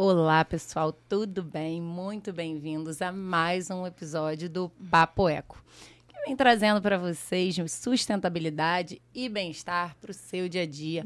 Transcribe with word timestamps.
Olá, 0.00 0.44
pessoal, 0.44 0.92
tudo 0.92 1.42
bem? 1.42 1.82
Muito 1.82 2.32
bem-vindos 2.32 3.02
a 3.02 3.10
mais 3.10 3.68
um 3.68 3.84
episódio 3.84 4.48
do 4.48 4.68
Papo 4.88 5.28
Eco, 5.28 5.60
que 6.06 6.14
vem 6.24 6.36
trazendo 6.36 6.80
para 6.80 6.96
vocês 6.96 7.56
sustentabilidade 7.68 9.02
e 9.12 9.28
bem-estar 9.28 9.96
para 10.00 10.12
o 10.12 10.14
seu 10.14 10.48
dia 10.48 10.62
a 10.62 10.66
dia. 10.66 11.04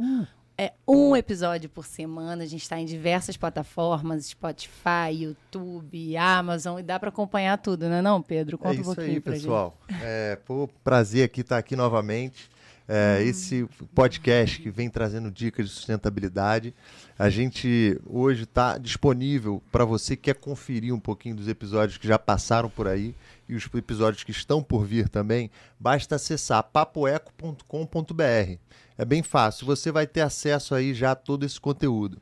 É 0.58 0.74
um 0.86 1.16
episódio 1.16 1.70
por 1.70 1.86
semana, 1.86 2.42
a 2.44 2.46
gente 2.46 2.60
está 2.60 2.78
em 2.78 2.84
diversas 2.84 3.34
plataformas, 3.34 4.26
Spotify, 4.26 5.10
YouTube, 5.10 6.14
Amazon, 6.18 6.78
e 6.78 6.82
dá 6.82 7.00
para 7.00 7.08
acompanhar 7.08 7.56
tudo, 7.56 7.88
não 7.88 7.96
é 7.96 8.02
não, 8.02 8.20
Pedro? 8.20 8.58
Conta 8.58 8.74
é 8.74 8.80
isso 8.82 8.90
um 8.90 8.94
pouquinho 8.94 9.16
aí, 9.16 9.20
pessoal. 9.22 9.78
Gente. 9.88 10.02
É, 10.04 10.36
pô, 10.44 10.68
prazer 10.84 11.24
aqui 11.24 11.40
estar 11.40 11.56
aqui 11.56 11.74
novamente. 11.74 12.50
É, 12.94 13.20
hum. 13.20 13.22
Esse 13.22 13.66
podcast 13.94 14.60
que 14.60 14.68
vem 14.68 14.90
trazendo 14.90 15.30
dicas 15.30 15.66
de 15.66 15.72
sustentabilidade. 15.72 16.74
A 17.18 17.30
gente 17.30 17.98
hoje 18.04 18.42
está 18.42 18.76
disponível 18.76 19.62
para 19.72 19.86
você 19.86 20.14
que 20.14 20.24
quer 20.24 20.34
conferir 20.34 20.94
um 20.94 21.00
pouquinho 21.00 21.34
dos 21.34 21.48
episódios 21.48 21.96
que 21.96 22.06
já 22.06 22.18
passaram 22.18 22.68
por 22.68 22.86
aí 22.86 23.14
e 23.48 23.54
os 23.54 23.66
episódios 23.74 24.24
que 24.24 24.30
estão 24.30 24.62
por 24.62 24.84
vir 24.84 25.08
também. 25.08 25.50
Basta 25.80 26.16
acessar 26.16 26.62
papoeco.com.br. 26.64 28.58
É 28.98 29.04
bem 29.06 29.22
fácil, 29.22 29.64
você 29.64 29.90
vai 29.90 30.06
ter 30.06 30.20
acesso 30.20 30.74
aí 30.74 30.92
já 30.92 31.12
a 31.12 31.16
todo 31.16 31.46
esse 31.46 31.58
conteúdo. 31.58 32.20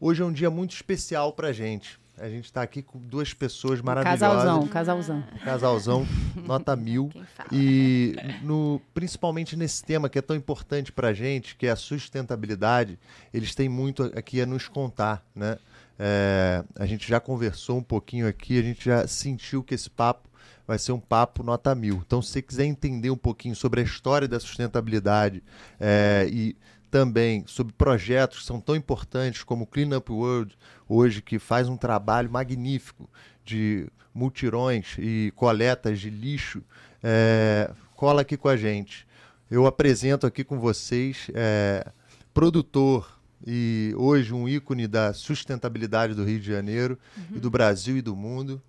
Hoje 0.00 0.20
é 0.20 0.24
um 0.24 0.32
dia 0.32 0.50
muito 0.50 0.74
especial 0.74 1.32
para 1.32 1.48
a 1.48 1.52
gente. 1.52 1.96
A 2.20 2.28
gente 2.28 2.46
está 2.46 2.62
aqui 2.62 2.82
com 2.82 2.98
duas 2.98 3.32
pessoas 3.32 3.80
maravilhosas. 3.80 4.20
Casalzão, 4.20 4.68
casalzão. 4.68 5.24
Casalzão, 5.44 6.06
nota 6.44 6.74
mil. 6.76 7.10
E 7.52 8.14
no, 8.42 8.80
principalmente 8.92 9.56
nesse 9.56 9.84
tema 9.84 10.08
que 10.08 10.18
é 10.18 10.22
tão 10.22 10.36
importante 10.36 10.90
para 10.92 11.08
a 11.08 11.12
gente, 11.12 11.56
que 11.56 11.66
é 11.66 11.70
a 11.70 11.76
sustentabilidade, 11.76 12.98
eles 13.32 13.54
têm 13.54 13.68
muito 13.68 14.04
aqui 14.16 14.40
a 14.40 14.46
nos 14.46 14.68
contar, 14.68 15.24
né? 15.34 15.58
É, 15.98 16.64
a 16.76 16.86
gente 16.86 17.08
já 17.08 17.18
conversou 17.18 17.78
um 17.78 17.82
pouquinho 17.82 18.28
aqui, 18.28 18.58
a 18.58 18.62
gente 18.62 18.84
já 18.84 19.06
sentiu 19.06 19.64
que 19.64 19.74
esse 19.74 19.90
papo 19.90 20.28
vai 20.66 20.78
ser 20.78 20.92
um 20.92 21.00
papo 21.00 21.42
nota 21.42 21.74
mil. 21.74 22.02
Então, 22.06 22.20
se 22.20 22.30
você 22.30 22.42
quiser 22.42 22.64
entender 22.66 23.10
um 23.10 23.16
pouquinho 23.16 23.56
sobre 23.56 23.80
a 23.80 23.82
história 23.82 24.28
da 24.28 24.38
sustentabilidade 24.38 25.42
é, 25.80 26.28
e 26.30 26.54
também 26.90 27.44
sobre 27.46 27.72
projetos 27.72 28.40
que 28.40 28.44
são 28.44 28.60
tão 28.60 28.74
importantes 28.74 29.42
como 29.42 29.64
o 29.64 29.66
Clean 29.66 29.96
Up 29.96 30.10
World, 30.10 30.56
hoje 30.88 31.22
que 31.22 31.38
faz 31.38 31.68
um 31.68 31.76
trabalho 31.76 32.30
magnífico 32.30 33.08
de 33.44 33.88
multirões 34.14 34.96
e 34.98 35.32
coletas 35.36 36.00
de 36.00 36.10
lixo, 36.10 36.62
é, 37.02 37.70
cola 37.94 38.22
aqui 38.22 38.36
com 38.36 38.48
a 38.48 38.56
gente. 38.56 39.06
Eu 39.50 39.66
apresento 39.66 40.26
aqui 40.26 40.44
com 40.44 40.58
vocês 40.58 41.30
é, 41.34 41.86
produtor 42.34 43.18
e 43.46 43.94
hoje 43.96 44.34
um 44.34 44.48
ícone 44.48 44.86
da 44.86 45.12
sustentabilidade 45.12 46.14
do 46.14 46.24
Rio 46.24 46.40
de 46.40 46.46
Janeiro 46.46 46.98
uhum. 47.16 47.36
e 47.36 47.40
do 47.40 47.50
Brasil 47.50 47.96
e 47.96 48.02
do 48.02 48.16
mundo, 48.16 48.60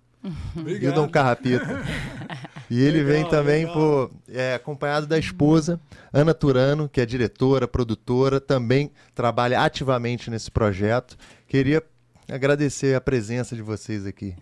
Obrigado. 0.54 0.82
Hildon 0.82 1.08
Carrapita. 1.08 1.82
E 2.70 2.80
ele 2.80 3.02
legal, 3.02 3.12
vem 3.12 3.28
também 3.28 3.66
por, 3.66 4.12
é, 4.28 4.54
acompanhado 4.54 5.06
da 5.06 5.18
esposa, 5.18 5.80
Ana 6.12 6.32
Turano, 6.32 6.88
que 6.88 7.00
é 7.00 7.06
diretora, 7.06 7.66
produtora, 7.66 8.40
também 8.40 8.92
trabalha 9.12 9.60
ativamente 9.60 10.30
nesse 10.30 10.50
projeto. 10.50 11.16
Queria 11.48 11.82
agradecer 12.28 12.94
a 12.94 13.00
presença 13.00 13.56
de 13.56 13.62
vocês 13.62 14.06
aqui. 14.06 14.36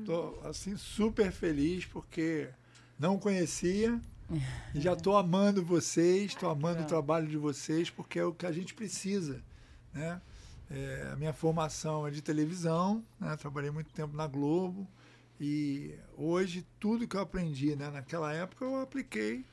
Estou 0.00 0.40
assim 0.44 0.76
super 0.76 1.30
feliz 1.30 1.84
porque 1.84 2.48
não 2.98 3.18
conhecia 3.18 4.00
e 4.74 4.80
já 4.80 4.94
estou 4.94 5.16
amando 5.16 5.62
vocês, 5.62 6.32
estou 6.32 6.48
amando 6.48 6.82
o 6.82 6.86
trabalho 6.86 7.26
de 7.26 7.36
vocês 7.36 7.90
porque 7.90 8.18
é 8.18 8.24
o 8.24 8.32
que 8.32 8.46
a 8.46 8.52
gente 8.52 8.74
precisa, 8.74 9.42
né? 9.92 10.20
É, 10.70 11.10
a 11.12 11.16
minha 11.16 11.32
formação 11.32 12.06
é 12.06 12.10
de 12.10 12.22
televisão, 12.22 13.04
né? 13.20 13.36
trabalhei 13.36 13.70
muito 13.70 13.92
tempo 13.92 14.16
na 14.16 14.26
Globo 14.26 14.88
e 15.38 15.94
hoje 16.16 16.66
tudo 16.80 17.06
que 17.06 17.16
eu 17.16 17.20
aprendi 17.20 17.76
né? 17.76 17.90
naquela 17.90 18.32
época 18.32 18.64
eu 18.64 18.80
apliquei 18.80 19.44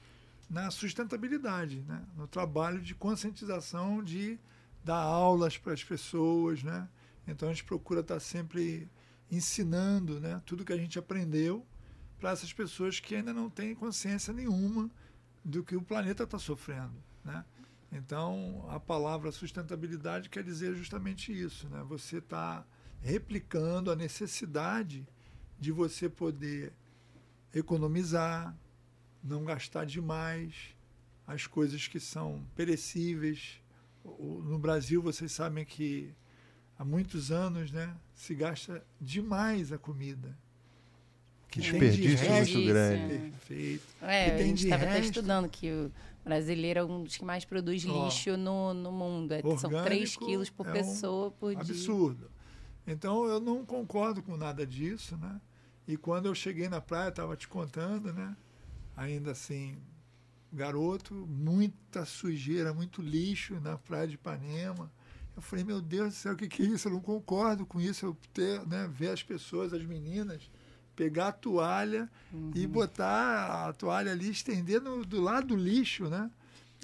na 0.49 0.71
sustentabilidade, 0.71 1.81
né? 1.81 2.03
no 2.15 2.27
trabalho 2.27 2.81
de 2.81 2.95
conscientização, 2.95 4.03
de 4.03 4.39
dar 4.83 5.01
aulas 5.01 5.57
para 5.57 5.73
as 5.73 5.83
pessoas. 5.83 6.63
Né? 6.63 6.87
Então 7.27 7.49
a 7.49 7.51
gente 7.51 7.65
procura 7.65 8.01
estar 8.01 8.15
tá 8.15 8.19
sempre 8.19 8.89
ensinando 9.29 10.19
né? 10.19 10.41
tudo 10.45 10.65
que 10.65 10.73
a 10.73 10.77
gente 10.77 10.97
aprendeu 10.97 11.65
para 12.19 12.31
essas 12.31 12.53
pessoas 12.53 12.99
que 12.99 13.15
ainda 13.15 13.33
não 13.33 13.49
têm 13.49 13.73
consciência 13.75 14.33
nenhuma 14.33 14.89
do 15.43 15.63
que 15.63 15.75
o 15.75 15.81
planeta 15.81 16.23
está 16.23 16.37
sofrendo. 16.37 16.93
Né? 17.23 17.43
Então, 17.91 18.65
a 18.69 18.79
palavra 18.79 19.31
sustentabilidade 19.31 20.29
quer 20.29 20.43
dizer 20.43 20.73
justamente 20.75 21.33
isso, 21.33 21.67
né? 21.67 21.83
Você 21.89 22.19
está 22.19 22.65
replicando 23.01 23.91
a 23.91 23.95
necessidade 23.95 25.05
de 25.59 25.71
você 25.71 26.07
poder 26.07 26.71
economizar, 27.53 28.55
não 29.21 29.43
gastar 29.43 29.85
demais 29.85 30.75
as 31.27 31.45
coisas 31.47 31.87
que 31.87 31.99
são 31.99 32.45
perecíveis. 32.55 33.61
No 34.05 34.57
Brasil, 34.57 35.01
vocês 35.01 35.31
sabem 35.31 35.65
que 35.65 36.13
há 36.77 36.85
muitos 36.85 37.31
anos, 37.31 37.71
né, 37.71 37.95
se 38.15 38.33
gasta 38.33 38.83
demais 38.99 39.71
a 39.71 39.77
comida. 39.77 40.37
Que 41.51 41.59
desperdício 41.59 42.31
muito 42.31 42.65
grande. 42.65 43.17
Perfeito. 43.17 43.83
É, 44.01 44.35
a 44.35 44.37
gente 44.37 44.63
estava 44.63 44.83
até 44.85 44.99
estudando 45.01 45.49
que 45.49 45.69
o 45.69 45.91
brasileiro 46.23 46.79
é 46.79 46.83
um 46.83 47.03
dos 47.03 47.17
que 47.17 47.25
mais 47.25 47.43
produz 47.43 47.83
lixo 47.83 48.37
no, 48.37 48.73
no 48.73 48.91
mundo. 48.91 49.33
É, 49.33 49.41
são 49.57 49.69
3 49.69 50.15
quilos 50.15 50.49
por 50.49 50.65
é 50.67 50.71
pessoa 50.71 51.27
um 51.27 51.31
por 51.31 51.51
dia. 51.51 51.59
Absurdo. 51.61 52.31
Então 52.87 53.25
eu 53.25 53.41
não 53.41 53.65
concordo 53.65 54.23
com 54.23 54.37
nada 54.37 54.65
disso, 54.65 55.17
né? 55.17 55.41
E 55.85 55.97
quando 55.97 56.27
eu 56.27 56.33
cheguei 56.33 56.69
na 56.69 56.79
praia, 56.79 57.09
estava 57.09 57.35
te 57.35 57.49
contando, 57.49 58.13
né? 58.13 58.33
Ainda 58.95 59.31
assim, 59.31 59.77
garoto, 60.53 61.13
muita 61.13 62.05
sujeira, 62.05 62.73
muito 62.73 63.01
lixo 63.01 63.59
na 63.59 63.77
praia 63.77 64.07
de 64.07 64.15
Ipanema. 64.15 64.89
Eu 65.35 65.41
falei, 65.41 65.65
meu 65.65 65.81
Deus 65.81 66.13
do 66.13 66.15
céu, 66.15 66.33
o 66.33 66.35
que, 66.37 66.47
que 66.47 66.61
é 66.61 66.65
isso? 66.65 66.87
Eu 66.87 66.93
não 66.93 67.01
concordo 67.01 67.65
com 67.65 67.81
isso. 67.81 68.05
Eu 68.05 68.17
ter, 68.33 68.65
né, 68.65 68.89
ver 68.89 69.09
as 69.09 69.21
pessoas, 69.21 69.73
as 69.73 69.83
meninas, 69.83 70.49
pegar 70.95 71.29
a 71.29 71.31
toalha 71.31 72.09
uhum. 72.31 72.51
e 72.53 72.67
botar 72.67 73.69
a 73.69 73.73
toalha 73.73 74.11
ali, 74.11 74.29
estender 74.29 74.81
no, 74.81 75.05
do 75.05 75.21
lado 75.21 75.47
do 75.47 75.55
lixo, 75.55 76.09
né? 76.09 76.29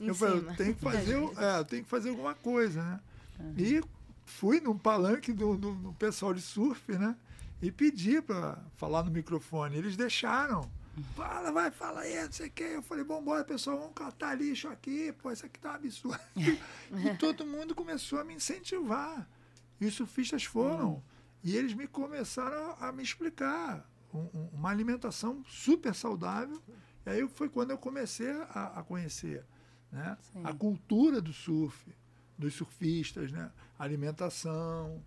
Em 0.01 0.07
eu 0.07 0.15
falei, 0.15 0.37
eu 0.37 0.55
tenho 0.55 0.75
que 0.75 0.81
fazer, 0.83 1.15
é, 1.15 1.59
eu 1.59 1.65
tenho 1.65 1.83
que 1.83 1.89
fazer 1.89 2.09
alguma 2.09 2.35
coisa, 2.35 2.81
né? 2.83 2.99
Uhum. 3.39 3.53
E 3.57 3.83
fui 4.25 4.59
num 4.59 4.77
palanque 4.77 5.31
do, 5.33 5.57
do, 5.57 5.73
do, 5.73 5.93
pessoal 5.93 6.33
de 6.33 6.41
surf, 6.41 6.91
né? 6.91 7.15
E 7.61 7.71
pedi 7.71 8.21
para 8.21 8.59
falar 8.75 9.03
no 9.03 9.11
microfone. 9.11 9.77
Eles 9.77 9.95
deixaram. 9.95 10.69
Fala, 11.15 11.51
vai, 11.51 11.69
fala 11.71 12.01
aí, 12.01 12.23
não 12.23 12.31
sei 12.31 12.47
o 12.47 12.51
quê. 12.51 12.71
Eu 12.75 12.81
falei, 12.81 13.03
bom, 13.03 13.21
bora, 13.23 13.43
pessoal, 13.43 13.77
vamos 13.77 13.93
catar 13.93 14.35
lixo 14.35 14.67
aqui, 14.67 15.11
pô, 15.13 15.31
isso 15.31 15.45
aqui 15.45 15.59
tá 15.59 15.71
um 15.71 15.75
absurdo. 15.75 16.19
e 16.35 17.17
todo 17.17 17.45
mundo 17.45 17.75
começou 17.75 18.19
a 18.19 18.23
me 18.23 18.33
incentivar. 18.33 19.27
E 19.79 19.85
os 19.85 19.93
surfistas 19.93 20.43
foram. 20.43 20.93
Uhum. 20.93 21.01
E 21.43 21.55
eles 21.55 21.73
me 21.73 21.87
começaram 21.87 22.75
a, 22.79 22.89
a 22.89 22.91
me 22.91 23.03
explicar 23.03 23.87
um, 24.13 24.49
uma 24.53 24.69
alimentação 24.69 25.43
super 25.45 25.93
saudável. 25.93 26.61
E 27.05 27.09
aí 27.09 27.27
foi 27.27 27.49
quando 27.49 27.71
eu 27.71 27.77
comecei 27.77 28.31
a, 28.31 28.79
a 28.79 28.83
conhecer 28.83 29.45
né? 29.91 30.17
a 30.43 30.53
cultura 30.53 31.21
do 31.21 31.31
surf, 31.31 31.95
dos 32.37 32.53
surfistas, 32.53 33.31
né? 33.31 33.51
alimentação, 33.79 35.03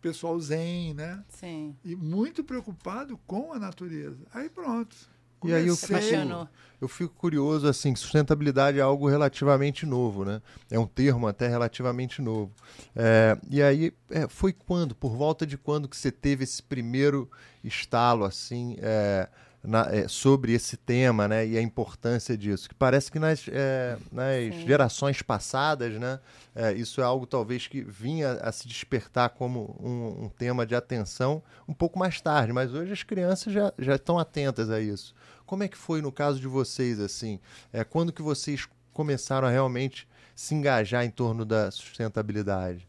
pessoal 0.00 0.38
zen, 0.40 0.94
né? 0.94 1.24
Sim. 1.28 1.76
E 1.84 1.94
muito 1.94 2.42
preocupado 2.42 3.16
com 3.26 3.52
a 3.52 3.58
natureza. 3.58 4.26
Aí 4.32 4.48
pronto. 4.48 5.10
E 5.44 5.54
aí 5.54 5.66
eu 5.66 5.76
fico, 5.76 6.48
eu 6.82 6.88
fico 6.88 7.14
curioso, 7.14 7.68
assim, 7.68 7.94
sustentabilidade 7.94 8.78
é 8.78 8.82
algo 8.82 9.08
relativamente 9.08 9.86
novo, 9.86 10.24
né? 10.24 10.42
É 10.68 10.78
um 10.78 10.86
termo 10.86 11.28
até 11.28 11.46
relativamente 11.46 12.20
novo. 12.20 12.52
É, 12.96 13.38
e 13.48 13.62
aí, 13.62 13.92
é, 14.10 14.26
foi 14.28 14.52
quando, 14.52 14.92
por 14.92 15.16
volta 15.16 15.46
de 15.46 15.56
quando 15.56 15.88
que 15.88 15.96
você 15.96 16.10
teve 16.10 16.42
esse 16.42 16.60
primeiro 16.60 17.30
estalo, 17.62 18.24
assim, 18.24 18.76
é, 18.80 19.28
na, 19.62 19.86
é, 19.92 20.08
sobre 20.08 20.52
esse 20.52 20.76
tema, 20.76 21.28
né? 21.28 21.46
E 21.46 21.56
a 21.56 21.62
importância 21.62 22.36
disso. 22.36 22.68
Que 22.68 22.74
parece 22.74 23.12
que 23.12 23.18
nas, 23.18 23.46
é, 23.48 23.96
nas 24.10 24.54
gerações 24.66 25.22
passadas, 25.22 25.94
né? 26.00 26.18
É, 26.54 26.72
isso 26.72 27.00
é 27.00 27.04
algo 27.04 27.26
talvez 27.26 27.68
que 27.68 27.80
vinha 27.82 28.32
a 28.42 28.50
se 28.50 28.66
despertar 28.66 29.30
como 29.30 29.78
um, 29.80 30.24
um 30.24 30.28
tema 30.28 30.66
de 30.66 30.74
atenção 30.74 31.42
um 31.68 31.72
pouco 31.72 31.98
mais 31.98 32.20
tarde, 32.20 32.52
mas 32.52 32.74
hoje 32.74 32.92
as 32.92 33.02
crianças 33.04 33.52
já, 33.52 33.72
já 33.78 33.94
estão 33.94 34.18
atentas 34.18 34.68
a 34.68 34.80
isso. 34.80 35.14
Como 35.52 35.64
é 35.64 35.68
que 35.68 35.76
foi 35.76 36.00
no 36.00 36.10
caso 36.10 36.40
de 36.40 36.48
vocês, 36.48 36.98
assim? 36.98 37.38
É, 37.74 37.84
quando 37.84 38.10
que 38.10 38.22
vocês 38.22 38.66
começaram 38.90 39.46
a 39.46 39.50
realmente 39.50 40.08
se 40.34 40.54
engajar 40.54 41.04
em 41.04 41.10
torno 41.10 41.44
da 41.44 41.70
sustentabilidade? 41.70 42.88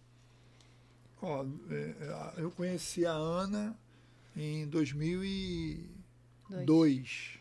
Oh, 1.22 1.46
eu 2.38 2.50
conheci 2.52 3.06
a 3.06 3.12
Ana 3.12 3.78
em 4.34 4.66
2002. 4.68 6.66
Dois. 6.66 7.38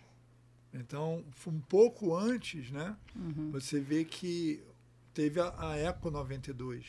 Então, 0.75 1.25
foi 1.31 1.53
um 1.53 1.61
pouco 1.61 2.17
antes, 2.17 2.73
né? 2.73 2.97
Uhum. 3.15 3.53
Você 3.53 3.79
vê 3.79 4.05
que 4.05 4.61
teve 5.15 5.39
a, 5.39 5.55
a 5.57 5.77
Eco 5.79 6.11
92, 6.11 6.85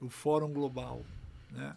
o 0.00 0.08
Fórum 0.08 0.52
Global, 0.52 1.06
né? 1.52 1.76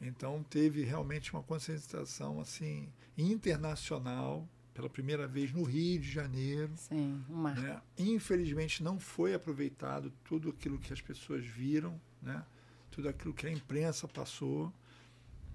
Então 0.00 0.42
teve 0.48 0.82
realmente 0.82 1.30
uma 1.30 1.42
conscientização 1.42 2.40
assim 2.40 2.88
internacional 3.18 4.48
pela 4.74 4.88
primeira 4.88 5.26
vez 5.26 5.52
no 5.52 5.62
Rio 5.62 6.00
de 6.00 6.10
Janeiro. 6.10 6.72
Sim, 6.76 7.22
um 7.28 7.34
marco. 7.34 7.60
Né? 7.60 7.80
Infelizmente 7.98 8.82
não 8.82 8.98
foi 8.98 9.34
aproveitado 9.34 10.12
tudo 10.24 10.50
aquilo 10.50 10.78
que 10.78 10.92
as 10.92 11.00
pessoas 11.00 11.44
viram, 11.44 12.00
né? 12.20 12.44
tudo 12.90 13.08
aquilo 13.08 13.34
que 13.34 13.46
a 13.46 13.50
imprensa 13.50 14.08
passou. 14.08 14.72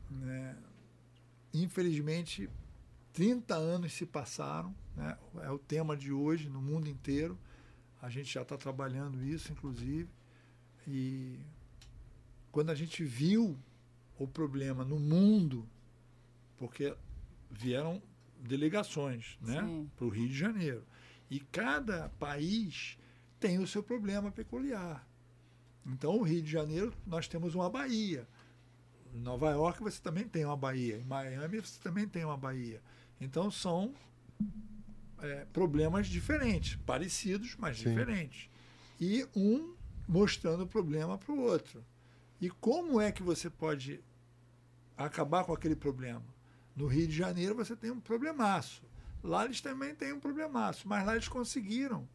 Né? 0.10 0.56
Infelizmente, 1.54 2.50
30 3.14 3.56
anos 3.56 3.94
se 3.94 4.06
passaram, 4.06 4.76
né? 4.96 5.18
é 5.42 5.50
o 5.50 5.58
tema 5.58 5.98
de 5.98 6.12
hoje 6.12 6.50
no 6.50 6.62
mundo 6.62 6.88
inteiro. 6.88 7.38
A 8.02 8.10
gente 8.10 8.32
já 8.32 8.44
está 8.44 8.56
trabalhando 8.56 9.24
isso, 9.24 9.52
inclusive. 9.52 10.08
E 10.88 11.40
quando 12.52 12.70
a 12.70 12.76
gente 12.76 13.04
viu 13.04 13.58
o 14.20 14.28
problema 14.28 14.86
no 14.86 15.00
mundo, 15.00 15.68
porque 16.58 16.96
vieram 17.50 18.02
delegações 18.42 19.38
né, 19.42 19.86
para 19.96 20.06
o 20.06 20.10
Rio 20.10 20.28
de 20.28 20.38
Janeiro. 20.38 20.84
E 21.30 21.40
cada 21.40 22.10
país 22.20 22.98
tem 23.40 23.60
o 23.60 23.68
seu 23.68 23.84
problema 23.84 24.32
peculiar. 24.32 25.08
Então, 25.86 26.18
o 26.18 26.24
Rio 26.24 26.42
de 26.42 26.52
Janeiro, 26.52 26.94
nós 27.06 27.28
temos 27.28 27.56
uma 27.56 27.70
Bahia. 27.70 28.28
Em 29.14 29.20
Nova 29.20 29.50
York, 29.52 29.82
você 29.82 30.02
também 30.02 30.28
tem 30.28 30.46
uma 30.46 30.58
Bahia. 30.58 30.98
Em 30.98 31.04
Miami, 31.04 31.60
você 31.60 31.80
também 31.82 32.08
tem 32.08 32.26
uma 32.26 32.38
Bahia. 32.38 32.82
Então, 33.20 33.50
são 33.50 33.94
é, 35.20 35.46
problemas 35.46 36.08
diferentes, 36.08 36.76
parecidos, 36.86 37.56
mas 37.58 37.78
Sim. 37.78 37.90
diferentes. 37.90 38.50
E 39.00 39.26
um 39.36 39.76
mostrando 40.08 40.64
o 40.64 40.68
problema 40.68 41.18
para 41.18 41.34
o 41.34 41.40
outro. 41.40 41.84
E 42.40 42.50
como 42.50 43.02
é 43.02 43.12
que 43.12 43.24
você 43.24 43.50
pode 43.50 44.00
acabar 44.96 45.44
com 45.44 45.54
aquele 45.54 45.76
problema? 45.76 46.26
No 46.78 46.86
Rio 46.86 47.08
de 47.08 47.16
Janeiro 47.16 47.56
você 47.56 47.76
tem 47.76 47.90
um 47.90 48.00
problemaço. 48.00 48.84
Lá 49.24 49.46
eles 49.46 49.60
também 49.60 49.96
têm 49.96 50.14
um 50.14 50.20
problemaço, 50.20 50.88
mas 50.88 51.04
lá 51.04 51.16
eles 51.16 51.28
conseguiram. 51.28 52.08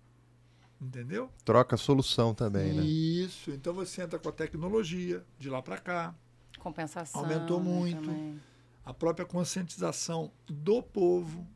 Entendeu? 0.81 1.31
Troca 1.45 1.77
solução 1.77 2.33
também, 2.33 2.73
né? 2.73 2.83
Isso. 2.83 3.51
Então 3.51 3.75
você 3.75 4.03
entra 4.03 4.21
com 4.21 4.29
a 4.29 4.33
tecnologia 4.33 5.25
de 5.37 5.51
lá 5.51 5.61
para 5.61 5.79
cá. 5.79 6.15
Compensação. 6.59 7.21
Aumentou 7.21 7.61
muito. 7.61 8.03
Também. 8.03 8.41
A 8.85 8.95
própria 8.95 9.27
conscientização 9.27 10.33
do 10.47 10.81
povo. 10.81 11.47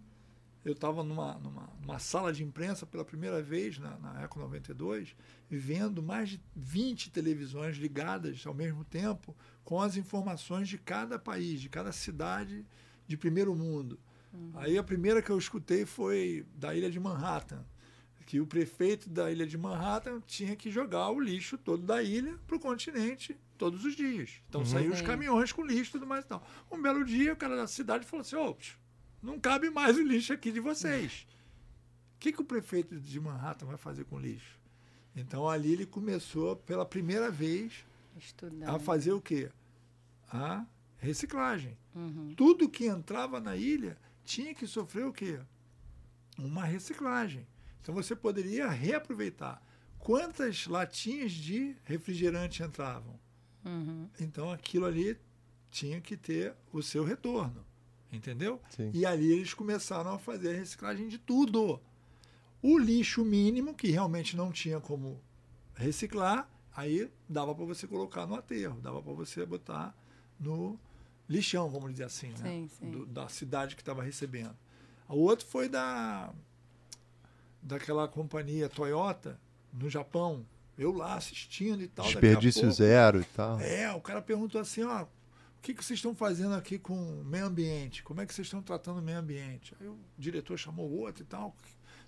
Eu 0.64 0.72
estava 0.72 1.04
numa, 1.04 1.34
numa, 1.38 1.68
numa, 1.80 1.98
sala 2.00 2.32
de 2.32 2.42
imprensa 2.42 2.84
pela 2.84 3.04
primeira 3.04 3.40
vez 3.40 3.78
na, 3.78 3.96
na 3.98 4.22
Eco 4.22 4.40
92, 4.40 5.14
vendo 5.48 6.02
mais 6.02 6.30
de 6.30 6.42
20 6.56 7.10
televisões 7.10 7.76
ligadas 7.76 8.44
ao 8.44 8.52
mesmo 8.52 8.84
tempo 8.84 9.36
com 9.64 9.80
as 9.80 9.96
informações 9.96 10.68
de 10.68 10.76
cada 10.76 11.20
país, 11.20 11.60
de 11.60 11.68
cada 11.68 11.92
cidade 11.92 12.66
de 13.06 13.16
primeiro 13.16 13.54
mundo. 13.54 13.98
Uhum. 14.32 14.52
Aí 14.54 14.76
a 14.76 14.82
primeira 14.82 15.22
que 15.22 15.30
eu 15.30 15.38
escutei 15.38 15.84
foi 15.84 16.44
da 16.54 16.74
ilha 16.74 16.90
de 16.90 17.00
Manhattan, 17.00 17.64
que 18.26 18.40
o 18.40 18.46
prefeito 18.46 19.08
da 19.08 19.30
ilha 19.30 19.46
de 19.46 19.56
Manhattan 19.56 20.20
tinha 20.26 20.56
que 20.56 20.70
jogar 20.70 21.10
o 21.10 21.20
lixo 21.20 21.56
todo 21.56 21.84
da 21.84 22.02
ilha 22.02 22.36
para 22.46 22.56
o 22.56 22.60
continente 22.60 23.36
todos 23.56 23.84
os 23.84 23.94
dias. 23.94 24.42
Então 24.48 24.62
uhum. 24.62 24.66
saíam 24.66 24.92
os 24.92 25.00
caminhões 25.00 25.52
com 25.52 25.64
lixo 25.64 25.90
e 25.90 25.92
tudo 25.92 26.06
mais 26.06 26.24
e 26.24 26.28
tal. 26.28 26.44
Um 26.70 26.82
belo 26.82 27.04
dia 27.04 27.32
o 27.32 27.36
cara 27.36 27.56
da 27.56 27.68
cidade 27.68 28.04
falou 28.04 28.22
assim: 28.22 28.36
oh, 28.36 28.56
não 29.22 29.38
cabe 29.38 29.70
mais 29.70 29.96
o 29.96 30.02
lixo 30.02 30.32
aqui 30.32 30.50
de 30.50 30.60
vocês. 30.60 31.26
O 32.16 32.18
que, 32.18 32.32
que 32.32 32.40
o 32.40 32.44
prefeito 32.44 32.98
de 32.98 33.20
Manhattan 33.20 33.66
vai 33.66 33.76
fazer 33.76 34.04
com 34.04 34.16
o 34.16 34.20
lixo? 34.20 34.58
Então 35.14 35.48
ali 35.48 35.72
ele 35.72 35.86
começou 35.86 36.56
pela 36.56 36.84
primeira 36.84 37.30
vez 37.30 37.84
Estudando. 38.18 38.68
a 38.68 38.78
fazer 38.78 39.12
o 39.12 39.20
quê? 39.20 39.50
A 40.28 40.64
reciclagem. 40.98 41.76
Uhum. 41.94 42.34
Tudo 42.36 42.68
que 42.68 42.86
entrava 42.86 43.40
na 43.40 43.56
ilha 43.56 43.98
tinha 44.24 44.54
que 44.54 44.66
sofrer 44.66 45.06
o 45.06 45.12
quê? 45.12 45.40
Uma 46.38 46.64
reciclagem. 46.64 47.46
Então 47.80 47.94
você 47.94 48.14
poderia 48.14 48.68
reaproveitar. 48.68 49.62
Quantas 49.98 50.66
latinhas 50.66 51.32
de 51.32 51.76
refrigerante 51.84 52.62
entravam? 52.62 53.18
Uhum. 53.64 54.08
Então 54.20 54.50
aquilo 54.50 54.86
ali 54.86 55.18
tinha 55.70 56.00
que 56.00 56.16
ter 56.16 56.54
o 56.72 56.82
seu 56.82 57.04
retorno. 57.04 57.64
Entendeu? 58.12 58.60
Sim. 58.70 58.90
E 58.94 59.04
ali 59.04 59.32
eles 59.32 59.52
começaram 59.52 60.12
a 60.12 60.18
fazer 60.18 60.50
a 60.50 60.58
reciclagem 60.58 61.08
de 61.08 61.18
tudo. 61.18 61.80
O 62.62 62.78
lixo 62.78 63.24
mínimo, 63.24 63.74
que 63.74 63.90
realmente 63.90 64.36
não 64.36 64.50
tinha 64.50 64.80
como 64.80 65.20
reciclar, 65.74 66.48
aí 66.74 67.10
dava 67.28 67.54
para 67.54 67.64
você 67.64 67.86
colocar 67.86 68.26
no 68.26 68.34
aterro, 68.34 68.80
dava 68.80 69.02
para 69.02 69.12
você 69.12 69.44
botar 69.44 69.96
no 70.38 70.78
lixão, 71.28 71.68
vamos 71.68 71.92
dizer 71.92 72.04
assim, 72.04 72.28
né? 72.28 72.36
sim, 72.36 72.70
sim. 72.78 72.90
Do, 72.90 73.06
da 73.06 73.28
cidade 73.28 73.74
que 73.74 73.82
estava 73.82 74.02
recebendo. 74.02 74.56
O 75.08 75.18
outro 75.18 75.46
foi 75.46 75.68
da 75.68 76.32
daquela 77.62 78.06
companhia 78.06 78.68
Toyota 78.68 79.40
no 79.72 79.90
Japão. 79.90 80.46
Eu 80.78 80.92
lá 80.92 81.14
assistindo 81.14 81.82
e 81.82 81.88
tal. 81.88 82.06
Desperdício 82.06 82.62
pouco, 82.62 82.76
zero 82.76 83.20
e 83.20 83.24
tal. 83.24 83.58
É, 83.60 83.92
o 83.92 84.00
cara 84.00 84.20
perguntou 84.20 84.60
assim, 84.60 84.82
ó, 84.82 85.02
o 85.02 85.08
que, 85.62 85.74
que 85.74 85.84
vocês 85.84 85.98
estão 85.98 86.14
fazendo 86.14 86.54
aqui 86.54 86.78
com 86.78 86.94
o 86.94 87.24
meio 87.24 87.46
ambiente? 87.46 88.02
Como 88.02 88.20
é 88.20 88.26
que 88.26 88.34
vocês 88.34 88.46
estão 88.46 88.62
tratando 88.62 88.98
o 88.98 89.02
meio 89.02 89.18
ambiente? 89.18 89.74
Aí 89.80 89.88
o 89.88 89.98
diretor 90.18 90.56
chamou 90.58 90.88
o 90.88 90.98
outro 91.00 91.22
e 91.22 91.26
tal. 91.26 91.56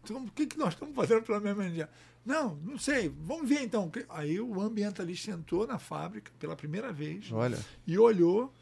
Então, 0.04 0.24
o 0.24 0.30
que, 0.30 0.46
que 0.46 0.58
nós 0.58 0.74
estamos 0.74 0.94
fazendo 0.94 1.22
pelo 1.22 1.40
meio 1.40 1.54
ambiente? 1.54 1.88
Não, 2.24 2.56
não 2.56 2.78
sei. 2.78 3.08
Vamos 3.08 3.48
ver 3.48 3.62
então. 3.62 3.90
Aí 4.10 4.38
o 4.38 4.60
ambientalista 4.60 5.30
entrou 5.30 5.66
na 5.66 5.78
fábrica 5.78 6.30
pela 6.38 6.54
primeira 6.54 6.92
vez 6.92 7.32
Olha. 7.32 7.58
e 7.86 7.98
olhou 7.98 8.52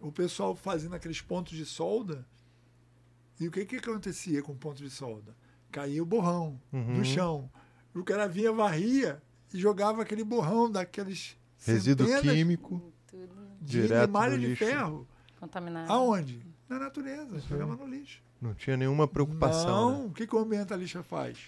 o 0.00 0.12
pessoal 0.12 0.54
fazendo 0.54 0.94
aqueles 0.94 1.20
pontos 1.20 1.56
de 1.56 1.64
solda. 1.64 2.26
E 3.38 3.48
o 3.48 3.50
que, 3.50 3.64
que 3.64 3.76
acontecia 3.76 4.42
com 4.42 4.52
o 4.52 4.56
ponto 4.56 4.82
de 4.82 4.90
solda? 4.90 5.36
Caía 5.70 6.02
o 6.02 6.06
borrão 6.06 6.60
uhum. 6.72 6.98
no 6.98 7.04
chão. 7.04 7.50
O 7.94 8.02
cara 8.02 8.26
vinha, 8.26 8.52
varria 8.52 9.22
e 9.52 9.58
jogava 9.58 10.02
aquele 10.02 10.24
borrão 10.24 10.70
daqueles 10.70 11.36
resíduo 11.58 12.06
químico 12.20 12.92
de 13.60 13.82
direto 13.82 14.10
malha 14.10 14.38
de 14.38 14.54
ferro. 14.54 15.06
Contaminado. 15.38 15.92
Aonde? 15.92 16.40
Na 16.68 16.78
natureza, 16.78 17.34
uhum. 17.34 17.40
jogava 17.40 17.76
no 17.76 17.86
lixo. 17.86 18.22
Não 18.40 18.54
tinha 18.54 18.76
nenhuma 18.76 19.06
preocupação. 19.08 19.90
Não, 19.90 20.02
né? 20.02 20.06
o 20.06 20.10
que, 20.10 20.26
que 20.26 20.34
o 20.34 20.38
ambientalista 20.38 21.02
faz? 21.02 21.38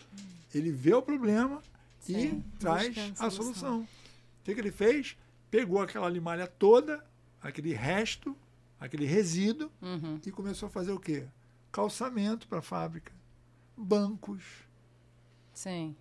Ele 0.55 0.71
vê 0.71 0.95
o 0.95 1.03
problema 1.03 1.63
Sim, 2.01 2.19
e 2.19 2.59
traz 2.59 2.97
a 2.97 3.31
solução. 3.31 3.31
solução. 3.31 3.81
O 3.81 4.45
que, 4.45 4.55
que 4.55 4.61
ele 4.61 4.71
fez? 4.71 5.17
Pegou 5.51 5.81
aquela 5.81 6.09
limalha 6.09 6.47
toda, 6.47 7.05
aquele 7.43 7.73
resto, 7.73 8.37
aquele 8.79 9.07
resíduo, 9.07 9.71
uhum. 9.81 10.21
e 10.25 10.31
começou 10.31 10.67
a 10.67 10.71
fazer 10.71 10.93
o 10.93 11.01
quê? 11.01 11.25
Calçamento 11.71 12.47
para 12.49 12.59
a 12.59 12.63
fábrica, 12.63 13.13
bancos. 13.77 14.43
Sim. 15.53 15.95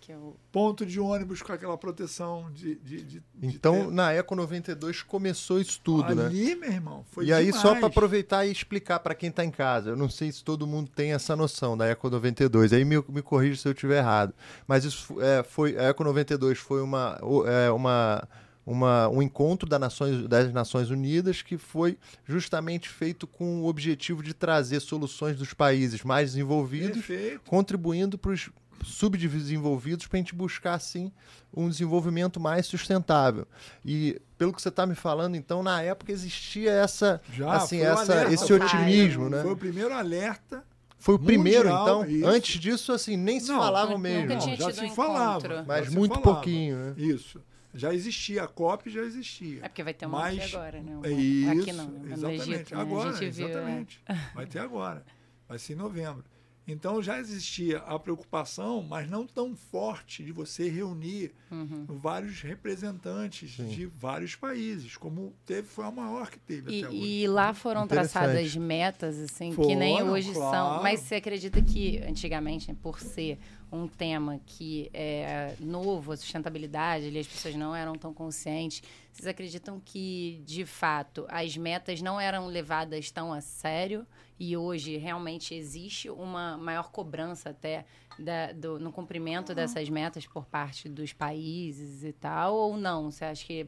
Que 0.00 0.12
é 0.12 0.16
o... 0.16 0.36
Ponto 0.50 0.86
de 0.86 0.98
ônibus 0.98 1.42
com 1.42 1.52
aquela 1.52 1.76
proteção 1.76 2.50
de. 2.52 2.76
de, 2.76 3.02
de 3.02 3.22
então, 3.42 3.88
de 3.88 3.94
na 3.94 4.12
Eco 4.12 4.34
92 4.34 5.02
começou 5.02 5.60
isso 5.60 5.80
tudo, 5.82 6.04
Ali, 6.04 6.14
né? 6.14 6.26
Ali, 6.26 6.54
meu 6.54 6.70
irmão, 6.70 7.04
foi 7.10 7.24
E 7.24 7.26
demais. 7.26 7.46
aí, 7.46 7.52
só 7.52 7.74
para 7.74 7.88
aproveitar 7.88 8.46
e 8.46 8.50
explicar 8.50 9.00
para 9.00 9.14
quem 9.14 9.28
está 9.28 9.44
em 9.44 9.50
casa, 9.50 9.90
eu 9.90 9.96
não 9.96 10.08
sei 10.08 10.32
se 10.32 10.42
todo 10.42 10.66
mundo 10.66 10.90
tem 10.94 11.12
essa 11.12 11.36
noção 11.36 11.76
da 11.76 11.86
Eco 11.86 12.08
92, 12.08 12.72
aí 12.72 12.84
me, 12.86 12.96
me 13.08 13.20
corrija 13.20 13.60
se 13.60 13.68
eu 13.68 13.72
estiver 13.72 13.98
errado. 13.98 14.32
Mas 14.66 14.84
isso 14.84 15.20
é, 15.20 15.42
foi. 15.42 15.76
A 15.76 15.84
Eco 15.84 16.02
92 16.02 16.58
foi 16.58 16.80
uma. 16.80 17.18
É, 17.46 17.70
uma 17.70 18.26
uma, 18.68 19.08
um 19.08 19.22
encontro 19.22 19.66
da 19.66 19.78
Nações, 19.78 20.28
das 20.28 20.52
Nações 20.52 20.90
Unidas 20.90 21.40
que 21.40 21.56
foi 21.56 21.96
justamente 22.26 22.86
feito 22.88 23.26
com 23.26 23.62
o 23.62 23.66
objetivo 23.66 24.22
de 24.22 24.34
trazer 24.34 24.80
soluções 24.80 25.38
dos 25.38 25.54
países 25.54 26.02
mais 26.02 26.32
desenvolvidos, 26.32 27.04
Perfeito. 27.04 27.40
contribuindo 27.46 28.18
para 28.18 28.32
os 28.32 28.50
subdesenvolvidos 28.84 30.06
para 30.06 30.18
a 30.18 30.20
gente 30.20 30.34
buscar 30.34 30.74
assim 30.74 31.10
um 31.52 31.68
desenvolvimento 31.68 32.38
mais 32.38 32.66
sustentável. 32.66 33.46
E 33.84 34.20
pelo 34.36 34.52
que 34.52 34.60
você 34.60 34.68
está 34.68 34.86
me 34.86 34.94
falando, 34.94 35.34
então 35.34 35.62
na 35.62 35.80
época 35.82 36.12
existia 36.12 36.70
essa 36.70 37.20
Já, 37.32 37.50
assim 37.52 37.80
essa 37.80 38.12
alerta, 38.12 38.34
esse 38.34 38.52
otimismo, 38.52 39.30
né? 39.30 39.42
Foi 39.42 39.52
o 39.52 39.56
primeiro 39.56 39.94
alerta. 39.94 40.62
Foi 40.98 41.14
o 41.14 41.18
primeiro, 41.18 41.68
então. 41.68 42.04
Isso. 42.04 42.26
Antes 42.26 42.60
disso, 42.60 42.92
assim, 42.92 43.16
nem 43.16 43.38
se 43.38 43.48
não, 43.48 43.58
falava 43.58 43.96
mesmo. 43.96 44.28
Nunca 44.28 44.36
tinha 44.36 44.56
já 44.56 44.72
se 44.72 44.90
falava. 44.90 45.64
Mas 45.66 45.88
muito 45.88 46.16
falava. 46.16 46.34
pouquinho, 46.34 46.76
né? 46.76 46.94
Isso. 46.96 47.40
Já 47.74 47.92
existia, 47.92 48.44
a 48.44 48.48
COP 48.48 48.90
já 48.90 49.02
existia. 49.02 49.64
É 49.64 49.68
porque 49.68 49.82
vai 49.82 49.94
ter 49.94 50.06
uma 50.06 50.18
Mas, 50.18 50.38
aqui 50.38 50.56
agora, 50.56 50.82
né? 50.82 50.96
Uma, 50.96 51.08
isso, 51.08 51.60
aqui 51.60 51.72
não, 51.72 51.88
né? 51.90 52.12
exatamente. 52.12 52.50
Egito, 52.50 52.74
né? 52.74 52.80
Agora, 52.80 53.24
exatamente. 53.24 54.02
Viu, 54.06 54.16
é. 54.16 54.30
Vai 54.34 54.46
ter 54.46 54.58
agora. 54.58 55.04
Vai 55.46 55.58
ser 55.58 55.72
em 55.74 55.76
novembro. 55.76 56.24
Então 56.68 57.02
já 57.02 57.18
existia 57.18 57.78
a 57.78 57.98
preocupação, 57.98 58.82
mas 58.82 59.08
não 59.08 59.26
tão 59.26 59.56
forte, 59.56 60.22
de 60.22 60.32
você 60.32 60.68
reunir 60.68 61.32
uhum. 61.50 61.86
vários 61.88 62.42
representantes 62.42 63.56
Sim. 63.56 63.68
de 63.68 63.86
vários 63.86 64.36
países, 64.36 64.94
como 64.94 65.34
teve, 65.46 65.66
foi 65.66 65.86
a 65.86 65.90
maior 65.90 66.30
que 66.30 66.38
teve 66.38 66.70
e, 66.70 66.84
até 66.84 66.88
hoje. 66.88 67.06
E 67.06 67.26
lá 67.26 67.54
foram 67.54 67.86
traçadas 67.86 68.54
metas, 68.54 69.18
assim, 69.18 69.52
foram, 69.52 69.68
que 69.70 69.76
nem 69.76 70.02
hoje 70.02 70.30
claro. 70.34 70.74
são. 70.74 70.82
Mas 70.82 71.00
você 71.00 71.14
acredita 71.14 71.62
que, 71.62 72.02
antigamente, 72.06 72.72
por 72.74 73.00
ser 73.00 73.38
um 73.70 73.86
tema 73.86 74.40
que 74.46 74.90
é 74.92 75.54
novo, 75.60 76.12
a 76.12 76.16
sustentabilidade, 76.16 77.06
ali 77.06 77.18
as 77.18 77.26
pessoas 77.26 77.54
não 77.54 77.74
eram 77.74 77.94
tão 77.94 78.14
conscientes, 78.14 78.82
Vocês 79.12 79.26
acreditam 79.26 79.80
que, 79.84 80.42
de 80.44 80.64
fato, 80.64 81.26
as 81.28 81.56
metas 81.56 82.00
não 82.00 82.20
eram 82.20 82.46
levadas 82.46 83.10
tão 83.10 83.32
a 83.32 83.40
sério 83.40 84.06
e 84.38 84.56
hoje 84.56 84.96
realmente 84.96 85.54
existe 85.54 86.08
uma 86.08 86.56
maior 86.56 86.90
cobrança 86.90 87.50
até 87.50 87.84
da, 88.18 88.52
do, 88.52 88.78
no 88.78 88.92
cumprimento 88.92 89.54
dessas 89.54 89.88
metas 89.88 90.26
por 90.26 90.46
parte 90.46 90.88
dos 90.88 91.12
países 91.12 92.04
e 92.04 92.12
tal? 92.12 92.54
Ou 92.54 92.76
não? 92.76 93.10
Você 93.10 93.24
acha 93.24 93.44
que, 93.44 93.66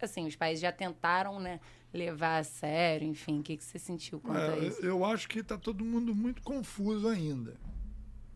assim, 0.00 0.26
os 0.26 0.36
países 0.36 0.60
já 0.60 0.72
tentaram, 0.72 1.38
né? 1.38 1.60
levar 1.92 2.38
a 2.38 2.44
sério, 2.44 3.06
enfim, 3.06 3.40
o 3.40 3.42
que, 3.42 3.56
que 3.56 3.62
você 3.62 3.78
sentiu 3.78 4.18
quanto 4.18 4.38
é, 4.38 4.54
a 4.54 4.58
isso? 4.58 4.80
Eu 4.80 5.04
acho 5.04 5.28
que 5.28 5.40
está 5.40 5.58
todo 5.58 5.84
mundo 5.84 6.14
muito 6.14 6.42
confuso 6.42 7.06
ainda. 7.06 7.54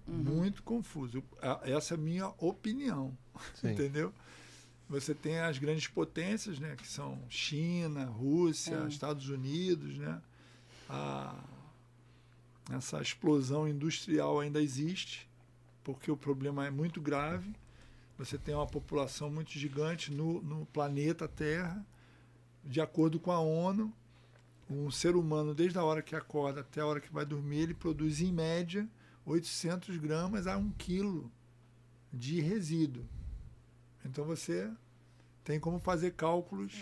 Uhum. 0.06 0.14
Muito 0.14 0.62
confuso. 0.62 1.22
Essa 1.62 1.94
é 1.94 1.96
a 1.96 2.00
minha 2.00 2.28
opinião, 2.38 3.16
Sim. 3.54 3.72
entendeu? 3.72 4.12
Você 4.88 5.14
tem 5.14 5.40
as 5.40 5.58
grandes 5.58 5.88
potências, 5.88 6.60
né, 6.60 6.76
que 6.76 6.86
são 6.86 7.18
China, 7.28 8.04
Rússia, 8.04 8.82
Sim. 8.82 8.88
Estados 8.88 9.28
Unidos, 9.28 9.98
né? 9.98 10.22
A, 10.88 11.34
essa 12.72 13.00
explosão 13.02 13.66
industrial 13.68 14.38
ainda 14.38 14.62
existe, 14.62 15.28
porque 15.82 16.10
o 16.10 16.16
problema 16.16 16.66
é 16.66 16.70
muito 16.70 17.00
grave. 17.00 17.52
Você 18.16 18.38
tem 18.38 18.54
uma 18.54 18.66
população 18.66 19.28
muito 19.28 19.50
gigante 19.50 20.12
no, 20.12 20.40
no 20.40 20.66
planeta 20.66 21.26
Terra 21.26 21.84
de 22.64 22.80
acordo 22.80 23.20
com 23.20 23.30
a 23.30 23.38
ONU, 23.38 23.92
um 24.68 24.90
ser 24.90 25.14
humano, 25.14 25.54
desde 25.54 25.78
a 25.78 25.84
hora 25.84 26.02
que 26.02 26.16
acorda 26.16 26.60
até 26.60 26.80
a 26.80 26.86
hora 26.86 27.00
que 27.00 27.12
vai 27.12 27.24
dormir, 27.24 27.58
ele 27.58 27.74
produz, 27.74 28.20
em 28.20 28.32
média, 28.32 28.88
800 29.26 29.96
gramas 29.96 30.46
a 30.46 30.56
1 30.56 30.70
quilo 30.78 31.30
de 32.12 32.40
resíduo. 32.40 33.04
Então 34.04 34.24
você 34.24 34.70
tem 35.42 35.58
como 35.58 35.80
fazer 35.80 36.12
cálculos 36.12 36.72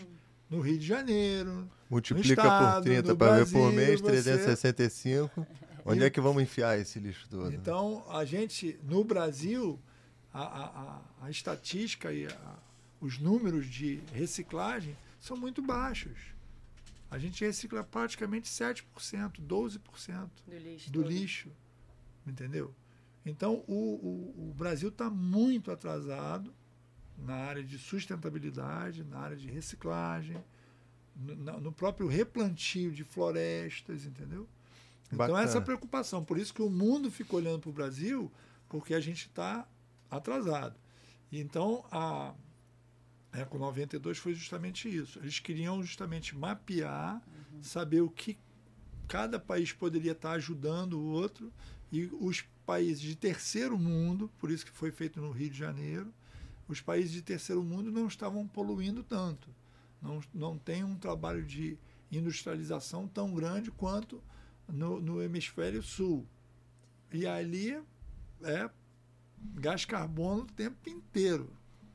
no 0.49 0.61
Rio 0.61 0.79
de 0.79 0.87
Janeiro. 0.87 1.69
Multiplica 1.89 2.43
estado, 2.43 2.83
por 2.83 2.85
30 2.85 3.17
para 3.17 3.45
ver 3.45 3.51
por 3.51 3.73
mês, 3.73 4.01
você... 4.01 4.23
365. 4.23 5.47
Onde 5.87 6.03
e... 6.03 6.05
é 6.05 6.11
que 6.11 6.21
vamos 6.21 6.43
enfiar 6.43 6.79
esse 6.79 6.99
lixo 6.99 7.27
todo? 7.29 7.53
Então, 7.53 8.05
a 8.11 8.25
gente, 8.25 8.79
no 8.83 9.03
Brasil, 9.03 9.81
a, 10.33 10.43
a, 10.43 10.65
a, 10.65 11.03
a 11.23 11.31
estatística 11.31 12.13
e 12.13 12.29
os 13.01 13.19
números 13.19 13.67
de 13.67 14.01
reciclagem 14.13 14.97
são 15.19 15.37
muito 15.37 15.63
baixos. 15.63 16.19
A 17.11 17.19
gente 17.19 17.45
recicla 17.45 17.85
praticamente 17.85 18.49
7%, 18.49 18.83
12% 19.41 20.31
do 20.47 20.59
lixo. 20.59 20.91
Do 20.91 21.03
lixo 21.03 21.51
entendeu? 22.27 22.75
Então, 23.25 23.65
o, 23.67 23.73
o, 23.73 24.51
o 24.51 24.55
Brasil 24.55 24.89
está 24.89 25.09
muito 25.09 25.71
atrasado 25.71 26.53
na 27.19 27.35
área 27.35 27.63
de 27.63 27.79
sustentabilidade, 27.79 29.05
na 29.05 29.19
área 29.19 29.37
de 29.37 29.49
reciclagem, 29.49 30.37
no, 31.17 31.61
no 31.61 31.73
próprio 31.73 32.07
replantio 32.07 32.91
de 32.91 33.05
florestas, 33.05 34.05
entendeu? 34.05 34.49
Então, 35.07 35.19
Bacana. 35.19 35.43
essa 35.43 35.61
preocupação. 35.61 36.25
Por 36.25 36.39
isso 36.39 36.53
que 36.53 36.63
o 36.63 36.69
mundo 36.69 37.11
fica 37.11 37.37
olhando 37.37 37.61
para 37.61 37.71
o 37.71 37.73
Brasil, 37.73 38.31
porque 38.69 38.95
a 38.95 39.01
gente 39.01 39.27
está 39.27 39.67
atrasado. 40.11 40.77
Então, 41.31 41.85
a, 41.91 42.35
Eco 43.33 43.59
92 43.59 44.19
foi 44.19 44.35
justamente 44.35 44.89
isso. 44.95 45.19
Eles 45.19 45.39
queriam 45.39 45.83
justamente 45.83 46.37
mapear, 46.37 47.23
uhum. 47.53 47.63
saber 47.63 48.01
o 48.01 48.11
que 48.11 48.39
cada 49.07 49.39
país 49.39 49.73
poderia 49.73 50.13
estar 50.13 50.33
ajudando 50.33 50.95
o 50.95 51.05
outro 51.05 51.53
e 51.97 52.11
os 52.21 52.43
países 52.67 53.01
de 53.01 53.15
terceiro 53.15 53.79
mundo, 53.79 54.31
por 54.39 54.51
isso 54.51 54.65
que 54.65 54.73
foi 54.73 54.91
feito 54.91 55.21
no 55.21 55.31
Rio 55.31 55.51
de 55.51 55.59
Janeiro, 55.59 56.13
os 56.67 56.81
países 56.81 57.13
de 57.13 57.23
terceiro 57.23 57.63
mundo 57.63 57.91
não 57.91 58.07
estavam 58.07 58.47
poluindo 58.47 59.03
tanto. 59.03 59.49
Não, 60.01 60.21
não 60.33 60.59
tem 60.59 60.83
um 60.83 60.97
trabalho 60.97 61.45
de 61.45 61.79
industrialização 62.11 63.07
tão 63.07 63.35
grande 63.35 63.71
quanto 63.71 64.23
no, 64.69 65.01
no 65.01 65.23
hemisfério 65.23 65.83
sul. 65.83 66.27
E 67.13 67.27
ali 67.27 67.81
é 68.43 68.71
gás 69.55 69.85
carbono 69.85 70.43
o 70.43 70.47
tempo 70.47 70.89
inteiro 70.89 71.51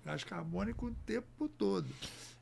gás 0.10 0.24
carbônico 0.24 0.88
o 0.88 0.96
tempo 1.06 1.48
todo. 1.50 1.88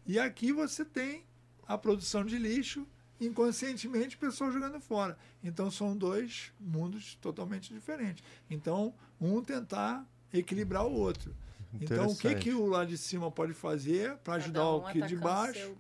E 0.06 0.18
aqui 0.18 0.54
você 0.54 0.86
tem 0.86 1.26
a 1.68 1.78
produção 1.78 2.24
de 2.24 2.38
lixo, 2.38 2.88
inconscientemente 3.20 4.18
pessoas 4.18 4.54
jogando 4.54 4.80
fora. 4.80 5.18
Então 5.44 5.70
são 5.72 5.96
dois 5.96 6.52
mundos 6.60 7.16
totalmente 7.16 7.74
diferentes. 7.74 8.24
Então, 8.50 8.94
um 9.20 9.42
tentar 9.42 10.06
equilibrar 10.34 10.86
o 10.86 10.92
outro. 10.92 11.36
Então, 11.74 12.08
o 12.08 12.16
que, 12.16 12.34
que 12.36 12.54
o 12.54 12.66
lá 12.66 12.86
de 12.86 12.98
cima 12.98 13.30
pode 13.30 13.54
fazer 13.54 14.16
para 14.18 14.36
ajudar 14.36 14.72
um 14.72 14.80
o 14.80 14.88
aqui 14.88 15.02
de 15.02 15.16
baixo? 15.16 15.76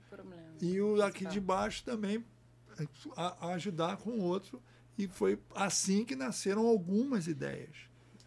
E 0.61 0.81
o 0.81 1.01
aqui 1.01 1.25
de 1.25 1.39
baixo 1.39 1.83
também 1.83 2.23
a, 3.15 3.47
a 3.47 3.53
ajudar 3.53 3.97
com 3.97 4.11
o 4.11 4.21
outro. 4.21 4.61
E 4.97 5.07
foi 5.07 5.39
assim 5.55 6.03
que 6.03 6.15
nasceram 6.15 6.65
algumas 6.65 7.27
ideias. 7.27 7.75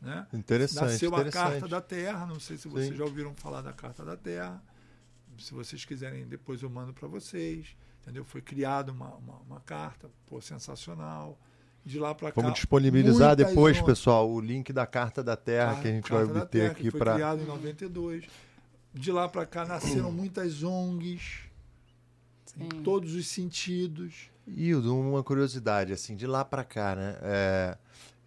Né? 0.00 0.26
Interessante. 0.32 0.84
Nasceu 0.84 1.10
interessante. 1.10 1.42
a 1.42 1.50
Carta 1.50 1.68
da 1.68 1.80
Terra, 1.80 2.26
não 2.26 2.40
sei 2.40 2.56
se 2.56 2.68
vocês 2.68 2.90
Sim. 2.90 2.96
já 2.96 3.04
ouviram 3.04 3.34
falar 3.34 3.60
da 3.60 3.72
Carta 3.72 4.04
da 4.04 4.16
Terra. 4.16 4.62
Se 5.38 5.52
vocês 5.52 5.84
quiserem, 5.84 6.26
depois 6.26 6.62
eu 6.62 6.70
mando 6.70 6.92
para 6.92 7.08
vocês. 7.08 7.76
Entendeu? 8.02 8.24
Foi 8.24 8.40
criada 8.40 8.92
uma, 8.92 9.14
uma, 9.16 9.34
uma, 9.46 9.60
carta, 9.60 10.10
pô, 10.26 10.40
sensacional. 10.40 11.38
De 11.84 11.98
lá 11.98 12.14
para 12.14 12.30
cá. 12.30 12.40
Vamos 12.40 12.56
disponibilizar 12.56 13.34
depois, 13.34 13.80
pessoal, 13.80 14.30
o 14.30 14.38
link 14.38 14.70
da 14.70 14.86
Carta 14.86 15.22
da 15.22 15.34
Terra 15.34 15.72
a 15.72 15.80
que 15.80 15.88
a 15.88 15.90
gente 15.90 16.12
vai 16.12 16.24
obter 16.24 16.46
Terra, 16.46 16.72
aqui 16.72 16.90
para. 16.90 17.12
Foi 17.12 17.20
criado 17.20 17.42
em 17.42 17.46
92. 17.46 18.26
De 18.92 19.10
lá 19.10 19.28
para 19.28 19.46
cá 19.46 19.64
nasceram 19.64 20.12
muitas 20.12 20.62
ONGs, 20.62 21.44
Sim. 22.44 22.64
em 22.64 22.82
todos 22.82 23.14
os 23.14 23.28
sentidos. 23.28 24.30
Hildo, 24.46 24.94
uma 24.98 25.22
curiosidade, 25.22 25.92
assim, 25.92 26.14
de 26.14 26.26
lá 26.26 26.44
para 26.44 26.64
cá, 26.64 26.94
né? 26.94 27.16
É 27.22 27.78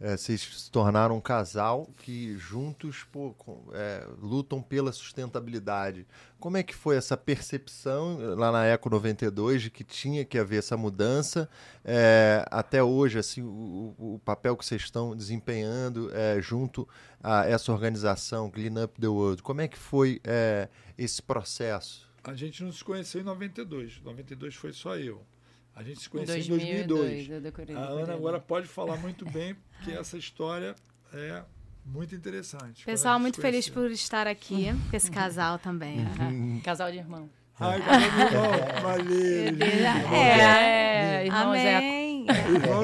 é, 0.03 0.17
vocês 0.17 0.41
se 0.41 0.69
tornaram 0.69 1.15
um 1.15 1.21
casal 1.21 1.89
que 1.95 2.37
juntos 2.37 3.05
pô, 3.09 3.33
é, 3.71 4.05
lutam 4.21 4.61
pela 4.61 4.91
sustentabilidade. 4.91 6.05
Como 6.41 6.57
é 6.57 6.63
que 6.63 6.75
foi 6.75 6.97
essa 6.97 7.15
percepção 7.15 8.19
eh, 8.21 8.35
lá 8.35 8.51
na 8.51 8.65
Eco 8.65 8.89
92 8.89 9.61
de 9.61 9.69
que 9.69 9.81
tinha 9.81 10.25
que 10.25 10.37
haver 10.37 10.59
essa 10.59 10.75
mudança? 10.75 11.49
É, 11.85 12.45
até 12.51 12.83
hoje, 12.83 13.17
assim, 13.17 13.41
o, 13.43 13.95
o, 13.97 14.21
papel 14.25 14.57
que 14.57 14.65
vocês 14.65 14.81
estão 14.81 15.15
desempenhando 15.15 16.13
é, 16.13 16.41
junto 16.41 16.85
a 17.23 17.45
essa 17.45 17.71
organização, 17.71 18.51
Clean 18.51 18.83
Up 18.83 18.99
the 18.99 19.07
World. 19.07 19.41
Como 19.41 19.61
é 19.61 19.69
que 19.69 19.77
foi 19.77 20.19
é, 20.25 20.67
esse 20.97 21.21
processo? 21.21 22.11
A 22.25 22.33
gente 22.33 22.61
não 22.61 22.73
se 22.73 22.83
conheceu 22.83 23.21
em 23.21 23.23
92. 23.23 24.01
92 24.01 24.53
foi 24.53 24.73
só 24.73 24.97
eu. 24.97 25.25
A 25.75 25.81
gente 25.81 26.01
se 26.01 26.09
conheceu 26.09 26.35
em 26.35 26.47
2002. 26.47 27.27
2002 27.27 27.77
a 27.77 27.81
Ana 27.81 28.13
agora 28.13 28.39
pode 28.39 28.67
falar 28.67 28.97
muito 28.97 29.25
bem, 29.25 29.55
porque 29.55 29.91
essa 29.91 30.17
história 30.17 30.75
é 31.11 31.43
muito 31.85 32.13
interessante. 32.13 32.85
Pessoal, 32.85 33.19
muito 33.19 33.41
feliz 33.41 33.67
por 33.67 33.89
estar 33.89 34.27
aqui, 34.27 34.67
com 34.89 34.95
esse 34.95 35.09
casal 35.09 35.57
também. 35.57 35.99
Uhum. 35.99 36.61
casal 36.63 36.91
de 36.91 36.97
irmão. 36.97 37.29
Ai, 37.59 37.81
casal 37.81 37.99
de 37.99 38.05
irmão. 38.05 38.51
Valeu. 38.81 40.13
É, 40.13 41.21
é, 41.21 41.25
irmão 41.25 41.49
Amém. 41.49 42.25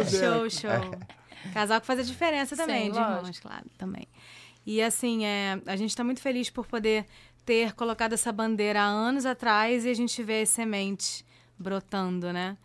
Show, 0.09 0.49
show. 0.49 0.99
Casal 1.53 1.79
que 1.79 1.87
faz 1.87 1.99
a 1.99 2.03
diferença 2.03 2.55
também, 2.55 2.85
Sim, 2.85 2.91
de 2.91 2.97
lógico. 2.97 3.17
irmãos, 3.17 3.39
claro, 3.39 3.65
também. 3.77 4.07
E 4.65 4.81
assim, 4.81 5.25
é, 5.25 5.61
a 5.65 5.75
gente 5.75 5.89
está 5.91 6.03
muito 6.03 6.21
feliz 6.21 6.49
por 6.49 6.67
poder 6.67 7.05
ter 7.45 7.73
colocado 7.73 8.13
essa 8.13 8.31
bandeira 8.31 8.81
há 8.81 8.85
anos 8.85 9.25
atrás 9.25 9.85
e 9.85 9.89
a 9.89 9.93
gente 9.93 10.21
vê 10.21 10.41
as 10.41 10.49
sementes 10.49 11.23
brotando, 11.59 12.31
né? 12.31 12.57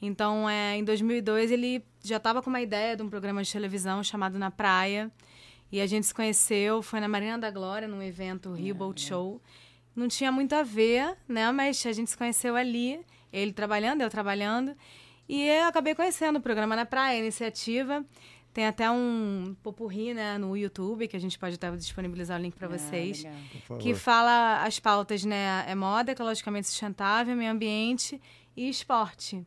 Então, 0.00 0.50
é, 0.50 0.76
em 0.76 0.84
2002, 0.84 1.52
ele 1.52 1.84
já 2.02 2.16
estava 2.16 2.42
com 2.42 2.50
uma 2.50 2.60
ideia 2.60 2.96
de 2.96 3.02
um 3.04 3.08
programa 3.08 3.40
de 3.42 3.52
televisão 3.52 4.02
chamado 4.02 4.36
Na 4.36 4.50
Praia. 4.50 5.10
E 5.70 5.80
a 5.80 5.86
gente 5.86 6.06
se 6.06 6.12
conheceu, 6.12 6.82
foi 6.82 6.98
na 6.98 7.08
Marina 7.08 7.38
da 7.38 7.50
Glória, 7.50 7.86
num 7.86 8.02
evento 8.02 8.52
Rio 8.52 8.74
é, 8.74 8.74
Boat 8.74 9.02
é. 9.04 9.08
Show. 9.08 9.40
Não 9.94 10.08
tinha 10.08 10.32
muito 10.32 10.54
a 10.54 10.64
ver, 10.64 11.16
né? 11.28 11.50
Mas 11.52 11.86
a 11.86 11.92
gente 11.92 12.10
se 12.10 12.16
conheceu 12.16 12.56
ali, 12.56 13.00
ele 13.32 13.52
trabalhando, 13.52 14.02
eu 14.02 14.10
trabalhando. 14.10 14.76
E 15.28 15.46
eu 15.46 15.68
acabei 15.68 15.94
conhecendo 15.94 16.40
o 16.40 16.42
programa 16.42 16.74
Na 16.74 16.84
Praia, 16.84 17.16
a 17.16 17.20
iniciativa. 17.20 18.04
Tem 18.52 18.66
até 18.66 18.90
um 18.90 19.56
popurri 19.62 20.12
né, 20.12 20.36
no 20.36 20.54
YouTube, 20.54 21.08
que 21.08 21.16
a 21.16 21.20
gente 21.20 21.38
pode 21.38 21.54
até 21.54 21.70
disponibilizar 21.70 22.38
o 22.38 22.42
link 22.42 22.54
para 22.54 22.66
ah, 22.66 22.76
vocês, 22.76 23.24
que 23.80 23.94
fala 23.94 24.62
as 24.62 24.78
pautas, 24.78 25.24
né? 25.24 25.64
É 25.66 25.74
moda 25.74 26.12
ecologicamente 26.12 26.66
sustentável, 26.66 27.34
meio 27.34 27.50
ambiente 27.50 28.20
e 28.56 28.68
esporte. 28.68 29.46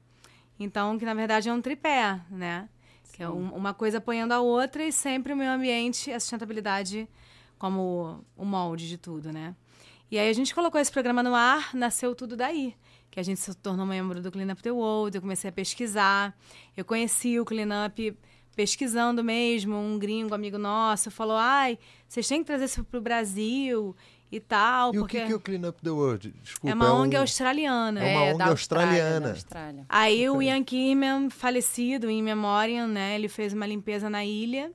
Então, 0.59 0.97
que 0.97 1.05
na 1.05 1.13
verdade 1.13 1.49
é 1.49 1.53
um 1.53 1.61
tripé, 1.61 2.19
né? 2.29 2.69
Sim. 3.03 3.17
Que 3.17 3.23
é 3.23 3.29
um, 3.29 3.49
uma 3.53 3.73
coisa 3.73 3.97
apoiando 3.97 4.33
a 4.33 4.39
outra 4.39 4.83
e 4.83 4.91
sempre 4.91 5.33
o 5.33 5.37
meio 5.37 5.51
ambiente 5.51 6.09
e 6.09 6.13
a 6.13 6.19
sustentabilidade 6.19 7.07
como 7.57 8.23
o 8.35 8.45
molde 8.45 8.87
de 8.87 8.97
tudo, 8.97 9.31
né? 9.31 9.55
E 10.09 10.19
aí 10.19 10.29
a 10.29 10.33
gente 10.33 10.53
colocou 10.53 10.79
esse 10.79 10.91
programa 10.91 11.23
no 11.23 11.33
ar, 11.33 11.73
nasceu 11.73 12.13
tudo 12.13 12.35
daí. 12.35 12.75
Que 13.09 13.19
a 13.19 13.23
gente 13.23 13.39
se 13.39 13.53
tornou 13.55 13.85
membro 13.85 14.21
do 14.21 14.31
Clean 14.31 14.51
Up 14.51 14.61
the 14.61 14.71
World, 14.71 15.17
eu 15.17 15.21
comecei 15.21 15.49
a 15.49 15.53
pesquisar. 15.53 16.37
Eu 16.75 16.85
conheci 16.85 17.39
o 17.39 17.45
Clean 17.45 17.85
Up 17.85 18.17
pesquisando 18.55 19.23
mesmo, 19.23 19.75
um 19.75 19.99
gringo 19.99 20.33
amigo 20.33 20.57
nosso 20.57 21.11
falou: 21.11 21.35
ai, 21.35 21.77
vocês 22.07 22.27
têm 22.27 22.39
que 22.39 22.45
trazer 22.45 22.65
isso 22.65 22.83
para 22.83 22.97
o 22.97 23.01
Brasil 23.01 23.95
e 24.35 24.39
tal. 24.39 24.93
E 24.93 24.99
porque... 24.99 25.17
o 25.17 25.21
que, 25.21 25.27
que 25.27 25.33
é 25.33 25.35
o 25.35 25.39
Clean 25.39 25.69
Up 25.69 25.81
the 25.81 25.89
World? 25.89 26.33
Desculpa, 26.41 26.69
é 26.69 26.73
uma 26.73 26.87
é 26.87 26.91
ONG 26.91 27.15
um... 27.15 27.19
australiana. 27.21 28.03
É 28.03 28.17
uma 28.17 28.25
é, 28.25 28.33
ONG 28.33 28.43
australiana. 28.43 29.29
Austrália. 29.29 29.85
Aí 29.87 30.29
okay. 30.29 30.29
o 30.29 30.41
Ian 30.41 30.63
Kirman, 30.63 31.29
falecido, 31.29 32.09
em 32.09 32.21
memória, 32.21 32.85
né? 32.87 33.15
Ele 33.15 33.29
fez 33.29 33.53
uma 33.53 33.65
limpeza 33.65 34.09
na 34.09 34.25
ilha. 34.25 34.71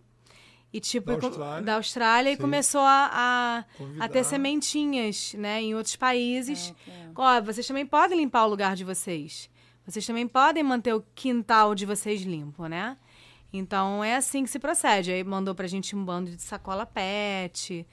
E 0.73 0.79
tipo, 0.79 1.17
da 1.17 1.27
Austrália, 1.27 1.63
da 1.63 1.75
Austrália 1.75 2.31
e 2.31 2.37
começou 2.37 2.83
a, 2.83 3.11
a, 3.13 4.05
a, 4.05 4.09
ter 4.09 4.23
sementinhas, 4.23 5.35
né, 5.35 5.61
em 5.61 5.75
outros 5.75 5.97
países. 5.97 6.73
É, 6.87 7.09
Ó, 7.13 7.43
vocês 7.43 7.67
também 7.67 7.85
podem 7.85 8.17
limpar 8.17 8.47
o 8.47 8.49
lugar 8.49 8.77
de 8.77 8.85
vocês. 8.85 9.51
Vocês 9.85 10.07
também 10.07 10.29
podem 10.29 10.63
manter 10.63 10.95
o 10.95 11.05
quintal 11.13 11.75
de 11.75 11.85
vocês 11.85 12.23
limpo, 12.23 12.67
né? 12.67 12.97
Então 13.53 14.05
é 14.05 14.15
assim 14.15 14.45
que 14.45 14.51
se 14.51 14.61
procede. 14.61 15.11
Aí 15.11 15.25
mandou 15.25 15.57
pra 15.57 15.67
gente 15.67 15.97
um 15.97 16.05
bando 16.05 16.31
de 16.31 16.41
sacola 16.41 16.87
pet, 16.87 17.85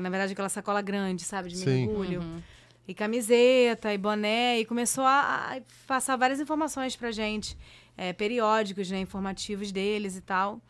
na 0.00 0.10
verdade 0.10 0.32
aquela 0.32 0.48
sacola 0.48 0.80
grande, 0.80 1.22
sabe, 1.22 1.50
de 1.50 1.64
mergulho. 1.64 2.20
Uhum. 2.20 2.42
E 2.86 2.92
camiseta, 2.92 3.94
e 3.94 3.98
boné, 3.98 4.60
e 4.60 4.64
começou 4.66 5.04
a, 5.04 5.56
a 5.56 5.60
passar 5.86 6.16
várias 6.16 6.38
informações 6.38 6.94
pra 6.94 7.10
gente, 7.10 7.56
é, 7.96 8.12
periódicos, 8.12 8.90
né, 8.90 8.98
informativos 9.00 9.72
deles 9.72 10.16
e 10.16 10.20
tal. 10.20 10.60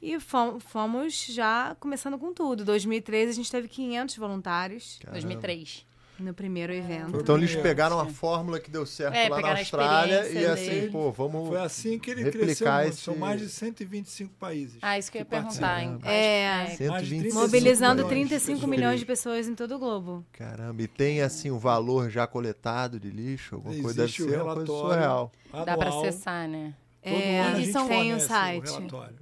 E 0.00 0.18
fomos 0.18 1.26
já 1.26 1.76
começando 1.78 2.18
com 2.18 2.34
tudo. 2.34 2.64
2013 2.64 3.30
a 3.30 3.34
gente 3.34 3.50
teve 3.50 3.68
500 3.68 4.16
voluntários. 4.16 4.98
Caramba. 5.00 5.20
2003. 5.20 5.86
No 6.22 6.32
primeiro 6.32 6.72
evento. 6.72 7.18
Então 7.20 7.36
eles 7.36 7.54
pegaram 7.56 7.98
a 7.98 8.06
fórmula 8.06 8.60
que 8.60 8.70
deu 8.70 8.86
certo 8.86 9.14
é, 9.14 9.28
lá 9.28 9.40
na 9.40 9.58
Austrália 9.58 10.28
e 10.28 10.46
assim, 10.46 10.66
dele. 10.66 10.90
pô, 10.90 11.10
vamos 11.10 11.48
Foi 11.48 11.58
assim 11.60 11.98
que 11.98 12.10
ele 12.10 12.30
cresceu 12.30 12.68
esse... 12.82 13.00
São 13.00 13.16
mais 13.16 13.40
de 13.40 13.48
125 13.48 14.34
países. 14.38 14.78
Ah, 14.80 14.98
isso 14.98 15.10
que 15.10 15.18
eu 15.18 15.22
ia 15.22 15.26
perguntar. 15.26 15.82
Hein? 15.82 15.98
É, 16.04 16.76
é. 16.78 17.32
mobilizando 17.32 18.06
35 18.06 18.66
milhões 18.66 19.00
de 19.00 19.06
pessoas 19.06 19.48
em 19.48 19.54
todo 19.54 19.74
o 19.74 19.78
globo. 19.78 20.24
Caramba, 20.32 20.82
e 20.82 20.86
tem 20.86 21.20
assim 21.20 21.50
o 21.50 21.56
um 21.56 21.58
valor 21.58 22.08
já 22.08 22.26
coletado 22.26 23.00
de 23.00 23.10
lixo? 23.10 23.56
Alguma 23.56 23.74
Existe 23.74 23.84
coisa 23.84 24.02
deve 24.02 24.12
ser 24.12 24.42
uma 24.42 24.54
coisa 24.54 24.66
surreal. 24.66 25.32
Dá 25.52 25.76
para 25.76 25.88
acessar, 25.88 26.48
né? 26.48 26.74
É, 27.04 27.56
eles 27.56 27.72
tem 27.72 28.14
o 28.14 28.20
site. 28.20 28.72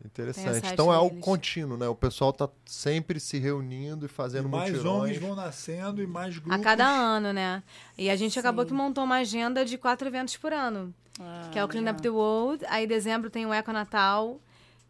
Interessante. 0.05 0.61
Site 0.61 0.73
então 0.73 0.93
é 0.93 0.97
algo 0.97 1.19
contínuo, 1.19 1.79
né? 1.79 1.89
O 1.89 1.95
pessoal 1.95 2.31
está 2.31 2.47
sempre 2.67 3.19
se 3.19 3.39
reunindo 3.39 4.05
e 4.05 4.09
fazendo 4.09 4.49
e 4.49 4.51
mais 4.51 4.71
mutirões. 4.71 4.97
homens 4.97 5.19
vão 5.19 5.35
nascendo 5.35 6.03
e 6.03 6.07
mais 6.07 6.37
grupos. 6.37 6.61
A 6.61 6.63
cada 6.63 6.87
ano, 6.87 7.33
né? 7.33 7.63
E 7.97 8.11
a 8.11 8.17
gente 8.17 8.35
Sim. 8.35 8.41
acabou 8.41 8.67
que 8.67 8.75
montou 8.75 9.03
uma 9.05 9.17
agenda 9.17 9.65
de 9.65 9.79
quatro 9.79 10.07
eventos 10.07 10.37
por 10.37 10.53
ano. 10.53 10.95
Ah, 11.19 11.49
que 11.51 11.59
é 11.59 11.65
o 11.65 11.69
Clean 11.69 11.91
Up 11.91 12.03
the 12.03 12.11
World. 12.11 12.65
Aí 12.69 12.87
dezembro 12.87 13.31
tem 13.31 13.47
o 13.47 13.53
Eco 13.53 13.73
Natal. 13.73 14.39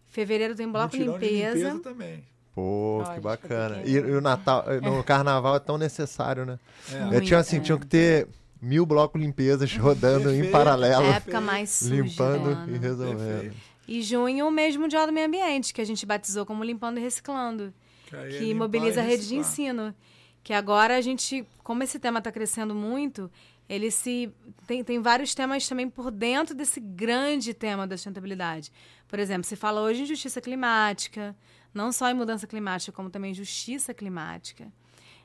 Fevereiro 0.07 0.57
tem 0.57 0.67
o 0.67 0.73
Bloco 0.73 0.97
Limpeza. 0.97 1.57
limpeza 1.57 1.79
também. 1.79 2.25
Pô, 2.53 3.05
que 3.15 3.21
bacana. 3.21 3.83
E, 3.85 3.93
e, 3.93 4.01
o 4.01 4.21
Natal, 4.21 4.65
no 4.83 5.03
Carnaval 5.05 5.55
é 5.55 5.61
tão 5.61 5.79
necessário, 5.79 6.45
né? 6.45 6.59
É. 6.93 7.17
Eu 7.17 7.21
tinha 7.21 7.39
assim, 7.39 7.59
é. 7.59 7.61
tinha 7.61 7.79
que 7.79 7.87
ter 7.87 8.27
mil 8.61 8.85
blocos 8.85 9.21
limpezas 9.21 9.75
rodando 9.77 10.25
Perfeito. 10.25 10.49
em 10.49 10.51
paralelo. 10.51 11.07
É 11.07 11.17
época 11.17 11.41
mais 11.41 11.71
suja 11.71 12.03
Limpando 12.03 12.71
e 12.71 12.79
resolvendo. 12.79 13.19
Perfeito. 13.19 13.57
E 13.89 14.03
junho, 14.03 14.47
o 14.47 14.51
mesmo 14.51 14.87
dia 14.87 15.05
do 15.05 15.13
meio 15.13 15.27
ambiente, 15.27 15.75
que 15.75 15.81
a 15.81 15.85
gente 15.85 16.07
batizou 16.07 16.47
como 16.47 16.63
Limpando 16.63 16.99
e 16.99 17.01
Reciclando. 17.03 17.75
Que, 18.07 18.39
que 18.39 18.55
mobiliza 18.55 19.01
a 19.01 19.05
rede 19.05 19.27
de 19.27 19.37
ensino. 19.37 19.95
Que 20.43 20.53
agora 20.53 20.97
a 20.97 21.01
gente, 21.01 21.45
como 21.63 21.83
esse 21.83 21.99
tema 21.99 22.19
está 22.19 22.31
crescendo 22.31 22.75
muito, 22.75 23.31
ele 23.69 23.91
se. 23.91 24.33
Tem, 24.67 24.83
tem 24.83 25.01
vários 25.01 25.35
temas 25.35 25.67
também 25.69 25.89
por 25.89 26.11
dentro 26.11 26.55
desse 26.55 26.81
grande 26.81 27.55
tema 27.55 27.87
da 27.87 27.97
sustentabilidade. 27.97 28.73
Por 29.07 29.19
exemplo, 29.19 29.45
se 29.45 29.57
fala 29.57 29.81
hoje 29.81 30.03
em 30.03 30.07
justiça 30.07 30.41
climática, 30.41 31.37
não 31.73 31.93
só 31.93 32.09
em 32.11 32.15
mudança 32.15 32.47
climática, 32.47 32.93
como 32.93 33.11
também 33.11 33.35
justiça 33.35 33.95
climática. 33.95 34.73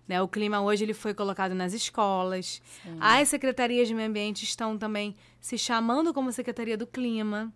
Né? 0.07 0.21
O 0.21 0.27
clima 0.27 0.61
hoje 0.61 0.83
ele 0.83 0.93
foi 0.93 1.13
colocado 1.13 1.53
nas 1.53 1.73
escolas. 1.73 2.61
Sim. 2.83 2.97
As 2.99 3.27
secretarias 3.27 3.87
de 3.87 3.93
meio 3.93 4.07
ambiente 4.07 4.43
estão 4.43 4.77
também 4.77 5.15
se 5.39 5.57
chamando 5.57 6.13
como 6.13 6.31
Secretaria 6.31 6.77
do 6.77 6.85
Clima. 6.85 7.51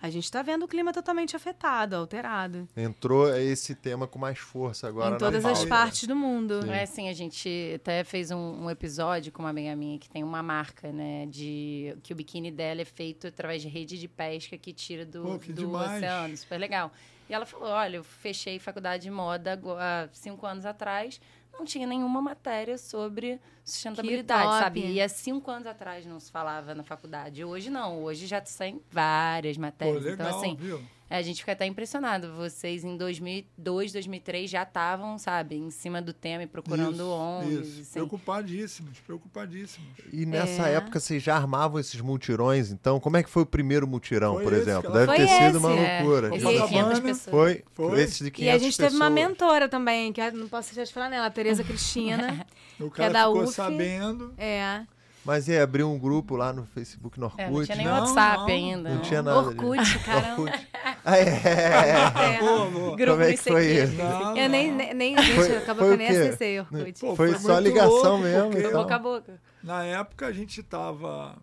A 0.00 0.10
gente 0.10 0.24
está 0.24 0.42
vendo 0.42 0.64
o 0.64 0.68
clima 0.68 0.92
totalmente 0.92 1.34
afetado, 1.34 1.96
alterado. 1.96 2.68
Entrou 2.76 3.34
esse 3.34 3.74
tema 3.74 4.06
com 4.06 4.18
mais 4.18 4.38
força 4.38 4.86
agora. 4.86 5.14
Em 5.14 5.18
todas 5.18 5.44
as 5.44 5.64
partes 5.64 6.06
do 6.06 6.14
mundo. 6.14 6.62
Sim. 6.62 6.70
É 6.70 6.82
assim, 6.82 7.08
a 7.08 7.14
gente 7.14 7.72
até 7.74 8.04
fez 8.04 8.30
um, 8.30 8.64
um, 8.64 8.70
episódio 8.70 9.32
com 9.32 9.42
uma 9.42 9.50
amiga 9.50 9.74
minha 9.74 9.98
que 9.98 10.08
tem 10.08 10.22
uma 10.22 10.42
marca, 10.42 10.92
né? 10.92 11.26
De 11.26 11.96
que 12.02 12.12
o 12.12 12.16
biquíni 12.16 12.50
dela 12.50 12.82
é 12.82 12.84
feito 12.84 13.26
através 13.26 13.62
de 13.62 13.68
rede 13.68 13.98
de 13.98 14.06
pesca 14.06 14.58
que 14.58 14.72
tira 14.72 15.06
do, 15.06 15.22
Pô, 15.22 15.38
que 15.38 15.52
do 15.52 15.72
oceano. 15.72 16.36
Super 16.36 16.58
legal. 16.58 16.92
E 17.28 17.32
ela 17.34 17.46
falou: 17.46 17.68
olha, 17.68 17.96
eu 17.96 18.04
fechei 18.04 18.58
faculdade 18.58 19.04
de 19.04 19.10
moda 19.10 19.58
há 19.78 20.08
cinco 20.12 20.46
anos 20.46 20.66
atrás 20.66 21.18
não 21.58 21.64
tinha 21.64 21.86
nenhuma 21.86 22.20
matéria 22.20 22.78
sobre 22.78 23.40
sustentabilidade, 23.64 24.44
sabe? 24.44 24.86
E 24.86 25.00
há 25.00 25.08
cinco 25.08 25.50
anos 25.50 25.66
atrás 25.66 26.06
não 26.06 26.20
se 26.20 26.30
falava 26.30 26.74
na 26.74 26.82
faculdade. 26.82 27.44
Hoje 27.44 27.70
não, 27.70 28.02
hoje 28.02 28.26
já 28.26 28.40
tem 28.40 28.80
várias 28.90 29.56
matérias. 29.56 30.02
Pô, 30.02 30.10
legal, 30.10 30.28
então, 30.28 30.38
assim, 30.38 30.56
viu? 30.56 30.80
É, 31.08 31.18
a 31.18 31.22
gente 31.22 31.40
fica 31.40 31.52
até 31.52 31.64
impressionado. 31.64 32.32
Vocês 32.34 32.82
em 32.82 32.96
2002, 32.96 33.92
2003 33.92 34.50
já 34.50 34.64
estavam, 34.64 35.18
sabe, 35.18 35.54
em 35.54 35.70
cima 35.70 36.02
do 36.02 36.12
tema 36.12 36.42
e 36.42 36.46
procurando 36.46 36.94
isso, 36.94 37.08
ONGs. 37.08 37.68
Isso. 37.68 37.80
Assim. 37.82 37.92
Preocupadíssimos, 37.92 38.98
preocupadíssimos. 39.00 39.88
E 40.12 40.26
nessa 40.26 40.68
é. 40.68 40.74
época 40.74 40.98
vocês 40.98 41.22
já 41.22 41.36
armavam 41.36 41.78
esses 41.78 42.00
mutirões, 42.00 42.72
então? 42.72 42.98
Como 42.98 43.16
é 43.16 43.22
que 43.22 43.30
foi 43.30 43.44
o 43.44 43.46
primeiro 43.46 43.86
mutirão, 43.86 44.34
foi 44.34 44.44
por 44.44 44.52
esse, 44.52 44.62
exemplo? 44.62 44.92
Deve 44.92 45.14
ter 45.14 45.22
esse, 45.22 45.38
sido 45.38 45.58
uma 45.58 45.72
é. 45.72 46.02
loucura. 46.02 46.36
Esse 46.36 46.46
de 46.46 46.68
500 46.68 47.00
pessoas. 47.00 47.30
Foi, 47.30 47.64
foi. 47.72 48.00
Esse 48.00 48.24
de 48.24 48.30
500 48.32 48.40
E 48.40 48.50
a 48.50 48.58
gente 48.58 48.76
pessoas. 48.76 48.92
teve 48.92 48.96
uma 48.96 49.10
mentora 49.10 49.68
também, 49.68 50.12
que 50.12 50.30
não 50.32 50.48
posso 50.48 50.74
deixar 50.74 50.84
de 50.84 50.92
falar 50.92 51.08
nela, 51.08 51.26
a 51.26 51.30
Tereza 51.30 51.62
Cristina. 51.62 52.44
o 52.80 52.90
cara 52.90 52.94
que 52.94 53.02
é 53.02 53.10
da 53.10 53.26
ficou 53.28 53.44
UF. 53.44 53.52
sabendo. 53.52 54.34
É. 54.36 54.84
Mas 55.26 55.48
ia 55.48 55.64
abrir 55.64 55.82
um 55.82 55.98
grupo 55.98 56.36
lá 56.36 56.52
no 56.52 56.64
Facebook, 56.66 57.18
no 57.18 57.26
Orkut. 57.26 57.42
É, 57.42 57.50
não 57.50 57.64
tinha 57.64 57.76
nem 57.76 57.86
não, 57.86 57.92
WhatsApp 57.98 58.38
não, 58.38 58.46
ainda. 58.46 58.90
Não, 58.90 59.02
tinha 59.02 59.22
nada. 59.22 59.38
Orkut, 59.38 59.98
caramba. 60.06 60.42
Orkut. 60.42 60.68
Ah, 61.04 61.18
é. 61.18 61.22
é. 61.22 62.38
Boa, 62.40 62.70
boa. 62.70 62.96
Como 62.96 63.22
é 63.22 63.32
que 63.32 63.36
foi 63.38 63.66
isso? 63.66 63.92
Não, 63.94 64.36
eu 64.36 64.48
nem, 64.48 64.72
nem, 64.72 64.94
nem 64.94 65.18
gente, 65.18 65.56
acabou 65.56 65.86
que 65.86 65.92
eu 65.94 65.96
nem 65.98 66.08
acessei 66.08 66.60
Orkut. 66.60 67.00
Pô, 67.00 67.16
foi, 67.16 67.32
foi 67.32 67.38
só 67.40 67.58
ligação 67.58 68.18
mesmo. 68.18 68.56
Então. 68.56 68.72
Boca 68.72 68.94
a 68.94 68.98
boca. 68.98 69.40
Na 69.64 69.84
época, 69.84 70.26
a 70.26 70.32
gente 70.32 70.60
estava 70.60 71.36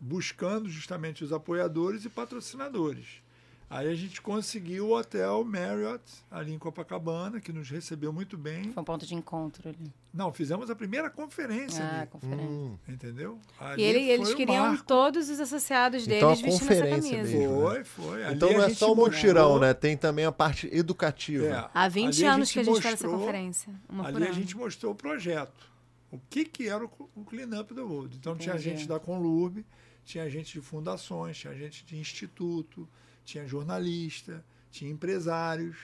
buscando 0.00 0.68
justamente 0.68 1.22
os 1.22 1.32
apoiadores 1.32 2.04
e 2.04 2.08
patrocinadores. 2.08 3.22
Aí 3.70 3.86
a 3.86 3.94
gente 3.94 4.20
conseguiu 4.20 4.88
o 4.88 4.96
hotel 4.98 5.44
Marriott, 5.44 6.02
ali 6.28 6.52
em 6.52 6.58
Copacabana, 6.58 7.40
que 7.40 7.52
nos 7.52 7.70
recebeu 7.70 8.12
muito 8.12 8.36
bem. 8.36 8.72
Foi 8.72 8.82
um 8.82 8.84
ponto 8.84 9.06
de 9.06 9.14
encontro 9.14 9.68
ali. 9.68 9.92
Não, 10.12 10.32
fizemos 10.32 10.68
a 10.70 10.74
primeira 10.74 11.08
conferência 11.08 11.84
ah, 11.84 12.00
ali. 12.00 12.06
conferência. 12.08 12.48
Hum. 12.48 12.76
Entendeu? 12.88 13.38
Ali 13.60 13.80
e 13.80 13.84
ele, 13.84 14.10
eles 14.10 14.34
queriam 14.34 14.70
marco. 14.70 14.84
todos 14.84 15.30
os 15.30 15.38
associados 15.38 16.04
então, 16.04 16.34
deles 16.34 16.40
vestindo 16.40 16.72
essa 16.72 16.88
camisa. 16.88 17.16
Mesmo, 17.16 17.38
né? 17.38 17.46
Foi, 17.46 17.84
foi. 17.84 18.24
Ali 18.24 18.34
então 18.34 18.52
não 18.52 18.62
é 18.64 18.70
só 18.70 18.92
o 18.92 18.96
mochilão, 18.96 19.60
né? 19.60 19.72
Tem 19.72 19.96
também 19.96 20.24
a 20.24 20.32
parte 20.32 20.68
educativa. 20.72 21.46
É, 21.46 21.70
Há 21.72 21.88
20 21.88 22.24
anos 22.24 22.50
que 22.50 22.58
a 22.58 22.64
gente 22.64 22.72
mostrou, 22.72 22.90
faz 22.90 23.04
essa 23.04 23.08
conferência. 23.08 23.72
ali 24.04 24.26
a 24.26 24.32
gente 24.32 24.56
mostrou 24.56 24.90
o 24.90 24.96
projeto. 24.96 25.70
O 26.10 26.18
que, 26.28 26.44
que 26.44 26.68
era 26.68 26.84
o, 26.84 26.90
o 27.14 27.24
Clean 27.24 27.60
Up 27.60 27.72
the 27.72 27.80
World. 27.80 28.16
Então 28.16 28.32
Entendi. 28.32 28.50
tinha 28.50 28.58
gente 28.58 28.88
da 28.88 28.98
Conlurb, 28.98 29.64
tinha 30.04 30.28
gente 30.28 30.54
de 30.54 30.60
fundações, 30.60 31.38
tinha 31.38 31.54
gente 31.54 31.84
de 31.84 31.96
instituto, 31.96 32.88
tinha 33.30 33.46
jornalista, 33.46 34.44
tinha 34.70 34.90
empresários, 34.90 35.76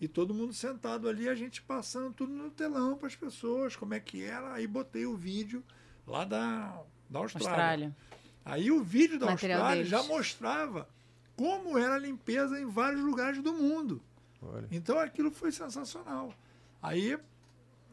e 0.00 0.08
todo 0.08 0.34
mundo 0.34 0.52
sentado 0.52 1.08
ali, 1.08 1.28
a 1.28 1.34
gente 1.34 1.62
passando 1.62 2.12
tudo 2.12 2.32
no 2.32 2.50
telão 2.50 2.96
para 2.96 3.06
as 3.06 3.16
pessoas, 3.16 3.76
como 3.76 3.94
é 3.94 4.00
que 4.00 4.22
era. 4.22 4.54
Aí 4.54 4.66
botei 4.66 5.06
o 5.06 5.16
vídeo 5.16 5.62
lá 6.06 6.24
da, 6.24 6.82
da 7.08 7.20
Austrália. 7.20 7.50
Austrália. 7.50 7.96
Aí 8.44 8.70
o 8.70 8.82
vídeo 8.82 9.18
da 9.18 9.26
Material 9.26 9.60
Austrália 9.60 9.84
deles. 9.84 9.90
já 9.90 10.02
mostrava 10.02 10.88
como 11.36 11.78
era 11.78 11.94
a 11.94 11.98
limpeza 11.98 12.60
em 12.60 12.66
vários 12.66 13.02
lugares 13.02 13.42
do 13.42 13.54
mundo. 13.54 14.02
Olha. 14.42 14.66
Então 14.70 14.98
aquilo 14.98 15.30
foi 15.30 15.50
sensacional. 15.50 16.34
Aí 16.82 17.18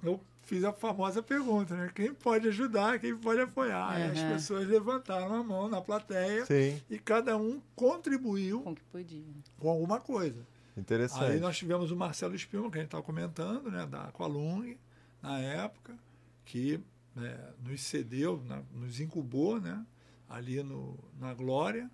eu 0.04 0.20
fiz 0.52 0.66
a 0.66 0.74
famosa 0.74 1.24
pergunta, 1.24 1.78
né? 1.78 1.90
Quem 1.96 2.14
pode 2.14 2.50
ajudar, 2.50 3.00
quem 3.00 3.16
pode 3.16 3.40
apoiar? 3.40 3.98
Uhum. 3.98 4.12
as 4.12 4.34
pessoas 4.34 4.68
levantaram 4.68 5.34
a 5.34 5.42
mão 5.42 5.70
na 5.70 5.80
plateia 5.80 6.46
Sim. 6.46 6.82
e 6.90 7.00
cada 7.00 7.38
um 7.38 7.62
contribuiu 7.74 8.60
com, 8.60 8.76
que 8.76 8.84
podia. 8.84 9.24
com 9.58 9.70
alguma 9.70 10.02
coisa. 10.02 10.46
Interessante. 10.76 11.24
Aí 11.24 11.40
nós 11.40 11.58
tivemos 11.58 11.90
o 11.90 11.96
Marcelo 11.96 12.38
Spilman, 12.38 12.70
que 12.70 12.80
a 12.80 12.82
gente 12.82 12.90
estava 12.90 13.02
comentando, 13.02 13.72
né, 13.72 13.86
da 13.86 14.12
Qualung, 14.12 14.76
na 15.22 15.40
época, 15.40 15.98
que 16.44 16.82
né, 17.16 17.54
nos 17.64 17.80
cedeu, 17.80 18.44
na, 18.46 18.62
nos 18.74 19.00
incubou, 19.00 19.58
né, 19.58 19.86
ali 20.28 20.62
no, 20.62 21.00
na 21.18 21.34
Glória, 21.34 21.90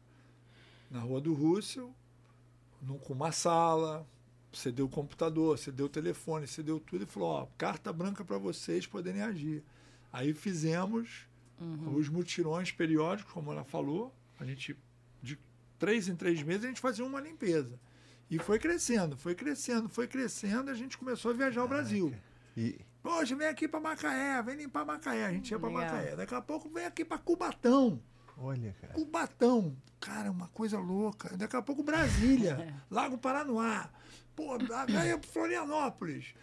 na 0.89 0.99
Rua 0.99 1.21
do 1.21 1.35
Russell, 1.35 1.93
no, 2.81 2.97
com 2.97 3.13
uma 3.13 3.31
sala, 3.31 4.03
você 4.51 4.71
deu 4.71 4.85
o 4.85 4.89
computador, 4.89 5.57
você 5.57 5.71
deu 5.71 5.87
o 5.87 5.89
telefone, 5.89 6.47
você 6.47 6.63
deu 6.63 6.79
tudo 6.79 7.03
e 7.03 7.07
falou: 7.07 7.29
ó, 7.29 7.47
carta 7.57 7.91
branca 7.91 8.23
para 8.23 8.37
vocês 8.37 8.87
poderem 8.87 9.21
agir. 9.21 9.63
Aí 10.11 10.33
fizemos 10.33 11.27
uhum. 11.59 11.95
os 11.95 12.09
mutirões 12.09 12.71
periódicos, 12.71 13.31
como 13.33 13.51
ela 13.51 13.63
falou. 13.63 14.13
A 14.39 14.45
gente, 14.45 14.75
de 15.21 15.37
três 15.77 16.07
em 16.07 16.15
três 16.15 16.41
meses, 16.43 16.65
a 16.65 16.67
gente 16.67 16.81
fazia 16.81 17.05
uma 17.05 17.19
limpeza. 17.19 17.79
E 18.29 18.37
foi 18.39 18.59
crescendo, 18.59 19.15
foi 19.17 19.35
crescendo, 19.35 19.87
foi 19.87 20.07
crescendo, 20.07 20.69
e 20.69 20.71
a 20.71 20.75
gente 20.75 20.97
começou 20.97 21.31
a 21.31 21.33
viajar 21.33 21.61
ao 21.61 21.67
Brasil. 21.67 22.13
E... 22.55 22.79
Poxa, 23.01 23.35
vem 23.35 23.47
aqui 23.47 23.67
para 23.67 23.79
Macaé, 23.79 24.41
vem 24.43 24.57
limpar 24.57 24.85
Macaé. 24.85 25.25
A 25.25 25.31
gente 25.31 25.49
ia 25.49 25.59
para 25.59 25.69
Macaé. 25.69 26.15
Daqui 26.15 26.35
a 26.35 26.41
pouco 26.41 26.69
vem 26.69 26.85
aqui 26.85 27.05
para 27.05 27.17
Cubatão. 27.17 28.01
Olha, 28.37 28.75
cara. 28.81 28.93
Cubatão. 28.93 29.77
Cara, 29.99 30.29
uma 30.29 30.47
coisa 30.49 30.77
louca. 30.77 31.35
Daqui 31.37 31.55
a 31.55 31.61
pouco 31.61 31.83
Brasília, 31.83 32.75
Lago 32.91 33.17
Paranoá. 33.17 33.89
Pô, 34.37 34.53
aí 34.53 35.19
Florianópolis. 35.23 36.35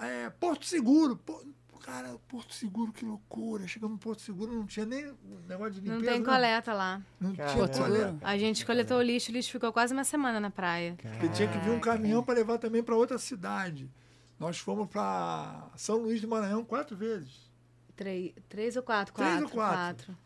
É, 0.00 0.30
Porto 0.30 0.64
Seguro. 0.64 1.16
Pô, 1.18 1.44
cara, 1.80 2.18
Porto 2.26 2.54
Seguro, 2.54 2.90
que 2.90 3.04
loucura. 3.04 3.68
Chegamos 3.68 3.96
no 3.96 3.98
Porto 3.98 4.22
Seguro, 4.22 4.50
não 4.50 4.64
tinha 4.64 4.86
nem 4.86 5.12
negócio 5.46 5.74
de 5.74 5.80
limpeza. 5.82 6.00
Não 6.00 6.12
tem 6.12 6.24
coleta 6.24 6.72
lá. 6.72 7.02
Não 7.20 7.34
tinha 7.34 7.46
Porto 7.48 7.78
coleta. 7.78 8.16
A 8.22 8.38
gente 8.38 8.64
coletou 8.64 8.96
o 8.96 9.02
lixo, 9.02 9.30
o 9.30 9.34
lixo 9.34 9.50
ficou 9.50 9.70
quase 9.70 9.92
uma 9.92 10.02
semana 10.02 10.40
na 10.40 10.50
praia. 10.50 10.96
Porque 10.96 11.28
tinha 11.28 11.46
que 11.46 11.58
vir 11.58 11.70
um 11.70 11.78
caminhão 11.78 12.24
para 12.24 12.34
levar 12.34 12.56
também 12.56 12.82
para 12.82 12.96
outra 12.96 13.18
cidade. 13.18 13.90
Nós 14.40 14.58
fomos 14.58 14.88
para 14.88 15.70
São 15.76 15.98
Luís 15.98 16.22
do 16.22 16.28
Maranhão 16.28 16.64
quatro 16.64 16.96
vezes. 16.96 17.52
Três, 17.94 18.32
três 18.48 18.76
ou 18.76 18.82
quatro? 18.82 19.14
Três 19.14 19.28
quatro, 19.28 19.44
ou 19.44 19.50
quatro. 19.52 20.06
quatro. 20.06 20.18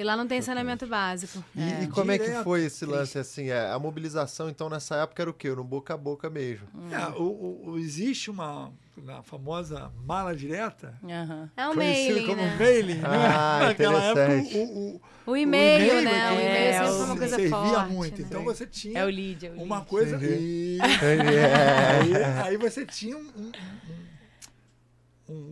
E 0.00 0.02
lá 0.02 0.16
não 0.16 0.26
tem 0.26 0.40
saneamento 0.40 0.86
básico. 0.86 1.44
E, 1.54 1.60
é. 1.60 1.82
e 1.82 1.86
como 1.86 2.10
Direto. 2.10 2.30
é 2.30 2.38
que 2.38 2.42
foi 2.42 2.64
esse 2.64 2.86
lance 2.86 3.18
assim? 3.18 3.50
É, 3.50 3.70
a 3.70 3.78
mobilização, 3.78 4.48
então, 4.48 4.70
nessa 4.70 4.96
época 4.96 5.20
era 5.20 5.30
o 5.30 5.34
quê? 5.34 5.50
No 5.50 5.62
boca 5.62 5.92
a 5.92 5.96
boca 5.98 6.30
mesmo. 6.30 6.66
Hum. 6.74 6.88
É, 6.90 7.08
o, 7.20 7.60
o, 7.66 7.78
existe 7.78 8.30
uma 8.30 8.72
na 8.96 9.22
famosa 9.22 9.92
mala 10.06 10.34
direta. 10.34 10.94
Uhum. 11.02 11.48
É 11.54 11.68
o 11.68 11.76
mailing, 11.76 12.26
como 12.26 12.40
né? 12.40 12.56
mailing, 12.58 12.94
né? 12.94 13.02
ah, 13.04 13.58
né? 13.60 13.66
Naquela 13.68 14.04
época, 14.04 14.56
o, 14.56 14.94
o, 14.96 15.00
o 15.26 15.36
e-mail, 15.36 16.00
né? 16.02 16.30
O 16.30 16.34
e-mail 16.34 16.72
sempre 16.72 16.96
foi 16.96 17.04
uma 17.04 17.16
coisa 17.16 17.36
servia 17.36 17.58
forte. 17.58 17.92
muito. 17.92 18.20
Né? 18.22 18.26
Então 18.30 18.44
você 18.44 18.66
tinha 18.66 19.00
é 19.00 19.04
o 19.04 19.08
lead, 19.08 19.46
é 19.46 19.50
o 19.50 19.52
lead. 19.52 19.64
uma 19.66 19.80
coisa... 19.82 20.18
E... 20.22 20.78
aí, 20.80 22.46
aí, 22.46 22.56
você 22.56 22.86
tinha 22.86 23.18
um, 23.18 23.20
um, 23.20 23.48
um, 23.48 24.09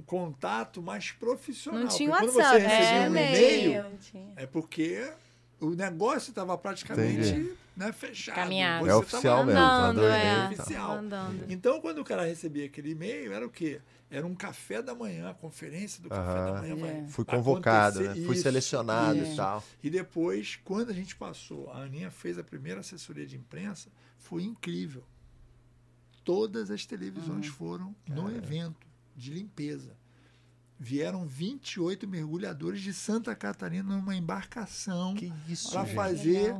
contato 0.07 0.83
mais 0.83 1.11
profissional. 1.12 1.83
Não 1.83 1.88
tinha 1.88 2.11
WhatsApp. 2.11 2.33
Quando 2.33 2.45
você 2.45 2.59
recebia 2.59 2.97
é, 2.97 3.09
um 3.09 3.12
e-mail, 3.12 3.85
é 4.37 4.47
porque 4.47 5.12
o 5.61 5.71
negócio 5.71 6.31
estava 6.31 6.57
praticamente... 6.57 7.57
Né, 7.79 7.93
fechado. 7.93 8.35
Caminhado. 8.35 8.91
É 8.91 8.97
oficial 8.97 9.47
mesmo. 9.47 9.61
Andando, 9.61 10.01
tá 10.01 10.17
é. 10.17 10.49
oficial. 10.49 10.93
Andando. 10.99 11.45
Então, 11.49 11.81
quando 11.81 11.99
o 11.99 12.05
cara 12.05 12.25
recebia 12.25 12.67
aquele 12.67 12.91
e-mail, 12.91 13.33
era 13.33 13.47
o 13.47 13.49
quê? 13.49 13.81
Era 14.11 14.27
um 14.27 14.35
café 14.35 14.83
da 14.83 14.97
manhã, 14.97 15.31
a 15.31 15.35
conferência 15.35 16.03
do 16.03 16.09
café 16.09 16.45
da 16.45 16.61
manhã. 16.61 16.75
Yeah. 16.75 16.99
É. 17.05 17.07
Fui 17.07 17.25
convocado, 17.25 18.01
né? 18.01 18.17
Fui 18.27 18.35
selecionado 18.35 19.21
isso. 19.21 19.33
e 19.33 19.37
tal. 19.37 19.62
E 19.81 19.88
depois, 19.88 20.59
quando 20.64 20.91
a 20.91 20.93
gente 20.93 21.14
passou, 21.14 21.71
a 21.71 21.83
Aninha 21.83 22.11
fez 22.11 22.37
a 22.37 22.43
primeira 22.43 22.81
assessoria 22.81 23.25
de 23.25 23.37
imprensa, 23.37 23.88
foi 24.17 24.43
incrível. 24.43 25.05
Todas 26.25 26.73
as 26.73 26.85
televisões 26.85 27.47
uhum. 27.47 27.53
foram 27.53 27.97
no 28.09 28.29
evento 28.29 28.88
de 29.18 29.33
limpeza. 29.33 29.96
Vieram 30.78 31.26
28 31.26 32.07
mergulhadores 32.07 32.81
de 32.81 32.94
Santa 32.94 33.35
Catarina 33.35 33.96
numa 33.96 34.14
embarcação 34.14 35.16
para 35.72 35.85
fazer 35.87 36.54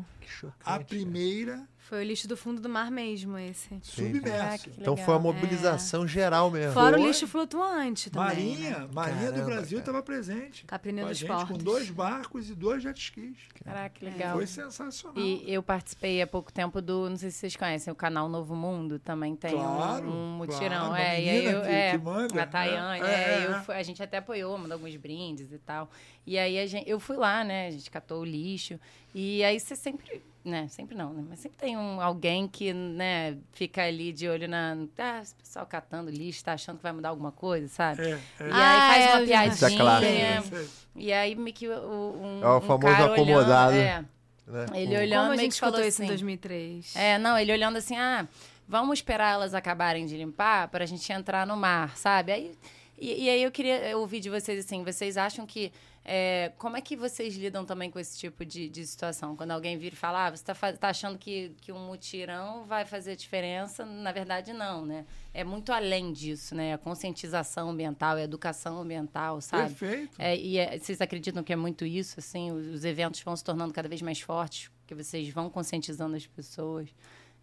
a 0.65 0.81
primeira 0.81 1.69
foi 1.89 2.03
o 2.03 2.05
lixo 2.05 2.29
do 2.29 2.37
fundo 2.37 2.61
do 2.61 2.69
mar 2.69 2.91
mesmo, 2.91 3.39
esse. 3.39 3.71
Submerso. 3.83 4.69
Ah, 4.69 4.73
então 4.79 4.95
foi 4.95 5.15
a 5.15 5.19
mobilização 5.19 6.05
é. 6.05 6.07
geral 6.07 6.51
mesmo. 6.51 6.75
Fora 6.75 6.99
foi. 6.99 7.03
o 7.03 7.09
lixo 7.09 7.27
flutuante 7.27 8.11
também. 8.11 8.29
Marinha, 8.29 8.79
né? 8.81 8.89
Marinha 8.93 9.21
Caramba, 9.21 9.41
do 9.41 9.47
Brasil 9.47 9.79
estava 9.79 10.03
presente. 10.03 10.67
Caprinha 10.67 11.07
dos 11.07 11.17
gente, 11.17 11.47
Com 11.47 11.57
dois 11.57 11.89
barcos 11.89 12.51
e 12.51 12.55
dois 12.55 12.83
jet 12.83 13.01
skis. 13.01 13.39
Caraca, 13.65 13.99
que 13.99 14.05
legal. 14.05 14.37
Foi 14.37 14.47
sensacional. 14.47 15.19
E 15.19 15.43
eu 15.51 15.63
participei 15.63 16.21
há 16.21 16.27
pouco 16.27 16.53
tempo 16.53 16.83
do, 16.83 17.09
não 17.09 17.17
sei 17.17 17.31
se 17.31 17.39
vocês 17.39 17.57
conhecem, 17.57 17.91
o 17.91 17.97
canal 17.97 18.29
Novo 18.29 18.55
Mundo 18.55 18.99
também 18.99 19.35
tem 19.35 19.53
claro, 19.53 20.07
um, 20.07 20.13
um 20.13 20.37
mutirão. 20.37 20.89
Claro, 20.89 21.03
é, 21.03 21.23
e 21.23 21.29
aí 21.31 21.45
eu, 21.47 21.63
que, 21.63 21.69
é, 21.69 21.91
que 21.93 21.99
manda, 22.05 22.43
a 22.43 22.47
Tayane, 22.47 23.01
é, 23.01 23.07
é, 23.07 23.15
é, 23.15 23.65
eu, 23.67 23.75
a 23.75 23.83
gente 23.83 24.03
até 24.03 24.19
apoiou, 24.19 24.59
mandou 24.59 24.75
alguns 24.75 24.95
brindes 24.97 25.51
e 25.51 25.59
tal. 25.59 25.91
E 26.27 26.39
aí 26.39 26.59
a 26.59 26.67
gente, 26.67 26.87
eu 26.87 27.01
fui 27.01 27.17
lá, 27.17 27.43
né? 27.43 27.69
A 27.69 27.71
gente 27.71 27.91
catou 27.91 28.21
o 28.21 28.25
lixo. 28.27 28.79
E 29.15 29.43
aí 29.43 29.59
você 29.59 29.75
sempre 29.75 30.23
né? 30.49 30.67
Sempre 30.69 30.97
não, 30.97 31.13
né? 31.13 31.25
Mas 31.29 31.41
sempre 31.41 31.59
tem 31.59 31.77
um, 31.77 32.01
alguém 32.01 32.49
que, 32.49 32.73
né, 32.73 33.37
fica 33.53 33.85
ali 33.85 34.13
de 34.13 34.29
olho 34.29 34.49
na. 34.49 34.77
Ah, 34.99 35.21
esse 35.23 35.35
pessoal 35.35 35.67
catando 35.67 36.11
lixo, 36.11 36.45
tá 36.45 36.55
achando 36.55 36.79
que 36.79 36.83
vai 36.83 36.93
mudar 36.93 37.11
alguma 37.11 37.31
coisa, 37.31 37.69
sabe? 37.69 38.03
É, 38.03 38.11
é. 38.11 38.49
E 38.49 38.51
ah, 38.51 38.91
aí 38.91 38.91
faz 38.91 39.05
uma 39.05 39.23
é, 39.23 39.27
piadinha. 39.27 39.69
É 39.69 39.77
claro. 39.77 40.69
E 40.97 41.13
aí 41.13 41.35
meio 41.35 41.55
que 41.55 41.69
um, 41.69 42.41
É 42.43 42.49
o 42.49 42.61
famoso 42.61 42.95
um 42.95 43.05
acomodado. 43.05 43.77
Olhando, 43.77 43.87
é, 43.87 44.03
né? 44.03 44.67
Ele 44.75 44.97
olhando. 44.97 45.29
Como 45.29 45.33
a 45.33 45.43
gente 45.43 45.61
falou 45.61 45.81
isso 45.81 46.03
assim, 46.03 46.05
em 46.05 46.09
2003? 46.09 46.97
É, 46.97 47.19
não, 47.19 47.39
ele 47.39 47.53
olhando 47.53 47.77
assim, 47.77 47.97
ah, 47.97 48.27
vamos 48.67 48.99
esperar 48.99 49.35
elas 49.35 49.55
acabarem 49.55 50.07
de 50.07 50.17
limpar 50.17 50.69
para 50.69 50.85
a 50.85 50.87
gente 50.87 51.11
entrar 51.13 51.47
no 51.47 51.57
mar, 51.57 51.97
sabe? 51.97 52.33
Aí, 52.33 52.59
e, 52.99 53.25
e 53.25 53.31
aí 53.31 53.43
eu 53.43 53.51
queria 53.51 53.97
ouvir 53.97 54.21
de 54.21 54.31
vocês 54.31 54.65
assim, 54.65 54.83
vocês 54.83 55.17
acham 55.17 55.47
que 55.47 55.73
é, 56.11 56.53
como 56.57 56.75
é 56.75 56.81
que 56.81 56.97
vocês 56.97 57.37
lidam 57.37 57.67
também 57.67 57.91
com 57.91 57.99
esse 57.99 58.19
tipo 58.19 58.43
de, 58.43 58.67
de 58.71 58.87
situação? 58.87 59.37
Quando 59.37 59.51
alguém 59.51 59.77
vira 59.77 59.95
e 59.95 59.99
fala, 59.99 60.25
ah, 60.25 60.31
você 60.31 60.51
está 60.51 60.73
tá 60.73 60.89
achando 60.89 61.19
que, 61.19 61.53
que 61.61 61.71
um 61.71 61.87
mutirão 61.87 62.65
vai 62.65 62.87
fazer 62.87 63.15
diferença? 63.15 63.85
Na 63.85 64.11
verdade, 64.11 64.55
não, 64.55 64.87
né? 64.87 65.05
É 65.35 65.45
muito 65.45 65.71
além 65.71 66.11
disso, 66.11 66.55
né? 66.55 66.73
A 66.73 66.79
conscientização 66.79 67.69
ambiental, 67.69 68.17
a 68.17 68.23
educação 68.23 68.81
ambiental, 68.81 69.43
sabe? 69.43 69.75
Perfeito. 69.75 70.17
É, 70.19 70.35
e 70.35 70.57
é, 70.57 70.79
vocês 70.79 70.99
acreditam 71.03 71.45
que 71.45 71.53
é 71.53 71.57
muito 71.57 71.85
isso, 71.85 72.19
assim? 72.19 72.53
Os, 72.53 72.67
os 72.69 72.85
eventos 72.87 73.21
vão 73.21 73.37
se 73.37 73.45
tornando 73.45 73.75
cada 73.75 73.87
vez 73.87 74.01
mais 74.01 74.19
fortes, 74.19 74.71
que 74.87 74.95
vocês 74.95 75.29
vão 75.29 75.51
conscientizando 75.51 76.17
as 76.17 76.27
pessoas? 76.27 76.89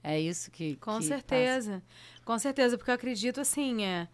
É 0.01 0.19
isso 0.19 0.49
que. 0.49 0.75
Com 0.78 0.97
que 0.97 1.06
certeza. 1.06 1.73
Passa. 1.73 1.84
Com 2.25 2.39
certeza, 2.39 2.80
porque 2.80 2.89
eu 2.89 2.95
acredito, 2.95 3.39
assim, 3.39 3.84
é 3.86 4.08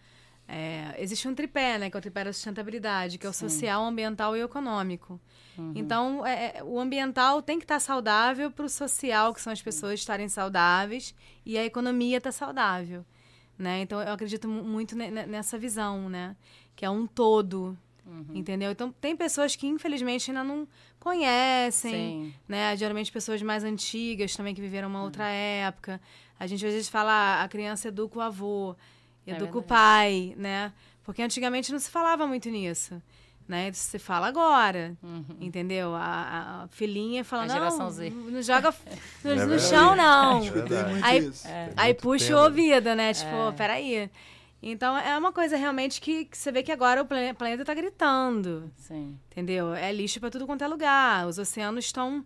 é, 0.47 0.95
existe 0.97 1.27
um 1.27 1.35
tripé, 1.35 1.77
né, 1.77 1.89
que 1.89 1.95
é 1.95 1.99
o 1.99 2.01
tripé 2.01 2.23
da 2.23 2.33
sustentabilidade, 2.33 3.17
que 3.17 3.25
é 3.25 3.29
o 3.29 3.33
Sim. 3.33 3.47
social, 3.47 3.83
ambiental 3.83 4.35
e 4.35 4.41
econômico. 4.41 5.19
Uhum. 5.57 5.73
Então, 5.75 6.25
é, 6.25 6.57
é 6.57 6.63
o 6.63 6.79
ambiental 6.79 7.41
tem 7.41 7.57
que 7.57 7.65
estar 7.65 7.79
saudável 7.79 8.51
para 8.51 8.65
o 8.65 8.69
social, 8.69 9.33
que 9.33 9.41
são 9.41 9.53
as 9.53 9.61
pessoas 9.61 9.99
estarem 9.99 10.27
saudáveis, 10.27 11.15
e 11.45 11.57
a 11.57 11.65
economia 11.65 12.17
está 12.17 12.31
saudável. 12.31 13.05
Né? 13.57 13.81
Então, 13.81 14.01
eu 14.01 14.11
acredito 14.13 14.47
muito 14.47 14.95
nessa 14.95 15.57
visão, 15.57 16.09
né? 16.09 16.35
que 16.75 16.85
é 16.85 16.89
um 16.89 17.05
todo. 17.05 17.77
Uhum. 18.05 18.25
Entendeu? 18.33 18.71
Então, 18.71 18.91
tem 18.91 19.15
pessoas 19.15 19.55
que, 19.55 19.67
infelizmente, 19.67 20.31
ainda 20.31 20.43
não 20.43 20.67
conhecem, 20.99 21.93
Sim. 21.93 22.33
né? 22.47 22.75
Geralmente, 22.75 23.11
pessoas 23.11 23.41
mais 23.41 23.63
antigas 23.63 24.35
também 24.35 24.53
que 24.53 24.59
viveram 24.59 24.89
uma 24.89 24.99
uhum. 24.99 25.05
outra 25.05 25.29
época. 25.29 26.01
A 26.39 26.47
gente, 26.47 26.65
às 26.65 26.73
vezes, 26.73 26.89
fala, 26.89 27.11
ah, 27.11 27.43
a 27.43 27.47
criança 27.47 27.87
educa 27.87 28.17
o 28.17 28.21
avô. 28.21 28.75
Educa 29.25 29.57
é 29.57 29.59
o 29.59 29.63
pai, 29.63 30.33
né? 30.37 30.73
Porque 31.03 31.21
antigamente 31.21 31.71
não 31.71 31.79
se 31.79 31.89
falava 31.89 32.27
muito 32.27 32.49
nisso. 32.49 33.01
Né? 33.47 33.71
Se 33.73 33.99
fala 33.99 34.27
agora, 34.27 34.95
uhum. 35.03 35.25
entendeu? 35.41 35.93
A, 35.93 36.63
a, 36.63 36.67
filhinha 36.69 37.23
fala, 37.23 37.45
não, 37.47 37.55
não 38.31 38.41
joga 38.41 38.73
no, 39.23 39.31
é 39.31 39.45
no 39.45 39.59
chão, 39.59 39.93
não. 39.93 40.41
É 40.41 40.49
aí, 41.01 41.31
é. 41.43 41.73
aí 41.75 41.93
puxa 41.93 42.33
o 42.33 42.43
ouvido, 42.43 42.95
né? 42.95 43.13
Tipo, 43.13 43.49
é. 43.49 43.51
peraí. 43.51 44.09
Então, 44.63 44.95
é 44.97 45.17
uma 45.17 45.33
coisa 45.33 45.57
realmente 45.57 45.99
que, 45.99 46.25
que, 46.25 46.37
você 46.37 46.51
vê 46.51 46.61
que 46.63 46.71
agora 46.71 47.01
o 47.01 47.05
planeta 47.05 47.63
está 47.63 47.73
gritando. 47.73 48.71
Sim. 48.77 49.17
Entendeu? 49.31 49.73
É 49.73 49.91
lixo 49.91 50.19
para 50.19 50.29
tudo 50.29 50.45
quanto 50.45 50.63
é 50.63 50.67
lugar. 50.67 51.27
Os 51.27 51.37
oceanos 51.37 51.85
estão 51.85 52.23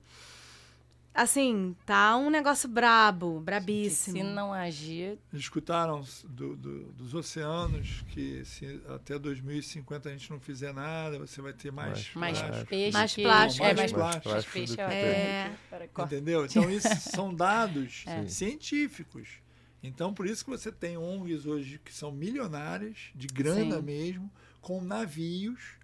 Assim, 1.16 1.74
tá 1.86 2.18
um 2.18 2.30
negócio 2.30 2.68
brabo, 2.68 3.40
brabíssimo. 3.40 4.18
se 4.18 4.22
não 4.22 4.52
agir. 4.52 5.18
Escutaram 5.32 6.04
do, 6.26 6.58
do, 6.58 6.92
dos 6.92 7.14
oceanos 7.14 8.04
que 8.10 8.44
se 8.44 8.82
até 8.90 9.18
2050 9.18 10.10
a 10.10 10.12
gente 10.12 10.30
não 10.30 10.42
fizer 10.42 10.74
nada, 10.74 11.18
você 11.18 11.42
vai 11.42 11.54
ter 11.54 11.72
mais, 11.72 12.14
mais, 12.16 12.38
peixe. 12.66 12.92
Mais 12.92 13.16
plástico. 13.16 13.64
Mais, 13.64 13.72
é, 13.72 13.74
mais 13.74 13.92
plástico. 13.94 14.30
Mais 14.30 14.46
peixe. 14.46 14.82
É. 14.82 15.58
Entendeu? 15.98 16.46
Então, 16.46 16.70
isso 16.70 16.90
são 17.10 17.34
dados 17.34 18.04
é. 18.06 18.28
científicos. 18.28 19.40
Então, 19.82 20.14
por 20.14 20.28
isso 20.28 20.44
que 20.44 20.50
você 20.50 20.70
tem 20.70 20.98
ONGs 20.98 21.46
hoje 21.46 21.80
que 21.80 21.94
são 21.94 22.12
milionárias, 22.12 23.12
de 23.16 23.28
grana 23.28 23.78
Sim. 23.78 23.84
mesmo, 23.84 24.30
com 24.60 24.82
navios 24.82 25.78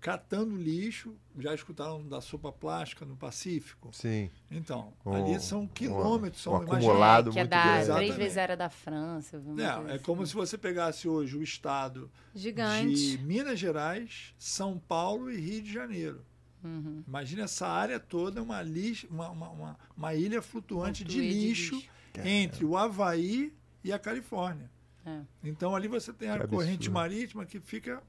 catando 0.00 0.56
lixo. 0.56 1.14
Já 1.38 1.54
escutaram 1.54 2.06
da 2.06 2.20
sopa 2.20 2.50
plástica 2.52 3.04
no 3.04 3.16
Pacífico? 3.16 3.90
Sim. 3.92 4.30
Então, 4.50 4.92
um, 5.04 5.12
ali 5.12 5.40
são 5.40 5.66
quilômetros, 5.66 6.40
um, 6.42 6.44
são 6.44 6.52
um 6.54 6.56
acumulado 6.62 7.30
é, 7.30 7.32
que 7.32 7.38
é 7.40 7.46
da 7.46 7.94
três 7.96 8.16
vezes 8.16 8.36
era 8.36 8.56
da 8.56 8.68
França. 8.68 9.42
É, 9.88 9.94
é 9.94 9.98
como 9.98 10.22
assim. 10.22 10.30
se 10.30 10.36
você 10.36 10.56
pegasse 10.56 11.08
hoje 11.08 11.36
o 11.36 11.42
estado 11.42 12.10
Gigante. 12.34 12.94
de 12.94 13.18
Minas 13.18 13.58
Gerais, 13.58 14.34
São 14.38 14.78
Paulo 14.78 15.30
e 15.30 15.38
Rio 15.38 15.62
de 15.62 15.72
Janeiro. 15.72 16.24
Uhum. 16.64 17.04
Imagina 17.06 17.42
essa 17.44 17.68
área 17.68 18.00
toda 18.00 18.42
uma, 18.42 18.62
lixo, 18.62 19.06
uma, 19.10 19.30
uma, 19.30 19.50
uma, 19.50 19.78
uma 19.96 20.14
ilha 20.14 20.42
flutuante 20.42 21.04
de 21.04 21.20
lixo, 21.20 21.76
de 21.76 22.20
lixo, 22.20 22.28
entre 22.28 22.64
o 22.64 22.76
Havaí 22.76 23.52
e 23.84 23.92
a 23.92 23.98
Califórnia. 23.98 24.70
É. 25.04 25.20
Então 25.44 25.76
ali 25.76 25.86
você 25.86 26.12
tem 26.12 26.28
a 26.28 26.46
corrente 26.46 26.90
marítima 26.90 27.46
que 27.46 27.60
fica 27.60 28.02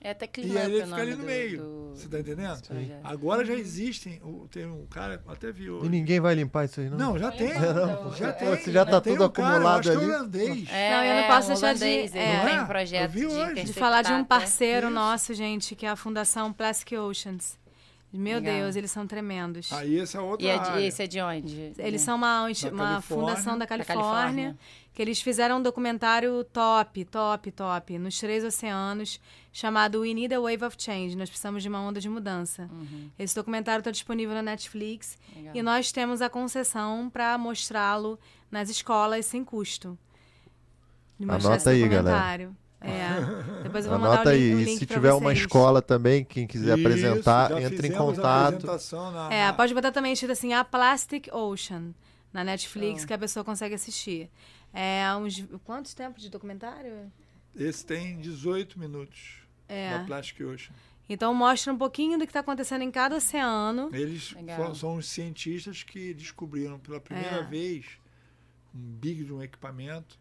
É 0.00 0.10
até 0.10 0.28
E 0.38 0.56
aí 0.56 0.72
ele 0.72 0.84
fica 0.84 0.96
ali 0.96 1.10
no 1.12 1.16
do, 1.18 1.24
meio. 1.24 1.58
Do... 1.58 1.90
Você 1.94 2.08
tá 2.08 2.20
entendendo? 2.20 2.60
Agora 3.02 3.44
já 3.44 3.54
existem. 3.54 4.20
Tem 4.50 4.66
um 4.66 4.86
cara, 4.86 5.22
até 5.26 5.50
viu. 5.50 5.84
E 5.84 5.88
ninguém 5.88 6.20
vai 6.20 6.34
limpar 6.34 6.66
isso 6.66 6.80
aí, 6.80 6.88
não? 6.88 6.98
Não, 6.98 7.18
já 7.18 7.32
tem. 7.32 7.58
Não, 7.58 8.14
já 8.14 8.32
tem. 8.32 8.48
Você 8.48 8.70
já 8.70 8.84
tá 8.84 9.00
tudo 9.00 9.22
um 9.22 9.26
acumulado 9.26 9.84
cara, 9.84 9.98
ali. 9.98 10.06
holandês. 10.06 10.68
É, 10.70 10.90
não, 10.90 11.04
eu 11.04 11.22
não 11.22 11.28
posso 11.28 11.48
deixar 11.48 11.74
de. 11.74 12.18
É, 12.18 12.44
tem 12.44 12.60
um 12.60 12.66
projeto 12.66 13.12
de, 13.12 13.64
de 13.64 13.72
falar 13.72 14.02
de 14.02 14.12
um 14.12 14.24
parceiro 14.24 14.90
nosso, 14.90 15.34
gente, 15.34 15.74
que 15.74 15.86
é 15.86 15.88
a 15.88 15.96
Fundação 15.96 16.52
Plastic 16.52 16.92
Oceans. 16.92 17.58
Meu 18.12 18.38
Legal. 18.38 18.54
Deus, 18.54 18.76
eles 18.76 18.90
são 18.90 19.06
tremendos. 19.06 19.72
Aí 19.72 19.98
esse 19.98 20.16
é 20.16 20.20
outro. 20.20 20.46
E 20.46 20.48
é 20.48 20.86
esse 20.86 21.02
é 21.02 21.06
de 21.06 21.20
onde? 21.20 21.72
Eles 21.78 22.00
são 22.00 22.16
uma, 22.16 22.46
uma 22.72 23.00
fundação 23.02 23.58
da 23.58 23.66
Califórnia, 23.66 24.04
da 24.04 24.12
Califórnia, 24.12 24.58
que 24.94 25.02
eles 25.02 25.20
fizeram 25.20 25.58
um 25.58 25.62
documentário 25.62 26.44
top, 26.44 27.04
top, 27.04 27.50
top, 27.50 27.98
nos 27.98 28.18
três 28.18 28.44
oceanos, 28.44 29.20
chamado 29.52 30.00
We 30.00 30.14
Need 30.14 30.34
a 30.34 30.40
Wave 30.40 30.64
of 30.64 30.76
Change. 30.78 31.16
Nós 31.16 31.28
precisamos 31.28 31.62
de 31.62 31.68
uma 31.68 31.80
onda 31.80 32.00
de 32.00 32.08
mudança. 32.08 32.70
Uhum. 32.72 33.10
Esse 33.18 33.34
documentário 33.34 33.80
está 33.80 33.90
disponível 33.90 34.34
na 34.34 34.42
Netflix 34.42 35.18
Legal. 35.34 35.56
e 35.56 35.62
nós 35.62 35.92
temos 35.92 36.22
a 36.22 36.30
concessão 36.30 37.10
para 37.10 37.36
mostrá-lo 37.36 38.18
nas 38.50 38.70
escolas 38.70 39.26
sem 39.26 39.44
custo. 39.44 39.98
Anota 41.28 41.70
aí, 41.70 41.88
galera. 41.88 42.50
É. 42.80 43.62
Depois 43.62 43.84
eu 43.84 43.90
vou 43.90 43.98
Anota 43.98 44.18
mandar 44.18 44.30
o 44.30 44.36
link, 44.36 44.68
aí. 44.68 44.74
E 44.74 44.78
se 44.78 44.86
tiver 44.86 45.10
vocês. 45.10 45.20
uma 45.20 45.32
escola 45.32 45.82
também, 45.82 46.24
quem 46.24 46.46
quiser 46.46 46.78
Isso, 46.78 46.86
apresentar, 46.86 47.62
entre 47.62 47.88
em 47.88 47.92
contato. 47.92 48.66
Na, 49.12 49.32
é, 49.32 49.52
pode 49.52 49.74
botar 49.74 49.92
também 49.92 50.12
escrito 50.12 50.32
assim, 50.32 50.52
a 50.52 50.64
Plastic 50.64 51.28
Ocean, 51.32 51.94
na 52.32 52.44
Netflix, 52.44 53.02
oh. 53.02 53.06
que 53.06 53.14
a 53.14 53.18
pessoa 53.18 53.44
consegue 53.44 53.74
assistir. 53.74 54.30
É 54.72 55.04
uns. 55.16 55.44
Quantos 55.64 55.94
tempos 55.94 56.22
de 56.22 56.28
documentário? 56.28 57.10
Esse 57.54 57.84
tem 57.84 58.20
18 58.20 58.78
minutos. 58.78 59.38
É. 59.68 59.98
Da 59.98 60.04
Plastic 60.04 60.40
Ocean. 60.42 60.74
Então 61.08 61.32
mostra 61.32 61.72
um 61.72 61.78
pouquinho 61.78 62.18
do 62.18 62.24
que 62.24 62.30
está 62.30 62.40
acontecendo 62.40 62.82
em 62.82 62.90
cada 62.90 63.16
oceano. 63.16 63.90
Eles 63.92 64.34
foram, 64.56 64.74
são 64.74 64.96
os 64.96 65.08
cientistas 65.08 65.82
que 65.82 66.12
descobriram 66.12 66.78
pela 66.78 67.00
primeira 67.00 67.36
é. 67.36 67.42
vez 67.44 67.86
um 68.74 68.78
big 68.78 69.24
de 69.24 69.32
um 69.32 69.40
equipamento, 69.40 70.18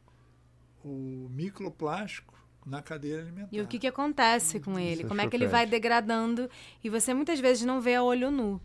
o 0.84 1.28
microplástico 1.32 2.35
na 2.66 2.82
cadeia 2.82 3.20
alimentar. 3.20 3.50
E 3.52 3.62
o 3.62 3.68
que, 3.68 3.78
que 3.78 3.88
acontece 3.88 4.60
com 4.60 4.80
ele? 4.80 4.94
Isso 4.94 5.06
é 5.06 5.08
Como 5.08 5.22
é, 5.22 5.26
é 5.26 5.30
que 5.30 5.36
ele 5.36 5.48
vai 5.48 5.66
degradando? 5.66 6.50
E 6.84 6.90
você 6.90 7.14
muitas 7.14 7.40
vezes 7.40 7.64
não 7.64 7.80
vê 7.80 7.96
a 7.96 8.04
olho 8.04 8.32
nu. 8.32 8.60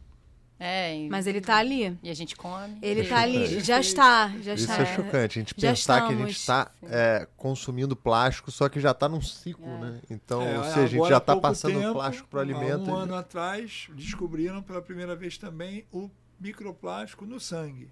É, 0.63 1.09
mas 1.09 1.27
ele 1.27 1.39
está 1.39 1.57
ali. 1.57 1.99
E 2.03 2.11
a 2.11 2.15
gente 2.15 2.37
come. 2.37 2.79
Ele 2.83 3.01
está 3.01 3.21
ali, 3.21 3.61
já 3.61 3.81
está, 3.81 4.29
já 4.43 4.53
Isso 4.53 4.71
está. 4.71 4.83
é 4.83 4.95
chocante, 4.95 5.39
a 5.39 5.43
gente 5.43 5.55
já 5.57 5.71
pensar 5.71 5.95
estamos. 5.95 6.09
que 6.09 6.15
a 6.15 6.27
gente 6.27 6.37
está 6.37 6.71
é, 6.83 7.29
consumindo 7.35 7.97
plástico, 7.97 8.51
só 8.51 8.69
que 8.69 8.79
já 8.79 8.91
está 8.91 9.09
num 9.09 9.23
ciclo, 9.23 9.67
é. 9.67 9.79
né? 9.79 10.01
Então, 10.11 10.43
é, 10.43 10.59
ou 10.59 10.65
seja, 10.65 10.81
a 10.81 10.87
gente 10.87 11.09
já 11.09 11.17
está 11.17 11.35
passando 11.35 11.81
tempo, 11.81 11.95
plástico 11.95 12.29
para 12.29 12.39
o 12.39 12.41
alimento. 12.43 12.91
Um 12.91 12.95
ano 12.95 13.15
atrás, 13.15 13.89
descobriram 13.95 14.63
pela 14.63 14.83
primeira 14.83 15.17
vez 15.17 15.39
também 15.39 15.87
o 15.91 16.11
microplástico 16.39 17.25
no 17.25 17.41
sangue. 17.41 17.89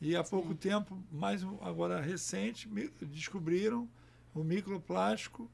E 0.00 0.16
há 0.16 0.24
pouco 0.24 0.48
Sim. 0.48 0.56
tempo, 0.56 0.98
mais 1.12 1.44
agora 1.60 2.00
recente, 2.00 2.68
descobriram 3.02 3.88
o 4.34 4.42
microplástico 4.42 5.50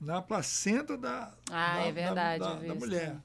na 0.00 0.20
placenta 0.20 0.96
da, 0.96 1.32
ah, 1.50 1.74
da, 1.74 1.80
é 1.80 1.92
verdade, 1.92 2.40
da, 2.40 2.54
da, 2.54 2.66
da 2.66 2.74
mulher. 2.74 3.16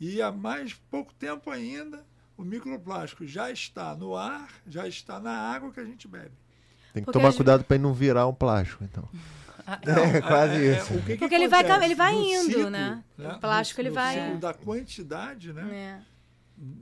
E 0.00 0.20
há 0.20 0.32
mais 0.32 0.74
pouco 0.74 1.12
tempo 1.14 1.50
ainda, 1.50 2.04
o 2.36 2.42
microplástico 2.42 3.26
já 3.26 3.50
está 3.50 3.94
no 3.94 4.16
ar, 4.16 4.48
já 4.66 4.86
está 4.86 5.20
na 5.20 5.32
água 5.32 5.72
que 5.72 5.80
a 5.80 5.84
gente 5.84 6.08
bebe. 6.08 6.32
Tem 6.92 7.02
que 7.02 7.06
Porque 7.06 7.18
tomar 7.18 7.34
cuidado 7.34 7.64
para 7.64 7.78
não 7.78 7.92
virar 7.92 8.26
um 8.26 8.34
plástico, 8.34 8.84
então. 8.84 9.08
Não, 9.86 10.04
é 10.04 10.20
quase 10.20 10.54
é, 10.54 10.78
isso. 10.78 10.92
É, 10.92 10.96
que 10.96 11.02
Porque 11.16 11.28
que 11.28 11.34
ele 11.34 11.48
vai, 11.48 11.84
ele 11.84 11.94
vai 11.94 12.14
indo, 12.14 12.44
ciclo, 12.44 12.68
né? 12.68 13.02
né? 13.16 13.32
O 13.32 13.38
plástico 13.38 13.80
no, 13.80 13.88
ele 13.88 13.94
vai. 13.94 14.14
Ciclo 14.14 14.38
da 14.38 14.52
quantidade, 14.52 15.54
né? 15.54 15.74
É. 15.74 16.02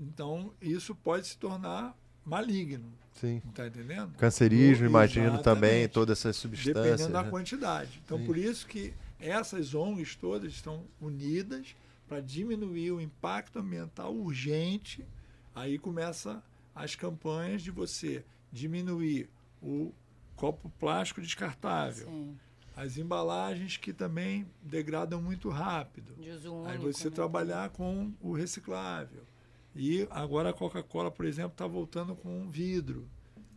Então, 0.00 0.52
isso 0.60 0.92
pode 0.92 1.28
se 1.28 1.38
tornar 1.38 1.96
maligno. 2.24 2.92
Sim. 3.14 3.40
Tá 3.54 3.66
entendendo? 3.66 4.16
Cancerígeno, 4.16 4.88
imagino 4.88 5.42
também, 5.42 5.88
todas 5.88 6.18
essas 6.18 6.36
substâncias. 6.36 6.84
Dependendo 6.84 7.12
né? 7.12 7.22
da 7.22 7.30
quantidade. 7.30 8.00
Então, 8.04 8.18
Sim. 8.18 8.24
por 8.24 8.36
isso 8.36 8.66
que 8.66 8.94
essas 9.20 9.74
ONGs 9.74 10.16
todas 10.16 10.52
estão 10.52 10.84
unidas 11.00 11.76
para 12.08 12.20
diminuir 12.20 12.90
o 12.90 13.00
impacto 13.00 13.58
ambiental 13.58 14.14
urgente. 14.14 15.06
Aí 15.54 15.78
começa 15.78 16.42
as 16.74 16.94
campanhas 16.94 17.62
de 17.62 17.70
você 17.70 18.24
diminuir 18.50 19.28
o 19.62 19.92
copo 20.34 20.70
plástico 20.78 21.20
descartável. 21.20 22.06
Sim. 22.06 22.36
As 22.74 22.96
embalagens 22.96 23.76
que 23.76 23.92
também 23.92 24.46
degradam 24.62 25.20
muito 25.20 25.48
rápido. 25.50 26.14
De 26.16 26.30
uso 26.30 26.52
único, 26.52 26.70
Aí 26.70 26.78
você 26.78 27.08
né? 27.08 27.14
trabalhar 27.14 27.70
com 27.70 28.12
o 28.20 28.32
reciclável. 28.32 29.22
E 29.74 30.06
agora 30.10 30.50
a 30.50 30.52
Coca-Cola, 30.52 31.10
por 31.10 31.24
exemplo, 31.24 31.52
está 31.52 31.66
voltando 31.66 32.14
com 32.14 32.50
vidro. 32.50 33.08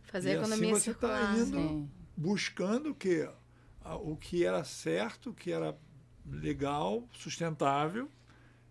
Fazer 0.04 0.30
e 0.30 0.32
a 0.32 0.34
economia 0.36 0.72
assim 0.72 0.80
você 0.80 0.90
está 0.92 1.34
indo 1.36 1.58
sim. 1.58 1.90
buscando 2.16 2.90
o 2.90 2.94
que 2.94 3.28
o 4.02 4.16
que 4.16 4.44
era 4.44 4.64
certo, 4.64 5.30
o 5.30 5.34
que 5.34 5.52
era 5.52 5.76
legal, 6.28 7.04
sustentável, 7.12 8.08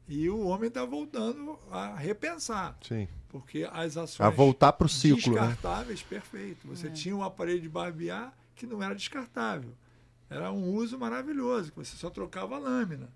e 0.08 0.30
o 0.30 0.42
homem 0.42 0.68
está 0.68 0.84
voltando 0.84 1.58
a 1.72 1.96
repensar. 1.96 2.78
Sim. 2.82 3.08
Porque 3.30 3.68
as 3.72 3.98
ações 3.98 4.26
a 4.26 4.30
voltar 4.30 4.74
para 4.74 4.86
o 4.86 4.90
ciclo, 4.90 5.34
né? 5.34 5.48
descartáveis, 5.48 6.02
né? 6.02 6.06
perfeito. 6.10 6.68
Você 6.68 6.88
é. 6.88 6.92
tinha 6.92 7.16
um 7.16 7.24
aparelho 7.24 7.62
de 7.62 7.70
barbear 7.70 8.34
que 8.56 8.66
não 8.66 8.82
era 8.82 8.96
descartável. 8.96 9.72
Era 10.30 10.52
um 10.52 10.74
uso 10.74 10.98
maravilhoso, 10.98 11.72
que 11.72 11.78
você 11.78 11.96
só 11.96 12.10
trocava 12.10 12.56
a 12.56 12.60
lâmina. 12.60 13.10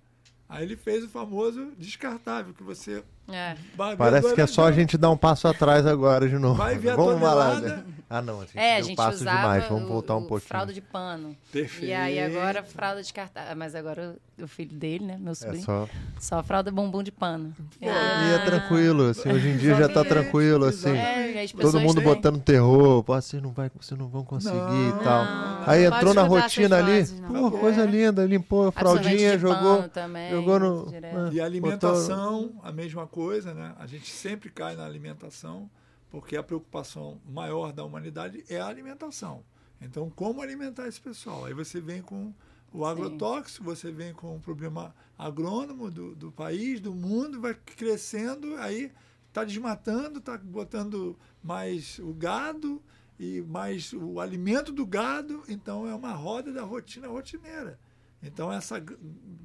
Aí 0.47 0.63
ele 0.63 0.75
fez 0.75 1.03
o 1.03 1.09
famoso 1.09 1.71
descartável, 1.77 2.53
que 2.53 2.63
você 2.63 3.03
é. 3.31 3.55
Parece 3.97 4.33
que 4.33 4.41
é 4.41 4.47
só 4.47 4.65
a 4.65 4.71
gente 4.71 4.97
dar 4.97 5.09
um 5.09 5.17
passo 5.17 5.47
atrás 5.47 5.85
agora 5.85 6.27
de 6.27 6.37
novo. 6.37 6.55
Vai 6.55 6.77
ver 6.77 6.91
a 6.91 6.95
Vamos 6.95 7.21
lá. 7.21 7.59
Né? 7.59 7.83
Ah, 8.09 8.21
não, 8.21 8.41
a 8.41 8.45
gente 8.45 8.57
é, 8.57 8.77
a 8.77 8.81
gente 8.81 8.95
passo 8.95 9.21
usava 9.21 9.37
demais. 9.37 9.67
Vamos 9.67 9.87
voltar 9.87 10.15
um 10.15 10.25
pouquinho. 10.25 10.47
fralda 10.47 10.73
de 10.73 10.81
pano. 10.81 11.37
Perfeito. 11.51 11.85
E 11.85 11.93
aí 11.93 12.19
agora 12.19 12.63
fralda 12.63 13.03
de 13.03 13.13
cartaz. 13.13 13.55
Mas 13.55 13.75
agora 13.75 14.15
o 14.43 14.47
filho 14.47 14.75
dele, 14.75 15.05
né, 15.05 15.17
meu 15.19 15.31
é 15.31 15.35
sobrinho, 15.35 15.61
é 15.61 15.65
só... 15.65 15.89
só 16.19 16.43
fralda 16.43 16.71
bumbum 16.71 17.03
de 17.03 17.11
pano. 17.11 17.53
Ah. 17.81 18.29
E 18.29 18.33
é 18.33 18.45
tranquilo, 18.45 19.09
assim, 19.09 19.31
hoje 19.31 19.49
em 19.49 19.57
dia 19.57 19.75
já 19.75 19.89
tá 19.89 20.03
tranquilo, 20.03 20.65
assim. 20.65 20.95
É, 20.95 21.45
todo 21.59 21.79
mundo 21.79 21.95
têm... 21.95 22.03
botando 22.03 22.41
terror, 22.41 23.03
pô, 23.03 23.13
vocês 23.15 23.41
não, 23.41 23.51
vai, 23.51 23.69
vocês 23.79 23.99
não 23.99 24.07
vão 24.07 24.23
conseguir 24.23 24.55
não, 24.55 24.89
e 24.89 25.03
tal. 25.03 25.25
Não, 25.25 25.63
aí 25.67 25.85
entrou 25.85 26.13
na 26.13 26.23
rotina 26.23 26.77
ali, 26.77 27.03
vozes, 27.03 27.21
pô, 27.27 27.51
coisa 27.51 27.85
linda, 27.85 28.25
limpou 28.25 28.67
a 28.67 28.71
fraldinha, 28.71 29.37
jogou, 29.37 29.89
também, 29.89 30.31
jogou 30.31 30.59
no... 30.59 30.87
E 31.31 31.41
alimentação, 31.41 32.43
botou... 32.43 32.61
a 32.63 32.71
mesma 32.71 33.07
coisa, 33.07 33.18
né? 33.53 33.75
A 33.77 33.85
gente 33.85 34.09
sempre 34.09 34.49
cai 34.49 34.75
na 34.75 34.85
alimentação, 34.85 35.69
porque 36.09 36.35
a 36.35 36.43
preocupação 36.43 37.21
maior 37.27 37.71
da 37.71 37.83
humanidade 37.83 38.43
é 38.49 38.59
a 38.59 38.67
alimentação. 38.67 39.43
Então, 39.81 40.09
como 40.09 40.41
alimentar 40.41 40.87
esse 40.87 40.99
pessoal? 40.99 41.45
Aí 41.45 41.53
você 41.53 41.79
vem 41.79 42.01
com 42.01 42.33
o 42.71 42.85
agrotóxico, 42.85 43.63
Sim. 43.63 43.75
você 43.75 43.91
vem 43.91 44.13
com 44.13 44.35
o 44.35 44.39
problema 44.39 44.93
agrônomo 45.17 45.89
do, 45.89 46.15
do 46.15 46.31
país, 46.31 46.79
do 46.79 46.93
mundo, 46.93 47.41
vai 47.41 47.53
crescendo, 47.53 48.55
aí 48.57 48.91
está 49.27 49.43
desmatando, 49.43 50.19
está 50.19 50.37
botando 50.37 51.17
mais 51.41 51.99
o 51.99 52.13
gado 52.13 52.81
e 53.19 53.41
mais 53.41 53.93
o 53.93 54.19
alimento 54.19 54.71
do 54.71 54.85
gado, 54.85 55.43
então 55.47 55.87
é 55.87 55.93
uma 55.93 56.13
roda 56.13 56.51
da 56.51 56.63
rotina 56.63 57.07
rotineira. 57.07 57.79
Então 58.21 58.51
essa 58.51 58.83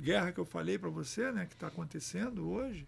guerra 0.01 0.33
que 0.33 0.41
eu 0.41 0.45
falei 0.45 0.79
para 0.79 0.89
você, 0.89 1.31
né, 1.33 1.47
que 1.47 1.55
está 1.55 1.69
acontecendo 1.69 2.49
hoje, 2.49 2.87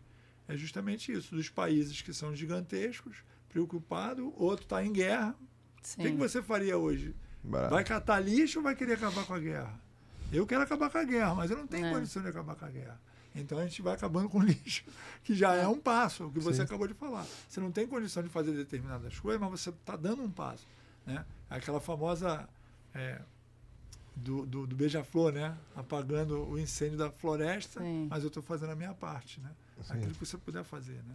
é 0.49 0.57
justamente 0.57 1.13
isso, 1.13 1.35
dos 1.35 1.49
países 1.49 2.01
que 2.03 2.13
são 2.13 2.35
gigantescos, 2.35 3.19
preocupado, 3.49 4.33
outro 4.37 4.65
está 4.65 4.85
em 4.85 4.93
guerra. 4.93 5.35
Sim. 5.83 6.01
O 6.01 6.05
que, 6.05 6.13
que, 6.13 6.19
você 6.19 6.43
faria 6.43 6.77
hoje? 6.77 7.15
Barato. 7.43 7.75
Vai 7.75 7.85
catar 7.85 8.21
lixo 8.21 8.59
ou 8.59 8.63
vai 8.63 8.75
querer 8.75 8.95
acabar 8.95 9.25
com 9.25 9.35
a 9.35 9.39
guerra? 9.39 9.81
Eu 10.33 10.47
quero 10.47 10.63
acabar 10.63 10.91
com 10.91 10.99
a 10.99 11.05
guerra, 11.05 11.35
mas 11.35 11.51
eu 11.51 11.57
não 11.57 11.67
tenho 11.67 11.87
é. 11.87 11.93
condição 11.93 12.23
de 12.23 12.29
acabar 12.29 12.55
com 12.57 12.65
a 12.65 12.71
guerra. 12.71 13.01
Então 13.35 13.59
a 13.59 13.63
gente 13.63 13.83
vai 13.83 13.95
acabando 13.95 14.29
com 14.29 14.39
o 14.39 14.43
lixo, 14.45 14.85
que 15.23 15.35
já 15.35 15.55
é 15.55 15.67
um 15.67 15.79
passo, 15.79 16.27
o 16.27 16.33
que 16.33 16.41
você 16.41 16.59
Sim. 16.59 16.63
acabou 16.63 16.89
de 16.89 16.95
falar. 16.95 17.27
Você 17.49 17.61
não 17.61 17.71
tem 17.71 17.87
condição 17.87 18.23
de 18.23 18.29
fazer 18.29 18.53
determinadas 18.53 19.19
coisas, 19.19 19.41
mas 19.41 19.51
você 19.51 19.71
está 19.71 19.97
dando 19.97 20.23
um 20.23 20.31
passo. 20.31 20.67
Né? 21.05 21.25
Aquela 21.49 21.81
famosa 21.81 22.49
é, 22.95 23.21
do, 24.17 24.47
do, 24.47 24.67
do 24.67 24.75
beija-flor, 24.75 25.33
né? 25.33 25.57
apagando 25.75 26.49
o 26.49 26.59
incêndio 26.59 26.97
da 26.97 27.11
floresta, 27.11 27.81
Sim. 27.81 28.09
mas 28.11 28.23
eu 28.23 28.29
estou 28.29 28.43
fazendo 28.43 28.73
a 28.73 28.77
minha 28.77 28.95
parte. 28.95 29.41
Né? 29.41 29.51
Aquilo 29.89 30.13
que 30.13 30.27
você 30.27 30.37
puder 30.39 30.65
fazer. 30.65 30.95
Né? 30.95 31.15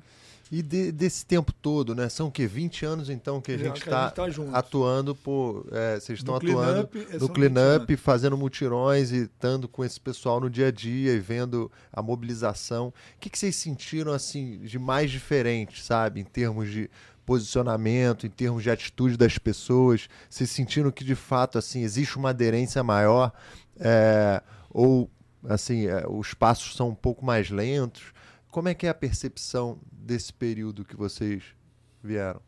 E 0.52 0.62
de, 0.62 0.92
desse 0.92 1.26
tempo 1.26 1.52
todo, 1.52 1.96
né? 1.96 2.10
São 2.10 2.28
o 2.28 2.32
quê? 2.32 2.46
20 2.46 2.86
anos 2.86 3.10
então 3.10 3.42
que 3.42 3.52
a 3.52 3.58
gente 3.58 3.78
está 3.78 4.12
tá 4.12 4.26
atuando 4.54 5.16
por. 5.16 5.66
É, 5.72 6.00
vocês 6.00 6.20
estão 6.20 6.36
atuando 6.36 6.88
clean 6.88 7.20
no 7.20 7.30
cleanup, 7.30 7.96
fazendo 7.98 8.38
mutirões 8.38 9.12
e 9.12 9.24
estando 9.24 9.68
com 9.68 9.84
esse 9.84 10.00
pessoal 10.00 10.40
no 10.40 10.50
dia 10.50 10.68
a 10.68 10.72
dia 10.72 11.14
e 11.14 11.20
vendo 11.20 11.72
a 11.92 12.02
mobilização. 12.02 12.90
O 12.90 12.94
que, 13.20 13.30
que 13.30 13.40
vocês 13.40 13.56
sentiram 13.56 14.12
assim 14.14 14.60
de 14.60 14.78
mais 14.78 15.10
diferente, 15.10 15.82
sabe? 15.82 16.20
Em 16.20 16.26
termos 16.26 16.70
de 16.70 16.90
posicionamento, 17.26 18.28
em 18.28 18.30
termos 18.30 18.62
de 18.62 18.70
atitude 18.70 19.18
das 19.18 19.38
pessoas? 19.38 20.10
Vocês 20.30 20.50
sentiram 20.50 20.92
que 20.92 21.04
de 21.04 21.16
fato 21.16 21.58
assim 21.58 21.82
existe 21.82 22.18
uma 22.18 22.30
aderência 22.30 22.84
maior? 22.84 23.32
É, 23.80 24.42
ou 24.70 25.10
assim, 25.48 25.88
é, 25.88 26.06
os 26.08 26.34
passos 26.34 26.76
são 26.76 26.90
um 26.90 26.96
pouco 26.96 27.26
mais 27.26 27.50
lentos. 27.50 28.14
Como 28.52 28.68
é 28.68 28.74
que 28.74 28.86
é 28.86 28.90
a 28.90 28.94
percepção 28.94 29.80
desse 29.90 30.34
período 30.34 30.84
que 30.84 30.96
vocês 30.96 31.56
vieram? 32.04 32.42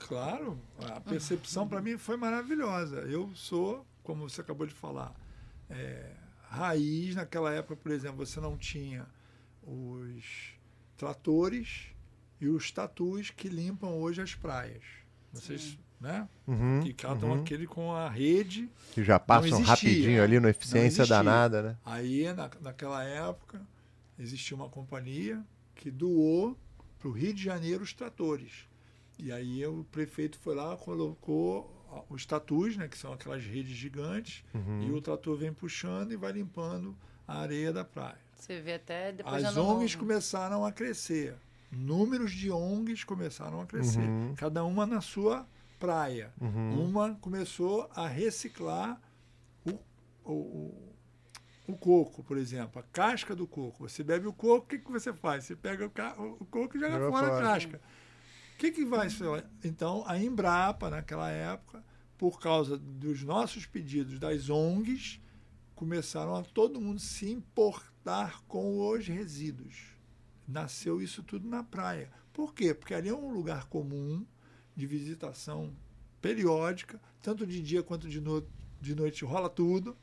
Claro, 0.00 0.60
a 0.92 1.00
percepção 1.00 1.66
para 1.66 1.80
mim 1.80 1.96
foi 1.96 2.16
maravilhosa. 2.16 2.96
Eu 3.02 3.30
sou, 3.34 3.86
como 4.02 4.28
você 4.28 4.40
acabou 4.40 4.66
de 4.66 4.74
falar, 4.74 5.14
é, 5.70 6.10
raiz. 6.48 7.14
Naquela 7.14 7.52
época, 7.52 7.76
por 7.76 7.92
exemplo, 7.92 8.26
você 8.26 8.40
não 8.40 8.58
tinha 8.58 9.06
os 9.62 10.54
tratores 10.96 11.86
e 12.40 12.48
os 12.48 12.70
tatus 12.72 13.30
que 13.30 13.48
limpam 13.48 13.90
hoje 13.94 14.20
as 14.20 14.34
praias. 14.34 14.84
Vocês, 15.32 15.62
Sim. 15.62 15.78
né? 16.00 16.28
Uhum, 16.46 16.80
que 16.82 16.92
catam 16.92 17.30
uhum. 17.30 17.40
aquele 17.40 17.66
com 17.66 17.92
a 17.92 18.08
rede. 18.08 18.68
Que 18.92 19.04
já 19.04 19.20
passam 19.20 19.62
rapidinho 19.62 20.22
ali 20.22 20.38
na 20.40 20.50
eficiência 20.50 21.06
danada, 21.06 21.62
né? 21.62 21.76
Aí, 21.84 22.30
na, 22.34 22.50
naquela 22.60 23.02
época, 23.04 23.60
existia 24.18 24.56
uma 24.56 24.68
companhia 24.68 25.44
que 25.74 25.90
doou 25.90 26.56
para 26.98 27.08
o 27.08 27.12
Rio 27.12 27.34
de 27.34 27.42
Janeiro 27.42 27.82
os 27.82 27.92
tratores. 27.92 28.68
E 29.18 29.30
aí 29.30 29.64
o 29.66 29.84
prefeito 29.90 30.38
foi 30.38 30.54
lá, 30.54 30.76
colocou 30.76 31.70
os 32.08 32.26
tatus, 32.26 32.76
né, 32.76 32.88
que 32.88 32.98
são 32.98 33.12
aquelas 33.12 33.44
redes 33.44 33.76
gigantes, 33.76 34.44
uhum. 34.52 34.82
e 34.82 34.90
o 34.90 35.00
trator 35.00 35.36
vem 35.36 35.52
puxando 35.52 36.12
e 36.12 36.16
vai 36.16 36.32
limpando 36.32 36.96
a 37.26 37.38
areia 37.38 37.72
da 37.72 37.84
praia. 37.84 38.18
Você 38.36 38.60
vê 38.60 38.74
até 38.74 39.12
depois 39.12 39.44
As 39.44 39.56
ONGs 39.56 39.94
começaram 39.94 40.64
a 40.64 40.72
crescer. 40.72 41.34
Números 41.70 42.32
de 42.32 42.50
ONGs 42.50 43.04
começaram 43.04 43.60
a 43.60 43.66
crescer. 43.66 44.00
Uhum. 44.00 44.34
Cada 44.36 44.64
uma 44.64 44.84
na 44.84 45.00
sua 45.00 45.46
praia. 45.78 46.32
Uhum. 46.40 46.84
Uma 46.84 47.14
começou 47.14 47.88
a 47.94 48.06
reciclar 48.06 49.00
o, 49.64 49.78
o, 50.24 50.93
o, 51.66 51.76
coco, 51.76 52.22
por 52.22 52.36
exemplo, 52.36 52.80
a 52.80 52.82
casca 52.82 53.34
do 53.34 53.46
coco. 53.46 53.88
Você 53.88 54.02
bebe 54.02 54.26
o 54.26 54.32
coco, 54.32 54.66
o 54.66 54.68
que, 54.68 54.78
que 54.78 54.90
você 54.90 55.12
faz? 55.12 55.44
Você 55.44 55.56
pega 55.56 55.86
o, 56.18 56.22
o 56.40 56.44
coco 56.46 56.76
e 56.76 56.80
joga 56.80 57.10
fora, 57.10 57.38
a 57.38 57.40
casca. 57.40 57.80
O 58.54 58.58
que, 58.58 58.70
que 58.70 58.84
vai 58.84 59.10
ser? 59.10 59.44
Então, 59.64 60.04
a 60.06 60.18
Embrapa, 60.18 60.90
naquela 60.90 61.30
época, 61.30 61.82
por 62.16 62.40
causa 62.40 62.76
dos 62.78 63.22
nossos 63.22 63.66
pedidos 63.66 64.18
das 64.18 64.48
ONGs, 64.48 65.20
começaram 65.74 66.34
a 66.36 66.42
todo 66.42 66.80
mundo 66.80 67.00
se 67.00 67.30
importar 67.30 68.42
com 68.46 68.88
os 68.88 69.06
resíduos. 69.06 69.94
Nasceu 70.46 71.02
isso 71.02 71.22
tudo 71.22 71.48
na 71.48 71.62
praia. 71.62 72.10
Por 72.32 72.54
quê? 72.54 72.74
Porque 72.74 72.94
ali 72.94 73.08
é 73.08 73.14
um 73.14 73.32
lugar 73.32 73.66
comum 73.66 74.24
de 74.76 74.86
visitação 74.86 75.74
periódica, 76.20 77.00
tanto 77.20 77.46
de 77.46 77.60
dia 77.60 77.82
quanto 77.82 78.08
de, 78.08 78.20
no, 78.20 78.46
de 78.80 78.94
noite 78.94 79.24
rola 79.24 79.48
tudo, 79.48 79.96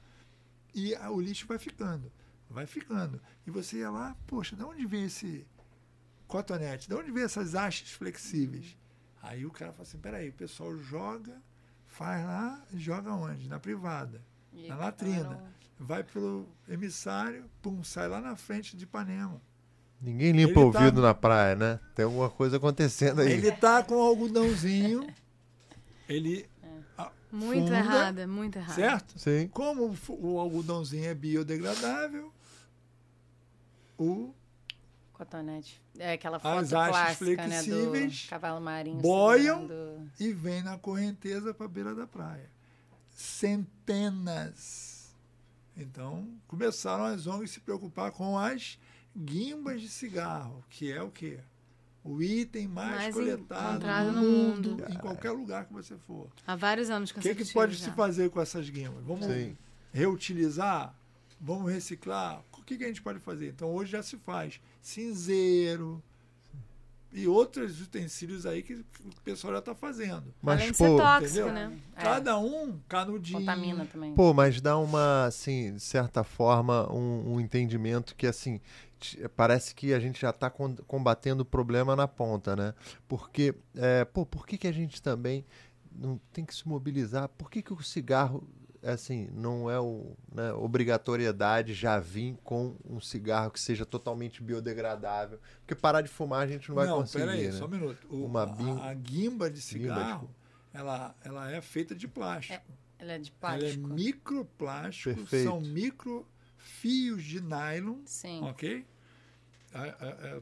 e 0.73 0.95
a, 0.95 1.11
o 1.11 1.19
lixo 1.19 1.47
vai 1.47 1.57
ficando, 1.57 2.11
vai 2.49 2.65
ficando. 2.65 3.21
E 3.45 3.51
você 3.51 3.77
ia 3.77 3.89
lá, 3.89 4.15
poxa, 4.27 4.55
de 4.55 4.63
onde 4.63 4.85
vem 4.85 5.05
esse, 5.05 5.45
cotonete. 6.31 6.87
De 6.87 6.95
onde 6.95 7.11
vem 7.11 7.23
essas 7.23 7.53
hastes 7.53 7.91
flexíveis? 7.91 8.77
Aí 9.21 9.45
o 9.45 9.51
cara 9.51 9.73
fala 9.73 9.83
assim: 9.83 9.97
peraí, 9.97 10.29
o 10.29 10.33
pessoal 10.33 10.75
joga, 10.77 11.41
faz 11.85 12.25
lá, 12.25 12.63
joga 12.73 13.13
onde? 13.13 13.49
Na 13.49 13.59
privada, 13.59 14.23
e 14.53 14.67
na 14.67 14.75
latrina. 14.75 15.43
Vai 15.77 16.03
pelo 16.03 16.47
emissário, 16.69 17.49
pum, 17.61 17.83
sai 17.83 18.07
lá 18.07 18.21
na 18.21 18.35
frente 18.35 18.77
de 18.77 18.83
Ipanema. 18.83 19.41
Ninguém 19.99 20.31
limpa 20.31 20.59
o 20.59 20.65
ouvido 20.65 21.01
tá... 21.01 21.07
na 21.07 21.13
praia, 21.13 21.55
né? 21.55 21.79
Tem 21.95 22.05
alguma 22.05 22.29
coisa 22.29 22.57
acontecendo 22.57 23.21
aí. 23.21 23.31
Ele 23.31 23.51
tá 23.51 23.83
com 23.83 23.95
um 23.95 24.01
algodãozinho, 24.01 25.07
ele. 26.07 26.49
Muito 27.31 27.63
funda, 27.63 27.77
errado, 27.77 28.27
muito 28.27 28.57
errado. 28.57 28.75
Certo? 28.75 29.19
Sim. 29.19 29.47
Como 29.47 29.95
o 30.09 30.39
algodãozinho 30.39 31.05
é 31.05 31.13
biodegradável, 31.13 32.33
o 33.97 34.33
Cotonete. 35.13 35.79
É 35.99 36.13
aquela 36.13 36.39
foto 36.39 36.57
As 36.57 36.69
clássica, 36.69 37.47
né, 37.47 37.61
do 37.61 38.27
cavalo 38.27 38.59
marinho. 38.59 39.01
Boiam 39.01 39.67
e 40.19 40.33
vem 40.33 40.63
na 40.63 40.79
correnteza 40.79 41.53
para 41.53 41.67
a 41.67 41.69
beira 41.69 41.93
da 41.93 42.07
praia. 42.07 42.49
Centenas. 43.11 45.13
Então, 45.77 46.27
começaram 46.47 47.05
as 47.05 47.27
ONGs 47.27 47.51
se 47.51 47.59
preocupar 47.59 48.11
com 48.11 48.37
as 48.37 48.79
guimbas 49.15 49.81
de 49.81 49.89
cigarro, 49.89 50.63
que 50.69 50.91
é 50.91 51.01
o 51.01 51.11
quê? 51.11 51.39
O 52.03 52.21
item 52.21 52.67
mais, 52.67 52.95
mais 52.95 53.15
coletado 53.15 54.11
no 54.11 54.21
mundo, 54.21 54.69
mundo, 54.71 54.85
em 54.89 54.97
qualquer 54.97 55.31
lugar 55.31 55.65
que 55.65 55.73
você 55.73 55.95
for. 55.95 56.27
Há 56.47 56.55
vários 56.55 56.89
anos 56.89 57.11
que 57.11 57.19
O 57.19 57.21
que, 57.21 57.35
que 57.35 57.53
pode 57.53 57.75
já. 57.75 57.85
se 57.85 57.91
fazer 57.91 58.29
com 58.31 58.41
essas 58.41 58.67
guimbas? 58.69 59.03
Vamos 59.05 59.27
Sim. 59.27 59.55
reutilizar? 59.93 60.95
Vamos 61.39 61.71
reciclar? 61.71 62.41
O 62.53 62.63
que, 62.63 62.77
que 62.77 62.83
a 62.83 62.87
gente 62.87 63.01
pode 63.01 63.19
fazer? 63.19 63.49
Então, 63.49 63.69
hoje 63.73 63.91
já 63.91 64.01
se 64.01 64.17
faz 64.17 64.59
cinzeiro 64.81 66.01
e 67.13 67.27
outros 67.27 67.81
utensílios 67.81 68.45
aí 68.45 68.63
que 68.63 68.73
o 68.75 68.85
pessoal 69.23 69.53
já 69.53 69.59
está 69.59 69.75
fazendo. 69.75 70.33
Mas, 70.41 70.61
Além 70.61 70.73
pô, 70.73 70.97
tóxico, 70.97 71.49
né? 71.49 71.77
É. 71.95 72.01
Cada 72.01 72.37
um, 72.39 72.79
canudinho. 72.87 73.39
Contamina 73.39 73.85
também. 73.85 74.13
Pô, 74.13 74.33
mas 74.33 74.61
dá 74.61 74.77
uma, 74.77 75.25
assim, 75.25 75.73
de 75.73 75.81
certa 75.81 76.23
forma, 76.23 76.91
um, 76.91 77.33
um 77.33 77.39
entendimento 77.39 78.15
que, 78.15 78.25
assim, 78.25 78.61
parece 79.35 79.75
que 79.75 79.93
a 79.93 79.99
gente 79.99 80.21
já 80.21 80.29
está 80.29 80.49
combatendo 80.49 81.43
o 81.43 81.45
problema 81.45 81.95
na 81.95 82.07
ponta, 82.07 82.55
né? 82.55 82.73
Porque, 83.07 83.53
é, 83.75 84.05
pô, 84.05 84.25
por 84.25 84.45
que, 84.45 84.57
que 84.57 84.67
a 84.67 84.71
gente 84.71 85.01
também 85.01 85.45
não 85.91 86.19
tem 86.31 86.45
que 86.45 86.55
se 86.55 86.67
mobilizar? 86.67 87.27
Por 87.29 87.49
que, 87.49 87.61
que 87.61 87.73
o 87.73 87.81
cigarro 87.81 88.47
é 88.81 88.91
assim, 88.91 89.29
não 89.31 89.69
é 89.69 89.79
o, 89.79 90.15
né, 90.33 90.51
obrigatoriedade 90.53 91.73
já 91.73 91.99
vir 91.99 92.35
com 92.43 92.75
um 92.83 92.99
cigarro 92.99 93.51
que 93.51 93.59
seja 93.59 93.85
totalmente 93.85 94.41
biodegradável. 94.41 95.39
Porque 95.59 95.75
parar 95.75 96.01
de 96.01 96.09
fumar 96.09 96.41
a 96.41 96.47
gente 96.47 96.67
não 96.69 96.75
vai 96.75 96.87
não, 96.87 97.01
conseguir. 97.01 97.25
Não, 97.25 97.31
peraí, 97.31 97.47
né? 97.47 97.51
só 97.51 97.65
um 97.65 97.69
minuto. 97.69 98.07
O, 98.09 98.25
Uma 98.25 98.43
a, 98.43 98.89
a, 98.89 98.93
guimba 98.95 99.51
de 99.51 99.61
cigarro, 99.61 100.21
guimba 100.21 100.33
de... 100.73 100.79
Ela, 100.79 101.15
ela 101.23 101.51
é 101.51 101.61
feita 101.61 101.93
de 101.93 102.07
plástico. 102.07 102.55
É, 102.55 102.61
ela 103.03 103.11
é 103.13 103.19
de 103.19 103.31
plástico. 103.31 103.85
Ela 103.85 103.93
é 103.93 103.95
microplástico, 103.95 105.15
Perfeito. 105.15 105.49
são 105.49 105.61
micro 105.61 106.25
fios 106.57 107.23
de 107.23 107.41
nylon, 107.41 107.99
Sim. 108.05 108.41
ok? 108.43 108.85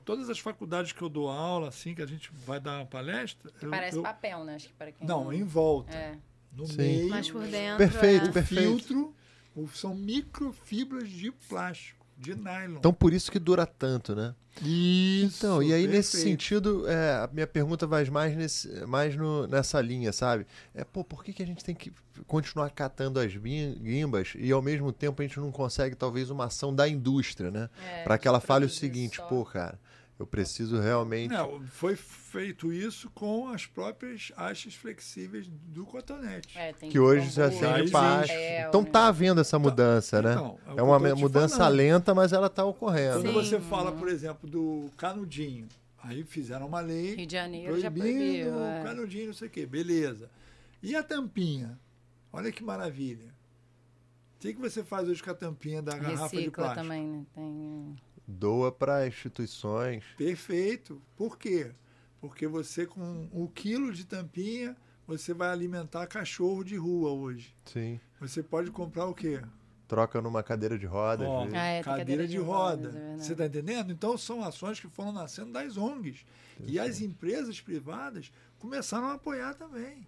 Todas 0.06 0.30
as 0.30 0.40
faculdades 0.40 0.92
que 0.92 1.02
eu 1.02 1.10
dou 1.10 1.30
aula, 1.30 1.70
assim, 1.70 1.94
que 1.94 2.02
a 2.02 2.06
gente 2.06 2.32
vai 2.34 2.60
dar 2.60 2.78
uma 2.78 2.86
palestra... 2.86 3.52
Que 3.52 3.66
eu, 3.66 3.70
parece 3.70 3.98
eu... 3.98 4.04
papel, 4.04 4.44
né? 4.44 4.56
Acho 4.56 4.68
que 4.68 4.74
para 4.74 4.92
quem 4.92 5.08
não, 5.08 5.26
não... 5.26 5.34
em 5.34 5.44
volta. 5.44 5.96
É 5.96 6.18
no 6.52 6.68
Sim. 6.68 6.78
meio. 6.78 7.10
Mas 7.10 7.30
por 7.30 7.46
dentro. 7.46 7.78
Perfeito, 7.78 8.30
é. 8.30 8.32
perfeito. 8.32 8.64
Filtro 8.64 9.16
são 9.74 9.94
microfibras 9.94 11.10
de 11.10 11.32
plástico, 11.32 11.99
de 12.20 12.36
nylon. 12.36 12.78
Então 12.78 12.94
por 12.94 13.14
isso 13.14 13.32
que 13.32 13.40
dura 13.40 13.66
tanto, 13.66 14.14
né? 14.14 14.36
Isso. 14.62 15.38
Então, 15.38 15.64
e 15.64 15.68
aí 15.68 15.84
perfeito. 15.84 15.92
nesse 15.92 16.22
sentido, 16.22 16.88
é, 16.88 17.24
a 17.24 17.30
minha 17.32 17.48
pergunta 17.48 17.88
vai 17.88 18.04
mais, 18.06 18.36
nesse, 18.36 18.86
mais 18.86 19.16
no, 19.16 19.48
nessa 19.48 19.80
linha, 19.80 20.12
sabe? 20.12 20.46
É, 20.76 20.84
pô, 20.84 21.02
por 21.04 21.24
que, 21.24 21.32
que 21.32 21.42
a 21.42 21.46
gente 21.46 21.64
tem 21.64 21.74
que 21.74 21.94
continuar 22.28 22.70
catando 22.72 23.22
as 23.22 23.34
guimbas 23.34 24.34
e 24.36 24.52
ao 24.52 24.62
mesmo 24.62 24.92
tempo 24.92 25.22
a 25.22 25.26
gente 25.26 25.40
não 25.40 25.50
consegue 25.52 25.96
talvez 25.96 26.30
uma 26.30 26.46
ação 26.46 26.76
da 26.76 26.90
indústria, 26.90 27.50
né? 27.50 27.70
É, 27.82 28.04
Para 28.04 28.18
que 28.18 28.28
ela 28.28 28.42
fale 28.42 28.66
o 28.66 28.70
seguinte, 28.70 29.16
só. 29.16 29.24
pô, 29.24 29.46
cara, 29.46 29.80
eu 30.20 30.28
preciso 30.28 30.78
realmente. 30.82 31.32
Não, 31.32 31.62
foi 31.68 31.96
feito 31.96 32.74
isso 32.74 33.10
com 33.12 33.48
as 33.48 33.66
próprias 33.66 34.34
hastes 34.36 34.76
flexíveis 34.76 35.48
do 35.48 35.86
cotonete. 35.86 36.58
É, 36.58 36.74
que, 36.74 36.90
que 36.90 37.00
hoje 37.00 37.30
já 37.30 37.50
tem 37.50 37.90
parte. 37.90 38.34
então 38.68 38.84
tá 38.84 39.08
havendo 39.08 39.40
essa 39.40 39.58
mudança, 39.58 40.22
né? 40.22 40.34
Então, 40.34 40.60
é, 40.68 40.80
é 40.80 40.84
uma 40.84 41.00
mudança 41.16 41.56
falando. 41.58 41.78
lenta, 41.78 42.14
mas 42.14 42.34
ela 42.34 42.48
está 42.48 42.66
ocorrendo. 42.66 43.22
Quando 43.22 43.28
Sim. 43.28 43.34
você 43.34 43.60
fala, 43.62 43.94
por 43.94 44.10
exemplo, 44.10 44.50
do 44.50 44.92
canudinho, 44.98 45.70
aí 46.04 46.26
fizeram 46.26 46.68
uma 46.68 46.82
lei 46.82 47.16
Rio 47.16 47.26
de 47.26 47.34
Janeiro 47.34 47.68
proibindo 47.72 47.82
já 47.82 47.92
proibiu, 47.92 48.64
é. 48.66 48.84
canudinho, 48.84 49.28
não 49.28 49.34
sei 49.34 49.48
o 49.48 49.52
quê, 49.52 49.66
beleza. 49.66 50.30
E 50.84 50.98
a 50.98 51.02
tampinha? 51.02 51.80
Olha 52.34 52.52
que 52.52 52.62
maravilha. 52.62 53.40
O 54.36 54.42
que, 54.42 54.54
que 54.54 54.60
você 54.60 54.84
faz 54.84 55.08
hoje 55.08 55.22
com 55.22 55.32
a 55.32 55.34
tampinha 55.34 55.82
da 55.82 55.98
garrafa 55.98 56.24
Recicla 56.24 56.42
de 56.42 56.52
plástico? 56.52 56.82
também, 56.82 57.08
né? 57.08 57.26
Tem 57.34 57.96
doa 58.30 58.72
para 58.72 59.08
instituições. 59.08 60.04
Perfeito. 60.18 61.02
Por 61.18 61.38
quê? 61.38 61.72
Porque 62.22 62.48
você 62.48 62.86
com 62.86 63.28
um 63.34 63.48
quilo 63.48 63.92
de 63.92 64.06
tampinha, 64.06 64.78
você 65.08 65.34
vai 65.34 65.50
alimentar 65.50 66.06
cachorro 66.06 66.64
de 66.64 66.76
rua 66.76 67.12
hoje. 67.12 67.56
Sim. 67.66 68.00
Você 68.20 68.44
pode 68.44 68.70
comprar 68.70 69.06
o 69.06 69.14
quê? 69.14 69.42
Troca 69.88 70.22
numa 70.22 70.44
cadeira 70.44 70.78
de 70.78 70.86
rodas. 70.86 71.28
Oh, 71.28 71.48
ah, 71.52 71.66
é, 71.66 71.82
cadeira, 71.82 71.84
cadeira, 71.84 72.28
de, 72.28 72.34
de 72.34 72.38
roda. 72.38 72.90
Rodas, 72.90 72.96
é 72.96 73.18
você 73.18 73.32
está 73.32 73.46
entendendo? 73.48 73.92
Então 73.92 74.16
são 74.18 74.44
ações 74.44 74.80
que 74.80 74.88
foram 74.88 75.12
nascendo 75.12 75.52
das 75.52 75.78
ONGs. 75.78 76.24
E 76.68 76.78
as 76.78 77.02
empresas 77.02 77.60
privadas 77.60 78.32
começaram 78.60 79.08
a 79.08 79.14
apoiar 79.14 79.56
também. 79.56 80.06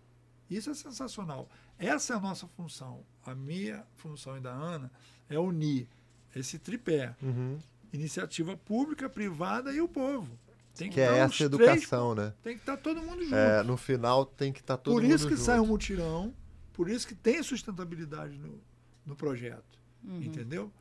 Isso 0.50 0.70
é 0.70 0.74
sensacional. 0.74 1.50
Essa 1.80 2.14
é 2.14 2.18
a 2.18 2.20
nossa 2.20 2.46
função. 2.46 3.04
A 3.26 3.34
minha 3.34 3.84
função 3.96 4.38
e 4.38 4.42
da 4.42 4.52
Ana 4.52 4.92
é 5.30 5.40
unir 5.40 5.88
esse 6.36 6.60
tripé. 6.60 7.16
Uhum 7.24 7.58
iniciativa 7.94 8.56
pública, 8.58 9.10
privada 9.10 9.72
e 9.72 9.82
o 9.82 9.88
povo. 9.88 10.38
Tem 10.76 10.90
que, 10.90 10.96
que 10.96 11.02
é 11.02 11.18
essa 11.18 11.44
educação, 11.44 12.16
três, 12.16 12.30
né? 12.30 12.34
Tem 12.42 12.56
que 12.56 12.62
estar 12.62 12.78
tá 12.78 12.82
todo 12.82 13.02
mundo 13.02 13.24
junto. 13.24 13.36
É, 13.36 13.62
no 13.64 13.76
final 13.76 14.26
tem 14.26 14.54
que 14.54 14.62
estar 14.62 14.78
tá 14.78 14.84
todo 14.84 14.94
mundo 14.94 15.04
junto. 15.04 15.12
Por 15.12 15.16
isso 15.16 15.28
que 15.28 15.38
sai 15.38 15.60
um 15.60 15.66
mutirão, 15.66 16.34
por 16.74 16.90
isso 16.90 17.08
que 17.08 17.16
tem 17.16 17.44
sustentabilidade 17.44 18.38
no, 18.38 18.60
no 19.06 19.16
projeto. 19.16 19.80
Uhum. 20.04 20.24
Entendeu? 20.24 20.72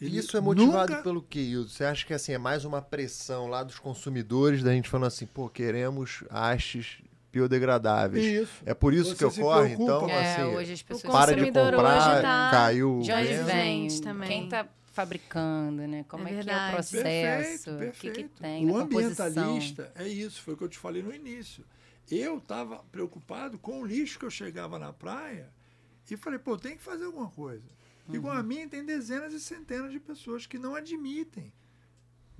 Ele 0.00 0.18
Isso 0.18 0.36
é 0.36 0.40
motivado 0.40 0.90
nunca... 0.90 1.02
pelo 1.02 1.22
que, 1.22 1.56
Você 1.56 1.84
acha 1.84 2.04
que 2.04 2.12
assim 2.12 2.32
é 2.32 2.38
mais 2.38 2.64
uma 2.64 2.82
pressão 2.82 3.46
lá 3.46 3.62
dos 3.62 3.78
consumidores 3.78 4.62
da 4.62 4.72
gente 4.72 4.88
falando 4.88 5.06
assim, 5.06 5.26
pô, 5.26 5.48
queremos 5.48 6.24
hastes 6.28 7.00
biodegradáveis. 7.32 8.24
Isso. 8.24 8.62
É 8.66 8.74
por 8.74 8.92
isso 8.92 9.14
Você 9.14 9.16
que 9.16 9.40
ocorre, 9.40 9.74
então, 9.74 10.08
é, 10.08 10.34
assim, 10.34 10.42
hoje 10.56 10.72
as 10.72 10.82
pessoas 10.82 11.12
para 11.12 11.36
de 11.36 11.46
comprar, 11.46 12.20
tá... 12.20 12.50
caiu. 12.50 13.00
De 13.00 13.12
onde 13.12 13.34
vem? 13.44 13.88
Também. 14.00 14.28
Quem 14.28 14.44
está 14.44 14.66
fabricando, 14.92 15.86
né? 15.88 16.04
Como 16.08 16.28
é, 16.28 16.34
é 16.34 16.42
que 16.42 16.50
é 16.50 16.68
o 16.68 16.70
processo? 16.72 17.02
Perfeito, 17.02 17.78
perfeito. 17.78 18.12
O 18.12 18.14
que, 18.14 18.28
que 18.28 18.40
tem? 18.40 18.70
O 18.70 18.76
ambientalista 18.76 19.92
é 19.94 20.06
isso, 20.06 20.42
foi 20.42 20.54
o 20.54 20.56
que 20.56 20.64
eu 20.64 20.68
te 20.68 20.78
falei 20.78 21.02
no 21.02 21.12
início. 21.12 21.64
Eu 22.10 22.38
estava 22.38 22.78
preocupado 22.92 23.58
com 23.58 23.80
o 23.80 23.86
lixo 23.86 24.18
que 24.18 24.24
eu 24.24 24.30
chegava 24.30 24.78
na 24.78 24.92
praia 24.92 25.50
e 26.10 26.16
falei, 26.16 26.38
pô, 26.38 26.58
tem 26.58 26.76
que 26.76 26.82
fazer 26.82 27.06
alguma 27.06 27.30
coisa. 27.30 27.64
Uhum. 28.06 28.14
Igual 28.14 28.36
a 28.36 28.42
mim, 28.42 28.68
tem 28.68 28.84
dezenas 28.84 29.32
e 29.32 29.40
centenas 29.40 29.90
de 29.90 29.98
pessoas 29.98 30.46
que 30.46 30.58
não 30.58 30.74
admitem 30.74 31.52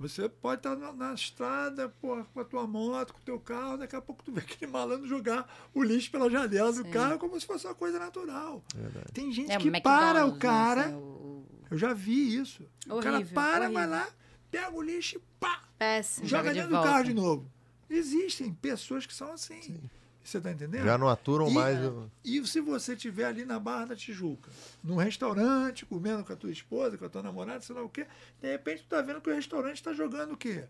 você 0.03 0.27
pode 0.27 0.59
estar 0.59 0.75
na, 0.75 0.91
na 0.91 1.13
estrada, 1.13 1.87
porra, 1.87 2.25
com 2.33 2.39
a 2.39 2.43
tua 2.43 2.67
moto, 2.67 3.13
com 3.13 3.19
o 3.19 3.23
teu 3.23 3.39
carro, 3.39 3.77
daqui 3.77 3.95
a 3.95 4.01
pouco 4.01 4.23
tu 4.23 4.31
vê 4.31 4.41
aquele 4.41 4.69
malandro 4.69 5.07
jogar 5.07 5.47
o 5.73 5.81
lixo 5.83 6.11
pela 6.11 6.29
janela 6.29 6.73
Sim. 6.73 6.83
do 6.83 6.89
carro 6.89 7.17
como 7.17 7.39
se 7.39 7.45
fosse 7.45 7.65
uma 7.65 7.75
coisa 7.75 7.99
natural. 7.99 8.63
Verdade. 8.75 9.13
Tem 9.13 9.31
gente 9.31 9.51
é, 9.51 9.57
que 9.57 9.81
para 9.81 10.25
o 10.25 10.37
cara. 10.37 10.87
Né, 10.87 10.95
o... 10.95 11.42
Eu 11.73 11.77
já 11.79 11.91
vi 11.91 12.35
isso. 12.35 12.61
Horrível, 12.87 12.97
o 12.97 13.01
cara 13.01 13.25
para, 13.25 13.65
horrível. 13.65 13.73
vai 13.73 13.87
lá, 13.87 14.07
pega 14.51 14.75
o 14.75 14.79
lixo 14.79 15.17
e 15.17 15.21
pá! 15.39 15.63
Péssimo. 15.75 16.27
Joga, 16.27 16.49
joga 16.49 16.53
dentro 16.53 16.69
de 16.69 16.75
do 16.75 16.83
carro 16.83 17.03
de 17.03 17.13
novo. 17.15 17.51
Existem 17.89 18.53
pessoas 18.53 19.07
que 19.07 19.13
são 19.13 19.33
assim. 19.33 19.59
Sim. 19.59 19.89
Você 20.23 20.37
está 20.37 20.51
entendendo? 20.51 20.85
Já 20.85 20.99
não 20.99 21.09
aturam 21.09 21.49
e, 21.49 21.53
mais. 21.53 21.79
E 22.23 22.45
se 22.45 22.61
você 22.61 22.93
estiver 22.93 23.25
ali 23.25 23.43
na 23.43 23.59
Barra 23.59 23.87
da 23.87 23.95
Tijuca, 23.95 24.51
num 24.83 24.97
restaurante, 24.97 25.83
comendo 25.83 26.23
com 26.23 26.31
a 26.31 26.35
tua 26.35 26.51
esposa, 26.51 26.95
com 26.95 27.05
a 27.05 27.09
tua 27.09 27.23
namorada, 27.23 27.61
sei 27.61 27.75
lá 27.75 27.81
o 27.81 27.89
quê, 27.89 28.05
de 28.39 28.51
repente 28.51 28.81
tu 28.81 28.83
está 28.83 29.01
vendo 29.01 29.19
que 29.19 29.31
o 29.31 29.33
restaurante 29.33 29.77
está 29.77 29.93
jogando 29.93 30.33
o 30.33 30.37
quê? 30.37 30.65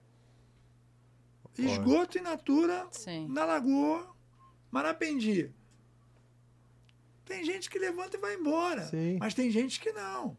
Esgoto 1.57 2.17
in 2.17 2.21
natura 2.21 2.87
Sim. 2.91 3.27
na 3.27 3.43
lagoa, 3.43 4.09
Marapendi. 4.71 5.51
Tem 7.25 7.43
gente 7.43 7.69
que 7.69 7.77
levanta 7.77 8.15
e 8.15 8.19
vai 8.21 8.35
embora. 8.35 8.85
Sim. 8.85 9.17
Mas 9.19 9.33
tem 9.33 9.51
gente 9.51 9.81
que 9.81 9.91
não. 9.91 10.37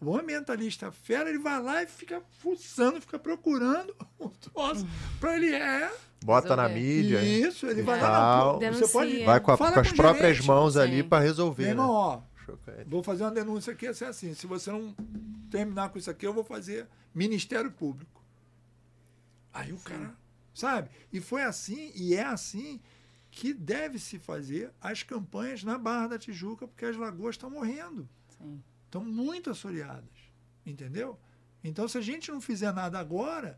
O 0.00 0.16
ambientalista 0.16 0.90
fera, 0.90 1.28
ele 1.28 1.38
vai 1.38 1.60
lá 1.60 1.82
e 1.82 1.86
fica 1.86 2.22
fuçando, 2.38 3.00
fica 3.00 3.18
procurando 3.18 3.94
um 4.18 4.28
troço 4.28 4.86
para 5.20 5.36
ele 5.36 5.54
é 5.54 5.90
Bota 6.22 6.54
na 6.54 6.68
mídia. 6.68 7.22
Isso, 7.22 7.66
ele 7.66 7.82
vai 7.82 8.00
lá. 8.00 8.58
Na, 8.58 8.70
você 8.70 8.88
pode 8.88 9.24
vai 9.24 9.40
com, 9.40 9.52
a, 9.52 9.56
com 9.56 9.64
as 9.64 9.92
próprias 9.92 10.36
gerente, 10.36 10.46
mãos 10.46 10.74
sim. 10.74 10.80
ali 10.80 11.02
para 11.02 11.22
resolver. 11.22 11.62
Meu 11.62 11.70
irmão, 11.70 11.86
né? 11.86 12.22
ó, 12.48 12.54
vou 12.86 13.02
fazer 13.02 13.24
uma 13.24 13.30
denúncia 13.30 13.72
aqui 13.72 13.86
assim, 13.86 14.04
assim. 14.04 14.34
Se 14.34 14.46
você 14.46 14.70
não 14.70 14.94
terminar 15.50 15.88
com 15.88 15.98
isso 15.98 16.10
aqui, 16.10 16.26
eu 16.26 16.34
vou 16.34 16.44
fazer 16.44 16.86
Ministério 17.14 17.70
Público. 17.70 18.22
Aí 19.52 19.72
o 19.72 19.78
sim. 19.78 19.84
cara, 19.84 20.14
sabe? 20.54 20.90
E 21.10 21.20
foi 21.20 21.42
assim, 21.42 21.90
e 21.94 22.14
é 22.14 22.24
assim 22.24 22.80
que 23.30 23.54
deve 23.54 23.98
se 23.98 24.18
fazer 24.18 24.72
as 24.80 25.02
campanhas 25.02 25.64
na 25.64 25.78
Barra 25.78 26.08
da 26.08 26.18
Tijuca, 26.18 26.68
porque 26.68 26.84
as 26.84 26.96
lagoas 26.96 27.34
estão 27.34 27.48
morrendo. 27.48 28.06
Sim. 28.36 28.62
Estão 28.90 29.04
muito 29.04 29.50
assoreadas. 29.50 30.10
Entendeu? 30.66 31.16
Então, 31.62 31.86
se 31.86 31.96
a 31.96 32.00
gente 32.00 32.28
não 32.28 32.40
fizer 32.40 32.72
nada 32.72 32.98
agora, 32.98 33.56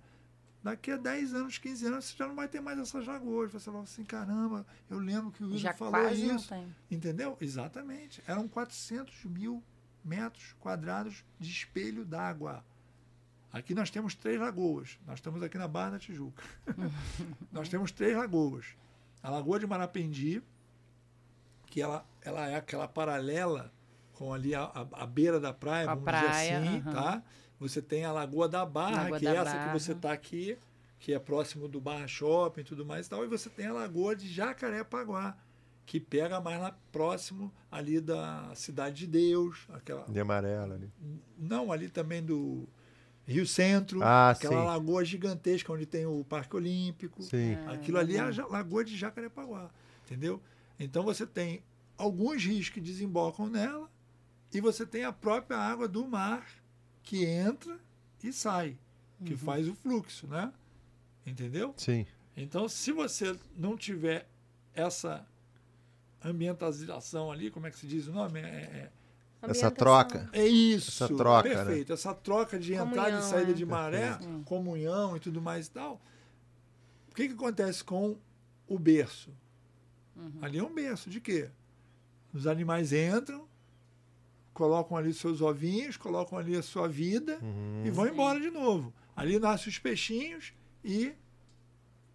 daqui 0.63 0.91
a 0.91 0.99
10 0.99 1.33
anos, 1.33 1.57
15 1.57 1.87
anos, 1.87 2.05
você 2.05 2.17
já 2.19 2.29
não 2.29 2.37
vai 2.37 2.47
ter 2.49 2.61
mais 2.61 2.79
essas 2.79 3.07
lagoas. 3.07 3.51
Você 3.51 3.65
fala 3.71 3.83
assim, 3.83 4.05
caramba, 4.05 4.67
eu 4.91 4.99
lembro 4.99 5.33
que 5.33 5.43
o 5.43 5.51
Wilson 5.51 5.73
falou 5.73 6.07
isso. 6.11 6.55
Entendeu? 6.91 7.35
Exatamente. 7.41 8.23
Eram 8.27 8.47
400 8.47 9.25
mil 9.25 9.65
metros 10.05 10.55
quadrados 10.61 11.25
de 11.41 11.51
espelho 11.51 12.05
d'água. 12.05 12.63
Aqui 13.51 13.75
nós 13.75 13.91
temos 13.91 14.15
três 14.15 14.39
lagoas. 14.39 14.99
Nós 15.07 15.19
estamos 15.19 15.43
aqui 15.43 15.57
na 15.57 15.67
Barra 15.67 15.93
da 15.93 15.99
Tijuca. 15.99 16.45
nós 17.51 17.71
temos 17.71 17.91
três 17.91 18.15
lagoas. 18.15 18.67
A 19.23 19.31
Lagoa 19.31 19.59
de 19.59 19.67
Marapendi, 19.67 20.43
que 21.67 21.81
ela, 21.81 22.05
ela 22.21 22.49
é 22.49 22.57
aquela 22.57 22.87
paralela 22.87 23.73
com 24.23 24.33
ali 24.33 24.55
a, 24.55 24.63
a, 24.63 25.03
a 25.03 25.07
beira 25.07 25.41
da 25.41 25.53
praia, 25.53 25.91
a 25.91 25.95
vamos 25.97 26.05
praia, 26.05 26.61
dizer 26.61 26.71
assim, 26.71 26.81
tá? 26.83 27.21
Você 27.59 27.83
tem 27.83 28.05
a 28.05 28.13
Lagoa 28.13 28.49
da 28.49 28.65
Barra, 28.65 29.03
Lagoa 29.03 29.19
que 29.19 29.27
é 29.27 29.35
essa 29.35 29.45
Barra. 29.45 29.67
que 29.67 29.81
você 29.81 29.93
está 29.93 30.13
aqui, 30.13 30.57
que 31.01 31.13
é 31.13 31.19
próximo 31.19 31.67
do 31.67 31.81
Barra 31.81 32.07
Shopping 32.07 32.61
e 32.61 32.65
tudo 32.65 32.87
mais 32.87 33.07
e 33.07 33.11
tal. 33.11 33.25
E 33.25 33.27
você 33.27 33.51
tem 33.51 33.67
a 33.67 33.73
Lagoa 33.73 34.15
de 34.15 34.29
Jacarepaguá, 34.29 35.37
que 35.85 35.99
pega 35.99 36.41
mais 36.41 36.61
lá 36.61 36.73
próximo 36.93 37.53
ali 37.69 38.01
da 38.01 38.53
Cidade 38.55 38.99
de 38.99 39.07
Deus. 39.09 39.67
Aquela... 39.73 40.05
De 40.05 40.21
amarela 40.21 40.77
ali. 40.77 40.89
Não, 41.37 41.73
ali 41.73 41.89
também 41.89 42.23
do 42.23 42.69
Rio 43.27 43.45
Centro. 43.45 44.05
Ah, 44.05 44.31
aquela 44.31 44.61
sim. 44.61 44.67
lagoa 44.67 45.05
gigantesca 45.05 45.73
onde 45.73 45.85
tem 45.85 46.07
o 46.07 46.25
Parque 46.25 46.55
Olímpico. 46.55 47.25
Sim. 47.25 47.57
Aquilo 47.67 47.99
ali 47.99 48.17
é 48.17 48.21
a 48.21 48.47
Lagoa 48.47 48.85
de 48.85 48.97
Jacarepaguá. 48.97 49.69
Entendeu? 50.07 50.41
Então 50.79 51.03
você 51.03 51.27
tem 51.27 51.61
alguns 51.99 52.45
rios 52.45 52.69
que 52.69 52.81
desembocam 52.81 53.49
nela 53.49 53.91
e 54.53 54.61
você 54.61 54.85
tem 54.85 55.05
a 55.05 55.13
própria 55.13 55.59
água 55.59 55.89
do 55.89 56.07
mar 56.07 56.47
que 57.03 57.25
entra 57.25 57.79
e 58.23 58.33
sai, 58.33 58.79
que 59.25 59.33
uhum. 59.33 59.39
faz 59.39 59.69
o 59.69 59.75
fluxo, 59.75 60.27
né? 60.27 60.53
Entendeu? 61.27 61.75
Sim. 61.77 62.07
Então, 62.37 62.69
se 62.69 62.93
você 62.93 63.37
não 63.57 63.77
tiver 63.77 64.29
essa 64.75 65.27
ambientalização 66.25 67.31
ali, 67.31 67.51
como 67.51 67.67
é 67.67 67.71
que 67.71 67.79
se 67.79 67.87
diz 67.87 68.07
o 68.07 68.13
nome? 68.13 68.41
É, 68.41 68.45
é, 68.45 68.91
essa 69.43 69.71
troca. 69.71 70.29
É 70.33 70.47
isso. 70.47 71.05
Essa 71.05 71.15
troca. 71.15 71.49
Né? 71.49 71.55
Perfeito. 71.57 71.89
Né? 71.89 71.95
Essa 71.95 72.15
troca 72.15 72.59
de 72.59 72.73
comunhão, 72.73 72.91
entrada 72.91 73.19
e 73.19 73.23
saída 73.23 73.51
é. 73.51 73.55
de 73.55 73.67
maré, 73.67 74.09
Perfeito. 74.13 74.43
comunhão 74.45 75.17
e 75.17 75.21
tudo 75.21 75.43
mais 75.43 75.67
e 75.67 75.71
tal. 75.71 76.01
O 77.11 77.15
que, 77.15 77.29
que 77.29 77.35
acontece 77.35 77.83
com 77.83 78.17
o 78.67 78.79
berço? 78.79 79.31
Uhum. 80.17 80.39
Ali 80.41 80.59
é 80.59 80.63
um 80.63 80.73
berço 80.73 81.11
de 81.11 81.21
quê? 81.21 81.51
Os 82.33 82.47
animais 82.47 82.93
entram, 82.93 83.47
colocam 84.53 84.97
ali 84.97 85.13
seus 85.13 85.41
ovinhos, 85.41 85.97
colocam 85.97 86.39
ali 86.39 86.57
a 86.57 86.63
sua 86.63 86.89
vida 86.89 87.39
uhum. 87.43 87.83
e 87.85 87.91
vão 87.91 88.07
embora 88.07 88.41
de 88.41 88.51
novo. 88.51 88.93
Ali 89.17 89.39
nascem 89.39 89.69
os 89.69 89.79
peixinhos 89.79 90.53
e 90.85 91.13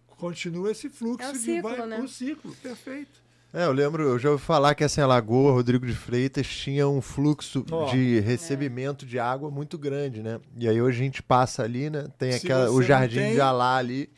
continua 0.08 0.70
esse 0.70 0.88
fluxo 0.88 1.26
é 1.26 1.30
o 1.30 1.38
de 1.38 1.60
vai 1.60 1.86
né? 1.86 2.00
o 2.00 2.08
ciclo, 2.08 2.54
perfeito. 2.56 3.28
É, 3.52 3.64
eu 3.64 3.72
lembro, 3.72 4.02
eu 4.02 4.18
já 4.18 4.30
ouvi 4.30 4.44
falar 4.44 4.74
que 4.74 4.84
essa 4.84 5.06
lagoa, 5.06 5.52
Rodrigo 5.52 5.86
de 5.86 5.94
Freitas, 5.94 6.46
tinha 6.46 6.86
um 6.86 7.00
fluxo 7.00 7.64
oh, 7.70 7.86
de 7.86 8.20
recebimento 8.20 9.06
é. 9.06 9.08
de 9.08 9.18
água 9.18 9.50
muito 9.50 9.78
grande, 9.78 10.22
né? 10.22 10.38
E 10.54 10.68
aí 10.68 10.82
hoje 10.82 11.00
a 11.00 11.04
gente 11.04 11.22
passa 11.22 11.62
ali, 11.62 11.88
né? 11.88 12.06
Tem 12.18 12.34
aquela, 12.34 12.70
o 12.70 12.82
jardim 12.82 13.16
tem... 13.16 13.34
de 13.34 13.40
Alá 13.40 13.76
ali 13.76 14.10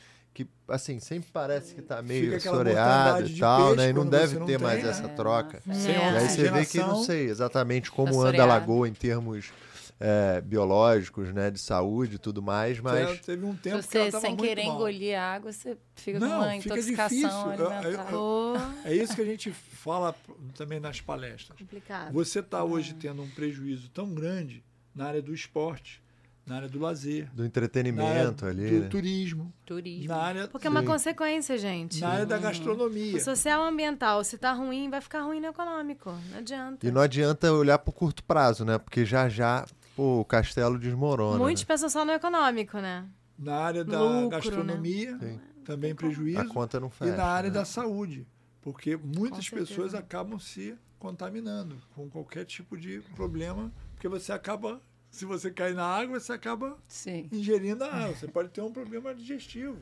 que 0.45 0.51
assim, 0.69 1.01
sempre 1.01 1.31
parece 1.33 1.75
que 1.75 1.81
está 1.81 2.01
meio 2.01 2.41
soreado 2.41 3.27
e 3.27 3.39
tal, 3.39 3.75
né? 3.75 3.91
E 3.91 3.93
não 3.93 4.07
deve 4.07 4.39
ter 4.39 4.45
tem, 4.45 4.59
mais 4.59 4.83
né? 4.83 4.91
essa 4.91 5.09
troca. 5.09 5.63
É. 5.69 5.73
E 5.73 6.17
aí 6.17 6.29
você 6.29 6.51
vê 6.51 6.65
que 6.65 6.79
não 6.79 7.03
sei 7.03 7.29
exatamente 7.29 7.91
como 7.91 8.21
anda 8.23 8.43
a 8.43 8.47
lagoa 8.47 8.89
em 8.89 8.93
termos 8.93 9.53
é, 9.99 10.41
biológicos, 10.41 11.31
né, 11.33 11.51
de 11.51 11.59
saúde 11.59 12.15
e 12.15 12.19
tudo 12.19 12.41
mais, 12.41 12.81
mas 12.81 13.21
teve 13.21 13.45
um 13.45 13.55
tempo 13.55 13.83
você 13.83 14.11
que 14.11 14.19
sem 14.19 14.35
querer 14.35 14.65
mal. 14.65 14.77
engolir 14.77 15.19
a 15.19 15.35
água, 15.35 15.53
você 15.53 15.77
fica 15.95 16.19
não, 16.19 16.29
com 16.29 16.37
uma 16.37 16.57
intoxicação 16.57 17.51
alimentar. 17.51 18.81
É, 18.87 18.93
é, 18.93 18.97
isso 18.97 19.15
que 19.15 19.21
a 19.21 19.27
gente 19.27 19.51
fala 19.51 20.15
também 20.55 20.81
nas 20.81 21.03
palestras. 21.03 21.59
Complicado. 21.59 22.13
Você 22.15 22.39
está 22.39 22.65
hoje 22.65 22.95
tendo 22.95 23.23
um 23.23 23.29
prejuízo 23.29 23.91
tão 23.91 24.15
grande 24.15 24.65
na 24.95 25.05
área 25.05 25.21
do 25.21 25.35
esporte, 25.35 26.03
na 26.51 26.57
área 26.57 26.69
do 26.69 26.81
lazer, 26.81 27.31
do 27.33 27.45
entretenimento 27.45 28.45
ali, 28.45 28.69
do 28.69 28.81
né? 28.81 28.89
turismo, 28.89 29.53
turismo. 29.65 30.09
Na 30.09 30.17
área, 30.17 30.49
Porque 30.49 30.67
é 30.67 30.71
uma 30.71 30.83
consequência, 30.83 31.57
gente. 31.57 32.01
Na 32.01 32.09
área 32.09 32.27
da 32.27 32.39
gastronomia. 32.39 33.17
O 33.17 33.21
social 33.21 33.63
ambiental, 33.63 34.25
se 34.25 34.37
tá 34.37 34.53
ruim, 34.53 34.91
vai 34.91 35.01
ficar 35.01 35.21
ruim 35.21 35.39
no 35.41 35.47
econômico. 35.47 36.13
Não 36.33 36.39
adianta. 36.39 36.85
E 36.85 36.91
não 36.91 37.01
adianta 37.01 37.53
olhar 37.53 37.79
para 37.79 37.91
o 37.91 37.93
curto 37.93 38.25
prazo, 38.25 38.65
né? 38.65 38.79
Porque 38.79 39.05
já 39.05 39.29
já 39.29 39.65
pô, 39.95 40.23
o 40.23 40.25
castelo 40.25 40.77
desmorona. 40.77 41.39
Muitos 41.39 41.63
né? 41.63 41.67
pensam 41.69 41.89
só 41.89 42.05
no 42.05 42.11
econômico, 42.11 42.79
né? 42.79 43.07
Na 43.39 43.55
área 43.55 43.85
da 43.85 44.03
Lucro, 44.03 44.21
né? 44.23 44.29
gastronomia, 44.31 45.17
né? 45.19 45.41
também 45.65 45.95
prejuízo. 45.95 46.41
A 46.41 46.47
conta 46.47 46.81
não 46.81 46.91
fecha. 46.91 47.13
E 47.13 47.17
na 47.17 47.27
área 47.27 47.49
né? 47.49 47.55
da 47.55 47.65
saúde, 47.65 48.27
porque 48.61 48.97
muitas 48.97 49.49
pessoas 49.49 49.95
acabam 49.95 50.41
se 50.41 50.77
contaminando 50.99 51.81
com 51.95 52.11
qualquer 52.11 52.45
tipo 52.45 52.77
de 52.77 53.01
problema, 53.15 53.73
porque 53.95 54.09
você 54.09 54.33
acaba 54.33 54.83
se 55.11 55.25
você 55.25 55.51
cair 55.51 55.75
na 55.75 55.85
água, 55.85 56.21
você 56.21 56.33
acaba 56.33 56.79
Sim. 56.87 57.29
ingerindo 57.33 57.85
a 57.85 57.89
água. 57.89 58.17
Você 58.17 58.29
pode 58.29 58.51
ter 58.51 58.61
um 58.61 58.73
problema 58.73 59.15
digestivo. 59.15 59.79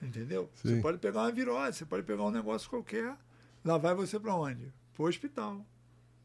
Entendeu? 0.00 0.48
Sim. 0.54 0.76
Você 0.76 0.80
pode 0.80 0.98
pegar 0.98 1.20
uma 1.20 1.32
virose, 1.32 1.78
você 1.78 1.84
pode 1.84 2.02
pegar 2.02 2.24
um 2.24 2.30
negócio 2.30 2.68
qualquer. 2.68 3.16
Lá 3.64 3.78
vai 3.78 3.94
você 3.94 4.18
para 4.18 4.34
onde? 4.34 4.72
Para 4.94 5.02
o 5.04 5.06
hospital. 5.06 5.64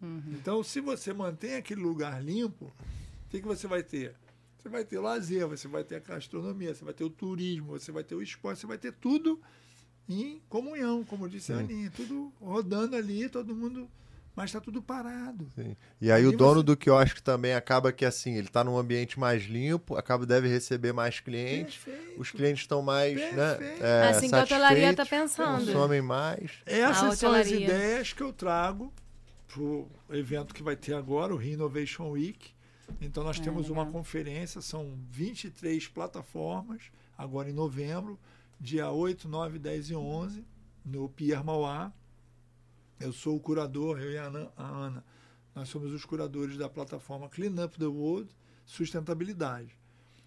Uhum. 0.01 0.21
Então, 0.33 0.63
se 0.63 0.79
você 0.79 1.13
mantém 1.13 1.55
aquele 1.55 1.81
lugar 1.81 2.23
limpo, 2.23 2.65
o 2.65 3.29
que, 3.29 3.39
que 3.41 3.47
você 3.47 3.67
vai 3.67 3.83
ter? 3.83 4.15
Você 4.57 4.69
vai 4.69 4.83
ter 4.83 4.99
lazer, 4.99 5.45
você 5.45 5.67
vai 5.67 5.83
ter 5.83 5.95
a 5.95 5.99
gastronomia, 5.99 6.73
você 6.73 6.83
vai 6.83 6.93
ter 6.93 7.03
o 7.03 7.09
turismo, 7.09 7.67
você 7.67 7.91
vai 7.91 8.03
ter 8.03 8.15
o 8.15 8.21
esporte, 8.21 8.61
você 8.61 8.67
vai 8.67 8.77
ter 8.77 8.93
tudo 8.93 9.39
em 10.09 10.41
comunhão, 10.49 11.03
como 11.03 11.29
disse 11.29 11.47
Sim. 11.47 11.53
a 11.53 11.57
Aninha. 11.59 11.91
Tudo 11.95 12.33
rodando 12.39 12.95
ali, 12.95 13.29
todo 13.29 13.55
mundo 13.55 13.87
mas 14.37 14.51
está 14.51 14.61
tudo 14.61 14.83
parado. 14.83 15.51
Sim. 15.55 15.75
E 15.99 16.11
aí, 16.11 16.21
aí 16.21 16.27
o 16.27 16.31
dono 16.31 16.59
você... 16.59 16.65
do 16.65 16.77
quiosque 16.77 17.23
também 17.23 17.55
acaba 17.55 17.91
que 17.91 18.05
assim, 18.05 18.35
ele 18.35 18.45
está 18.45 18.63
num 18.63 18.77
ambiente 18.77 19.19
mais 19.19 19.45
limpo, 19.45 19.95
acaba 19.95 20.27
deve 20.27 20.47
receber 20.47 20.93
mais 20.93 21.19
clientes, 21.19 21.83
Perfeito. 21.83 22.21
os 22.21 22.29
clientes 22.29 22.61
estão 22.61 22.83
mais, 22.83 23.15
né, 23.15 23.55
Perfeito. 23.55 23.81
né, 23.81 24.05
é, 24.05 24.09
assim 24.09 24.29
que 24.29 24.35
a 24.35 24.43
hotelaria 24.43 24.91
está 24.91 25.07
pensando. 25.07 25.65
Consomem 25.65 26.03
mais. 26.03 26.51
Essas 26.67 27.17
são 27.17 27.33
as 27.33 27.49
ideias 27.49 28.13
que 28.13 28.21
eu 28.21 28.31
trago 28.31 28.93
para 29.47 29.59
o 29.59 29.89
evento 30.11 30.53
que 30.53 30.61
vai 30.61 30.75
ter 30.75 30.93
agora, 30.93 31.33
o 31.33 31.41
Innovation 31.41 32.11
Week. 32.11 32.51
Então 33.01 33.23
nós 33.23 33.39
é, 33.39 33.41
temos 33.41 33.71
uma 33.71 33.87
conferência, 33.87 34.61
são 34.61 34.99
23 35.09 35.87
plataformas, 35.87 36.91
agora 37.17 37.49
em 37.49 37.53
novembro, 37.53 38.19
dia 38.59 38.91
8, 38.91 39.27
9, 39.27 39.57
10 39.57 39.89
e 39.89 39.95
11, 39.95 40.45
no 40.85 41.09
Pierre 41.09 41.43
Mauá. 41.43 41.91
Eu 42.99 43.13
sou 43.13 43.35
o 43.35 43.39
curador, 43.39 43.99
eu 43.99 44.11
e 44.11 44.17
a 44.17 44.25
Ana, 44.25 45.03
nós 45.53 45.69
somos 45.69 45.93
os 45.93 46.03
curadores 46.03 46.57
da 46.57 46.67
plataforma 46.67 47.29
Clean 47.29 47.63
Up 47.63 47.77
the 47.77 47.85
World 47.85 48.29
Sustentabilidade. 48.65 49.77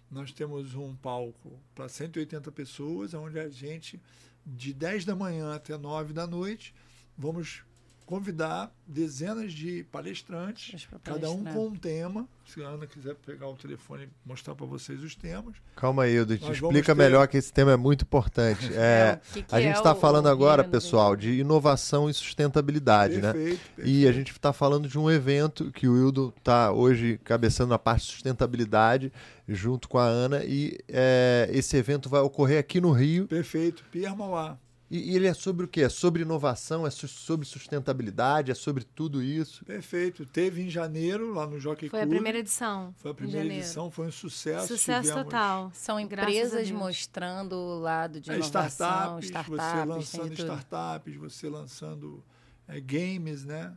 Nós 0.09 0.31
temos 0.31 0.73
um 0.73 0.95
palco 0.95 1.59
para 1.75 1.89
180 1.89 2.51
pessoas, 2.51 3.13
onde 3.13 3.39
a 3.39 3.49
gente, 3.49 3.99
de 4.45 4.73
10 4.73 5.03
da 5.03 5.15
manhã 5.15 5.53
até 5.53 5.77
9 5.77 6.13
da 6.13 6.25
noite, 6.25 6.73
vamos 7.17 7.63
convidar 8.11 8.69
dezenas 8.85 9.53
de 9.53 9.85
palestrantes, 9.89 10.85
cada 11.01 11.31
um 11.31 11.45
com 11.45 11.67
um 11.67 11.75
tema. 11.77 12.27
Se 12.45 12.61
a 12.61 12.67
Ana 12.67 12.85
quiser 12.85 13.15
pegar 13.15 13.47
o 13.47 13.55
telefone 13.55 14.03
e 14.03 14.09
mostrar 14.27 14.53
para 14.53 14.65
vocês 14.65 15.01
os 15.01 15.15
temas. 15.15 15.55
Calma 15.77 16.03
aí, 16.03 16.15
Hildo, 16.15 16.33
explica 16.33 16.93
ter... 16.93 17.01
melhor 17.01 17.25
que 17.29 17.37
esse 17.37 17.53
tema 17.53 17.71
é 17.71 17.77
muito 17.77 18.03
importante. 18.03 18.69
É, 18.81 19.13
é 19.13 19.21
que 19.33 19.43
que 19.43 19.55
a 19.55 19.61
gente 19.61 19.75
está 19.77 19.91
é 19.91 19.95
falando 19.95 20.27
agora, 20.27 20.63
pessoal, 20.63 21.15
de 21.15 21.39
inovação 21.39 22.09
e 22.09 22.13
sustentabilidade, 22.13 23.21
né? 23.21 23.31
perfeito, 23.31 23.51
né? 23.51 23.75
Perfeito. 23.75 23.89
E 23.89 24.07
a 24.07 24.11
gente 24.11 24.31
está 24.31 24.51
falando 24.51 24.89
de 24.89 24.97
um 24.97 25.09
evento 25.09 25.71
que 25.71 25.87
o 25.87 25.95
Hildo 25.95 26.33
está 26.37 26.71
hoje 26.71 27.19
cabeçando 27.23 27.73
a 27.73 27.79
parte 27.79 28.05
de 28.05 28.11
sustentabilidade 28.11 29.13
junto 29.47 29.87
com 29.87 29.99
a 29.99 30.05
Ana 30.05 30.43
e 30.43 30.77
é, 30.89 31.47
esse 31.51 31.77
evento 31.77 32.09
vai 32.09 32.21
ocorrer 32.21 32.59
aqui 32.59 32.81
no 32.81 32.91
Rio. 32.91 33.27
Perfeito, 33.27 33.83
Pierre 33.91 34.15
Mauá. 34.15 34.57
E, 34.91 35.11
e, 35.11 35.15
ele 35.15 35.25
é 35.25 35.33
sobre 35.33 35.65
o 35.65 35.69
quê? 35.69 35.83
É 35.83 35.89
sobre 35.89 36.23
inovação, 36.23 36.85
é 36.85 36.89
sobre 36.89 37.47
sustentabilidade, 37.47 38.51
é 38.51 38.53
sobre 38.53 38.83
tudo 38.83 39.23
isso? 39.23 39.63
Perfeito. 39.63 40.25
Teve 40.25 40.61
em 40.61 40.69
janeiro, 40.69 41.33
lá 41.33 41.47
no 41.47 41.57
Jockey 41.57 41.87
Foi 41.87 42.01
Club. 42.01 42.11
a 42.11 42.15
primeira 42.15 42.39
edição. 42.39 42.93
Foi 42.97 43.11
a 43.11 43.13
primeira 43.13 43.47
edição, 43.47 43.89
foi 43.89 44.07
um 44.07 44.11
sucesso. 44.11 44.67
Sucesso 44.67 45.07
Tivemos... 45.07 45.23
total. 45.23 45.71
São 45.73 45.97
empresas 45.97 46.69
mostrando 46.71 47.53
o 47.53 47.79
lado 47.79 48.19
de 48.19 48.31
é, 48.31 48.35
inovação, 48.35 49.17
startups, 49.19 49.29
startups 49.29 49.47
você 49.47 49.85
lançando 49.85 50.33
startups, 50.33 51.15
você 51.15 51.49
lançando 51.49 52.23
é, 52.67 52.81
games, 52.81 53.45
né? 53.45 53.73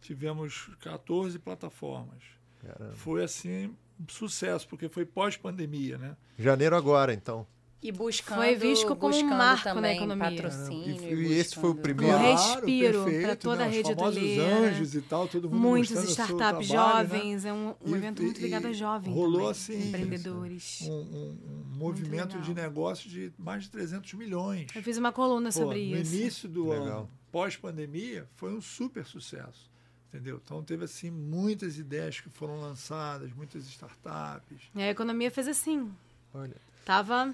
Tivemos 0.00 0.68
14 0.80 1.38
plataformas. 1.38 2.24
Caramba. 2.60 2.96
Foi 2.96 3.22
assim, 3.22 3.72
um 4.00 4.08
sucesso, 4.08 4.66
porque 4.66 4.88
foi 4.88 5.06
pós-pandemia, 5.06 5.96
né? 5.96 6.16
Janeiro 6.36 6.74
agora, 6.74 7.14
então. 7.14 7.46
E 7.86 7.92
buscando, 7.92 8.38
foi 8.38 8.56
visto 8.56 8.96
como 8.96 9.14
um 9.14 9.28
marco 9.28 9.80
na 9.80 9.92
economia. 9.92 10.30
Patrocínio, 10.30 11.20
e, 11.20 11.28
e 11.28 11.32
esse 11.34 11.54
foi 11.54 11.70
o 11.70 11.74
primeiro. 11.76 12.16
Um 12.16 12.20
respiro 12.20 13.04
para 13.22 13.36
toda 13.36 13.58
né? 13.58 13.64
a 13.64 13.68
rede 13.68 13.92
hoteleira. 13.92 14.44
anjos 14.44 14.96
e 14.96 15.02
tal, 15.02 15.28
todo 15.28 15.48
mundo 15.48 15.60
Muitos 15.60 16.02
startups 16.02 16.36
trabalho, 16.36 16.58
né? 16.58 16.64
jovens, 16.64 17.44
né? 17.44 17.50
é 17.50 17.52
um, 17.52 17.74
um 17.80 17.94
e, 17.94 17.94
evento 17.94 18.24
muito 18.24 18.40
ligado 18.40 18.66
a 18.66 18.72
jovens 18.72 19.14
Rolou 19.14 19.32
também, 19.34 19.50
assim, 19.52 19.88
empreendedores. 19.88 20.80
Um, 20.82 20.92
um, 20.92 21.38
um 21.48 21.76
movimento 21.76 22.40
de 22.40 22.52
negócio 22.52 23.08
de 23.08 23.32
mais 23.38 23.62
de 23.62 23.70
300 23.70 24.14
milhões. 24.14 24.66
Eu 24.74 24.82
fiz 24.82 24.98
uma 24.98 25.12
coluna 25.12 25.50
Pô, 25.50 25.60
sobre 25.60 25.78
no 25.88 25.96
isso. 25.96 26.12
No 26.12 26.20
início 26.20 26.48
do 26.48 26.70
Legal. 26.70 26.86
ano, 26.86 27.10
pós-pandemia, 27.30 28.28
foi 28.34 28.52
um 28.52 28.60
super 28.60 29.06
sucesso. 29.06 29.70
Entendeu? 30.08 30.40
Então 30.44 30.60
teve 30.60 30.84
assim 30.84 31.08
muitas 31.08 31.78
ideias 31.78 32.18
que 32.18 32.30
foram 32.30 32.60
lançadas, 32.60 33.32
muitas 33.32 33.64
startups. 33.66 34.58
E 34.74 34.82
a 34.82 34.90
economia 34.90 35.30
fez 35.30 35.46
assim. 35.46 35.88
Olha. 36.34 36.56
Tava 36.84 37.32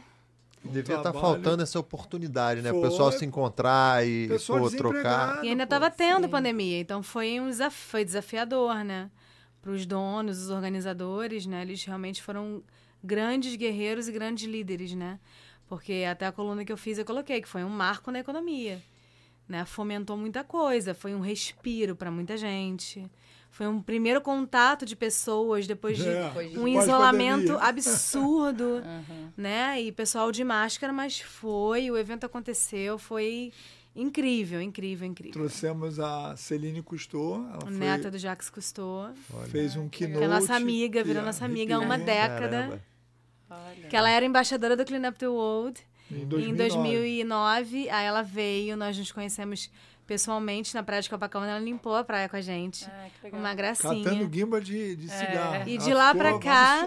Devia 0.64 0.96
estar 0.96 1.12
tá 1.12 1.20
faltando 1.20 1.62
essa 1.62 1.78
oportunidade, 1.78 2.62
né? 2.62 2.70
Foi. 2.70 2.78
O 2.78 2.82
pessoal 2.82 3.10
se 3.10 3.24
encontrar 3.24 4.06
e 4.06 4.28
pô, 4.46 4.70
trocar. 4.70 5.44
E 5.44 5.48
ainda 5.48 5.64
estava 5.64 5.90
tendo 5.90 6.24
sim. 6.24 6.30
pandemia, 6.30 6.78
então 6.78 7.02
foi 7.02 7.40
um 7.40 7.48
desaf 7.48 7.76
foi 7.76 8.04
desafiador, 8.04 8.84
né? 8.84 9.10
Para 9.60 9.72
os 9.72 9.84
donos, 9.84 10.42
os 10.42 10.50
organizadores, 10.50 11.46
né? 11.46 11.62
Eles 11.62 11.84
realmente 11.84 12.22
foram 12.22 12.62
grandes 13.02 13.56
guerreiros 13.56 14.06
e 14.06 14.12
grandes 14.12 14.48
líderes, 14.48 14.94
né? 14.94 15.18
Porque 15.66 16.04
até 16.08 16.26
a 16.26 16.32
coluna 16.32 16.64
que 16.64 16.72
eu 16.72 16.76
fiz 16.76 16.98
eu 16.98 17.04
coloquei 17.04 17.40
que 17.40 17.48
foi 17.48 17.64
um 17.64 17.68
marco 17.68 18.10
na 18.10 18.20
economia, 18.20 18.80
né? 19.48 19.64
Fomentou 19.64 20.16
muita 20.16 20.44
coisa, 20.44 20.94
foi 20.94 21.14
um 21.14 21.20
respiro 21.20 21.96
para 21.96 22.10
muita 22.10 22.36
gente. 22.36 23.10
Foi 23.52 23.66
um 23.66 23.82
primeiro 23.82 24.18
contato 24.22 24.86
de 24.86 24.96
pessoas 24.96 25.66
depois 25.66 25.98
de 25.98 26.08
é, 26.08 26.32
um 26.56 26.66
isolamento 26.66 27.52
absurdo, 27.60 28.64
uhum. 28.82 29.28
né? 29.36 29.78
E 29.78 29.92
pessoal 29.92 30.32
de 30.32 30.42
máscara, 30.42 30.90
mas 30.90 31.20
foi, 31.20 31.90
o 31.90 31.98
evento 31.98 32.24
aconteceu, 32.24 32.96
foi 32.96 33.52
incrível, 33.94 34.62
incrível, 34.62 35.06
incrível. 35.06 35.34
Trouxemos 35.34 36.00
a 36.00 36.34
Celine 36.34 36.82
Cousteau, 36.82 37.46
ela 37.52 37.70
neta 37.70 38.10
do 38.10 38.16
Jacques 38.16 38.48
Cousteau. 38.48 39.12
Fez 39.50 39.76
um 39.76 39.86
keynote. 39.86 40.20
Que 40.20 40.24
é 40.24 40.28
nossa 40.28 40.54
amiga, 40.56 41.04
virou 41.04 41.22
nossa 41.22 41.44
amiga 41.44 41.76
há 41.76 41.78
uma 41.78 41.98
década. 41.98 42.82
Que 43.90 43.94
ela 43.94 44.08
era 44.08 44.24
embaixadora 44.24 44.74
do 44.74 44.84
Clean 44.86 45.06
Up 45.06 45.18
the 45.18 45.28
World. 45.28 45.78
Em 46.10 46.26
2009. 46.26 46.50
em 46.50 46.54
2009. 46.54 47.90
Aí 47.90 48.06
ela 48.06 48.22
veio, 48.22 48.78
nós 48.78 48.96
nos 48.96 49.12
conhecemos 49.12 49.70
pessoalmente 50.06 50.74
na 50.74 50.82
praia 50.82 51.02
de 51.02 51.08
Copacabana. 51.08 51.52
Ela 51.52 51.60
limpou 51.60 51.94
a 51.94 52.04
praia 52.04 52.28
com 52.28 52.36
a 52.36 52.40
gente. 52.40 52.84
Ah, 52.86 53.08
Uma 53.32 53.54
gracinha. 53.54 54.04
Catando 54.04 54.28
guimba 54.28 54.60
de, 54.60 54.96
de 54.96 55.10
é. 55.10 55.18
cigarro. 55.18 55.68
E 55.68 55.78
de 55.78 55.94
lá 55.94 56.14
pra 56.14 56.38
cá, 56.38 56.86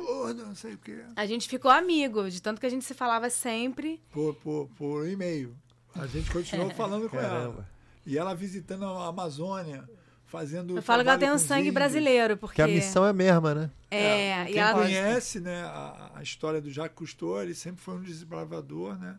a 1.15 1.25
gente 1.25 1.47
ficou 1.47 1.71
amigo, 1.71 2.29
de 2.29 2.41
tanto 2.41 2.59
que 2.59 2.65
a 2.65 2.69
gente 2.69 2.85
se 2.85 2.93
falava 2.93 3.29
sempre. 3.29 4.01
Por, 4.11 4.35
por, 4.35 4.69
por 4.77 5.07
e-mail. 5.07 5.55
A 5.95 6.07
gente 6.07 6.29
continuou 6.31 6.69
falando 6.71 7.09
com 7.09 7.17
ela. 7.17 7.67
E 8.05 8.17
ela 8.17 8.35
visitando 8.35 8.85
a 8.85 9.07
Amazônia 9.07 9.87
fazendo. 10.25 10.75
Eu 10.75 10.81
falo 10.81 11.03
que 11.03 11.09
ela 11.09 11.17
tem 11.17 11.31
um 11.31 11.37
sangue 11.37 11.71
brasileiro, 11.71 12.37
porque. 12.37 12.55
Que 12.55 12.61
a 12.61 12.67
missão 12.67 13.05
é 13.05 13.09
a 13.09 13.13
mesma, 13.13 13.55
né? 13.55 13.71
É, 13.89 14.29
é 14.29 14.45
Quem 14.45 14.57
ela... 14.57 14.73
conhece 14.73 15.39
né, 15.39 15.63
a, 15.63 16.11
a, 16.15 16.23
história 16.23 16.61
do 16.61 16.69
Jacques 16.69 16.95
Cousteau, 16.95 17.41
ele 17.41 17.55
sempre 17.55 17.81
foi 17.81 17.95
um 17.95 18.01
desbravador, 18.01 18.97
né? 18.99 19.17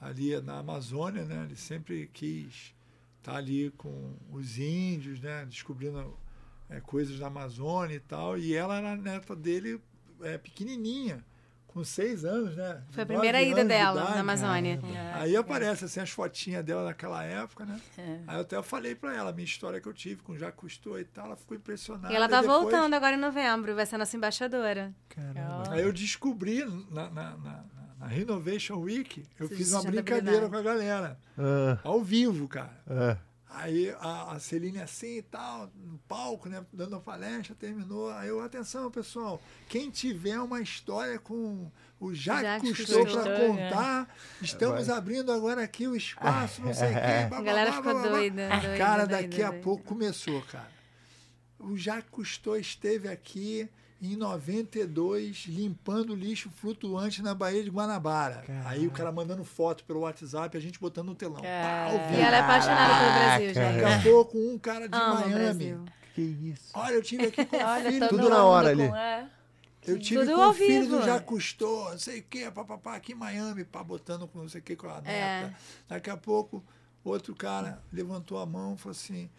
Ali 0.00 0.38
na 0.40 0.58
Amazônia, 0.58 1.24
né? 1.24 1.44
Ele 1.44 1.56
sempre 1.56 2.10
quis 2.12 2.74
tá 3.22 3.36
ali 3.36 3.70
com 3.76 4.16
os 4.30 4.58
índios, 4.58 5.20
né, 5.20 5.44
descobrindo 5.46 6.16
é, 6.68 6.80
coisas 6.80 7.18
da 7.18 7.26
Amazônia 7.26 7.96
e 7.96 8.00
tal. 8.00 8.38
E 8.38 8.54
ela 8.54 8.78
era 8.78 8.96
neta 8.96 9.34
dele 9.36 9.80
é, 10.22 10.38
pequenininha, 10.38 11.24
com 11.66 11.84
seis 11.84 12.24
anos, 12.24 12.56
né? 12.56 12.82
Foi 12.90 13.04
a 13.04 13.06
primeira 13.06 13.40
ida 13.40 13.64
dela 13.64 14.06
de 14.06 14.14
na 14.14 14.20
Amazônia. 14.20 14.80
É, 14.92 15.12
Aí 15.14 15.36
aparece 15.36 15.84
assim 15.84 16.00
as 16.00 16.10
fotinhas 16.10 16.64
dela 16.64 16.84
naquela 16.84 17.22
época, 17.22 17.64
né? 17.64 17.80
É. 17.96 18.18
Aí 18.26 18.36
eu 18.36 18.40
até 18.40 18.60
falei 18.62 18.94
para 18.94 19.14
ela 19.14 19.30
a 19.30 19.32
minha 19.32 19.44
história 19.44 19.80
que 19.80 19.86
eu 19.86 19.94
tive 19.94 20.22
com 20.22 20.36
Jacques 20.36 20.58
Cousteau 20.58 20.98
e 20.98 21.04
tal, 21.04 21.26
ela 21.26 21.36
ficou 21.36 21.56
impressionada. 21.56 22.12
E 22.12 22.16
ela 22.16 22.28
tá 22.28 22.40
depois... 22.40 22.60
voltando 22.60 22.94
agora 22.94 23.14
em 23.14 23.20
novembro, 23.20 23.74
vai 23.74 23.86
ser 23.86 23.98
nossa 23.98 24.16
embaixadora. 24.16 24.92
Caramba. 25.08 25.72
Aí 25.72 25.82
eu 25.82 25.92
descobri 25.92 26.64
na, 26.90 27.08
na, 27.08 27.36
na, 27.36 27.64
na 28.00 28.06
Renovation 28.06 28.78
Week, 28.78 29.22
eu 29.38 29.46
Você 29.46 29.56
fiz 29.56 29.72
uma 29.72 29.82
brincadeira 29.82 30.48
com 30.48 30.56
a 30.56 30.62
galera. 30.62 31.18
Uh. 31.36 31.78
Ao 31.84 32.02
vivo, 32.02 32.48
cara. 32.48 32.82
Uh. 32.86 33.30
Aí 33.52 33.90
a, 34.00 34.32
a 34.32 34.38
Celine 34.38 34.80
assim 34.80 35.18
e 35.18 35.22
tal, 35.22 35.70
no 35.74 35.98
palco, 36.08 36.48
né, 36.48 36.64
dando 36.72 36.96
a 36.96 37.00
palestra, 37.00 37.54
terminou. 37.54 38.10
Aí 38.12 38.28
eu, 38.28 38.40
atenção, 38.40 38.90
pessoal, 38.90 39.42
quem 39.68 39.90
tiver 39.90 40.38
uma 40.40 40.60
história 40.62 41.18
com 41.18 41.70
o 41.98 42.14
Jacques 42.14 42.76
Cousteau 42.76 43.04
para 43.04 43.46
contar, 43.46 44.08
é. 44.40 44.44
estamos 44.44 44.86
Vai. 44.86 44.96
abrindo 44.96 45.30
agora 45.30 45.62
aqui 45.62 45.86
o 45.86 45.96
espaço, 45.96 46.62
não 46.62 46.72
sei 46.72 46.90
o 46.90 46.94
quê. 46.94 47.28
A 47.34 47.42
galera 47.42 47.72
ficou 47.72 47.92
doida, 47.92 48.48
doida. 48.48 48.78
Cara, 48.78 49.04
doida, 49.04 49.22
daqui 49.22 49.42
doida. 49.42 49.48
a 49.48 49.52
pouco 49.60 49.84
começou, 49.84 50.40
cara. 50.42 50.70
O 51.58 51.76
Jacques 51.76 52.08
Cousteau 52.10 52.56
esteve 52.56 53.08
aqui 53.08 53.68
em 54.02 54.16
92 54.16 55.46
limpando 55.46 56.14
lixo 56.14 56.48
flutuante 56.50 57.22
na 57.22 57.34
Baía 57.34 57.62
de 57.62 57.70
Guanabara. 57.70 58.44
Aí 58.64 58.86
o 58.86 58.90
cara 58.90 59.12
mandando 59.12 59.44
foto 59.44 59.84
pelo 59.84 60.00
WhatsApp, 60.00 60.56
a 60.56 60.60
gente 60.60 60.80
botando 60.80 61.08
no 61.08 61.14
telão. 61.14 61.42
Pá, 61.42 61.88
e 62.12 62.20
ela 62.20 62.36
é 62.36 62.40
apaixonada 62.40 62.94
pelo 62.94 63.12
Brasil, 63.12 63.54
já. 63.54 63.72
Daqui 63.72 63.84
a 63.84 64.02
pouco 64.12 64.38
um 64.38 64.58
cara 64.58 64.88
de 64.88 64.96
Ama 64.96 65.26
Miami. 65.26 65.78
Que 66.14 66.22
isso. 66.22 66.70
Olha, 66.74 66.94
eu 66.94 67.02
tive 67.02 67.26
aqui 67.26 67.44
com 67.44 67.56
o 67.56 67.82
filho. 67.90 68.08
Tudo 68.08 68.28
na 68.28 68.44
hora 68.44 68.70
ali. 68.70 68.82
É. 68.82 69.26
Eu 69.86 69.98
tive 69.98 70.20
Tudo 70.24 70.34
com 70.36 70.48
o 70.48 70.52
filho 70.52 70.82
vivo. 70.82 70.98
do 70.98 71.04
Já 71.04 71.20
Custou, 71.20 71.90
não 71.90 71.98
sei 71.98 72.20
o 72.20 72.22
que, 72.22 72.50
papapá, 72.50 72.96
aqui 72.96 73.12
em 73.12 73.14
Miami, 73.14 73.64
pá, 73.64 73.82
botando 73.82 74.28
com 74.28 74.38
não 74.40 74.48
sei 74.48 74.60
o 74.60 74.64
que 74.64 74.76
com 74.76 74.88
a 74.88 75.00
neta. 75.00 75.08
É. 75.10 75.52
Daqui 75.88 76.10
a 76.10 76.16
pouco, 76.16 76.62
outro 77.02 77.34
cara 77.34 77.82
levantou 77.92 78.38
a 78.38 78.44
mão 78.46 78.74
e 78.74 78.78
falou 78.78 78.92
assim: 78.92 79.30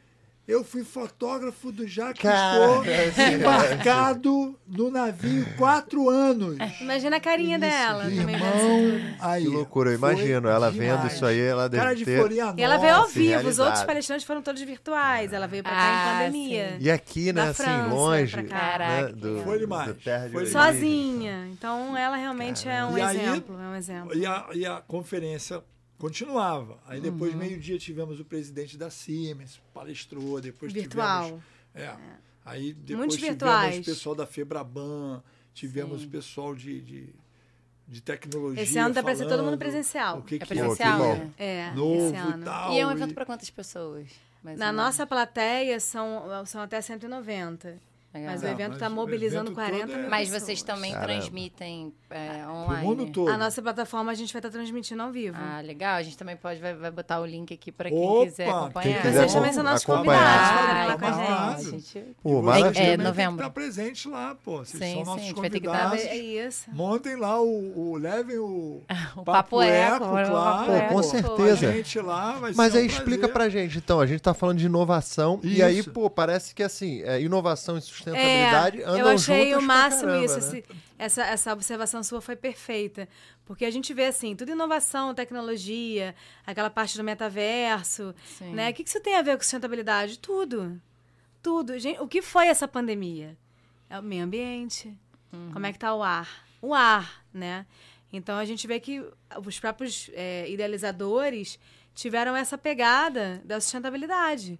eu 0.47 0.63
fui 0.63 0.83
fotógrafo 0.83 1.71
do 1.71 1.87
Jacques 1.87 2.21
Cousteau, 2.21 2.83
é 2.83 3.33
embarcado 3.33 4.59
no 4.67 4.89
navio 4.89 5.45
quatro 5.55 6.09
anos. 6.09 6.57
Imagina 6.81 7.17
a 7.17 7.19
carinha 7.19 7.57
isso, 7.57 7.65
dela. 7.65 8.11
Irmão, 8.11 9.15
aí, 9.19 9.43
que 9.43 9.49
loucura, 9.49 9.91
eu 9.91 9.95
imagino. 9.95 10.49
Ela 10.49 10.71
demais. 10.71 10.99
vendo 11.01 11.07
isso 11.07 11.25
aí, 11.25 11.39
ela 11.39 11.69
deve 11.69 11.83
Cara 11.83 11.95
de 11.95 12.05
ter... 12.05 12.31
E 12.57 12.61
ela 12.61 12.77
veio 12.77 12.95
ao 12.95 13.07
vivo, 13.07 13.47
os 13.47 13.59
outros 13.59 13.83
palestrantes 13.83 14.25
foram 14.25 14.41
todos 14.41 14.61
virtuais. 14.61 15.31
Ela 15.31 15.47
veio 15.47 15.63
pra 15.63 15.73
cá 15.73 15.79
ah, 15.79 16.25
em 16.25 16.25
pandemia. 16.25 16.69
Sim. 16.71 16.77
E 16.79 16.91
aqui, 16.91 17.31
né, 17.31 17.41
assim, 17.43 17.63
França, 17.63 17.87
longe. 17.87 18.35
Né, 18.37 19.13
do, 19.15 19.41
foi 19.43 19.59
demais. 19.59 19.87
Do 19.87 19.93
terra 19.95 20.29
foi 20.31 20.43
de 20.43 20.49
Sozinha. 20.49 21.47
Então, 21.51 21.95
ela 21.95 22.17
realmente 22.17 22.67
é 22.67 22.83
um 22.83 22.97
e 22.97 23.01
exemplo. 23.01 23.57
Aí, 23.57 23.65
é 23.65 23.67
um 23.67 23.75
exemplo. 23.75 24.17
E 24.17 24.25
a, 24.25 24.45
e 24.53 24.65
a 24.65 24.81
conferência 24.81 25.63
continuava. 26.01 26.79
Aí 26.87 26.99
depois, 26.99 27.31
uhum. 27.31 27.39
meio-dia, 27.39 27.77
tivemos 27.77 28.19
o 28.19 28.25
presidente 28.25 28.75
da 28.75 28.89
Siemens, 28.89 29.61
palestrou, 29.71 30.41
depois 30.41 30.73
Virtual. 30.73 31.25
tivemos. 31.25 31.43
É, 31.75 31.83
é. 31.83 31.97
Aí 32.43 32.73
depois 32.73 32.97
Muitos 32.97 33.15
tivemos 33.17 33.37
virtuais. 33.37 33.77
o 33.77 33.83
pessoal 33.85 34.15
da 34.15 34.25
Febraban, 34.25 35.21
tivemos 35.53 36.03
o 36.03 36.07
pessoal 36.07 36.55
de, 36.55 36.81
de, 36.81 37.09
de, 37.87 38.01
tecnologia. 38.01 38.63
Esse 38.63 38.79
ano 38.79 38.95
dá 38.95 39.03
para 39.03 39.15
ser 39.15 39.27
todo 39.27 39.43
mundo 39.43 39.59
presencial. 39.59 40.17
O 40.17 40.23
que 40.23 40.35
é 40.35 40.39
que 40.39 40.45
presencial, 40.47 41.03
é? 41.03 41.15
né? 41.19 41.31
É, 41.37 41.71
Novo 41.75 42.07
esse 42.07 42.15
ano. 42.15 42.41
E, 42.41 42.45
tal, 42.45 42.73
e 42.73 42.79
é 42.79 42.87
um 42.87 42.91
evento 42.91 43.13
para 43.13 43.25
quantas 43.25 43.49
pessoas? 43.51 44.07
Na 44.43 44.71
nossa 44.71 45.05
plateia 45.05 45.79
são, 45.79 46.23
são 46.47 46.61
até 46.61 46.81
190. 46.81 47.90
Legal. 48.13 48.31
Mas 48.31 48.43
o 48.43 48.47
evento 48.47 48.73
está 48.73 48.89
mobilizando 48.89 49.53
40 49.53 49.85
mil 49.85 50.05
é... 50.05 50.09
Mas 50.09 50.29
vocês 50.29 50.61
também 50.61 50.91
Caramba. 50.91 51.13
transmitem 51.13 51.93
é, 52.09 52.45
online? 52.45 52.85
O 52.85 52.89
mundo 52.89 53.05
todo. 53.09 53.29
A 53.29 53.37
nossa 53.37 53.61
plataforma 53.61 54.11
a 54.11 54.15
gente 54.15 54.33
vai 54.33 54.39
estar 54.41 54.49
tá 54.49 54.53
transmitindo 54.53 55.01
ao 55.01 55.11
vivo. 55.13 55.37
Ah, 55.39 55.61
legal. 55.61 55.95
A 55.95 56.03
gente 56.03 56.17
também 56.17 56.35
pode 56.35 56.59
vai, 56.59 56.73
vai 56.73 56.91
botar 56.91 57.21
o 57.21 57.25
link 57.25 57.53
aqui 57.53 57.71
para 57.71 57.89
quem 57.89 58.25
quiser 58.25 58.49
acompanhar. 58.49 58.83
Quem 58.83 59.01
quiser 59.01 59.13
vocês 59.13 59.33
também 59.33 59.53
são 59.53 59.63
nossos 59.63 59.85
convidados 59.85 60.97
para 60.97 60.97
com 60.97 61.05
a 61.05 61.55
gente. 61.57 61.71
gente... 61.71 62.15
Pô, 62.21 62.41
maravilha. 62.41 62.81
É, 62.81 62.97
novembro. 62.97 63.13
Tem 63.13 63.27
que 63.27 63.33
estar 63.33 63.49
presente 63.49 64.07
lá, 64.09 64.35
pô. 64.43 64.57
Vocês 64.57 64.83
sim, 64.83 64.93
são 64.95 65.05
nossos 65.05 65.27
sim, 65.27 65.33
convidados. 65.33 66.01
É 66.01 66.17
isso. 66.17 66.69
Montem 66.71 67.15
lá 67.15 67.41
o, 67.41 67.91
o 67.91 67.95
levem 67.95 68.39
o, 68.39 68.81
o 69.15 69.23
Papo 69.23 69.61
Eco, 69.61 69.99
claro. 69.99 70.89
Pô, 70.89 70.95
com 70.95 71.03
certeza. 71.03 71.69
A 71.69 71.71
gente 71.71 71.99
lá 72.01 72.33
vai 72.33 72.53
Mas 72.53 72.75
aí 72.75 72.85
explica 72.85 73.29
pra 73.29 73.47
gente, 73.47 73.77
então. 73.77 74.01
A 74.01 74.05
gente 74.05 74.19
tá 74.19 74.33
falando 74.33 74.57
de 74.57 74.65
inovação 74.65 75.39
e 75.41 75.63
aí, 75.63 75.81
pô, 75.81 76.09
parece 76.09 76.53
que 76.53 76.61
assim, 76.61 77.01
é 77.03 77.21
inovação 77.21 77.77
e 77.77 77.81
sustentabilidade 78.03 78.83
andam 78.83 78.97
Eu 78.97 79.07
achei 79.07 79.55
o 79.55 79.61
máximo 79.61 80.11
caramba, 80.11 80.25
isso. 80.25 80.53
Né? 80.53 80.63
essa, 81.01 81.23
essa 81.23 81.51
observação 81.51 82.03
sua 82.03 82.21
foi 82.21 82.35
perfeita. 82.35 83.09
Porque 83.43 83.65
a 83.65 83.71
gente 83.71 83.91
vê, 83.91 84.05
assim, 84.05 84.35
tudo 84.35 84.51
inovação, 84.51 85.15
tecnologia, 85.15 86.13
aquela 86.45 86.69
parte 86.69 86.95
do 86.95 87.03
metaverso, 87.03 88.13
Sim. 88.37 88.53
né? 88.53 88.69
O 88.69 88.73
que, 88.73 88.83
que 88.83 88.89
isso 88.89 89.01
tem 89.01 89.15
a 89.15 89.23
ver 89.23 89.35
com 89.35 89.41
sustentabilidade? 89.41 90.19
Tudo. 90.19 90.79
Tudo. 91.41 91.77
Gente, 91.79 91.99
o 91.99 92.07
que 92.07 92.21
foi 92.21 92.47
essa 92.47 92.67
pandemia? 92.67 93.35
É 93.89 93.97
o 93.97 94.03
meio 94.03 94.23
ambiente. 94.23 94.95
Uhum. 95.33 95.49
Como 95.51 95.65
é 95.65 95.73
que 95.73 95.79
tá 95.79 95.93
o 95.95 96.03
ar? 96.03 96.45
O 96.61 96.71
ar, 96.71 97.25
né? 97.33 97.65
Então, 98.13 98.37
a 98.37 98.45
gente 98.45 98.67
vê 98.67 98.79
que 98.79 99.03
os 99.43 99.59
próprios 99.59 100.11
é, 100.13 100.47
idealizadores 100.51 101.57
tiveram 101.95 102.35
essa 102.35 102.59
pegada 102.59 103.41
da 103.43 103.59
sustentabilidade. 103.59 104.59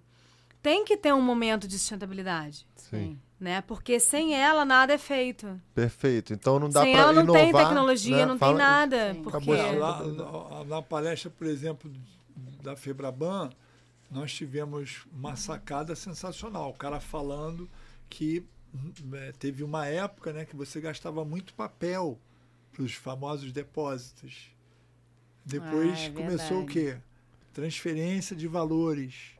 Tem 0.60 0.84
que 0.84 0.96
ter 0.96 1.12
um 1.12 1.22
momento 1.22 1.68
de 1.68 1.78
sustentabilidade. 1.78 2.66
Sim 2.74 3.16
né? 3.42 3.60
Porque 3.62 3.98
sem 3.98 4.34
ela 4.34 4.64
nada 4.64 4.94
é 4.94 4.98
feito. 4.98 5.60
Perfeito. 5.74 6.32
Então 6.32 6.60
não 6.60 6.70
dá 6.70 6.80
para 6.80 6.88
inovar. 6.88 7.08
Sem 7.08 7.16
ela 7.16 7.24
não 7.24 7.34
tem 7.34 7.52
tecnologia, 7.52 8.16
né? 8.18 8.26
não 8.26 8.38
Fala... 8.38 8.52
tem 8.52 8.66
nada. 8.66 9.16
Porque... 9.22 9.50
Lá, 9.50 10.02
na, 10.04 10.64
na, 10.64 10.82
palestra, 10.82 11.28
por 11.28 11.48
exemplo, 11.48 11.90
da 12.62 12.76
Febraban, 12.76 13.50
nós 14.08 14.32
tivemos 14.32 15.04
uma 15.12 15.34
sacada 15.34 15.96
sensacional. 15.96 16.70
O 16.70 16.74
cara 16.74 17.00
falando 17.00 17.68
que 18.08 18.46
é, 19.12 19.32
teve 19.32 19.64
uma 19.64 19.86
época 19.86 20.32
né, 20.32 20.44
que 20.44 20.54
você 20.54 20.80
gastava 20.80 21.24
muito 21.24 21.52
papel 21.54 22.18
para 22.72 22.84
os 22.84 22.94
famosos 22.94 23.50
depósitos. 23.50 24.50
Depois 25.44 25.98
ah, 25.98 26.04
é 26.04 26.10
começou 26.10 26.62
o 26.62 26.66
quê? 26.66 26.96
Transferência 27.52 28.36
de 28.36 28.46
valores. 28.46 29.32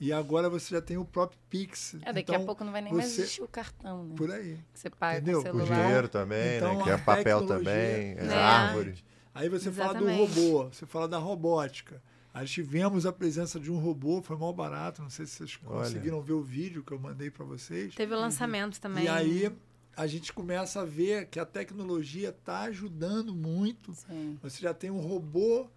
E 0.00 0.14
agora 0.14 0.48
você 0.48 0.74
já 0.74 0.80
tem 0.80 0.96
o 0.96 1.04
próprio 1.04 1.38
Pix. 1.50 1.94
É, 2.02 2.12
daqui 2.12 2.32
então, 2.32 2.36
a 2.36 2.46
pouco 2.46 2.64
não 2.64 2.72
vai 2.72 2.80
nem 2.80 2.90
você... 2.90 2.96
mais 2.96 3.18
existir 3.18 3.42
o 3.42 3.48
cartão, 3.48 4.04
né? 4.04 4.14
Por 4.16 4.30
aí. 4.30 4.58
Que 4.72 4.80
você 4.80 4.88
paga 4.88 5.18
Entendeu? 5.18 5.42
com 5.42 5.48
o 5.48 5.52
celular. 5.52 5.78
O 5.78 5.82
dinheiro 5.82 6.08
também, 6.08 6.56
então, 6.56 6.78
né? 6.78 6.84
Que 6.84 6.90
é 6.90 6.96
papel 6.96 7.46
também, 7.46 7.74
é, 7.74 8.16
é 8.18 8.34
árvore. 8.34 8.94
Aí 9.34 9.48
você 9.50 9.68
Exatamente. 9.68 10.04
fala 10.04 10.16
do 10.16 10.34
robô, 10.34 10.64
você 10.70 10.86
fala 10.86 11.06
da 11.06 11.18
robótica. 11.18 12.02
Aí 12.32 12.46
tivemos 12.46 13.04
a 13.04 13.12
presença 13.12 13.60
de 13.60 13.70
um 13.70 13.78
robô, 13.78 14.22
foi 14.22 14.36
mal 14.36 14.52
barato, 14.54 15.02
não 15.02 15.10
sei 15.10 15.26
se 15.26 15.36
vocês 15.36 15.58
Olha. 15.66 15.80
conseguiram 15.80 16.22
ver 16.22 16.32
o 16.32 16.42
vídeo 16.42 16.82
que 16.82 16.92
eu 16.92 16.98
mandei 16.98 17.30
para 17.30 17.44
vocês. 17.44 17.94
Teve 17.94 18.14
o 18.14 18.18
lançamento 18.18 18.80
também. 18.80 19.04
E 19.04 19.08
aí 19.08 19.52
a 19.96 20.06
gente 20.06 20.32
começa 20.32 20.80
a 20.80 20.84
ver 20.84 21.26
que 21.26 21.38
a 21.38 21.44
tecnologia 21.44 22.30
está 22.30 22.60
ajudando 22.62 23.34
muito. 23.34 23.92
Sim. 23.92 24.38
Você 24.42 24.62
já 24.62 24.72
tem 24.72 24.90
um 24.90 25.00
robô 25.00 25.68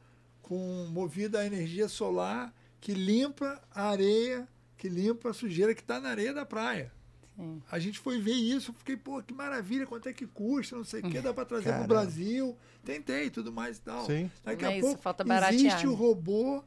com 0.42 0.88
movido 0.92 1.38
a 1.38 1.46
energia 1.46 1.90
solar 1.90 2.54
que 2.84 2.94
limpa 2.94 3.62
a 3.74 3.92
areia, 3.92 4.46
que 4.78 4.90
limpa 4.90 5.30
a 5.30 5.34
sujeira 5.34 5.74
que 5.74 5.80
está 5.80 6.02
na 6.02 6.10
areia 6.10 6.34
da 6.34 6.46
praia. 6.46 6.92
Sim. 7.34 7.64
A 7.72 7.80
gente 7.80 7.98
foi 7.98 8.20
ver 8.20 8.34
isso, 8.34 8.74
fiquei, 8.74 8.98
pô, 8.98 9.24
que 9.24 9.34
maravilha, 9.34 9.88
quanto 9.88 10.10
é 10.10 10.14
que 10.14 10.28
custa, 10.28 10.76
não 10.76 10.84
sei 10.84 11.00
o 11.00 11.10
que, 11.10 11.22
dá 11.22 11.34
para 11.34 11.46
trazer 11.46 11.72
para 11.72 11.86
o 11.86 11.88
Brasil. 11.88 12.58
Tentei 12.84 13.30
tudo 13.30 13.54
mais 13.54 13.78
e 13.78 13.82
tal. 13.82 14.06
Sim. 14.06 14.30
Daqui 14.44 14.66
a 14.66 14.72
é 14.74 14.82
pouco 14.82 14.96
isso, 14.96 15.02
falta 15.02 15.24
existe 15.54 15.88
o 15.88 15.94
robô 15.94 16.62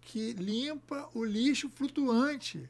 que 0.00 0.32
limpa 0.32 1.08
o 1.14 1.24
lixo 1.24 1.68
flutuante. 1.68 2.68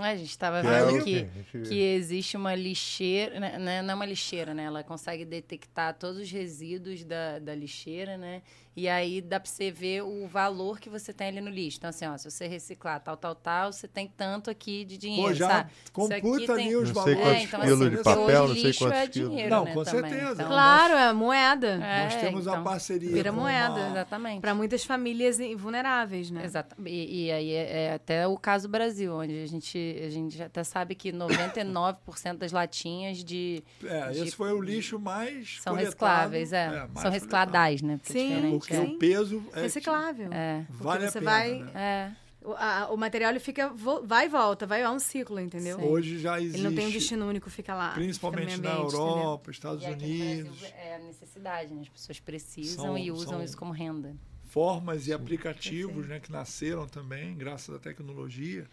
A 0.00 0.14
gente 0.14 0.30
estava 0.30 0.62
vendo 0.62 1.04
que, 1.04 1.28
que 1.68 1.74
existe 1.74 2.36
uma 2.36 2.54
lixeira, 2.54 3.40
né, 3.40 3.58
né? 3.58 3.82
Não 3.82 3.90
é 3.90 3.94
uma 3.96 4.06
lixeira, 4.06 4.54
né? 4.54 4.62
Ela 4.62 4.84
consegue 4.84 5.24
detectar 5.24 5.92
todos 5.98 6.18
os 6.18 6.30
resíduos 6.30 7.02
da, 7.02 7.40
da 7.40 7.52
lixeira, 7.52 8.16
né? 8.16 8.42
E 8.78 8.88
aí 8.88 9.20
dá 9.20 9.40
para 9.40 9.50
você 9.50 9.72
ver 9.72 10.02
o 10.04 10.28
valor 10.28 10.78
que 10.78 10.88
você 10.88 11.12
tem 11.12 11.26
ali 11.26 11.40
no 11.40 11.50
lixo. 11.50 11.78
Então, 11.78 11.90
assim, 11.90 12.06
ó, 12.06 12.16
se 12.16 12.30
você 12.30 12.46
reciclar 12.46 13.00
tal, 13.00 13.16
tal, 13.16 13.34
tal, 13.34 13.72
você 13.72 13.88
tem 13.88 14.06
tanto 14.06 14.50
aqui 14.50 14.84
de 14.84 14.96
dinheiro, 14.96 15.30
Pô, 15.30 15.34
já 15.34 15.48
sabe? 15.48 15.70
computa 15.92 16.52
ali 16.52 16.62
tem... 16.62 16.76
os 16.76 16.90
valores. 16.90 17.18
É, 17.18 17.42
então, 17.42 17.60
quilos 17.60 17.80
assim, 17.80 17.90
de 17.90 18.02
papel, 18.04 18.48
não 18.48 18.54
sei 18.54 18.72
quantos 18.74 18.98
é 18.98 19.08
quilos. 19.08 19.30
Dinheiro, 19.30 19.50
não, 19.50 19.64
né, 19.64 19.74
com 19.74 19.82
também. 19.82 20.10
certeza. 20.10 20.32
Então, 20.32 20.46
claro, 20.46 20.94
é 20.94 21.12
moeda. 21.12 21.66
É, 21.66 22.04
nós 22.04 22.14
temos 22.14 22.40
então, 22.42 22.54
a 22.54 22.62
parceria 22.62 23.10
Vira 23.10 23.32
moeda, 23.32 23.74
uma... 23.74 23.90
exatamente. 23.90 24.40
Para 24.40 24.54
muitas 24.54 24.84
famílias 24.84 25.38
vulneráveis, 25.56 26.30
né? 26.30 26.44
Exato. 26.44 26.76
E, 26.86 27.24
e 27.24 27.32
aí 27.32 27.50
é, 27.50 27.84
é, 27.86 27.94
até 27.94 28.28
o 28.28 28.36
caso 28.36 28.68
Brasil, 28.68 29.12
onde 29.12 29.42
a 29.42 29.46
gente, 29.46 30.02
a 30.06 30.08
gente 30.08 30.40
até 30.40 30.62
sabe 30.62 30.94
que 30.94 31.12
99% 31.12 32.36
das 32.36 32.52
latinhas 32.52 33.24
de... 33.24 33.64
É, 33.82 34.10
de, 34.10 34.20
esse 34.20 34.36
foi 34.36 34.52
o 34.52 34.62
lixo 34.62 35.00
mais 35.00 35.58
São 35.60 35.74
recicláveis, 35.74 36.52
é. 36.52 36.66
é 36.66 37.00
são 37.00 37.10
recicladas, 37.10 37.82
né? 37.82 37.96
Porque 37.96 38.12
sim, 38.12 38.58
porque 38.68 38.74
é. 38.74 38.80
o 38.80 38.98
peso 38.98 39.42
é 39.54 39.62
reciclável. 39.62 40.32
É. 40.32 40.66
Vale 40.70 41.08
você 41.08 41.18
a 41.18 41.20
pena, 41.20 41.30
vai, 41.30 41.58
né? 41.60 41.72
é. 41.74 42.28
O, 42.40 42.52
a, 42.52 42.88
o, 42.92 42.96
material 42.96 43.32
ele 43.32 43.40
fica 43.40 43.68
vai 44.04 44.26
e 44.26 44.28
volta, 44.28 44.64
vai 44.64 44.82
a 44.82 44.90
um 44.92 44.98
ciclo, 44.98 45.40
entendeu? 45.40 45.78
Sim. 45.78 45.84
Hoje 45.84 46.18
já 46.18 46.40
existe. 46.40 46.56
Ele 46.56 46.68
não 46.68 46.74
tem 46.74 46.86
um 46.86 46.90
destino 46.90 47.26
único, 47.26 47.50
fica 47.50 47.74
lá. 47.74 47.92
Principalmente 47.92 48.54
fica 48.56 48.68
na 48.68 48.76
Europa, 48.76 49.50
entendeu? 49.50 49.50
Estados 49.50 49.84
e 49.84 49.86
Unidos. 49.86 50.58
Brasil 50.58 50.76
é 50.78 50.94
a 50.94 50.98
necessidade, 51.00 51.74
né? 51.74 51.82
As 51.82 51.88
pessoas 51.88 52.20
precisam 52.20 52.84
são, 52.84 52.98
e 52.98 53.10
usam 53.10 53.42
isso 53.42 53.56
como 53.56 53.72
renda. 53.72 54.16
Formas 54.44 55.08
e 55.08 55.12
aplicativos, 55.12 56.06
né, 56.06 56.20
que 56.20 56.32
nasceram 56.32 56.86
também 56.86 57.36
graças 57.36 57.74
à 57.74 57.78
tecnologia 57.78 58.66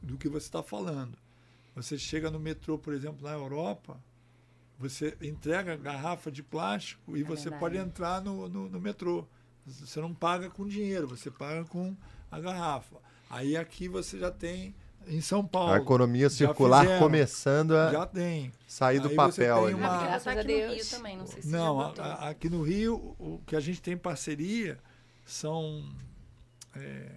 do 0.00 0.16
que 0.16 0.28
você 0.28 0.46
está 0.46 0.62
falando. 0.62 1.18
Você 1.74 1.98
chega 1.98 2.30
no 2.30 2.38
metrô, 2.38 2.78
por 2.78 2.94
exemplo, 2.94 3.24
na 3.24 3.32
Europa, 3.32 4.00
você 4.78 5.16
entrega 5.22 5.74
garrafa 5.76 6.30
de 6.30 6.42
plástico 6.42 7.16
e 7.16 7.22
é 7.22 7.24
você 7.24 7.44
verdade. 7.44 7.60
pode 7.60 7.76
entrar 7.76 8.20
no, 8.20 8.48
no, 8.48 8.68
no 8.68 8.80
metrô. 8.80 9.26
Você 9.66 10.00
não 10.00 10.14
paga 10.14 10.48
com 10.48 10.66
dinheiro, 10.66 11.08
você 11.08 11.30
paga 11.30 11.64
com 11.64 11.96
a 12.30 12.38
garrafa. 12.38 12.96
Aí 13.28 13.56
aqui 13.56 13.88
você 13.88 14.18
já 14.18 14.30
tem 14.30 14.74
em 15.08 15.20
São 15.20 15.44
Paulo. 15.44 15.72
A 15.72 15.78
economia 15.78 16.30
circular 16.30 16.82
fizeram, 16.82 17.02
começando 17.02 17.76
a 17.76 17.90
já 17.90 18.06
tem. 18.06 18.52
sair 18.66 19.00
do 19.00 19.08
Aí 19.08 19.16
papel. 19.16 19.76
Uma... 19.76 19.88
Ah, 19.88 20.04
graças 20.04 20.38
a 20.38 20.42
Deus. 20.42 20.74
Rio 20.74 20.86
também, 20.90 21.16
não 21.16 21.26
sei 21.26 21.42
se 21.42 21.48
Não, 21.48 21.80
a, 21.80 21.92
a, 21.98 22.28
aqui 22.30 22.48
no 22.48 22.62
Rio, 22.62 23.16
o 23.18 23.40
que 23.46 23.56
a 23.56 23.60
gente 23.60 23.80
tem 23.80 23.96
parceria 23.96 24.78
são 25.24 25.84
é, 26.74 27.10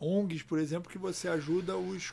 ONGs, 0.00 0.42
por 0.42 0.58
exemplo, 0.58 0.90
que 0.90 0.98
você 0.98 1.28
ajuda 1.28 1.76
os 1.76 2.12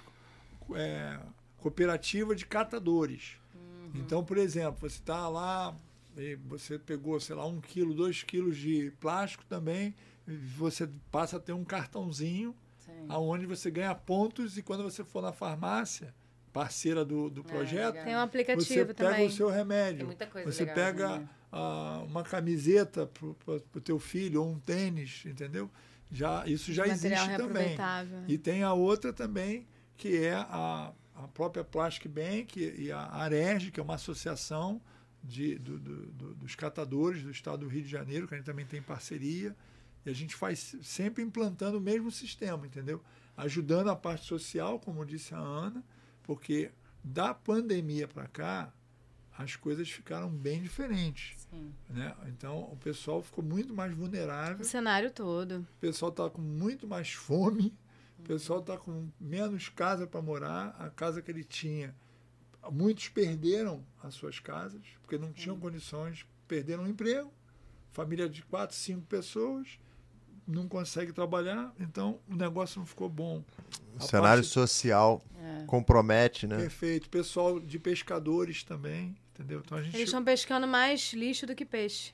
é, 0.74 1.20
cooperativa 1.58 2.36
de 2.36 2.46
catadores. 2.46 3.34
Uhum. 3.54 3.92
Então, 3.96 4.24
por 4.24 4.38
exemplo, 4.38 4.90
você 4.90 4.98
está 4.98 5.28
lá 5.28 5.76
e 6.18 6.36
você 6.36 6.80
pegou, 6.80 7.20
sei 7.20 7.36
lá, 7.36 7.45
um 7.45 7.59
quilo, 7.59 7.93
dois 7.93 8.24
quilos 8.24 8.57
de 8.57 8.91
plástico 8.99 9.43
também, 9.45 9.93
você 10.28 10.89
passa 11.11 11.38
a 11.38 11.39
ter 11.39 11.53
um 11.53 11.63
cartãozinho 11.63 12.55
Sim. 12.80 13.05
aonde 13.09 13.45
você 13.45 13.70
ganha 13.70 13.93
pontos 13.93 14.57
e 14.57 14.61
quando 14.61 14.84
você 14.84 15.03
for 15.03 15.22
na 15.22 15.32
farmácia, 15.32 16.13
parceira 16.51 17.03
do, 17.03 17.30
do 17.30 17.41
é, 17.41 17.43
projeto, 17.43 18.03
tem 18.03 18.16
um 18.16 18.20
aplicativo 18.20 18.66
você 18.66 18.86
também. 18.86 19.13
pega 19.13 19.24
o 19.26 19.32
seu 19.32 19.49
remédio. 19.49 20.07
você 20.45 20.63
legal, 20.63 20.76
pega 20.76 21.20
né? 21.20 21.30
uma 22.07 22.24
camiseta 22.24 23.05
para 23.05 23.55
o 23.76 23.82
teu 23.82 23.99
filho 23.99 24.41
ou 24.41 24.51
um 24.51 24.59
tênis, 24.59 25.24
entendeu? 25.26 25.70
Já, 26.11 26.45
isso 26.47 26.72
já 26.72 26.88
existe 26.88 27.38
também. 27.38 27.76
E 28.28 28.38
tem 28.38 28.63
a 28.63 28.74
outra 28.74 29.11
também 29.11 29.68
que 29.97 30.24
é 30.24 30.34
a, 30.34 30.93
a 31.16 31.28
própria 31.30 31.63
Plastic 31.63 32.07
Bank 32.07 32.59
e 32.59 32.91
a 32.91 32.99
Areg, 32.99 33.72
que 33.72 33.80
é 33.80 33.84
uma 33.84 33.95
associação 33.95 34.82
de, 35.26 35.57
do, 35.57 35.80
do, 35.80 36.05
do, 36.07 36.36
dos 36.36 36.55
catadores 36.55 37.23
do 37.23 37.32
estado 37.32 37.59
do 37.59 37.67
Rio 37.67 37.84
de 37.84 37.89
Janeiro, 37.89 38.28
que 38.28 38.34
a 38.34 38.38
gente 38.38 38.45
também 38.45 38.65
tem 38.65 38.82
parceria. 38.82 39.55
E 40.05 40.09
a 40.09 40.13
gente 40.13 40.36
faz 40.36 40.76
sempre 40.84 41.23
implantando 41.23 41.78
o 41.78 41.82
mesmo 41.82 42.11
sistema, 42.11 42.65
entendeu? 42.65 43.01
Ajudando 43.36 43.89
a 43.89 43.95
parte 43.95 44.26
social, 44.26 44.80
como 44.80 45.03
disse 45.05 45.34
a 45.34 45.39
Ana, 45.39 45.84
porque 46.23 46.71
da 47.03 47.34
pandemia 47.34 48.07
para 48.07 48.28
cá, 48.28 48.73
as 49.38 49.55
coisas 49.55 49.89
ficaram 49.89 50.30
bem 50.30 50.61
diferentes. 50.61 51.36
Sim. 51.49 51.73
Né? 51.89 52.15
Então, 52.28 52.63
o 52.71 52.78
pessoal 52.78 53.21
ficou 53.21 53.43
muito 53.43 53.73
mais 53.73 53.93
vulnerável. 53.93 54.61
O 54.61 54.63
cenário 54.63 55.11
todo. 55.11 55.67
O 55.78 55.80
pessoal 55.80 56.09
está 56.09 56.30
com 56.30 56.41
muito 56.41 56.88
mais 56.88 57.11
fome. 57.11 57.73
O 58.17 58.23
pessoal 58.23 58.59
está 58.59 58.78
com 58.78 59.09
menos 59.19 59.67
casa 59.69 60.07
para 60.07 60.21
morar. 60.21 60.76
A 60.80 60.89
casa 60.89 61.21
que 61.21 61.30
ele 61.30 61.43
tinha, 61.43 61.93
muitos 62.72 63.09
perderam 63.09 63.84
as 64.01 64.13
suas 64.13 64.39
casas, 64.39 64.82
porque 65.01 65.18
não 65.18 65.32
tinham 65.32 65.59
condições, 65.59 66.26
perderam 66.47 66.84
o 66.84 66.88
emprego. 66.88 67.32
Família 67.91 68.28
de 68.28 68.43
quatro, 68.43 68.76
cinco 68.76 69.05
pessoas 69.05 69.80
não 70.47 70.68
consegue 70.68 71.11
trabalhar, 71.11 71.74
então 71.80 72.20
o 72.30 72.36
negócio 72.36 72.80
não 72.80 72.86
ficou 72.86 73.09
bom. 73.09 73.43
O 73.93 73.97
a 73.97 74.01
cenário 74.01 74.43
parte... 74.43 74.53
social 74.53 75.24
é. 75.41 75.66
compromete, 75.66 76.45
né? 76.45 76.57
Perfeito. 76.57 77.09
Pessoal 77.09 77.59
de 77.59 77.80
pescadores 77.80 78.63
também, 78.63 79.16
entendeu? 79.34 79.61
Então 79.66 79.78
a 79.78 79.82
gente... 79.82 79.95
Eles 79.95 80.09
estão 80.09 80.24
pescando 80.24 80.68
mais 80.68 81.13
lixo 81.13 81.47
do 81.47 81.55
que 81.55 81.66
peixe. 81.66 82.13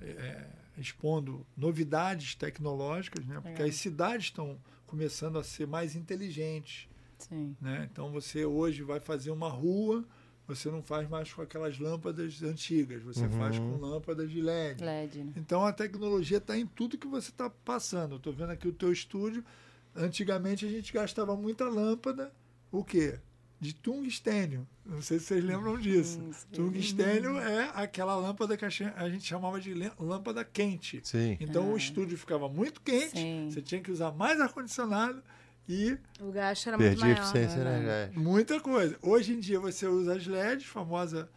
é, 0.00 0.46
expondo 0.76 1.46
novidades 1.56 2.34
tecnológicas, 2.34 3.24
né? 3.24 3.40
Porque 3.40 3.62
é. 3.62 3.66
as 3.66 3.76
cidades 3.76 4.26
estão 4.26 4.58
começando 4.86 5.38
a 5.38 5.44
ser 5.44 5.66
mais 5.66 5.96
inteligentes. 5.96 6.88
Sim. 7.18 7.56
Né? 7.60 7.88
Então 7.90 8.10
você 8.10 8.44
hoje 8.44 8.82
vai 8.82 9.00
fazer 9.00 9.30
uma 9.30 9.48
rua, 9.48 10.04
você 10.46 10.70
não 10.70 10.82
faz 10.82 11.08
mais 11.08 11.32
com 11.32 11.42
aquelas 11.42 11.78
lâmpadas 11.78 12.42
antigas, 12.42 13.02
você 13.02 13.24
uhum. 13.24 13.32
faz 13.32 13.58
com 13.58 13.76
lâmpadas 13.78 14.30
de 14.30 14.40
LED. 14.40 14.84
LED 14.84 15.24
né? 15.24 15.32
Então 15.36 15.64
a 15.64 15.72
tecnologia 15.72 16.38
está 16.38 16.56
em 16.58 16.66
tudo 16.66 16.98
que 16.98 17.06
você 17.06 17.30
está 17.30 17.48
passando. 17.48 18.16
Estou 18.16 18.32
vendo 18.32 18.50
aqui 18.50 18.68
o 18.68 18.72
teu 18.72 18.92
estúdio. 18.92 19.44
Antigamente 19.94 20.66
a 20.66 20.68
gente 20.68 20.92
gastava 20.92 21.34
muita 21.34 21.66
lâmpada, 21.68 22.30
o 22.70 22.84
quê? 22.84 23.18
De 23.60 23.74
tungstênio. 23.74 24.66
Não 24.84 25.00
sei 25.00 25.18
se 25.18 25.26
vocês 25.26 25.44
lembram 25.44 25.78
disso. 25.78 26.20
Sim, 26.20 26.32
sim. 26.32 26.46
Tungstênio 26.52 27.38
é 27.38 27.70
aquela 27.74 28.14
lâmpada 28.14 28.56
que 28.56 28.64
a 28.64 28.68
gente 28.68 29.24
chamava 29.24 29.60
de 29.60 29.74
lâmpada 29.98 30.44
quente. 30.44 31.00
Sim. 31.02 31.36
Então 31.40 31.72
o 31.72 31.76
estúdio 31.76 32.16
ficava 32.18 32.48
muito 32.48 32.80
quente, 32.80 33.18
sim. 33.18 33.48
você 33.50 33.62
tinha 33.62 33.80
que 33.80 33.90
usar 33.90 34.12
mais 34.12 34.40
ar-condicionado 34.40 35.22
e. 35.68 35.98
O 36.20 36.30
gasto 36.30 36.68
era 36.68 36.78
Perdi 36.78 37.04
muito 37.04 37.16
maior. 37.16 37.18
eficiência 37.18 37.64
né? 37.64 37.76
energética. 37.78 38.20
Muita 38.20 38.60
coisa. 38.60 38.98
Hoje 39.02 39.32
em 39.32 39.40
dia 39.40 39.58
você 39.58 39.86
usa 39.86 40.14
as 40.14 40.26
LEDs, 40.26 40.66
famosa. 40.66 41.28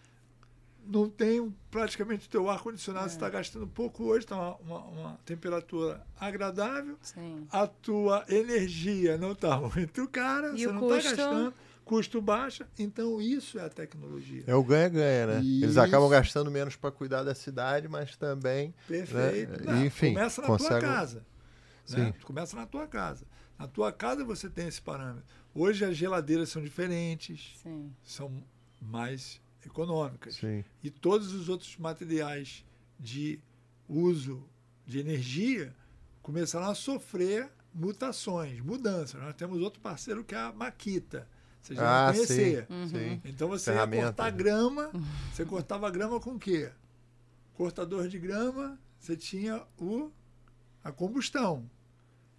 Não 0.85 1.07
tem 1.07 1.53
praticamente 1.69 2.25
o 2.25 2.29
teu 2.29 2.49
ar-condicionado, 2.49 3.05
é. 3.05 3.09
você 3.09 3.15
está 3.15 3.29
gastando 3.29 3.67
pouco 3.67 4.05
hoje, 4.05 4.25
está 4.25 4.35
uma, 4.35 4.55
uma, 4.55 4.79
uma, 4.79 5.19
temperatura 5.23 6.03
agradável. 6.19 6.97
Sim. 6.99 7.45
A 7.51 7.67
tua 7.67 8.25
energia 8.27 9.15
não 9.15 9.33
está 9.33 9.59
muito 9.61 10.07
cara, 10.07 10.47
e 10.55 10.61
você 10.61 10.71
não 10.71 10.91
está 10.91 11.09
gastando 11.09 11.53
custo 11.89 12.21
baixo, 12.21 12.63
então 12.77 13.19
isso 13.19 13.57
é 13.57 13.65
a 13.65 13.69
tecnologia. 13.69 14.43
É 14.45 14.53
o 14.53 14.63
ganha-ganha, 14.63 15.25
né? 15.25 15.39
Isso. 15.41 15.65
Eles 15.65 15.77
acabam 15.77 16.07
gastando 16.07 16.51
menos 16.51 16.75
para 16.75 16.91
cuidar 16.91 17.23
da 17.23 17.33
cidade, 17.33 17.87
mas 17.87 18.15
também. 18.15 18.67
Né? 18.67 18.73
Perfeito. 18.87 19.65
Né? 19.65 19.87
enfim, 19.87 20.13
começa 20.13 20.39
na 20.39 20.47
consegue... 20.47 20.81
tua 20.81 20.81
casa. 20.81 21.25
Né? 21.89 22.13
Começa 22.23 22.55
na 22.55 22.67
tua 22.67 22.87
casa. 22.87 23.25
Na 23.57 23.67
tua 23.67 23.91
casa 23.91 24.23
você 24.23 24.47
tem 24.47 24.67
esse 24.67 24.79
parâmetro. 24.79 25.23
Hoje 25.51 25.83
as 25.83 25.97
geladeiras 25.97 26.49
são 26.49 26.61
diferentes, 26.61 27.55
Sim. 27.63 27.91
são 28.03 28.43
mais 28.79 29.41
econômicas. 29.65 30.35
Sim. 30.35 30.63
E 30.83 30.91
todos 30.91 31.33
os 31.33 31.49
outros 31.49 31.75
materiais 31.75 32.63
de 32.99 33.39
uso 33.87 34.47
de 34.85 34.99
energia 34.99 35.75
começaram 36.21 36.69
a 36.69 36.75
sofrer 36.75 37.49
mutações, 37.73 38.59
mudanças. 38.59 39.19
Nós 39.19 39.33
temos 39.33 39.59
outro 39.59 39.81
parceiro 39.81 40.23
que 40.23 40.35
é 40.35 40.37
a 40.37 40.51
Maquita 40.51 41.27
você 41.61 41.75
já 41.75 42.09
ah, 42.09 42.13
conhecia. 42.13 42.65
Sim, 42.67 42.73
uhum. 42.73 42.87
sim. 42.87 43.21
Então 43.25 43.47
você 43.47 43.71
ia 43.71 43.87
cortar 43.87 44.29
grama. 44.31 44.91
Você 45.31 45.45
cortava 45.45 45.89
grama 45.89 46.19
com 46.19 46.31
o 46.31 46.39
quê? 46.39 46.71
Cortador 47.53 48.07
de 48.07 48.17
grama, 48.17 48.79
você 48.99 49.15
tinha 49.15 49.61
o, 49.77 50.11
a 50.83 50.91
combustão. 50.91 51.69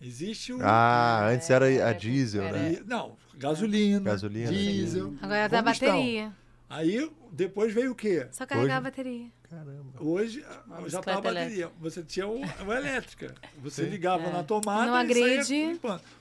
Existe 0.00 0.52
o. 0.52 0.58
Ah, 0.62 1.28
antes 1.28 1.50
era 1.50 1.66
a 1.88 1.92
diesel, 1.92 2.42
era, 2.42 2.58
né? 2.58 2.82
Não, 2.86 3.16
gasolina. 3.34 4.00
Gasolina. 4.00 4.50
Diesel. 4.50 5.14
Agora 5.20 5.48
da 5.48 5.60
bateria. 5.60 6.32
Aí 6.70 7.10
depois 7.32 7.74
veio 7.74 7.92
o 7.92 7.94
quê? 7.94 8.28
Só 8.30 8.46
carregar 8.46 8.66
Hoje... 8.66 8.78
a 8.78 8.80
bateria. 8.80 9.26
Caramba. 9.42 10.02
Hoje 10.02 10.44
já 10.86 11.00
estava 11.00 11.18
a 11.18 11.20
bateria. 11.20 11.70
Você 11.80 12.02
tinha 12.02 12.26
o, 12.26 12.40
o 12.40 12.72
elétrica. 12.72 13.34
Você 13.60 13.84
Sim. 13.84 13.90
ligava 13.90 14.22
é. 14.22 14.32
na 14.32 14.44
tomada 14.44 14.86
Não 14.86 14.94
agride. 14.94 15.78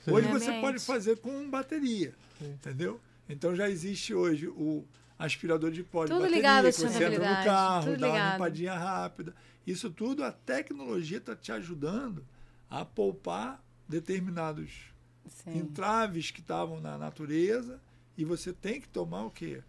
Hoje 0.07 0.27
você 0.27 0.51
pode 0.59 0.79
fazer 0.79 1.17
com 1.19 1.49
bateria. 1.49 2.13
Entendeu? 2.41 2.99
Então 3.27 3.55
já 3.55 3.69
existe 3.69 4.13
hoje 4.13 4.47
o 4.47 4.85
aspirador 5.17 5.71
de 5.71 5.83
pó 5.83 6.05
de 6.05 6.11
tudo 6.11 6.21
bateria, 6.21 6.37
ligado 6.37 6.65
que 6.65 6.71
você 6.71 6.87
entra 6.87 7.09
no 7.09 7.45
carro, 7.45 7.97
dá 7.97 8.09
uma 8.09 8.31
limpadinha 8.31 8.73
rápida. 8.73 9.35
Isso 9.67 9.89
tudo, 9.89 10.23
a 10.23 10.31
tecnologia 10.31 11.17
está 11.17 11.35
te 11.35 11.51
ajudando 11.51 12.25
a 12.69 12.85
poupar 12.85 13.63
determinados 13.87 14.93
Sim. 15.27 15.59
entraves 15.59 16.31
que 16.31 16.39
estavam 16.39 16.79
na 16.79 16.97
natureza 16.97 17.79
e 18.17 18.23
você 18.23 18.53
tem 18.53 18.79
que 18.79 18.87
tomar 18.87 19.25
o 19.25 19.31
quê? 19.31 19.61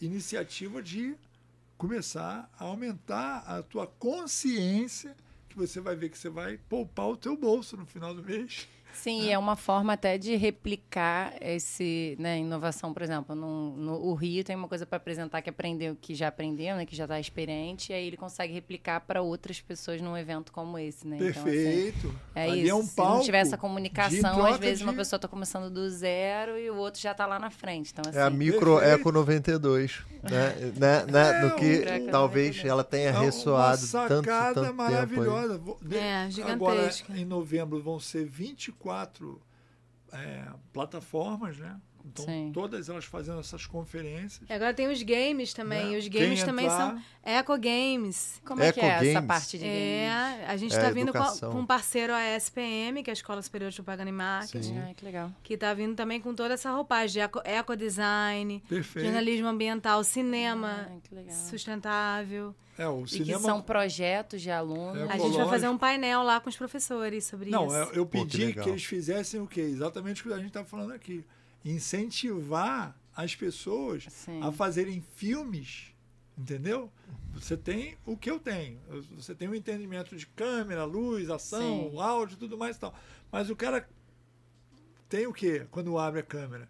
Iniciativa 0.00 0.82
de 0.82 1.16
começar 1.76 2.50
a 2.58 2.64
aumentar 2.64 3.38
a 3.38 3.62
tua 3.62 3.86
consciência 3.86 5.16
que 5.48 5.56
você 5.56 5.80
vai 5.80 5.94
ver 5.94 6.08
que 6.08 6.18
você 6.18 6.30
vai 6.30 6.58
poupar 6.68 7.08
o 7.08 7.16
teu 7.16 7.36
bolso 7.36 7.76
no 7.76 7.84
final 7.84 8.14
do 8.14 8.22
mês 8.22 8.68
Sim, 8.92 9.28
é. 9.28 9.32
é 9.32 9.38
uma 9.38 9.56
forma 9.56 9.92
até 9.92 10.18
de 10.18 10.36
replicar 10.36 11.34
esse, 11.40 12.16
né, 12.18 12.38
inovação, 12.38 12.92
por 12.92 13.02
exemplo, 13.02 13.34
no, 13.34 13.76
no 13.76 13.92
o 14.02 14.14
Rio 14.14 14.44
tem 14.44 14.54
uma 14.54 14.68
coisa 14.68 14.84
para 14.84 14.96
apresentar 14.96 15.42
que 15.42 15.50
aprendeu, 15.50 15.96
que 16.00 16.14
já 16.14 16.28
aprendeu, 16.28 16.76
né, 16.76 16.84
que 16.84 16.94
já 16.94 17.04
está 17.04 17.18
experiente, 17.18 17.92
e 17.92 17.94
aí 17.94 18.06
ele 18.06 18.16
consegue 18.16 18.52
replicar 18.52 19.00
para 19.00 19.22
outras 19.22 19.60
pessoas 19.60 20.00
num 20.00 20.16
evento 20.16 20.52
como 20.52 20.78
esse, 20.78 21.06
né? 21.06 21.18
Perfeito. 21.18 21.98
Então, 21.98 22.10
assim, 22.10 22.18
é 22.34 22.42
Ali 22.42 22.62
isso. 22.62 22.70
É 22.70 22.74
um 22.74 22.82
Se 22.82 23.00
não 23.00 23.20
tiver 23.20 23.38
essa 23.38 23.56
comunicação, 23.56 24.44
às 24.46 24.58
vezes 24.58 24.78
de... 24.78 24.84
uma 24.84 24.92
pessoa 24.92 25.16
está 25.16 25.28
começando 25.28 25.70
do 25.70 25.88
zero 25.88 26.58
e 26.58 26.70
o 26.70 26.76
outro 26.76 27.00
já 27.00 27.12
está 27.12 27.26
lá 27.26 27.38
na 27.38 27.50
frente. 27.50 27.92
Então, 27.92 28.04
assim, 28.08 28.18
é 28.18 28.22
a 28.22 28.26
assim, 28.26 28.36
micro 28.36 28.78
Perfeito. 28.78 29.00
Eco 29.00 29.12
92, 29.12 30.02
né? 30.22 30.72
né, 30.76 31.06
né? 31.06 31.30
É, 31.32 31.42
no 31.42 31.56
que 31.56 32.10
talvez 32.10 32.64
ela 32.64 32.84
tenha 32.84 33.08
é 33.08 33.10
ressoado 33.10 33.86
tanto, 33.90 34.28
tanto 34.54 34.74
maravilhosa. 34.74 35.58
tempo. 35.58 35.78
É, 35.90 36.30
gigantesca. 36.30 36.52
Agora, 36.52 37.20
em 37.20 37.24
novembro 37.24 37.80
vão 37.82 37.98
ser 37.98 38.24
24 38.24 38.81
é, 40.12 40.52
plataformas, 40.72 41.58
né? 41.58 41.80
Então, 42.04 42.24
Sim. 42.24 42.50
todas 42.52 42.88
elas 42.88 43.04
fazendo 43.04 43.40
essas 43.40 43.66
conferências. 43.66 44.40
E 44.48 44.52
agora 44.52 44.74
tem 44.74 44.90
os 44.90 45.02
games 45.02 45.54
também. 45.54 45.92
Né? 45.92 45.98
Os 45.98 46.08
games 46.08 46.38
Quem 46.38 46.46
também 46.46 46.66
entrar... 46.66 46.78
são 46.78 47.02
Eco 47.22 47.56
Games. 47.58 48.40
Como 48.44 48.62
é 48.62 48.68
Eco 48.68 48.80
que 48.80 48.84
é 48.84 48.94
Games. 48.94 49.08
essa 49.08 49.22
parte 49.22 49.58
de 49.58 49.64
é, 49.64 50.08
games? 50.08 50.50
A 50.50 50.56
gente 50.56 50.72
está 50.72 50.88
é, 50.88 50.92
vindo 50.92 51.12
com, 51.12 51.50
com, 51.50 51.60
um 51.60 51.66
parceiro, 51.66 52.12
a 52.12 52.22
SPM, 52.36 53.02
que 53.02 53.10
é 53.10 53.12
a 53.12 53.14
Escola 53.14 53.40
Superior 53.40 53.70
de 53.70 53.76
Propaganda 53.76 54.10
e 54.10 54.12
Marketing. 54.12 54.78
Ah, 54.78 54.94
que 54.94 55.04
legal. 55.04 55.32
Que 55.42 55.54
está 55.54 55.72
vindo 55.72 55.94
também 55.94 56.20
com 56.20 56.34
toda 56.34 56.54
essa 56.54 56.70
roupagem 56.72 57.12
de 57.12 57.20
eco, 57.20 57.40
ecodesign, 57.44 58.62
Perfeito. 58.68 59.04
jornalismo 59.06 59.48
ambiental, 59.48 60.02
cinema 60.02 60.88
ah, 60.90 61.30
sustentável. 61.30 62.54
É, 62.76 62.88
o 62.88 63.06
cinema... 63.06 63.32
E 63.32 63.34
que 63.34 63.40
são 63.40 63.60
projetos 63.60 64.40
de 64.40 64.50
alunos. 64.50 65.02
É, 65.10 65.12
a 65.12 65.18
gente 65.18 65.36
vai 65.36 65.48
fazer 65.48 65.68
um 65.68 65.78
painel 65.78 66.22
lá 66.22 66.40
com 66.40 66.48
os 66.48 66.56
professores 66.56 67.24
sobre 67.24 67.50
Não, 67.50 67.66
isso. 67.66 67.76
Não, 67.76 67.84
eu, 67.88 67.92
eu 67.92 68.06
pedi 68.06 68.46
Pô, 68.46 68.52
que, 68.54 68.62
que, 68.62 68.68
eles 68.70 68.84
fizessem 68.84 69.40
o 69.40 69.46
quê? 69.46 69.60
Exatamente 69.60 70.22
o 70.22 70.28
que 70.28 70.32
a 70.32 70.38
gente 70.38 70.48
está 70.48 70.64
falando 70.64 70.92
aqui 70.92 71.24
incentivar 71.64 72.96
as 73.14 73.34
pessoas 73.34 74.06
Sim. 74.08 74.40
a 74.42 74.50
fazerem 74.50 75.02
filmes, 75.14 75.94
entendeu? 76.36 76.90
Você 77.34 77.56
tem 77.56 77.96
o 78.04 78.16
que 78.16 78.30
eu 78.30 78.38
tenho. 78.38 78.78
Você 79.16 79.34
tem 79.34 79.48
o 79.48 79.52
um 79.52 79.54
entendimento 79.54 80.16
de 80.16 80.26
câmera, 80.26 80.84
luz, 80.84 81.30
ação, 81.30 81.90
Sim. 81.90 82.00
áudio, 82.00 82.36
tudo 82.36 82.58
mais 82.58 82.76
e 82.76 82.80
tal. 82.80 82.94
Mas 83.30 83.50
o 83.50 83.56
cara 83.56 83.88
tem 85.08 85.26
o 85.26 85.32
quê 85.32 85.66
quando 85.70 85.98
abre 85.98 86.20
a 86.20 86.22
câmera? 86.22 86.68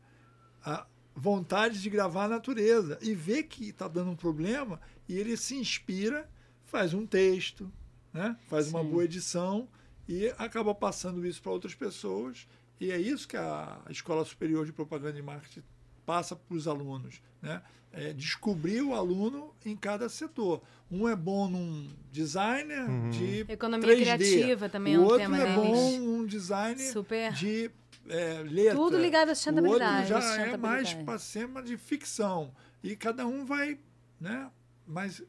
A 0.65 0.87
vontade 1.15 1.81
de 1.81 1.91
gravar 1.91 2.25
a 2.25 2.29
natureza 2.29 2.99
e 3.03 3.15
vê 3.15 3.43
que 3.43 3.69
está 3.69 3.89
dando 3.89 4.11
um 4.11 4.17
problema 4.17 4.81
e 5.09 5.17
ele 5.17 5.37
se 5.37 5.55
inspira, 5.57 6.29
faz 6.65 6.95
um 6.95 7.07
texto, 7.07 7.71
né? 8.13 8.37
faz 8.49 8.67
Sim. 8.67 8.73
uma 8.73 8.85
boa 8.85 9.05
edição 9.05 9.69
e 10.09 10.29
acaba 10.39 10.75
passando 10.75 11.27
isso 11.27 11.43
para 11.43 11.53
outras 11.53 11.75
pessoas 11.75 12.47
e 12.83 12.91
é 12.91 12.99
isso 12.99 13.29
que 13.29 13.37
a 13.37 13.79
Escola 13.89 14.25
Superior 14.25 14.67
de 14.67 14.73
Propaganda 14.73 15.17
e 15.17 15.23
Marketing 15.23 15.63
passa 16.05 16.35
para 16.35 16.57
os 16.57 16.67
alunos. 16.67 17.23
Né? 17.41 17.63
É 17.93 18.13
descobrir 18.13 18.83
o 18.83 18.93
aluno 18.93 19.55
em 19.65 19.77
cada 19.77 20.09
setor. 20.09 20.61
Um 20.91 21.09
é 21.09 21.15
bom 21.15 21.47
num 21.47 21.89
designer 22.11 22.81
uhum. 22.81 23.11
de 23.11 23.47
Economia 23.49 23.89
3D. 23.89 24.01
criativa 24.01 24.69
também 24.69 24.95
é 24.95 24.99
um 24.99 25.05
outro 25.05 25.19
tema 25.19 25.39
é 25.39 25.45
deles. 25.45 25.57
bom 25.57 25.99
num 26.01 26.27
designer 26.27 26.93
Super. 26.93 27.33
de 27.35 27.71
é, 28.09 28.43
letra. 28.43 28.75
Tudo 28.75 28.99
ligado 28.99 29.29
à 29.29 29.35
sustentabilidade. 29.37 30.13
O 30.13 30.17
outro 30.17 30.29
já 30.29 30.43
é 30.43 30.57
mais 30.57 30.93
para 30.93 31.21
cima 31.21 31.63
de 31.63 31.77
ficção. 31.77 32.53
E 32.83 32.97
cada 32.97 33.25
um 33.25 33.45
vai... 33.45 33.79
Né? 34.21 34.51
Mas 34.85 35.23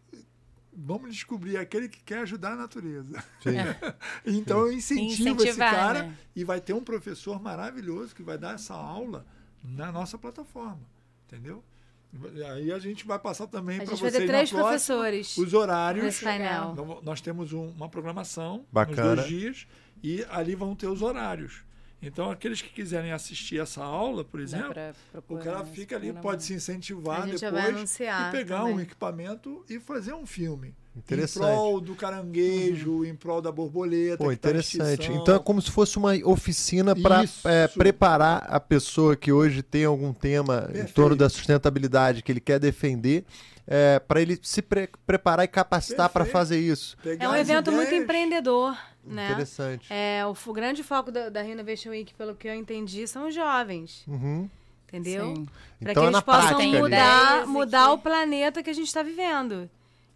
vamos 0.76 1.14
descobrir 1.14 1.58
aquele 1.58 1.88
que 1.88 2.02
quer 2.04 2.20
ajudar 2.20 2.54
a 2.54 2.56
natureza. 2.56 3.24
então 4.26 4.62
eu 4.62 4.72
incentivo 4.72 5.44
esse 5.44 5.58
cara 5.58 6.04
né? 6.04 6.18
e 6.36 6.44
vai 6.44 6.60
ter 6.60 6.74
um 6.74 6.84
professor 6.84 7.42
maravilhoso 7.42 8.16
que 8.16 8.24
vai 8.24 8.38
dar 8.38 8.56
essa 8.56 8.74
aula 8.74 9.26
na 9.64 9.92
nossa 9.92 10.18
plataforma, 10.18 10.82
entendeu? 11.28 11.64
Aí 12.52 12.72
a 12.72 12.78
gente 12.78 13.08
vai 13.08 13.18
passar 13.18 13.48
também 13.48 13.78
para 13.78 13.88
vocês 13.88 14.00
vai 14.02 14.12
ter 14.12 14.28
três 14.28 14.50
próxima, 14.50 14.68
professores 14.70 15.38
os 15.38 15.54
horários. 15.54 16.22
Então, 16.22 17.02
nós 17.02 17.22
temos 17.22 17.54
um, 17.54 17.70
uma 17.70 17.90
programação 17.90 18.66
Bacana. 18.72 19.16
nos 19.16 19.16
dois 19.16 19.28
dias 19.28 19.68
e 20.04 20.24
ali 20.30 20.54
vão 20.54 20.76
ter 20.76 20.88
os 20.88 21.02
horários. 21.02 21.64
Então, 22.04 22.30
aqueles 22.30 22.62
que 22.62 22.70
quiserem 22.70 23.12
assistir 23.12 23.60
essa 23.60 23.84
aula, 23.84 24.24
por 24.24 24.40
exemplo, 24.40 24.74
o 25.30 25.38
cara 25.38 25.64
fica 25.66 25.96
ali, 25.96 26.12
pode 26.14 26.44
se 26.44 26.54
incentivar 26.54 27.26
depois 27.26 27.42
e 27.42 28.32
pegar 28.32 28.60
também. 28.60 28.76
um 28.76 28.80
equipamento 28.82 29.66
e 29.70 29.80
fazer 29.80 30.14
um 30.14 30.26
filme. 30.26 30.76
Interessante. 30.96 31.44
Em 31.44 31.48
prol 31.48 31.82
do 31.82 31.96
caranguejo, 31.96 32.98
uhum. 32.98 33.06
em 33.06 33.16
prol 33.16 33.42
da 33.42 33.52
borboleta. 33.52 34.18
Pô, 34.18 34.26
tá 34.26 34.34
interessante. 34.34 35.08
Tá 35.08 35.14
então 35.14 35.36
é 35.36 35.40
como 35.40 35.60
se 35.60 35.72
fosse 35.72 35.98
uma 35.98 36.14
oficina 36.26 36.96
para 36.96 37.24
é, 37.46 37.68
preparar 37.68 38.46
a 38.48 38.60
pessoa 38.60 39.16
que 39.16 39.32
hoje 39.32 39.64
tem 39.64 39.86
algum 39.86 40.14
tema 40.14 40.62
Perfeito. 40.62 40.90
em 40.90 40.94
torno 40.94 41.16
da 41.16 41.30
sustentabilidade 41.30 42.22
que 42.22 42.32
ele 42.32 42.40
quer 42.40 42.60
defender. 42.60 43.26
É, 43.66 44.00
para 44.00 44.22
ele 44.22 44.38
se 44.42 44.62
pre 44.62 44.90
preparar 45.06 45.46
e 45.46 45.48
capacitar 45.48 46.10
para 46.10 46.26
fazer 46.26 46.60
isso. 46.60 46.98
Pegar 47.02 47.26
é 47.26 47.30
um 47.30 47.36
evento 47.36 47.70
ideias. 47.70 47.90
muito 47.90 48.04
empreendedor. 48.04 48.78
Né? 49.06 49.32
Interessante. 49.32 49.92
É, 49.92 50.26
o, 50.26 50.36
o 50.50 50.54
grande 50.54 50.84
foco 50.84 51.12
da, 51.12 51.30
da 51.30 51.42
Renovation 51.42 51.90
Week, 51.90 52.14
pelo 52.14 52.36
que 52.36 52.48
eu 52.48 52.54
entendi, 52.54 53.06
são 53.08 53.28
os 53.28 53.36
jovens. 53.36 54.04
Uhum. 54.08 54.50
Entendeu? 54.88 55.34
Para 55.80 55.92
então, 55.92 56.04
que 56.04 56.08
é 56.08 56.12
eles 56.12 56.22
possam 56.22 56.58
prática, 56.58 56.80
mudar, 56.80 57.48
mudar 57.48 57.92
o 57.92 57.98
planeta 57.98 58.62
que 58.62 58.70
a 58.70 58.74
gente 58.74 58.88
está 58.88 59.02
vivendo. 59.02 59.70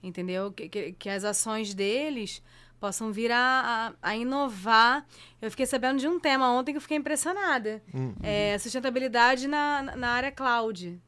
Entendeu? 0.04 0.52
Que, 0.52 0.70
que, 0.70 0.92
que, 0.94 1.10
as 1.10 1.24
ações 1.24 1.74
deles 1.74 2.44
possam 2.80 3.12
vir 3.12 3.32
a, 3.32 3.94
a, 4.02 4.10
a, 4.10 4.16
inovar. 4.16 5.04
Eu 5.42 5.50
fiquei 5.50 5.66
sabendo 5.66 6.00
de 6.00 6.08
um 6.08 6.20
tema 6.20 6.52
ontem 6.52 6.74
que 6.74 6.78
eu 6.78 6.82
fiquei 6.82 6.98
impressionada. 6.98 7.82
Uhum. 7.92 8.14
É, 8.22 8.58
sustentabilidade 8.60 9.48
na, 9.48 9.82
na 9.82 10.10
área 10.10 10.32
cloud. 10.32 11.02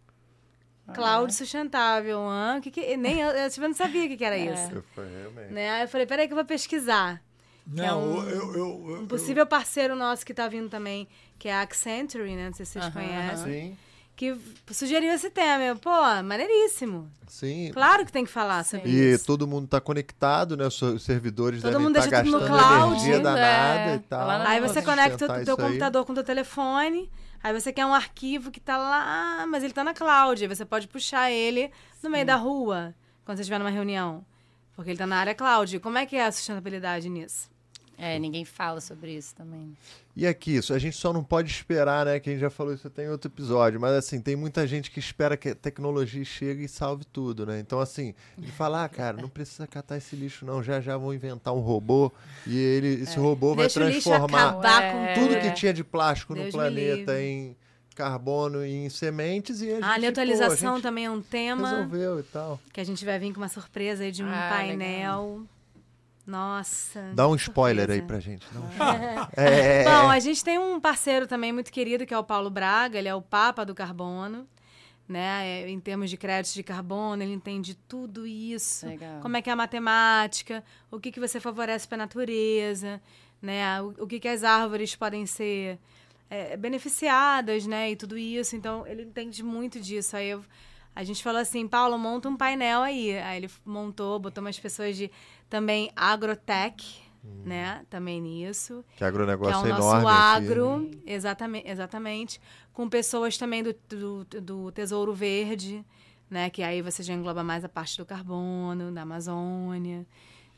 Ah, 0.90 0.94
cloud 0.94 1.32
é. 1.32 1.36
sustentável. 1.36 2.20
Hein? 2.20 2.62
Que, 2.62 2.72
que, 2.72 2.98
nem 2.98 3.20
eu, 3.22 3.30
eu 3.30 3.50
não 3.60 3.74
sabia 3.74 4.06
o 4.06 4.08
que, 4.08 4.18
que 4.18 4.26
era 4.26 4.38
é. 4.38 4.54
isso. 4.54 4.84
Foi, 4.94 5.08
realmente. 5.08 5.54
Né? 5.54 5.70
Aí 5.70 5.82
eu 5.84 5.88
falei, 5.88 6.06
peraí 6.06 6.28
que 6.28 6.34
eu 6.34 6.38
vou 6.38 6.46
pesquisar. 6.46 7.22
Não, 7.66 7.84
é 7.84 7.94
um, 7.94 8.30
eu, 8.30 8.54
eu, 8.56 8.90
eu, 8.90 9.02
um 9.02 9.08
possível 9.08 9.46
parceiro 9.46 9.96
nosso 9.96 10.26
que 10.26 10.32
está 10.32 10.48
vindo 10.48 10.70
também, 10.70 11.08
que 11.38 11.48
é 11.48 11.54
a 11.54 11.62
Accenture, 11.62 12.36
né? 12.36 12.48
Não 12.48 12.54
sei 12.54 12.66
se 12.66 12.74
vocês 12.74 12.86
uh 12.86 12.90
-huh, 12.90 12.94
conhecem. 12.94 13.54
Sim. 13.72 13.78
Que 14.16 14.36
sugeriu 14.74 15.14
esse 15.14 15.30
tema. 15.30 15.64
Eu, 15.64 15.78
Pô, 15.78 15.92
maneiríssimo. 16.24 17.10
Sim. 17.26 17.72
Claro 17.72 18.06
que 18.06 18.12
tem 18.12 18.26
que 18.26 18.32
falar 18.32 18.66
sobre 18.66 18.90
e 18.90 19.14
isso. 19.14 19.24
E 19.24 19.26
todo 19.26 19.48
mundo 19.48 19.66
está 19.66 19.80
conectado, 19.80 20.58
né? 20.58 20.68
Os 20.68 20.78
servidores 21.02 21.62
todo 21.62 21.72
devem 21.72 21.86
mundo 21.88 21.98
estar 21.98 22.10
tá 22.10 22.24
gastando 22.24 22.42
no 22.42 22.46
cloud, 22.46 22.96
energia 22.96 23.16
é. 23.16 23.20
danada 23.20 23.96
e 23.96 24.00
tal. 24.00 24.30
Aí 24.30 24.60
você 24.60 24.82
conecta 24.82 25.42
o 25.42 25.46
teu 25.46 25.56
computador 25.56 26.02
aí. 26.02 26.06
com 26.06 26.12
o 26.12 26.16
teu 26.16 26.24
telefone. 26.24 27.10
Aí 27.42 27.54
você 27.54 27.72
quer 27.72 27.86
um 27.86 27.94
arquivo 27.94 28.52
que 28.52 28.60
está 28.60 28.78
lá, 28.78 29.46
mas 29.48 29.64
ele 29.64 29.72
está 29.72 29.84
na 29.84 29.94
cloud. 29.94 30.46
Você 30.48 30.66
pode 30.66 30.88
puxar 30.88 31.32
ele 31.32 31.72
no 32.04 32.10
meio 32.10 32.26
da 32.26 32.36
rua, 32.36 32.94
quando 33.24 33.38
você 33.38 33.42
estiver 33.42 33.60
numa 33.60 33.70
reunião. 33.70 34.26
Porque 34.74 34.92
ele 34.92 34.96
está 34.96 35.08
na 35.08 35.18
área 35.18 35.36
cloud. 35.36 35.80
Como 35.80 35.98
é 35.98 36.06
que 36.06 36.16
é 36.16 36.26
a 36.26 36.32
sustentabilidade 36.32 37.10
nisso? 37.10 37.50
É, 38.00 38.18
ninguém 38.18 38.46
fala 38.46 38.80
sobre 38.80 39.14
isso 39.14 39.36
também. 39.36 39.76
E 40.16 40.26
aqui, 40.26 40.56
isso, 40.56 40.74
a 40.74 40.80
gente 40.80 40.96
só 40.96 41.12
não 41.12 41.24
pode 41.24 41.52
esperar, 41.52 42.06
né? 42.06 42.20
Que 42.20 42.30
a 42.30 42.34
gente 42.34 42.42
já 42.42 42.50
falou 42.50 42.74
isso 42.74 42.88
até 42.88 43.04
em 43.06 43.10
outro 43.10 43.30
episódio, 43.30 43.80
mas 43.80 43.92
assim, 43.92 44.22
tem 44.22 44.38
muita 44.38 44.66
gente 44.66 44.90
que 44.90 45.00
espera 45.00 45.36
que 45.36 45.50
a 45.50 45.56
tecnologia 45.56 46.24
chegue 46.24 46.64
e 46.64 46.68
salve 46.68 47.04
tudo, 47.06 47.46
né? 47.46 47.60
Então, 47.60 47.80
assim, 47.80 48.14
de 48.38 48.52
falar, 48.52 48.86
ah, 48.86 48.90
cara, 48.90 49.22
não 49.22 49.28
precisa 49.28 49.68
catar 49.68 49.98
esse 49.98 50.16
lixo, 50.16 50.46
não. 50.46 50.64
Já 50.64 50.80
já 50.80 50.98
vão 50.98 51.14
inventar 51.14 51.54
um 51.54 51.60
robô 51.60 52.12
e 52.48 52.58
ele, 52.58 53.04
esse 53.04 53.18
é. 53.18 53.20
robô 53.20 53.54
Deixa 53.54 53.80
vai 53.80 53.92
transformar 53.92 54.54
com 54.54 55.22
tudo 55.22 55.40
que 55.42 55.52
tinha 55.52 55.74
de 55.74 55.84
plástico 55.84 56.34
Deus 56.34 56.46
no 56.48 56.52
planeta 56.52 57.22
em 57.22 57.56
carbono 57.96 58.66
e 58.66 58.86
em 58.86 58.90
sementes 58.90 59.62
e 59.62 59.74
a, 59.74 59.76
a 59.76 59.94
gente, 59.96 60.02
neutralização 60.04 60.74
pô, 60.76 60.80
a 60.80 60.82
também 60.82 61.04
é 61.04 61.12
um 61.12 61.22
tema 61.22 61.70
resolveu 61.70 62.22
e 62.22 62.24
tal 62.24 62.58
que 62.72 62.80
a 62.80 62.84
gente 62.86 63.04
vai 63.04 63.20
vir 63.20 63.34
com 63.34 63.42
uma 63.42 63.50
surpresa 63.50 64.06
aí 64.06 64.12
de 64.12 64.24
um 64.24 64.30
ah, 64.30 64.50
painel 64.50 64.78
legal. 64.78 65.59
Nossa. 66.30 67.12
Dá 67.16 67.28
um 67.28 67.34
spoiler 67.34 67.90
aí 67.90 68.04
pra 68.04 68.20
gente. 68.20 68.46
Um... 68.56 68.62
é. 69.36 69.84
Bom, 69.84 70.10
a 70.10 70.20
gente 70.20 70.44
tem 70.44 70.60
um 70.60 70.80
parceiro 70.80 71.26
também 71.26 71.52
muito 71.52 71.72
querido 71.72 72.06
que 72.06 72.14
é 72.14 72.18
o 72.18 72.24
Paulo 72.24 72.52
Braga, 72.52 73.00
ele 73.00 73.08
é 73.08 73.16
o 73.16 73.22
Papa 73.22 73.66
do 73.66 73.74
Carbono. 73.74 74.48
Né? 75.08 75.64
É, 75.64 75.70
em 75.70 75.80
termos 75.80 76.08
de 76.08 76.18
créditos 76.18 76.54
de 76.54 76.62
carbono, 76.62 77.24
ele 77.24 77.34
entende 77.34 77.74
tudo 77.74 78.28
isso. 78.28 78.86
Legal. 78.86 79.22
Como 79.22 79.36
é 79.36 79.42
que 79.42 79.50
é 79.50 79.54
a 79.54 79.56
matemática, 79.56 80.64
o 80.92 81.00
que, 81.00 81.12
que 81.12 81.20
você 81.20 81.40
favorece 81.40 81.88
para 81.88 81.96
a 81.96 82.06
natureza, 82.06 83.02
né? 83.42 83.82
o, 83.82 84.04
o 84.04 84.08
que, 84.08 84.20
que 84.20 84.28
as 84.28 84.44
árvores 84.44 84.96
podem 84.96 85.26
ser 85.26 85.80
é, 86.30 86.56
beneficiadas, 86.56 87.66
né? 87.66 87.90
E 87.90 87.96
tudo 87.96 88.20
isso. 88.20 88.56
Então, 88.56 88.86
ele 88.86 89.02
entende 89.02 89.42
muito 89.42 89.80
disso. 89.80 90.16
Aí 90.16 90.30
eu, 90.30 90.46
a 90.96 91.04
gente 91.04 91.24
falou 91.24 91.40
assim, 91.40 91.68
Paulo, 91.68 91.98
monta 91.98 92.28
um 92.28 92.36
painel 92.36 92.82
aí. 92.82 93.18
Aí 93.20 93.38
ele 93.38 93.50
montou, 93.66 94.20
botou 94.20 94.44
umas 94.44 94.60
pessoas 94.60 94.98
de 94.98 95.10
também 95.50 95.92
agrotech, 95.96 97.02
hum. 97.24 97.44
né? 97.46 97.86
Também 97.90 98.22
nisso. 98.22 98.84
Que 98.98 99.04
agronegócio 99.04 99.64
que 99.64 99.70
é 99.70 99.74
o 99.74 99.78
nosso 99.78 100.08
agro, 100.08 100.76
aqui, 100.76 100.96
né? 100.96 101.02
exatamente, 101.06 101.70
exatamente. 101.70 102.42
Com 102.74 102.90
pessoas 102.90 103.38
também 103.38 103.64
do, 103.64 103.76
do, 103.90 104.26
do, 104.42 104.72
Tesouro 104.72 105.14
Verde, 105.14 105.86
né? 106.30 106.50
Que 106.50 106.64
aí 106.64 106.82
você 106.82 107.02
já 107.02 107.14
engloba 107.14 107.44
mais 107.44 107.64
a 107.64 107.70
parte 107.70 107.98
do 107.98 108.06
carbono, 108.06 108.92
da 108.92 109.02
Amazônia. 109.04 110.06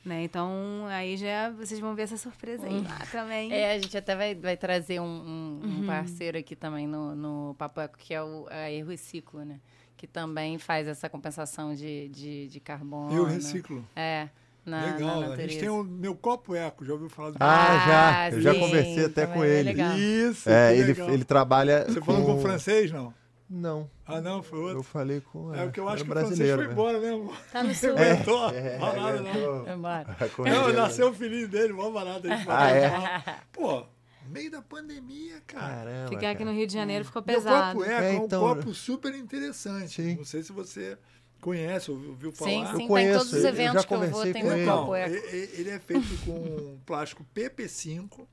Né? 0.03 0.23
Então, 0.23 0.87
aí 0.89 1.15
já 1.15 1.51
vocês 1.51 1.79
vão 1.79 1.93
ver 1.93 2.03
essa 2.03 2.17
surpresa 2.17 2.65
aí 2.65 2.81
lá 2.81 3.05
também. 3.11 3.53
É, 3.53 3.73
a 3.73 3.79
gente 3.79 3.95
até 3.95 4.15
vai, 4.15 4.33
vai 4.33 4.57
trazer 4.57 4.99
um, 4.99 5.03
um, 5.05 5.59
uhum. 5.63 5.83
um 5.83 5.85
parceiro 5.85 6.39
aqui 6.39 6.55
também 6.55 6.87
no, 6.87 7.15
no 7.15 7.55
Papo 7.55 7.79
Eco, 7.79 7.99
que 7.99 8.11
é 8.11 8.23
o 8.23 8.47
a 8.49 8.71
Erro 8.71 8.91
e 8.91 8.97
Ciclo, 8.97 9.45
né? 9.45 9.59
Que 10.01 10.07
também 10.07 10.57
faz 10.57 10.87
essa 10.87 11.07
compensação 11.07 11.75
de, 11.75 12.09
de, 12.09 12.47
de 12.47 12.59
carbono. 12.59 13.15
Eu 13.15 13.23
reciclo. 13.23 13.87
É. 13.95 14.29
Na, 14.65 14.93
Legal, 14.95 15.21
na 15.21 15.33
a 15.33 15.37
gente 15.37 15.59
tem 15.59 15.69
o 15.69 15.83
meu 15.83 16.15
copo 16.15 16.55
eco, 16.55 16.83
já 16.83 16.93
ouviu 16.93 17.07
falar 17.07 17.29
do 17.29 17.37
Ah, 17.39 17.85
já. 17.85 18.29
Eu 18.31 18.37
sim, 18.37 18.41
já 18.41 18.55
conversei 18.55 19.05
até 19.05 19.27
com 19.27 19.43
é 19.43 19.47
ele. 19.47 19.79
É 19.79 19.97
Isso. 19.99 20.49
É, 20.49 20.75
ele, 20.75 20.99
ele 20.99 21.23
trabalha. 21.23 21.85
Você 21.85 21.99
com... 21.99 22.07
falou 22.07 22.25
com 22.25 22.41
francês, 22.41 22.91
não? 22.91 23.13
Não. 23.47 23.87
Ah, 24.03 24.19
não, 24.19 24.41
foi 24.41 24.57
outro. 24.57 24.79
Eu 24.79 24.83
falei 24.83 25.21
com. 25.21 25.53
É, 25.53 25.59
é 25.59 25.63
porque 25.65 25.79
eu 25.79 25.87
acho 25.87 26.03
que 26.03 26.09
o 26.09 26.13
francês 26.13 26.55
foi 26.55 26.65
embora 26.65 26.99
mesmo. 26.99 27.31
Tá 27.51 27.63
no 27.63 27.69
sul. 27.75 27.95
É, 27.95 28.73
é, 28.73 28.77
balada, 28.79 29.21
não. 29.21 29.67
É 29.67 29.73
embora. 29.75 30.17
Não, 30.39 30.73
nasceu 30.73 31.09
o 31.09 31.13
filhinho 31.13 31.47
dele, 31.47 31.73
mó 31.73 31.91
barato. 31.91 32.27
Ah, 32.47 32.71
é? 32.71 33.21
Pô, 33.53 33.85
meio 34.31 34.51
da 34.51 34.61
pandemia, 34.61 35.41
cara. 35.45 35.85
Caramba, 35.85 36.09
Ficar 36.09 36.31
aqui 36.31 36.45
no 36.45 36.51
Rio 36.51 36.67
de 36.67 36.73
Janeiro 36.73 37.05
ficou 37.05 37.21
pesado. 37.21 37.79
O 37.79 37.81
copo 37.81 37.91
é, 37.91 38.11
é, 38.11 38.15
então... 38.15 38.43
um 38.43 38.55
copo 38.55 38.73
super 38.73 39.13
interessante. 39.13 40.01
Sim. 40.01 40.15
Não 40.15 40.25
sei 40.25 40.43
se 40.43 40.51
você 40.51 40.97
conhece, 41.39 41.91
ouviu 41.91 42.31
falar. 42.31 42.51
Sim, 42.51 42.77
sim, 42.77 42.83
eu 42.83 42.87
conheço, 42.87 43.09
tem 43.09 43.17
todos 43.17 43.33
os 43.33 43.43
eventos 43.43 43.85
que 43.85 43.93
eu 43.93 44.09
vou, 44.09 44.23
tem 44.31 44.43
um 44.43 44.65
copo 44.65 44.95
eco. 44.95 45.15
Ele 45.35 45.69
é 45.69 45.79
feito 45.79 46.25
com 46.25 46.79
plástico 46.85 47.25
PP5. 47.35 48.27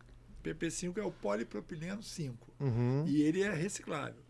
PP5 0.44 0.99
é 0.99 1.03
o 1.03 1.11
polipropileno 1.11 2.03
5. 2.03 2.55
Uhum. 2.61 3.05
E 3.07 3.22
ele 3.22 3.42
é 3.42 3.53
reciclável. 3.53 4.22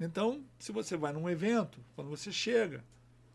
Então, 0.00 0.44
se 0.58 0.70
você 0.70 0.96
vai 0.96 1.12
num 1.12 1.28
evento, 1.28 1.80
quando 1.96 2.08
você 2.08 2.30
chega, 2.30 2.84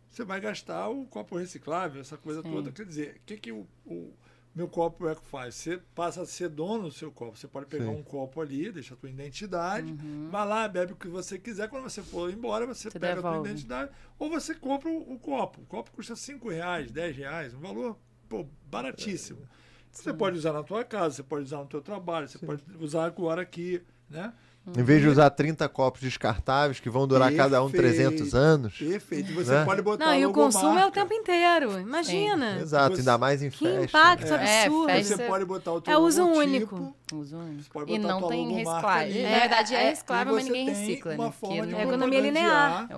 você 0.10 0.24
vai 0.24 0.40
gastar 0.40 0.88
o 0.90 1.06
copo 1.08 1.38
reciclável, 1.38 2.00
essa 2.00 2.16
coisa 2.16 2.42
Sim. 2.42 2.52
toda. 2.52 2.72
Quer 2.72 2.86
dizer, 2.86 3.16
o 3.18 3.20
que, 3.26 3.38
que 3.38 3.52
o, 3.52 3.68
o 3.86 4.14
meu 4.56 4.68
copo 4.68 5.08
eco 5.08 5.24
faz? 5.26 5.56
Você 5.56 5.82
passa 5.95 6.22
a 6.22 6.26
ser 6.26 6.49
dono 6.49 6.84
do 6.84 6.91
seu 6.91 7.12
copo. 7.12 7.38
Você 7.38 7.47
pode 7.47 7.66
pegar 7.66 7.86
Sim. 7.86 7.91
um 7.91 8.04
copo 8.04 8.39
ali, 8.39 8.72
deixa 8.72 8.93
a 8.93 8.97
tua 8.97 9.10
identidade, 9.10 9.91
uhum. 9.91 10.30
vai 10.30 10.47
lá, 10.47 10.68
bebe 10.68 10.93
o 10.93 10.95
que 10.95 11.08
você 11.08 11.39
quiser. 11.39 11.68
Quando 11.70 11.84
você 11.84 12.04
for 12.04 12.32
embora, 12.32 12.66
você, 12.66 12.89
você 12.89 12.99
pega 12.99 13.16
devolve. 13.16 13.38
a 13.38 13.41
tua 13.41 13.49
identidade. 13.49 13.91
Ou 14.20 14.30
você 14.30 14.54
compra 14.54 14.89
o, 14.89 15.14
o, 15.14 15.20
copo. 15.20 15.62
O 15.62 15.66
copo 15.66 15.91
custa 15.91 16.16
5 16.16 16.49
reais, 16.49 16.91
10 16.91 17.18
reais, 17.18 17.54
um 17.54 17.60
valor 17.60 17.97
pô, 18.30 18.45
baratíssimo. 18.70 19.41
É. 19.41 19.64
Você 19.91 20.14
pode 20.14 20.38
usar 20.38 20.54
na 20.54 20.64
tua 20.64 20.84
casa, 20.84 21.16
você 21.16 21.24
pode 21.24 21.45
usar 21.45 21.58
no 21.58 21.68
teu 21.68 21.82
trabalho, 21.82 22.28
você 22.28 22.38
Sim. 22.38 22.45
pode 22.45 22.64
usar 22.80 23.06
agora 23.06 23.41
aqui, 23.41 23.82
né? 24.10 24.34
Em 24.66 24.82
vez 24.82 25.01
de 25.01 25.09
usar 25.09 25.30
30 25.30 25.68
copos 25.68 25.99
descartáveis 25.99 26.80
que 26.80 26.89
vão 26.89 27.05
durar 27.05 27.28
Perfeito. 27.28 27.51
cada 27.51 27.64
um 27.64 27.70
300 27.70 28.34
anos. 28.34 28.78
Perfeito. 28.78 29.34
Você 29.34 29.51
né? 29.51 29.66
pode 29.66 29.82
botar 29.82 30.05
Não, 30.05 30.16
e 30.16 30.26
o 30.26 30.32
consumo 30.32 30.80
é 30.80 30.88
o 30.88 30.91
tempo 30.91 31.14
inteiro. 31.14 31.82
Imagina. 31.82 32.55
Sim. 32.55 32.61
Exato, 32.61 32.95
você... 32.95 33.01
ainda 33.01 33.18
mais 33.18 33.43
em 33.43 33.49
que 33.49 33.57
festa. 33.57 33.80
Que 33.80 33.86
impacto 33.86 34.34
é, 34.34 34.64
absurdo. 34.64 34.89
É, 34.89 35.03
você 35.03 35.18
pode 35.18 35.45
botar 35.45 35.74
o 35.74 35.82
teu 35.82 35.93
É 35.93 35.97
uso 35.97 36.24
único. 36.24 36.95
Uso 37.11 37.38
único. 37.38 37.84
E 37.88 37.99
não 37.99 38.26
tem 38.26 38.53
reciclagem. 38.53 39.24
Na 39.24 39.39
verdade 39.39 39.76
é, 39.76 39.84
é 39.84 39.89
reciclável, 39.89 40.34
mas 40.34 40.45
ninguém 40.45 40.70
recicla. 40.70 41.14
Uma 41.14 41.26
né? 41.26 41.32
forma 41.34 41.68
de 41.68 41.76
é 41.76 41.84
economia 41.84 42.22
linear. 42.22 42.89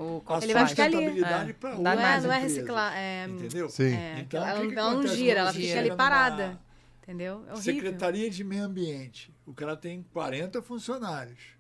Ele 0.44 0.54
vai 0.54 0.68
ficar 0.68 0.84
ali. 0.84 1.24
É. 1.24 1.56
Não, 1.80 1.92
é, 1.92 2.22
não 2.22 2.32
é 2.32 2.40
reciclar. 2.40 2.94
É, 2.96 3.26
Entendeu? 3.28 3.70
Sim. 3.70 3.92
É, 3.92 4.20
então, 4.20 4.48
ela, 4.48 4.64
ela 4.64 4.94
não 4.94 5.08
gira, 5.08 5.40
ela 5.40 5.52
fica 5.52 5.80
ali 5.80 5.96
parada. 5.96 6.60
Entendeu? 7.02 7.44
É 7.52 7.56
Secretaria 7.56 8.30
de 8.30 8.44
Meio 8.44 8.66
Ambiente. 8.66 9.34
O 9.48 9.54
cara 9.54 9.76
tem 9.76 10.06
40 10.12 10.62
funcionários 10.62 11.55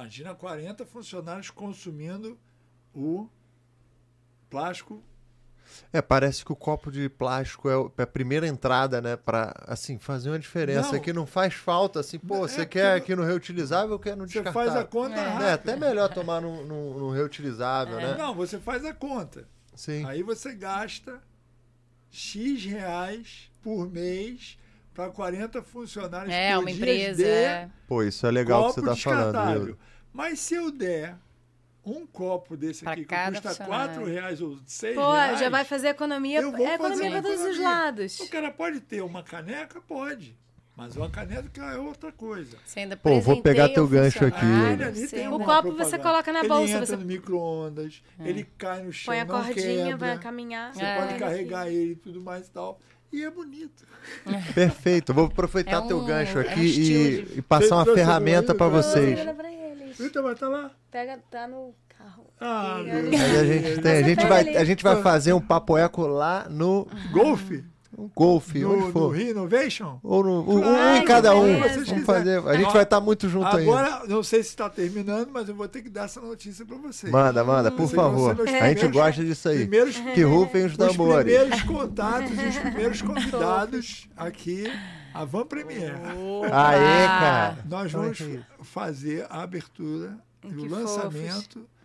Imagina 0.00 0.34
40 0.34 0.86
funcionários 0.86 1.50
consumindo 1.50 2.38
o 2.94 3.28
plástico. 4.48 5.04
É, 5.92 6.00
parece 6.00 6.42
que 6.42 6.50
o 6.50 6.56
copo 6.56 6.90
de 6.90 7.06
plástico 7.10 7.68
é, 7.68 8.02
a 8.02 8.06
primeira 8.06 8.48
entrada, 8.48 9.02
né, 9.02 9.14
para 9.14 9.54
assim 9.66 9.98
fazer 9.98 10.30
uma 10.30 10.38
diferença 10.38 10.94
não, 10.94 11.00
que 11.00 11.12
não 11.12 11.26
faz 11.26 11.52
falta, 11.52 12.00
assim, 12.00 12.18
pô, 12.18 12.36
é 12.36 12.48
você 12.48 12.64
quer 12.64 12.94
aqui 12.94 13.14
no 13.14 13.22
reutilizável 13.22 13.92
ou 13.92 13.98
quer 13.98 14.16
no 14.16 14.24
descartável? 14.24 14.62
Você 14.62 14.70
faz 14.70 14.82
a 14.82 14.88
conta 14.88 15.20
é. 15.20 15.50
é 15.50 15.52
até 15.52 15.76
melhor 15.76 16.08
tomar 16.08 16.40
no, 16.40 16.64
no, 16.64 16.98
no 16.98 17.10
reutilizável, 17.10 17.98
é. 17.98 18.12
né? 18.12 18.16
Não, 18.16 18.34
você 18.34 18.58
faz 18.58 18.82
a 18.86 18.94
conta. 18.94 19.46
Sim. 19.74 20.04
Aí 20.06 20.22
você 20.22 20.54
gasta 20.54 21.20
X 22.10 22.64
reais 22.64 23.50
por 23.62 23.86
mês 23.86 24.58
para 24.94 25.10
40 25.10 25.62
funcionários 25.62 26.34
é, 26.34 26.54
por 26.54 26.62
uma 26.62 26.70
empresa, 26.70 27.22
de 27.22 27.28
é. 27.28 27.70
Pô, 27.86 28.02
isso 28.02 28.26
é 28.26 28.30
legal 28.30 28.68
que 28.68 28.80
você 28.80 28.80
está 28.80 28.96
falando. 28.96 29.66
Viu? 29.66 29.78
Mas 30.12 30.40
se 30.40 30.54
eu 30.54 30.70
der 30.70 31.16
um 31.84 32.06
copo 32.06 32.56
desse 32.56 32.84
pra 32.84 32.92
aqui 32.92 33.04
que 33.04 33.14
custa 33.14 33.64
quatro 33.64 34.04
reais 34.04 34.40
ou 34.40 34.58
seis 34.66 34.94
Pô, 34.94 35.12
reais... 35.12 35.40
já 35.40 35.48
vai 35.48 35.64
fazer 35.64 35.88
economia, 35.88 36.40
é 36.40 36.74
economia 36.74 37.10
para 37.10 37.22
todos 37.22 37.40
os 37.40 37.58
lados. 37.58 38.20
O 38.20 38.28
cara 38.28 38.50
pode 38.50 38.80
ter 38.80 39.02
uma 39.02 39.22
caneca? 39.22 39.80
Pode. 39.80 40.36
Mas 40.76 40.96
uma 40.96 41.10
caneca 41.10 41.62
é 41.72 41.76
outra 41.76 42.10
coisa. 42.10 42.56
Pô, 43.02 43.20
vou 43.20 43.42
pegar 43.42 43.68
teu 43.68 43.86
gancho 43.86 44.24
aqui. 44.24 44.46
o 45.30 45.38
copo 45.40 45.72
você 45.72 45.98
coloca 45.98 46.32
na 46.32 46.42
bolsa. 46.42 46.62
Ele 46.62 46.72
entra 46.72 46.86
você... 46.86 46.96
no 46.96 47.04
micro-ondas, 47.04 48.02
é. 48.18 48.28
ele 48.28 48.44
cai 48.56 48.82
no 48.82 48.92
chão, 48.92 49.12
Põe 49.12 49.20
a 49.20 49.26
cordinha, 49.26 49.86
quebra, 49.88 49.96
vai 49.96 50.18
caminhar. 50.18 50.72
Você 50.72 50.82
é. 50.82 50.96
pode 50.98 51.18
carregar 51.18 51.68
ele 51.68 51.92
e 51.92 51.96
tudo 51.96 52.20
mais 52.22 52.46
e 52.46 52.50
tal. 52.50 52.80
E 53.12 53.24
é 53.24 53.30
bonito. 53.30 53.84
Perfeito. 54.54 55.12
Vou 55.12 55.26
aproveitar 55.26 55.72
é 55.72 55.78
um, 55.80 55.88
teu 55.88 56.04
gancho 56.04 56.38
aqui 56.38 56.50
é 56.50 56.54
um 56.54 56.64
e, 56.64 56.72
de... 56.72 57.38
e, 57.38 57.42
passar 57.42 57.76
uma 57.76 57.94
ferramenta 57.94 58.54
para 58.54 58.68
vocês. 58.68 59.18
Eita, 59.18 59.34
vai 60.00 60.32
estar 60.32 60.34
tá 60.34 60.48
lá. 60.48 60.70
Pega, 60.90 61.18
tá 61.30 61.48
no 61.48 61.74
carro. 61.88 62.26
Ah, 62.40 62.76
a 62.76 62.82
gente, 63.44 63.82
tem, 63.82 63.92
a, 63.92 64.02
gente 64.02 64.26
vai, 64.26 64.56
a 64.56 64.64
gente 64.64 64.82
vai 64.82 65.02
fazer 65.02 65.32
um 65.32 65.40
papo 65.40 65.76
eco 65.76 66.06
lá 66.06 66.46
no 66.48 66.86
Golfe 67.12 67.64
um 68.00 68.10
golfe, 68.14 68.60
no, 68.60 68.72
onde 68.72 68.92
for. 68.92 69.00
No 69.00 69.08
Renovation? 69.08 69.98
Ou 70.02 70.24
no, 70.24 70.48
um, 70.48 70.64
um 70.64 70.96
em 70.96 71.04
cada 71.04 71.36
um. 71.36 71.60
Vamos 71.60 72.04
fazer. 72.04 72.38
A 72.46 72.56
gente 72.56 72.72
vai 72.72 72.82
estar 72.82 72.96
tá 72.96 73.00
muito 73.00 73.28
junto 73.28 73.46
Agora, 73.46 73.60
ainda. 73.60 73.94
Agora, 73.94 74.08
não 74.08 74.22
sei 74.22 74.42
se 74.42 74.50
está 74.50 74.70
terminando, 74.70 75.28
mas 75.30 75.48
eu 75.48 75.54
vou 75.54 75.68
ter 75.68 75.82
que 75.82 75.90
dar 75.90 76.04
essa 76.04 76.20
notícia 76.20 76.64
para 76.64 76.76
vocês. 76.76 77.12
Manda, 77.12 77.44
manda, 77.44 77.70
por 77.70 77.88
favor. 77.88 78.36
A 78.60 78.68
gente 78.68 78.88
gosta 78.88 79.22
disso 79.24 79.48
aí. 79.48 79.58
Primeiros, 79.58 79.96
que 79.96 80.22
rufem 80.22 80.64
os 80.66 80.76
tambores. 80.76 81.32
Os 81.32 81.38
primeiros 81.38 81.62
contatos, 81.62 82.30
os 82.30 82.58
primeiros 82.58 83.02
convidados 83.02 84.08
aqui, 84.16 84.72
a 85.12 85.24
Van 85.24 85.46
Premier. 85.46 85.94
Oh. 86.16 86.44
Aê, 86.44 87.06
cara. 87.06 87.58
Nós 87.66 87.92
vamos 87.92 88.18
fazer 88.62 89.26
a 89.30 89.42
abertura 89.42 90.18
e 90.44 90.54
o 90.54 90.66
lançamento 90.66 91.60
fofos 91.60 91.80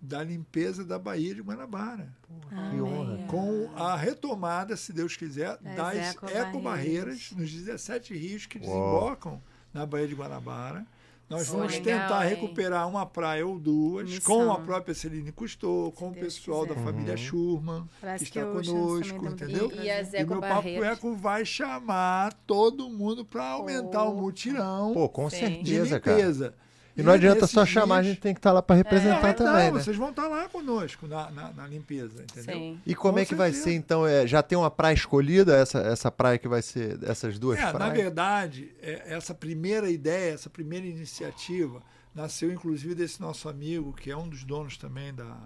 da 0.00 0.22
limpeza 0.22 0.84
da 0.84 0.98
Baía 0.98 1.34
de 1.34 1.42
Guanabara. 1.42 2.08
Que 2.48 2.80
honra. 2.80 3.18
Com 3.26 3.70
a 3.76 3.96
retomada, 3.96 4.76
se 4.76 4.92
Deus 4.92 5.16
quiser, 5.16 5.58
das, 5.58 6.14
das 6.14 6.32
ecobarreiras 6.32 7.32
nos 7.32 7.50
17 7.50 8.14
rios 8.14 8.46
que 8.46 8.58
desembocam 8.58 9.32
Uou. 9.32 9.42
na 9.74 9.84
Baía 9.84 10.08
de 10.08 10.14
Guanabara. 10.14 10.86
Nós 11.30 11.46
Sim, 11.46 11.58
vamos 11.58 11.72
legal, 11.74 12.00
tentar 12.00 12.24
hein? 12.24 12.30
recuperar 12.30 12.88
uma 12.88 13.06
praia 13.06 13.46
ou 13.46 13.56
duas 13.56 14.10
Missão. 14.10 14.46
com 14.46 14.52
a 14.52 14.58
própria 14.58 14.92
Celine 14.92 15.30
Cousteau, 15.30 15.92
com 15.92 16.08
o 16.08 16.12
pessoal 16.12 16.62
quiser. 16.62 16.74
da 16.74 16.82
família 16.82 17.12
uhum. 17.12 17.16
Schurman, 17.16 17.88
Parece 18.00 18.24
que 18.24 18.36
está 18.36 18.50
que 18.50 18.66
conosco, 18.66 19.26
entendeu? 19.26 19.72
E, 19.72 19.84
e, 19.84 19.90
as 19.92 20.12
e 20.12 20.24
meu 20.24 20.40
Papo 20.40 20.66
Eco 20.66 21.14
vai 21.14 21.44
chamar 21.44 22.32
todo 22.48 22.90
mundo 22.90 23.24
para 23.24 23.44
aumentar 23.44 24.06
oh. 24.06 24.10
o 24.10 24.20
mutirão 24.20 24.92
Pô, 24.92 25.08
com 25.08 25.30
Sim. 25.30 25.38
certeza, 25.38 26.00
cara. 26.00 26.52
E 26.96 27.02
não 27.02 27.12
adianta 27.12 27.46
só 27.46 27.64
chamar, 27.64 28.02
dias... 28.02 28.06
a 28.06 28.08
gente 28.10 28.20
tem 28.20 28.34
que 28.34 28.38
estar 28.38 28.50
tá 28.50 28.54
lá 28.54 28.62
para 28.62 28.76
representar 28.76 29.28
é, 29.28 29.32
também. 29.32 29.66
Não, 29.68 29.76
né? 29.76 29.82
vocês 29.82 29.96
vão 29.96 30.10
estar 30.10 30.22
tá 30.22 30.28
lá 30.28 30.48
conosco 30.48 31.06
na, 31.06 31.30
na, 31.30 31.52
na 31.52 31.66
limpeza, 31.66 32.22
entendeu? 32.22 32.54
Sim. 32.54 32.80
E 32.84 32.94
como 32.94 33.14
Com 33.14 33.18
é 33.20 33.22
que 33.24 33.30
certeza. 33.30 33.50
vai 33.50 33.52
ser, 33.52 33.74
então? 33.74 34.06
É, 34.06 34.26
já 34.26 34.42
tem 34.42 34.58
uma 34.58 34.70
praia 34.70 34.94
escolhida, 34.94 35.56
essa, 35.56 35.78
essa 35.80 36.10
praia 36.10 36.38
que 36.38 36.48
vai 36.48 36.62
ser 36.62 36.98
essas 37.04 37.38
duas 37.38 37.58
é, 37.58 37.62
praias? 37.62 37.78
Na 37.78 37.88
verdade, 37.88 38.72
é, 38.82 39.14
essa 39.14 39.34
primeira 39.34 39.90
ideia, 39.90 40.34
essa 40.34 40.50
primeira 40.50 40.86
iniciativa, 40.86 41.82
nasceu 42.14 42.52
inclusive 42.52 42.94
desse 42.94 43.20
nosso 43.20 43.48
amigo, 43.48 43.92
que 43.92 44.10
é 44.10 44.16
um 44.16 44.28
dos 44.28 44.44
donos 44.44 44.76
também 44.76 45.14
da, 45.14 45.36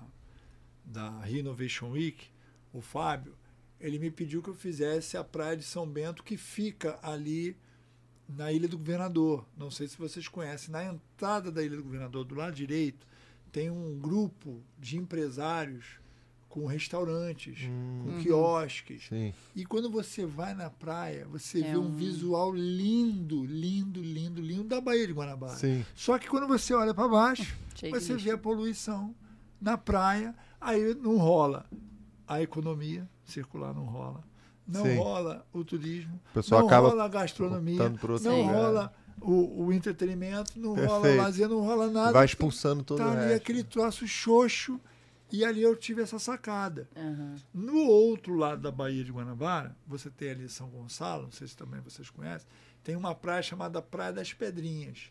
da 0.85 1.21
Renovation 1.21 1.91
Week, 1.91 2.27
o 2.73 2.81
Fábio. 2.81 3.35
Ele 3.81 3.99
me 3.99 4.11
pediu 4.11 4.43
que 4.43 4.49
eu 4.49 4.55
fizesse 4.55 5.17
a 5.17 5.25
praia 5.25 5.57
de 5.57 5.65
São 5.65 5.87
Bento, 5.87 6.23
que 6.23 6.37
fica 6.37 6.99
ali 7.03 7.57
na 8.29 8.53
Ilha 8.53 8.69
do 8.69 8.79
Governador. 8.79 9.47
Não 9.57 9.71
sei 9.71 9.89
se 9.89 9.97
vocês 9.97 10.29
conhecem. 10.29 10.71
Na 10.71 10.85
entrada 10.85 11.51
da 11.51 11.63
Ilha 11.63 11.77
do 11.77 11.83
Governador, 11.83 12.25
do 12.25 12.35
lado 12.35 12.55
direito, 12.55 13.07
tem 13.53 13.71
um 13.71 13.99
grupo 13.99 14.63
de 14.79 14.97
empresários 14.97 15.99
com 16.49 16.67
restaurantes, 16.67 17.63
hum. 17.69 18.03
com 18.05 18.11
uhum. 18.11 18.23
quiosques. 18.23 19.09
Sim. 19.09 19.35
E 19.57 19.67
quando 19.67 19.91
você 19.91 20.25
vai 20.25 20.55
na 20.55 20.71
praia, 20.71 21.27
você 21.27 21.61
é 21.61 21.73
vê 21.73 21.77
um, 21.77 21.87
um, 21.87 21.95
visual 21.97 22.55
lindo, 22.55 23.45
lindo, 23.45 24.01
lindo, 24.01 24.41
lindo 24.41 24.65
da 24.65 24.81
Baía 24.81 25.05
de 25.05 25.13
Guanabara. 25.13 25.57
Sim. 25.57 25.85
Só 25.97 26.17
que 26.17 26.29
quando 26.29 26.47
você 26.47 26.73
olha 26.73 26.95
para 26.95 27.09
baixo, 27.09 27.57
você 27.91 28.17
vê 28.17 28.31
a 28.31 28.39
poluição 28.39 29.13
na 29.61 29.77
praia, 29.77 30.33
aí 30.61 30.95
não 30.95 31.17
rola 31.17 31.67
a 32.27 32.41
economia 32.41 33.09
circular, 33.25 33.75
não 33.75 33.87
rola 33.87 34.23
não 34.67 34.83
Sim. 34.83 34.97
rola 34.97 35.47
o 35.53 35.65
turismo, 35.65 36.21
não 36.51 36.59
acaba 36.59 36.89
rola 36.89 37.05
a 37.05 37.09
gastronomia, 37.09 37.89
não 38.23 38.41
lugar. 38.41 38.55
rola 38.55 38.95
o, 39.21 39.65
o, 39.65 39.73
entretenimento, 39.73 40.59
não 40.59 40.75
Perfeito. 40.75 40.93
rola 40.93 41.09
o 41.09 41.17
lazer, 41.17 41.49
não 41.49 41.61
rola 41.61 41.91
nada. 41.91 42.13
Vai 42.13 42.25
expulsando 42.25 42.83
todo 42.83 42.99
tá 42.99 43.07
o 43.07 43.11
ali 43.11 43.21
resto. 43.21 43.37
aquele 43.37 43.63
troço 43.63 44.07
xoxo 44.07 44.81
E 45.31 45.45
ali 45.45 45.63
eu 45.63 45.75
tive 45.77 46.03
essa 46.03 46.19
sacada. 46.19 46.89
Uhum. 46.97 47.35
No 47.53 47.77
outro 47.87 48.35
lado 48.35 48.63
da 48.63 48.71
Baía 48.71 49.05
de 49.05 49.13
Guanabara, 49.13 49.77
você 49.87 50.11
tem 50.11 50.31
ali 50.31 50.49
São 50.49 50.69
Gonçalo, 50.69 51.25
não 51.25 51.33
sei 51.33 51.47
se 51.47 51.57
também 51.57 51.81
vocês 51.81 52.09
conhecem, 52.11 52.47
tem 52.83 52.97
uma 52.97 53.15
praia 53.15 53.43
chamada 53.43 53.83
Praia 53.83 54.13
das 54.13 54.33
Pedrinhas. 54.33 55.11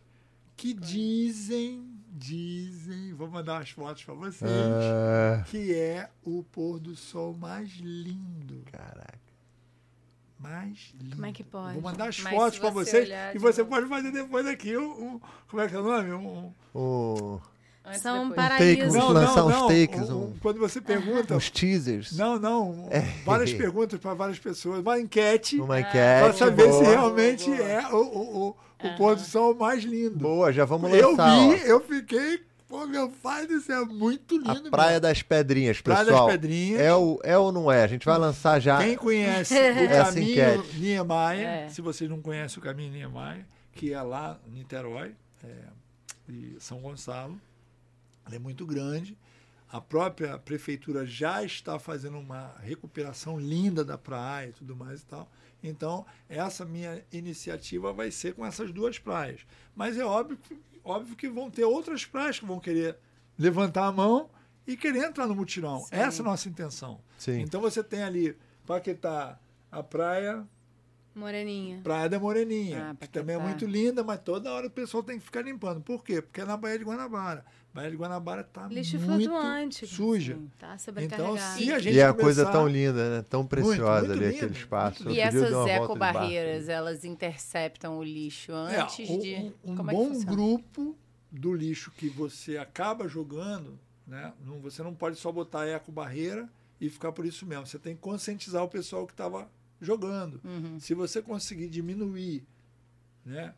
Que 0.56 0.72
dizem, 0.72 1.84
dizem, 2.12 3.12
vou 3.16 3.28
mandar 3.28 3.56
umas 3.56 3.72
fotos 3.72 4.04
para 4.04 4.14
vocês, 4.14 4.51
uh... 4.51 5.43
que 5.49 5.74
é 5.74 6.12
o 6.24 6.43
pôr 6.43 6.80
do 6.80 6.95
sol 6.95 7.36
mais 7.36 7.72
lindo. 7.80 8.62
Caraca. 8.72 9.22
Mais 10.44 10.94
lindo. 11.00 11.16
Como 11.16 11.26
é 11.26 11.32
que 11.32 11.44
pode? 11.44 11.74
Vou 11.76 11.82
mandar 11.82 12.10
as 12.10 12.20
Mas 12.20 12.34
fotos 12.34 12.60
para 12.60 12.70
vocês 12.70 13.10
e 13.34 13.39
você 13.39 13.64
pode 13.64 13.88
fazer 13.88 14.12
depois 14.12 14.46
aqui 14.46 14.76
um, 14.76 14.91
um, 14.91 15.22
como 15.48 15.62
é 15.62 15.70
que 15.70 15.76
é 15.76 15.80
o 15.80 15.84
nome? 15.84 16.12
Um, 16.12 16.54
um... 16.76 17.39
São 17.94 18.32
paraísos. 18.32 18.94
Vamos 18.94 19.14
lançar 19.14 19.46
não, 19.46 19.68
uns 19.68 19.68
takes. 19.68 20.10
Um, 20.10 20.18
um, 20.18 20.34
quando 20.41 20.60
você 20.60 20.82
pergunta. 20.82 21.36
Uns 21.36 21.50
teasers. 21.50 22.18
Não, 22.18 22.38
não. 22.38 22.88
É. 22.91 23.02
Várias 23.26 23.52
perguntas 23.54 24.00
para 24.00 24.14
várias 24.14 24.39
pessoas. 24.39 24.82
Uma 24.82 25.00
enquete. 25.00 25.60
Uma 25.60 25.80
enquete. 25.80 26.24
Para 26.24 26.34
saber 26.34 26.68
boa, 26.68 26.84
se 26.84 26.89
realmente 26.91 27.50
boa. 27.50 27.62
é 27.62 27.88
o, 27.88 27.98
o, 27.98 28.48
o, 28.48 28.56
o 28.84 28.98
pôr 28.98 29.16
do 29.16 29.22
sol 29.22 29.56
mais 29.56 29.84
lindo. 29.84 30.18
Boa, 30.18 30.52
já 30.52 30.66
vamos 30.66 30.91
lançar. 30.91 31.38
Eu 31.38 31.52
vi, 31.52 31.64
ó. 31.64 31.68
eu 31.68 31.80
fiquei. 31.82 32.41
Pô, 32.74 32.88
meu 32.88 33.07
pai 33.07 33.45
do 33.45 33.61
céu, 33.61 33.86
muito 33.86 34.36
lindo. 34.36 34.69
A 34.69 34.71
Praia 34.71 34.99
das 34.99 35.21
Pedrinhas, 35.21 35.80
pessoal. 35.80 36.05
Praia 36.05 36.19
das 36.19 36.32
Pedrinhas. 36.32 36.82
É, 36.82 36.91
o, 36.95 37.19
é 37.24 37.38
ou 37.38 37.51
não 37.51 37.71
é? 37.71 37.84
A 37.84 37.88
gente 37.88 38.03
vai 38.03 38.17
lançar 38.17 38.59
já. 38.59 38.80
Quem 38.80 38.95
conhece 38.95 39.53
o 39.53 39.89
caminho 39.89 40.63
Niemeyer, 40.74 41.47
é. 41.47 41.69
se 41.69 41.82
vocês 41.82 42.09
não 42.09 42.19
conhecem 42.19 42.57
o 42.57 42.63
caminho 42.63 42.91
Niemeyer, 42.91 43.45
que 43.74 43.93
é 43.93 44.01
lá 44.01 44.39
em 44.47 44.53
Niterói, 44.53 45.13
é, 45.43 45.67
de 46.28 46.55
São 46.59 46.82
Gonçalo. 46.82 47.39
Ela 48.26 48.38
é 48.38 48.39
muito 48.39 48.65
grande. 48.65 49.15
A 49.71 49.80
própria 49.80 50.39
prefeitura 50.39 51.05
já 51.05 51.43
está 51.43 51.78
fazendo 51.78 52.17
uma 52.17 52.55
recuperação 52.59 53.39
linda 53.39 53.86
da 53.86 53.99
praia 53.99 54.47
e 54.47 54.51
tudo 54.51 54.76
mais 54.76 55.01
e 55.01 55.05
tal. 55.05 55.32
Então, 55.61 56.07
essa 56.28 56.65
minha 56.65 57.05
iniciativa 57.11 57.93
vai 57.93 58.09
ser 58.09 58.34
com 58.34 58.43
essas 58.43 58.71
duas 58.71 58.97
praias. 58.97 59.41
Mas 59.76 59.95
é 59.95 60.03
óbvio, 60.03 60.39
óbvio 60.84 61.15
que 61.15 61.29
vão 61.29 61.49
ter 61.49 61.65
outras 61.65 62.05
praias 62.05 62.39
que 62.39 62.45
vão 62.45 62.59
querer 62.59 62.97
levantar 63.38 63.88
a 63.88 63.91
mão 63.91 64.29
e 64.65 64.77
querer 64.77 65.05
entrar 65.05 65.27
no 65.27 65.36
mutirão. 65.36 65.79
Sim. 65.79 65.88
Essa 65.91 66.21
é 66.21 66.25
a 66.25 66.29
nossa 66.29 66.49
intenção. 66.49 66.99
Sim. 67.17 67.41
Então 67.41 67.61
você 67.61 67.84
tem 67.84 68.03
ali 68.03 68.38
Paquetá, 68.65 69.39
a 69.71 69.84
praia 69.84 70.47
Moreninha. 71.15 71.79
Praia 71.84 72.09
da 72.09 72.19
Moreninha, 72.19 72.91
ah, 72.91 72.95
que 72.95 73.07
também 73.07 73.36
é 73.36 73.39
muito 73.39 73.65
linda, 73.67 74.03
mas 74.03 74.19
toda 74.21 74.51
hora 74.51 74.65
o 74.65 74.69
pessoal 74.69 75.03
tem 75.03 75.19
que 75.19 75.25
ficar 75.25 75.43
limpando. 75.43 75.79
Por 75.81 76.03
quê? 76.03 76.21
Porque 76.21 76.41
é 76.41 76.45
na 76.45 76.57
Baía 76.57 76.79
de 76.79 76.86
Guanabara. 76.86 77.45
Baía 77.74 77.89
de 77.89 77.97
Guanabara 77.97 78.41
está 78.41 78.69
muito 78.69 78.99
flutuante, 78.99 79.88
suja. 79.88 80.38
Tá 80.59 80.78
então, 81.01 81.36
se 81.38 81.71
a 81.71 81.80
gente 81.80 81.95
E 81.95 82.01
a 82.01 82.09
começar... 82.09 82.24
coisa 82.24 82.51
tão 82.51 82.67
linda, 82.67 83.17
né? 83.17 83.26
Tão 83.28 83.43
preciosa 83.45 83.76
muito, 83.76 84.09
muito 84.09 84.11
ali, 84.11 84.26
lindo, 84.26 84.36
aquele 84.36 84.59
espaço. 84.59 85.09
E 85.09 85.19
essas 85.19 85.67
ecobarreiras, 85.67 86.69
elas 86.69 87.03
interceptam 87.03 87.97
o 87.97 88.03
lixo 88.03 88.51
é, 88.51 88.82
antes 88.82 89.09
é, 89.09 89.17
de... 89.17 89.53
Um, 89.63 89.71
um 89.71 89.89
é 89.89 89.93
bom 89.93 90.24
grupo 90.24 90.95
do 91.32 91.51
lixo 91.51 91.89
que 91.97 92.07
você 92.09 92.57
acaba 92.59 93.07
jogando, 93.07 93.80
né? 94.05 94.32
Não, 94.45 94.59
você 94.59 94.84
não 94.84 94.93
pode 94.93 95.15
só 95.15 95.32
botar 95.32 95.61
a 95.61 95.69
ecobarreira 95.71 96.47
e 96.80 96.89
ficar 96.89 97.11
por 97.11 97.26
isso 97.26 97.43
mesmo. 97.43 97.65
Você 97.65 97.80
tem 97.80 97.95
que 97.95 98.01
conscientizar 98.01 98.63
o 98.63 98.69
pessoal 98.69 99.07
que 99.07 99.13
estava 99.13 99.49
jogando. 99.82 100.39
Uhum. 100.43 100.80
Se 100.80 100.93
você 100.93 101.24
conseguir 101.24 101.69
diminuir, 101.69 102.45
né? 103.26 103.55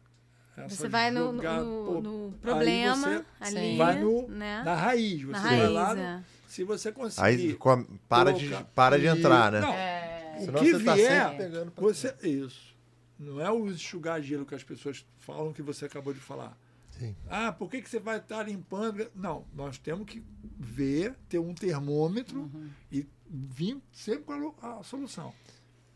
Você 0.67 0.87
vai 0.87 1.11
no, 1.11 1.33
no, 1.33 1.41
pô, 1.41 2.01
no 2.01 2.33
problema, 2.41 3.25
ali, 3.39 3.77
vai 3.77 3.99
no, 3.99 4.27
né? 4.29 4.63
na 4.63 4.75
raiz. 4.75 5.21
Você 5.21 5.31
na 5.31 5.41
vai 5.41 5.57
raiz, 5.57 5.71
lá, 5.71 5.99
é. 5.99 6.23
se 6.47 6.63
você 6.63 6.91
conseguir. 6.91 7.27
Aí 7.27 7.59
para, 8.07 8.31
de, 8.31 8.49
para 8.73 8.97
de 8.97 9.05
entrar, 9.05 9.51
né? 9.51 9.59
Não, 9.59 9.73
é. 9.73 10.37
o 10.39 10.53
que 10.53 10.71
você 10.71 10.83
tá 10.83 10.95
vier, 10.95 11.37
tá 11.37 11.71
você, 11.75 12.15
isso. 12.23 12.73
Não 13.19 13.39
é 13.39 13.51
o 13.51 13.67
enxugar 13.67 14.21
gelo 14.21 14.45
que 14.45 14.55
as 14.55 14.63
pessoas 14.63 15.05
falam 15.19 15.51
que 15.51 15.61
você 15.61 15.85
acabou 15.85 16.13
de 16.13 16.19
falar. 16.19 16.57
Sim. 16.91 17.13
Ah, 17.29 17.51
por 17.51 17.69
que, 17.69 17.81
que 17.81 17.89
você 17.89 17.99
vai 17.99 18.17
estar 18.17 18.43
limpando? 18.43 19.09
Não, 19.13 19.45
nós 19.53 19.77
temos 19.77 20.05
que 20.05 20.23
ver, 20.57 21.15
ter 21.27 21.39
um 21.39 21.53
termômetro 21.53 22.39
uhum. 22.39 22.69
e 22.89 23.05
vir 23.29 23.81
sempre 23.91 24.23
com 24.23 24.55
a, 24.61 24.79
a 24.79 24.83
solução. 24.83 25.33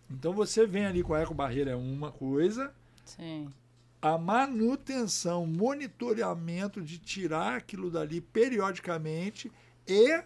Então 0.10 0.34
você 0.34 0.66
vem 0.66 0.86
ali 0.86 1.04
com 1.04 1.14
a 1.14 1.22
ecobarreira 1.22 1.72
é 1.72 1.76
uma 1.76 2.12
coisa. 2.12 2.74
Sim. 3.06 3.50
A 4.02 4.18
manutenção, 4.18 5.46
monitoramento 5.46 6.82
de 6.82 6.98
tirar 6.98 7.58
aquilo 7.58 7.92
dali 7.92 8.22
periodicamente 8.22 9.52
e 9.88 10.24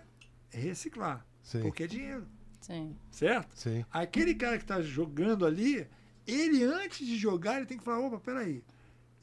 reciclar. 0.50 1.26
Sim. 1.42 1.62
Porque 1.62 1.84
é 1.84 1.88
dinheiro. 1.88 2.28
Sim. 2.62 2.96
Certo? 3.12 3.58
Sim. 3.58 3.84
Aquele 3.92 4.36
cara 4.36 4.58
que 4.58 4.64
está 4.64 4.82
jogando 4.82 5.46
ali, 5.46 5.88
ele 6.26 6.64
antes 6.64 7.06
de 7.06 7.18
jogar, 7.18 7.58
ele 7.58 7.66
tem 7.66 7.78
que 7.78 7.84
falar, 7.84 8.00
opa, 8.00 8.20
peraí, 8.20 8.64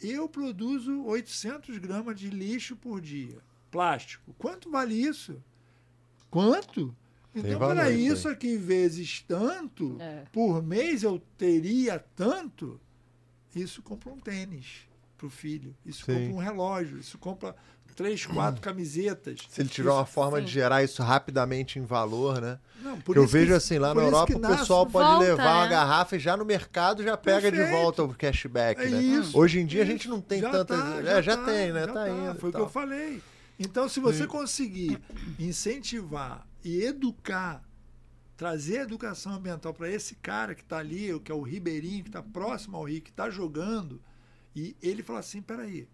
eu 0.00 0.28
produzo 0.28 1.04
800 1.04 1.78
gramas 1.78 2.18
de 2.18 2.28
lixo 2.28 2.76
por 2.76 3.00
dia, 3.00 3.38
plástico. 3.70 4.34
Quanto 4.38 4.70
vale 4.70 4.94
isso? 4.94 5.42
Quanto? 6.30 6.94
Então, 7.34 7.58
para 7.58 7.90
isso 7.90 8.28
aqui, 8.28 8.56
vezes 8.56 9.24
tanto, 9.26 9.96
é. 10.00 10.24
por 10.32 10.62
mês 10.62 11.02
eu 11.02 11.20
teria 11.38 11.98
tanto, 11.98 12.80
isso 13.54 13.82
compra 13.82 14.10
um 14.10 14.18
tênis 14.18 14.88
para 15.16 15.26
o 15.26 15.30
filho, 15.30 15.74
isso 15.84 16.04
Sim. 16.04 16.14
compra 16.14 16.34
um 16.34 16.38
relógio, 16.38 16.98
isso 16.98 17.18
compra 17.18 17.54
três, 17.94 18.24
quatro 18.24 18.60
camisetas. 18.62 19.40
Se 19.48 19.60
ele 19.60 19.68
tiver 19.68 19.90
uma 19.90 20.06
forma 20.06 20.38
Sim. 20.38 20.44
de 20.44 20.52
gerar 20.52 20.82
isso 20.82 21.02
rapidamente 21.02 21.78
em 21.78 21.84
valor, 21.84 22.40
né? 22.40 22.58
Não, 22.82 22.98
por 22.98 23.16
eu 23.16 23.26
vejo 23.26 23.48
que, 23.48 23.52
assim, 23.52 23.78
lá 23.78 23.94
na 23.94 24.02
Europa 24.02 24.34
o 24.34 24.40
pessoal 24.40 24.86
pode 24.86 25.08
volta, 25.08 25.24
levar 25.24 25.44
né? 25.44 25.52
uma 25.52 25.66
garrafa 25.66 26.16
e 26.16 26.18
já 26.18 26.36
no 26.36 26.44
mercado 26.44 27.02
já 27.02 27.16
pega 27.16 27.50
Perfeito. 27.50 27.66
de 27.66 27.70
volta 27.70 28.02
o 28.02 28.14
cashback, 28.14 28.80
é 28.80 28.88
né? 28.88 29.02
Isso, 29.02 29.36
Hoje 29.36 29.60
em 29.60 29.66
dia 29.66 29.82
isso. 29.82 29.90
a 29.90 29.92
gente 29.92 30.08
não 30.08 30.20
tem 30.20 30.40
já 30.40 30.50
tantas... 30.50 30.78
Tá, 30.78 31.02
já, 31.02 31.10
é, 31.10 31.22
já 31.22 31.36
tá, 31.36 31.44
tem, 31.44 31.72
né? 31.72 31.80
Já 31.80 31.86
tá, 31.88 31.92
tá 31.92 32.08
indo. 32.08 32.34
Foi 32.38 32.48
o 32.48 32.52
que 32.52 32.60
eu 32.60 32.68
falei. 32.68 33.22
Então, 33.58 33.88
se 33.88 34.00
você 34.00 34.26
conseguir 34.26 34.98
incentivar 35.38 36.46
e 36.64 36.82
educar 36.82 37.62
trazer 38.40 38.80
educação 38.80 39.34
ambiental 39.34 39.74
para 39.74 39.90
esse 39.90 40.14
cara 40.14 40.54
que 40.54 40.62
está 40.62 40.78
ali, 40.78 41.08
que 41.20 41.30
é 41.30 41.34
o 41.34 41.42
Ribeirinho, 41.42 42.02
que 42.02 42.08
está 42.08 42.22
próximo 42.22 42.74
ao 42.74 42.84
rio, 42.84 43.02
que 43.02 43.10
está 43.10 43.28
jogando, 43.28 44.00
e 44.56 44.74
ele 44.80 45.02
fala 45.02 45.18
assim: 45.18 45.42
peraí, 45.42 45.86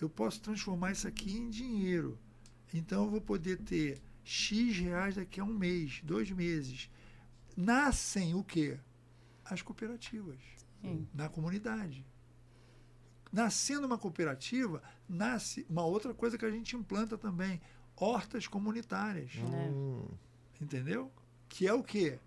eu 0.00 0.08
posso 0.08 0.40
transformar 0.40 0.92
isso 0.92 1.08
aqui 1.08 1.36
em 1.36 1.50
dinheiro. 1.50 2.16
Então 2.72 3.02
eu 3.02 3.10
vou 3.10 3.20
poder 3.20 3.56
ter 3.56 4.00
X 4.22 4.76
reais 4.76 5.16
daqui 5.16 5.40
a 5.40 5.44
um 5.44 5.52
mês, 5.52 6.00
dois 6.04 6.30
meses. 6.30 6.88
Nascem 7.56 8.32
o 8.32 8.44
quê? 8.44 8.78
As 9.44 9.60
cooperativas 9.60 10.38
Sim. 10.80 11.04
na 11.12 11.28
comunidade. 11.28 12.06
Nascendo 13.32 13.88
uma 13.88 13.98
cooperativa, 13.98 14.80
nasce 15.08 15.66
uma 15.68 15.84
outra 15.84 16.14
coisa 16.14 16.38
que 16.38 16.44
a 16.44 16.50
gente 16.50 16.76
implanta 16.76 17.18
também: 17.18 17.60
hortas 17.96 18.46
comunitárias. 18.46 19.32
Hum. 19.34 20.06
Entendeu? 20.60 21.10
Que 21.48 21.66
é 21.66 21.72
o 21.72 21.82
quê? 21.82 22.18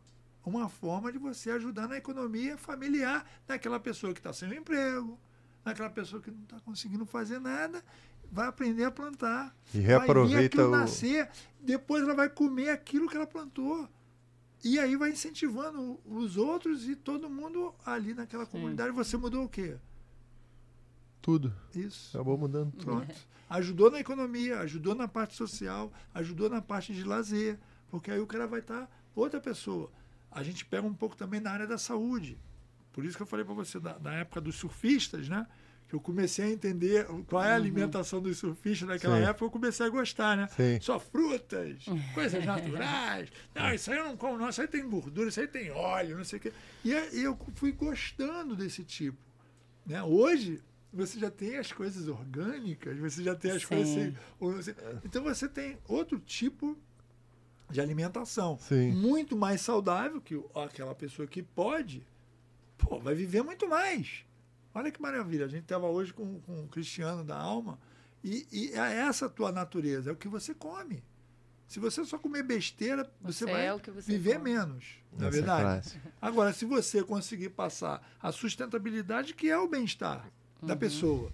Uma 0.46 0.68
forma 0.68 1.12
de 1.12 1.18
você 1.18 1.52
ajudar 1.52 1.88
na 1.88 1.98
economia 1.98 2.58
familiar 2.58 3.26
daquela 3.48 3.80
pessoa 3.80 4.14
que 4.14 4.20
está 4.20 4.34
sem 4.34 4.52
emprego, 4.54 5.20
daquela 5.64 5.90
pessoa 5.90 6.22
que 6.22 6.32
não 6.32 6.44
está 6.44 6.60
conseguindo 6.62 7.06
fazer 7.06 7.40
nada, 7.40 7.84
vai 8.32 8.48
aprender 8.48 8.86
a 8.86 8.92
plantar. 8.92 9.56
E 9.74 9.80
reaproveita 9.80 10.58
vai 10.58 10.66
o... 10.66 10.72
nascer, 10.72 11.30
depois 11.60 12.04
ela 12.04 12.16
vai 12.16 12.30
comer 12.30 12.70
aquilo 12.70 13.08
que 13.08 13.16
ela 13.16 13.28
plantou. 13.28 13.88
E 14.64 14.80
aí 14.80 14.96
vai 14.96 15.12
incentivando 15.12 16.00
os 16.06 16.38
outros 16.38 16.88
e 16.88 16.96
todo 16.96 17.30
mundo 17.30 17.74
ali 17.86 18.14
naquela 18.14 18.46
Sim. 18.46 18.52
comunidade. 18.52 18.92
Você 18.92 19.18
mudou 19.18 19.44
o 19.46 19.50
quê? 19.50 19.78
Tudo. 21.22 21.54
Isso. 21.76 22.16
Acabou 22.16 22.38
mudando 22.38 22.72
tudo. 22.72 22.86
Pronto. 22.86 23.16
Ajudou 23.50 23.92
na 23.92 24.00
economia, 24.00 24.60
ajudou 24.60 24.96
na 24.96 25.08
parte 25.08 25.36
social, 25.36 25.92
ajudou 26.14 26.50
na 26.50 26.62
parte 26.62 26.94
de 26.94 27.04
lazer. 27.04 27.60
Porque 27.90 28.10
aí 28.10 28.20
o 28.20 28.28
cara 28.28 28.48
vai 28.48 28.62
estar 28.62 28.82
tá 28.82 28.90
outra 29.16 29.39
pessoa. 29.39 29.91
A 30.32 30.43
gente 30.43 30.66
pega 30.66 30.86
um 30.86 30.93
pouco 30.93 31.16
também 31.16 31.39
na 31.39 31.51
área 31.51 31.68
da 31.68 31.78
saúde. 31.78 32.38
Por 32.93 33.05
isso 33.05 33.16
que 33.16 33.24
eu 33.24 33.28
falei 33.28 33.45
para 33.45 33.53
você, 33.53 33.80
da, 33.80 33.97
da, 33.97 34.14
época 34.14 34.41
dos 34.41 34.55
surfistas, 34.55 35.28
né? 35.30 35.47
Que 35.88 35.95
eu 35.95 35.99
comecei 35.99 36.45
a 36.45 36.49
entender 36.49 37.05
qual 37.28 37.43
é 37.43 37.47
a 37.47 37.49
uhum. 37.49 37.55
alimentação 37.55 38.22
dos 38.22 38.38
surfistas 38.38 38.88
naquela 38.88 39.18
Sim. 39.18 39.24
época, 39.24 39.45
eu 39.45 39.51
comecei 39.51 39.86
a 39.86 39.89
gostar, 39.89 40.38
né? 40.38 40.47
Sim. 40.55 40.80
Só 40.82 40.99
frutas, 40.99 41.86
coisas 42.14 42.45
naturais. 42.45 43.30
Não, 43.53 43.74
isso 43.74 43.92
aí 43.92 43.97
eu 43.97 44.05
não 44.05 44.17
como, 44.17 44.38
não. 44.38 44.50
Isso 44.50 44.62
aí 44.62 44.67
tem 44.67 44.88
gordura, 44.89 45.29
isso 45.29 45.39
aí 45.39 45.47
tem 45.47 45.71
óleo, 45.71 46.17
não 46.17 46.24
sei 46.24 46.39
o 46.39 46.42
quê. 46.42 46.54
E 46.83 46.92
eu 47.21 47.38
fui 47.55 47.71
gostando 47.71 48.55
desse 48.55 48.83
tipo. 48.83 49.17
Né? 49.86 50.01
Hoje, 50.04 50.62
você 50.93 51.20
já 51.20 51.32
tem 51.32 51.58
as 51.58 51.71
coisas 51.71 52.08
orgânicas, 52.08 52.97
você 52.97 53.24
já 53.24 53.36
tem 53.36 53.51
as 53.51 53.63
Sim. 53.63 53.67
coisas. 53.67 54.13
Então 55.05 55.24
você 55.24 55.47
tem 55.47 55.78
outro 55.88 56.20
tipo 56.20 56.78
de 57.72 57.82
alimentação. 57.82 58.58
Sim. 58.60 58.92
Muito 58.92 59.36
mais 59.36 59.62
saudável 59.62 60.22
que 60.22 60.39
aquela 60.56 60.93
pessoa 60.93 61.28
que 61.28 61.42
pode, 61.42 62.06
pô, 62.78 63.00
vai 63.00 63.16
viver 63.16 63.42
muito 63.42 63.68
mais. 63.68 64.26
Olha 64.74 64.92
que 64.92 65.02
maravilha. 65.02 65.46
A 65.46 65.50
gente 65.50 65.64
estava 65.64 65.88
hoje 65.88 66.14
com, 66.14 66.39
com 66.42 66.64
o 66.64 66.68
Cristiano 66.68 67.24
da 67.24 67.38
Alma 67.38 67.80
e, 68.24 68.48
e 68.52 68.72
é 68.74 68.98
essa 68.98 69.26
a 69.26 69.30
tua 69.30 69.52
natureza, 69.52 70.10
é 70.10 70.14
o 70.14 70.16
que 70.16 70.28
você 70.28 70.54
come. 70.54 71.04
Se 71.68 71.80
você 71.80 72.04
só 72.04 72.18
comer 72.18 72.43
besteira, 72.43 73.10
você, 73.22 73.46
você 73.46 73.52
vai 73.52 73.68
é 73.68 73.78
você 73.78 74.12
viver 74.12 74.34
come. 74.34 74.52
menos, 74.52 74.86
na 75.18 75.28
é 75.28 75.30
verdade. 75.30 76.02
É 76.06 76.10
Agora, 76.22 76.52
se 76.52 76.66
você 76.66 77.02
conseguir 77.02 77.50
passar 77.50 78.06
a 78.22 78.32
sustentabilidade, 78.32 79.34
que 79.34 79.50
é 79.50 79.58
o 79.58 79.70
bem-estar 79.70 80.30
uhum. 80.62 80.68
da 80.68 80.76
pessoa, 80.76 81.32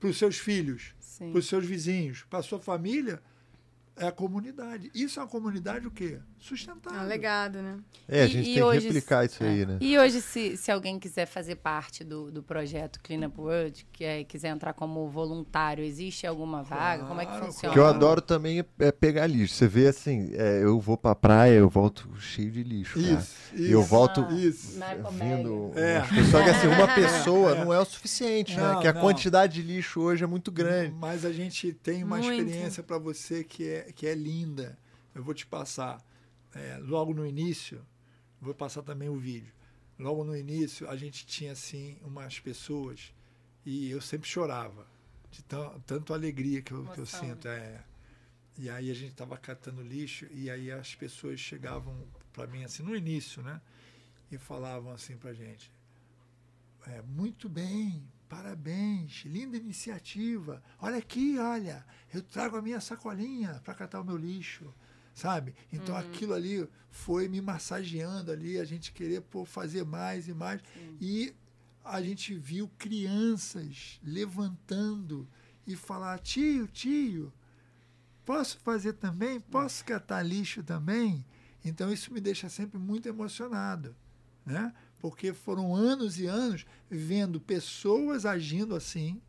para 0.00 0.08
os 0.08 0.16
seus 0.16 0.38
filhos, 0.38 0.94
para 1.18 1.38
os 1.38 1.46
seus 1.46 1.66
vizinhos, 1.66 2.24
para 2.30 2.38
a 2.38 2.42
sua 2.42 2.58
família, 2.58 3.22
é 3.96 4.06
a 4.06 4.12
comunidade. 4.12 4.90
Isso 4.94 5.20
é 5.20 5.22
uma 5.22 5.28
comunidade 5.28 5.86
o 5.86 5.90
quê? 5.90 6.18
Sustentável. 6.38 7.00
É 7.00 7.04
um 7.04 7.06
legado, 7.06 7.62
né? 7.62 7.78
É, 8.08 8.22
a 8.22 8.26
gente 8.26 8.50
e, 8.50 8.54
tem 8.54 8.68
e 8.68 8.78
que 8.78 8.86
replicar 8.86 9.24
isso 9.24 9.44
aí, 9.44 9.62
é. 9.62 9.66
né? 9.66 9.78
E 9.80 9.98
hoje, 9.98 10.20
se, 10.20 10.56
se 10.56 10.70
alguém 10.70 10.98
quiser 10.98 11.26
fazer 11.26 11.56
parte 11.56 12.02
do, 12.02 12.30
do 12.30 12.42
projeto 12.42 13.00
Clean 13.02 13.26
Up 13.26 13.40
World, 13.40 13.86
que 13.92 14.04
é, 14.04 14.24
quiser 14.24 14.48
entrar 14.48 14.72
como 14.72 15.08
voluntário, 15.08 15.84
existe 15.84 16.26
alguma 16.26 16.62
vaga? 16.62 17.04
Claro, 17.04 17.06
Como 17.06 17.20
é 17.20 17.26
que 17.26 17.46
funciona? 17.46 17.70
O 17.70 17.74
que 17.74 17.78
eu 17.78 17.86
adoro 17.86 18.20
também 18.20 18.64
é, 18.78 18.90
pegar 18.92 19.26
lixo. 19.26 19.54
Você 19.54 19.68
vê 19.68 19.86
assim, 19.86 20.30
é, 20.34 20.62
eu 20.62 20.80
vou 20.80 20.96
pra 20.96 21.14
praia, 21.14 21.58
eu 21.58 21.68
volto 21.68 22.08
cheio 22.18 22.50
de 22.50 22.62
lixo. 22.62 22.98
Isso, 22.98 23.08
cara. 23.08 23.20
isso. 23.20 23.62
E 23.62 23.70
eu 23.70 23.82
volto 23.82 24.26
ah, 24.28 24.32
isso. 24.32 24.80
vindo. 25.12 25.72
É. 25.76 26.02
Só 26.30 26.42
que 26.42 26.50
assim, 26.50 26.66
uma 26.66 26.88
pessoa 26.94 27.52
é. 27.52 27.64
não 27.64 27.72
é 27.72 27.78
o 27.78 27.84
suficiente, 27.84 28.56
né? 28.56 28.62
não, 28.62 28.74
né? 28.76 28.80
Que 28.80 28.88
a 28.88 28.92
não. 28.92 29.00
quantidade 29.00 29.54
de 29.54 29.62
lixo 29.62 30.00
hoje 30.00 30.24
é 30.24 30.26
muito 30.26 30.50
grande. 30.50 30.94
Mas 30.98 31.24
a 31.24 31.32
gente 31.32 31.72
tem 31.72 32.02
uma 32.02 32.18
muito. 32.18 32.32
experiência 32.32 32.82
para 32.82 32.98
você 32.98 33.44
que 33.44 33.68
é, 33.68 33.81
que 33.92 34.06
é 34.06 34.14
linda. 34.14 34.78
Eu 35.14 35.22
vou 35.22 35.34
te 35.34 35.46
passar 35.46 36.04
é, 36.54 36.78
logo 36.78 37.12
no 37.14 37.26
início, 37.26 37.84
vou 38.40 38.54
passar 38.54 38.82
também 38.82 39.08
o 39.08 39.18
vídeo. 39.18 39.52
Logo 39.98 40.24
no 40.24 40.36
início, 40.36 40.88
a 40.88 40.96
gente 40.96 41.26
tinha 41.26 41.52
assim 41.52 41.98
umas 42.02 42.40
pessoas 42.40 43.12
e 43.64 43.90
eu 43.90 44.00
sempre 44.00 44.28
chorava 44.28 44.86
de 45.30 45.42
tanto 45.86 46.12
alegria 46.12 46.60
que 46.60 46.72
eu, 46.72 46.84
que 46.86 46.98
eu 46.98 47.06
sinto. 47.06 47.48
É. 47.48 47.84
E 48.58 48.68
aí 48.68 48.90
a 48.90 48.94
gente 48.94 49.12
estava 49.12 49.36
catando 49.36 49.82
lixo 49.82 50.26
e 50.30 50.50
aí 50.50 50.70
as 50.70 50.94
pessoas 50.94 51.40
chegavam 51.40 52.06
para 52.32 52.46
mim 52.46 52.64
assim 52.64 52.82
no 52.82 52.94
início, 52.94 53.42
né? 53.42 53.60
E 54.30 54.38
falavam 54.38 54.92
assim 54.92 55.16
para 55.16 55.32
gente: 55.32 55.72
é, 56.86 57.00
muito 57.02 57.48
bem, 57.48 58.06
parabéns, 58.32 59.24
linda 59.26 59.58
iniciativa. 59.58 60.62
Olha 60.80 60.96
aqui, 60.96 61.38
olha, 61.38 61.84
eu 62.14 62.22
trago 62.22 62.56
a 62.56 62.62
minha 62.62 62.80
sacolinha 62.80 63.60
para 63.62 63.74
catar 63.74 64.00
o 64.00 64.04
meu 64.04 64.16
lixo 64.16 64.72
sabe? 65.14 65.54
Então 65.70 65.94
uhum. 65.94 66.00
aquilo 66.00 66.32
ali 66.32 66.66
foi 66.90 67.28
me 67.28 67.38
massageando 67.38 68.32
ali, 68.32 68.58
a 68.58 68.64
gente 68.64 68.90
querer 68.90 69.20
pô, 69.20 69.44
fazer 69.44 69.84
mais 69.84 70.26
e 70.26 70.32
mais. 70.32 70.62
Sim. 70.62 70.96
E 70.98 71.34
a 71.84 72.00
gente 72.00 72.34
viu 72.34 72.70
crianças 72.78 74.00
levantando 74.02 75.28
e 75.66 75.76
falar: 75.76 76.18
tio, 76.20 76.66
tio, 76.66 77.30
posso 78.24 78.58
fazer 78.60 78.94
também? 78.94 79.38
Posso 79.38 79.84
catar 79.84 80.22
lixo 80.22 80.62
também? 80.62 81.22
Então 81.62 81.92
isso 81.92 82.10
me 82.10 82.20
deixa 82.20 82.48
sempre 82.48 82.78
muito 82.78 83.06
emocionado, 83.06 83.94
né? 84.46 84.72
Porque 85.02 85.32
foram 85.32 85.74
anos 85.74 86.20
e 86.20 86.26
anos 86.26 86.64
vendo 86.88 87.40
pessoas 87.40 88.24
agindo 88.24 88.76
assim. 88.76 89.20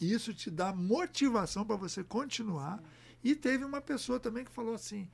E 0.00 0.12
isso 0.12 0.34
te 0.34 0.50
dá 0.50 0.74
motivação 0.74 1.64
para 1.64 1.76
você 1.76 2.02
continuar. 2.02 2.82
E 3.22 3.36
teve 3.36 3.64
uma 3.64 3.80
pessoa 3.80 4.18
também 4.18 4.44
que 4.44 4.50
falou 4.50 4.74
assim: 4.74 5.08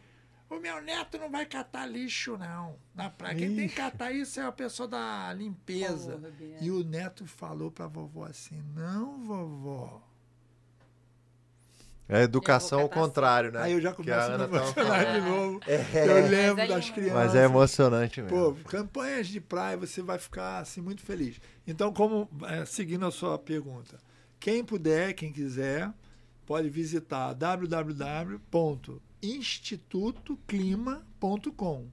o 0.49 0.59
meu 0.59 0.81
neto 0.81 1.19
não 1.19 1.31
vai 1.31 1.45
catar 1.45 1.85
lixo, 1.85 2.39
não. 2.39 2.79
Na 2.95 3.11
praia. 3.11 3.37
Quem 3.37 3.55
tem 3.55 3.69
que 3.69 3.75
catar 3.75 4.11
isso 4.11 4.41
é 4.41 4.45
a 4.45 4.51
pessoa 4.51 4.89
da 4.89 5.31
limpeza. 5.35 6.13
Porra, 6.13 6.33
e 6.63 6.71
o 6.71 6.83
neto 6.83 7.27
falou 7.27 7.71
pra 7.71 7.87
vovó 7.87 8.25
assim: 8.25 8.63
não, 8.75 9.19
vovó. 9.19 10.03
É 12.09 12.23
educação 12.23 12.81
ao 12.81 12.89
contrário, 12.89 13.53
né? 13.53 13.61
Aí 13.61 13.73
eu 13.73 13.81
já 13.81 13.93
começo 13.93 14.33
a 14.33 14.39
me 14.39 14.45
emocionar 14.45 15.13
de 15.13 15.21
novo. 15.21 15.61
É. 15.67 16.09
Eu 16.09 16.29
lembro 16.29 16.67
das 16.67 16.89
crianças. 16.89 17.15
Mas 17.15 17.35
é 17.35 17.45
emocionante 17.45 18.23
mesmo. 18.23 18.37
Pô, 18.37 18.69
campanhas 18.69 19.29
de 19.29 19.41
praia, 19.41 19.77
você 19.77 20.01
vai 20.01 20.19
ficar 20.19 20.61
assim 20.61 20.81
muito 20.81 21.03
feliz. 21.03 21.39
Então, 21.67 21.93
como 21.93 22.29
é, 22.47 22.65
seguindo 22.65 23.05
a 23.05 23.11
sua 23.11 23.39
pergunta, 23.39 23.99
quem 24.41 24.65
puder, 24.65 25.13
quem 25.13 25.31
quiser, 25.31 25.93
pode 26.47 26.71
visitar 26.71 27.35
www 27.35 28.41
institutoclima.com. 29.23 31.89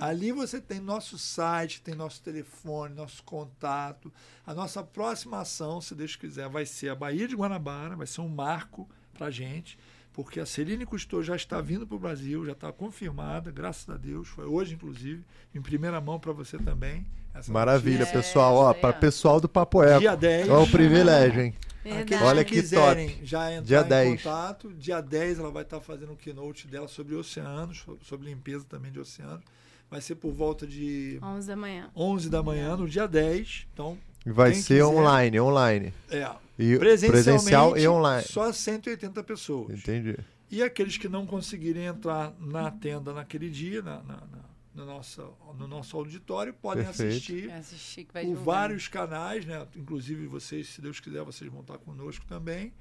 Ali 0.00 0.32
você 0.32 0.60
tem 0.60 0.80
nosso 0.80 1.16
site, 1.16 1.80
tem 1.80 1.94
nosso 1.94 2.20
telefone, 2.22 2.92
nosso 2.92 3.22
contato. 3.22 4.12
A 4.44 4.52
nossa 4.52 4.82
próxima 4.82 5.38
ação, 5.40 5.80
se 5.80 5.94
Deus 5.94 6.16
quiser, 6.16 6.48
vai 6.48 6.66
ser 6.66 6.88
a 6.88 6.94
Bahia 6.96 7.28
de 7.28 7.36
Guanabara, 7.36 7.94
vai 7.94 8.08
ser 8.08 8.20
um 8.20 8.28
marco 8.28 8.90
para 9.20 9.26
a 9.26 9.30
gente, 9.30 9.78
porque 10.14 10.40
a 10.40 10.46
Celine 10.46 10.86
Cousteau 10.86 11.22
já 11.22 11.36
está 11.36 11.60
vindo 11.60 11.86
para 11.86 11.94
o 11.94 11.98
Brasil, 11.98 12.46
já 12.46 12.52
está 12.52 12.72
confirmada, 12.72 13.50
graças 13.50 13.86
a 13.90 13.98
Deus, 13.98 14.28
foi 14.28 14.46
hoje, 14.46 14.74
inclusive, 14.74 15.22
em 15.54 15.60
primeira 15.60 16.00
mão 16.00 16.18
para 16.18 16.32
você 16.32 16.56
também. 16.56 17.06
Maravilha, 17.48 18.06
pessoal. 18.06 18.54
Ó, 18.54 18.72
para 18.74 18.94
pessoal 18.94 19.38
do 19.38 19.48
Papo 19.48 19.82
Eco. 19.82 20.00
Dia 20.00 20.16
10. 20.16 20.48
É 20.48 20.52
um 20.54 20.68
privilégio, 20.68 21.42
hein? 21.42 21.54
Verdade. 21.84 22.24
Olha 22.24 22.44
que 22.44 22.54
quiserem 22.54 23.10
top. 23.10 23.26
já 23.26 23.52
entrar 23.52 23.64
dia 23.64 23.82
10. 23.82 24.08
em 24.08 24.16
contato, 24.16 24.74
dia 24.74 25.00
10 25.00 25.38
ela 25.38 25.50
vai 25.50 25.62
estar 25.62 25.80
fazendo 25.80 26.12
um 26.12 26.16
keynote 26.16 26.66
dela 26.66 26.88
sobre 26.88 27.14
oceanos, 27.14 27.84
sobre 28.02 28.28
limpeza 28.28 28.64
também 28.68 28.90
de 28.90 28.98
oceanos. 28.98 29.42
Vai 29.90 30.00
ser 30.00 30.14
por 30.14 30.32
volta 30.32 30.66
de 30.66 31.18
11 31.22 31.46
da 31.46 31.56
manhã. 31.56 31.90
11 31.94 32.30
da 32.30 32.42
manhã, 32.42 32.76
no 32.76 32.88
dia 32.88 33.06
10. 33.06 33.66
Então, 33.72 33.98
vai 34.26 34.54
ser 34.54 34.74
quiser, 34.74 34.84
online, 34.84 35.40
online. 35.40 35.94
É. 36.10 36.30
E 36.58 36.76
presencial 36.78 37.76
e 37.76 37.88
online. 37.88 38.26
Só 38.26 38.52
180 38.52 39.22
pessoas. 39.24 39.78
Entendi. 39.78 40.16
E 40.50 40.62
aqueles 40.62 40.96
que 40.96 41.08
não 41.08 41.26
conseguirem 41.26 41.84
entrar 41.84 42.34
na 42.38 42.70
tenda 42.70 43.12
naquele 43.12 43.48
dia, 43.48 43.80
na, 43.82 44.02
na, 44.02 44.16
na 44.16 44.50
no 44.74 44.86
nosso, 44.86 45.36
no 45.58 45.66
nosso 45.66 45.96
auditório, 45.96 46.54
podem 46.54 46.84
Perfeito. 46.84 47.10
assistir, 47.10 47.50
assistir 47.50 48.06
por 48.06 48.34
vários 48.36 48.88
canais, 48.88 49.44
né? 49.44 49.66
Inclusive 49.76 50.26
vocês, 50.26 50.68
se 50.68 50.80
Deus 50.80 51.00
quiser, 51.00 51.22
vocês 51.22 51.50
vão 51.50 51.60
estar 51.60 51.78
conosco 51.78 52.24
também. 52.26 52.72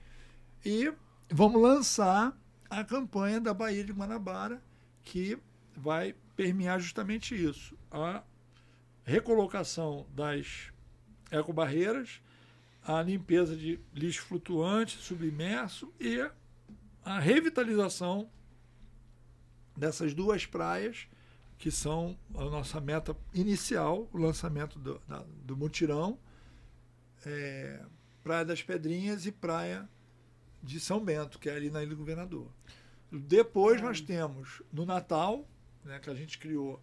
E 0.64 0.92
vamos 1.30 1.62
lançar 1.62 2.38
a 2.70 2.84
campanha 2.84 3.40
da 3.40 3.54
Bahia 3.54 3.84
de 3.84 3.92
Guanabara, 3.92 4.62
que 5.02 5.38
vai 5.76 6.16
permear 6.36 6.80
justamente 6.80 7.36
isso. 7.36 7.76
A 7.92 8.24
recolocação 9.04 10.06
das 10.14 10.72
ecobarreiras, 11.32 12.22
a 12.84 13.02
limpeza 13.02 13.56
de 13.56 13.80
lixo 13.94 14.24
flutuante, 14.24 14.98
submerso 14.98 15.94
e 16.00 16.30
a 17.04 17.20
revitalização 17.20 18.30
dessas 19.76 20.14
duas 20.14 20.46
praias 20.46 21.08
que 21.58 21.70
são 21.70 22.18
a 22.34 22.46
nossa 22.46 22.80
meta 22.80 23.16
inicial, 23.34 24.08
o 24.14 24.18
lançamento 24.18 24.80
do, 24.80 25.02
da, 25.08 25.26
do 25.44 25.58
mutirão, 25.58 26.18
é, 27.26 27.84
Praia 28.24 28.46
das 28.46 28.64
Pedrinhas 28.64 29.26
e 29.26 29.32
Praia 29.32 29.88
de 30.64 30.80
São 30.80 31.04
Bento, 31.04 31.38
que 31.38 31.50
é 31.50 31.56
ali 31.56 31.70
na 31.70 31.82
Ilha 31.82 31.92
do 31.92 31.98
Governador. 31.98 32.48
Depois 33.12 33.82
nós 33.82 34.00
temos 34.00 34.62
no 34.72 34.86
Natal, 34.86 35.46
né, 35.84 36.00
que 36.00 36.10
a 36.10 36.14
gente 36.14 36.38
criou 36.38 36.82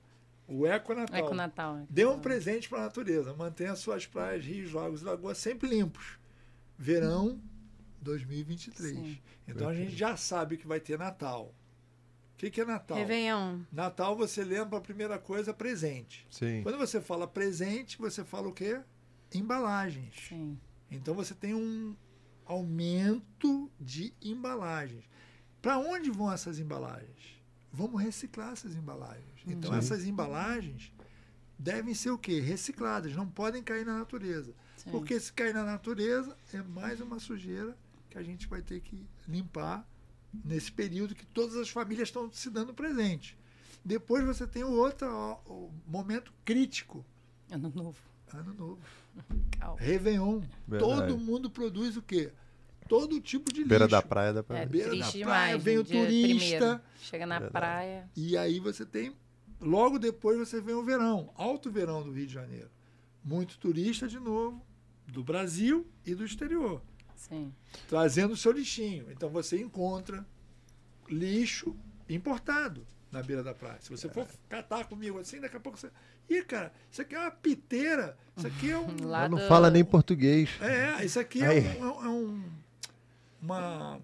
o 0.49 0.67
Eco 0.67 0.95
Natal. 0.95 1.19
Eco 1.19 1.35
Natal. 1.35 1.87
Dê 1.91 2.07
um 2.07 2.21
presente 2.21 2.69
para 2.69 2.79
a 2.79 2.83
natureza. 2.83 3.35
Mantenha 3.35 3.75
suas 3.75 4.07
praias, 4.07 4.45
rios, 4.45 4.73
lagos 4.73 5.03
e 5.03 5.05
lagoas 5.05 5.39
sempre 5.39 5.69
limpos. 5.69 6.19
Verão 6.79 7.41
2023. 8.01 8.97
Sim. 8.97 9.19
Então 9.49 9.69
a 9.69 9.75
gente 9.75 9.95
já 9.97 10.17
sabe 10.17 10.57
que 10.57 10.67
vai 10.67 10.81
ter 10.81 10.99
Natal. 10.99 11.55
O 12.35 12.39
que, 12.39 12.51
que, 12.51 12.61
é 12.61 12.65
Natal? 12.67 12.99
Réveillon. 12.99 13.61
Natal 13.73 14.15
você 14.15 14.45
lembra 14.45 14.79
a 14.79 14.81
primeira 14.81 15.19
coisa, 15.19 15.55
presente. 15.55 16.27
Sim. 16.31 16.63
Quando 16.63 16.77
você 16.77 17.01
fala 17.01 17.27
presente, 17.27 17.97
você 17.97 18.23
fala 18.23 18.49
o 18.49 18.53
quê? 18.53 18.81
Embalagens. 19.35 20.15
Sim. 20.29 20.59
Então 20.91 21.15
você 21.15 21.35
tem 21.35 21.55
um 21.55 21.97
aumento 22.45 23.71
de 23.81 24.13
embalagens. 24.23 25.09
Para 25.63 25.79
onde 25.79 26.11
vão 26.11 26.31
essas 26.31 26.59
embalagens? 26.59 27.36
Vamos 27.77 28.03
reciclar 28.03 28.53
essas 28.53 28.75
embalagens. 28.75 29.43
Então 29.47 29.71
Sim. 29.73 29.79
essas 29.79 30.07
embalagens 30.07 30.91
devem 31.59 31.93
ser 31.93 32.11
o 32.11 32.19
quê? 32.19 32.41
Recicladas, 32.41 33.15
não 33.15 33.29
podem 33.29 33.63
cair 33.63 33.85
na 33.85 33.99
natureza. 33.99 34.55
Sim. 34.79 34.91
Porque 34.91 35.21
se 35.21 35.31
cair 35.31 35.53
na 35.53 35.63
natureza, 35.63 36.35
é 36.55 36.63
mais 36.63 37.03
uma 37.03 37.21
sujeira 37.21 37.77
que 38.09 38.17
a 38.17 38.23
gente 38.23 38.49
vai 38.49 38.63
ter 38.63 38.81
que 38.81 39.07
limpar 39.29 39.87
nesse 40.45 40.73
período 40.73 41.15
que 41.15 41.27
todas 41.27 41.55
as 41.57 41.69
famílias 41.69 42.09
estão 42.09 42.33
se 42.33 42.49
dando 42.49 42.73
presente. 42.73 43.39
Depois 43.85 44.25
você 44.25 44.47
tem 44.47 44.65
o 44.65 44.73
outro 44.73 45.07
ó, 45.07 45.39
o 45.47 45.71
momento 45.87 46.33
crítico. 46.47 47.05
Ano 47.51 47.71
novo. 47.75 47.99
Ano 48.33 48.55
novo. 48.55 48.81
Calma. 49.61 49.79
Réveillon. 49.79 50.41
Verdade. 50.67 50.93
Todo 50.93 51.19
mundo 51.19 51.51
produz 51.51 51.95
o 51.97 52.03
quê? 52.03 52.33
Todo 52.89 53.21
tipo 53.21 53.53
de 53.53 53.65
Beira 53.65 53.85
lixo. 53.85 53.97
da 53.97 54.03
praia 54.03 54.33
da 54.33 54.43
praia. 54.43 54.63
É, 54.63 54.67
Beira 54.67 54.91
da 54.91 54.97
praia, 54.99 55.13
demais, 55.13 55.63
vem 55.63 55.79
o 55.79 55.85
turista. 55.85 56.57
Primeiro. 56.57 56.81
Chega 57.01 57.27
na 57.27 57.39
Verdade. 57.39 57.53
praia. 57.53 58.11
E 58.17 58.37
aí 58.37 58.61
você 58.61 58.85
tem. 58.85 59.17
Logo 59.61 59.99
depois 59.99 60.39
você 60.39 60.61
vem 60.61 60.75
o 60.75 60.83
verão, 60.83 61.33
alto 61.35 61.71
verão 61.71 62.03
do 62.03 62.13
Rio 62.13 62.27
de 62.27 62.35
Janeiro. 62.35 62.71
Muito 63.25 63.59
turista 63.59 64.07
de 64.07 64.19
novo, 64.19 64.65
do 65.07 65.25
Brasil 65.25 65.87
e 66.05 66.15
do 66.15 66.25
exterior. 66.25 66.83
Sim. 67.17 67.53
Trazendo 67.89 68.35
o 68.35 68.37
seu 68.37 68.53
lixinho. 68.53 69.11
Então 69.11 69.31
você 69.31 69.59
encontra 69.59 70.27
lixo 71.09 71.75
importado 72.09 72.87
na 73.11 73.23
beira 73.23 73.43
da 73.43 73.55
praia. 73.55 73.79
Se 73.81 73.91
você 73.91 74.09
for 74.09 74.27
catar 74.49 74.85
comigo 74.85 75.19
assim, 75.19 75.41
daqui 75.41 75.57
a 75.57 75.61
pouco 75.61 75.79
você. 75.79 75.91
Ih, 76.29 76.43
cara, 76.43 76.73
isso 76.91 77.01
aqui 77.03 77.15
é 77.15 77.21
uma 77.21 77.31
piteira. 77.31 78.17
Isso 78.37 78.47
aqui 78.47 78.71
é 78.71 78.79
um. 78.79 78.87
Lá 79.07 79.29
não 79.29 79.39
fala 79.49 79.71
nem 79.71 79.85
português. 79.85 80.51
É, 80.61 81.05
isso 81.05 81.19
aqui 81.19 81.43
é 81.43 81.51
um, 81.81 82.05
é 82.05 82.09
um, 82.09 82.45
uma 83.41 84.01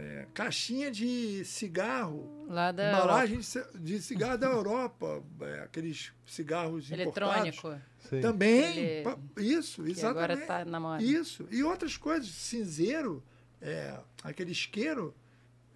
é, 0.00 0.26
caixinha 0.32 0.90
de 0.90 1.44
cigarro. 1.44 2.46
Lá 2.48 2.72
da 2.72 2.88
embalagem 2.88 3.40
de 3.74 4.00
cigarro 4.00 4.38
da 4.38 4.48
Europa. 4.48 5.22
É, 5.40 5.60
aqueles 5.60 6.12
cigarros 6.26 6.90
Eletrônico. 6.90 7.74
Sim. 8.08 8.20
Também. 8.20 8.78
Ele... 8.78 9.04
Isso, 9.38 9.86
exatamente. 9.86 10.04
agora 10.04 10.34
está 10.34 10.64
na 10.64 10.78
moda. 10.78 11.02
Isso. 11.02 11.48
E 11.50 11.64
outras 11.64 11.96
coisas. 11.96 12.28
Cinzeiro, 12.28 13.22
é, 13.60 13.98
aquele 14.22 14.52
isqueiro 14.52 15.14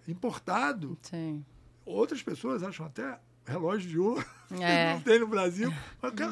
importado. 0.07 0.97
Sim. 1.01 1.43
Outras 1.83 2.21
pessoas 2.21 2.61
acham 2.61 2.85
até 2.85 3.19
relógio 3.45 3.89
de 3.89 3.99
ouro 3.99 4.25
é. 4.59 4.93
não 4.93 5.01
tem 5.01 5.19
no 5.19 5.27
Brasil. 5.27 5.73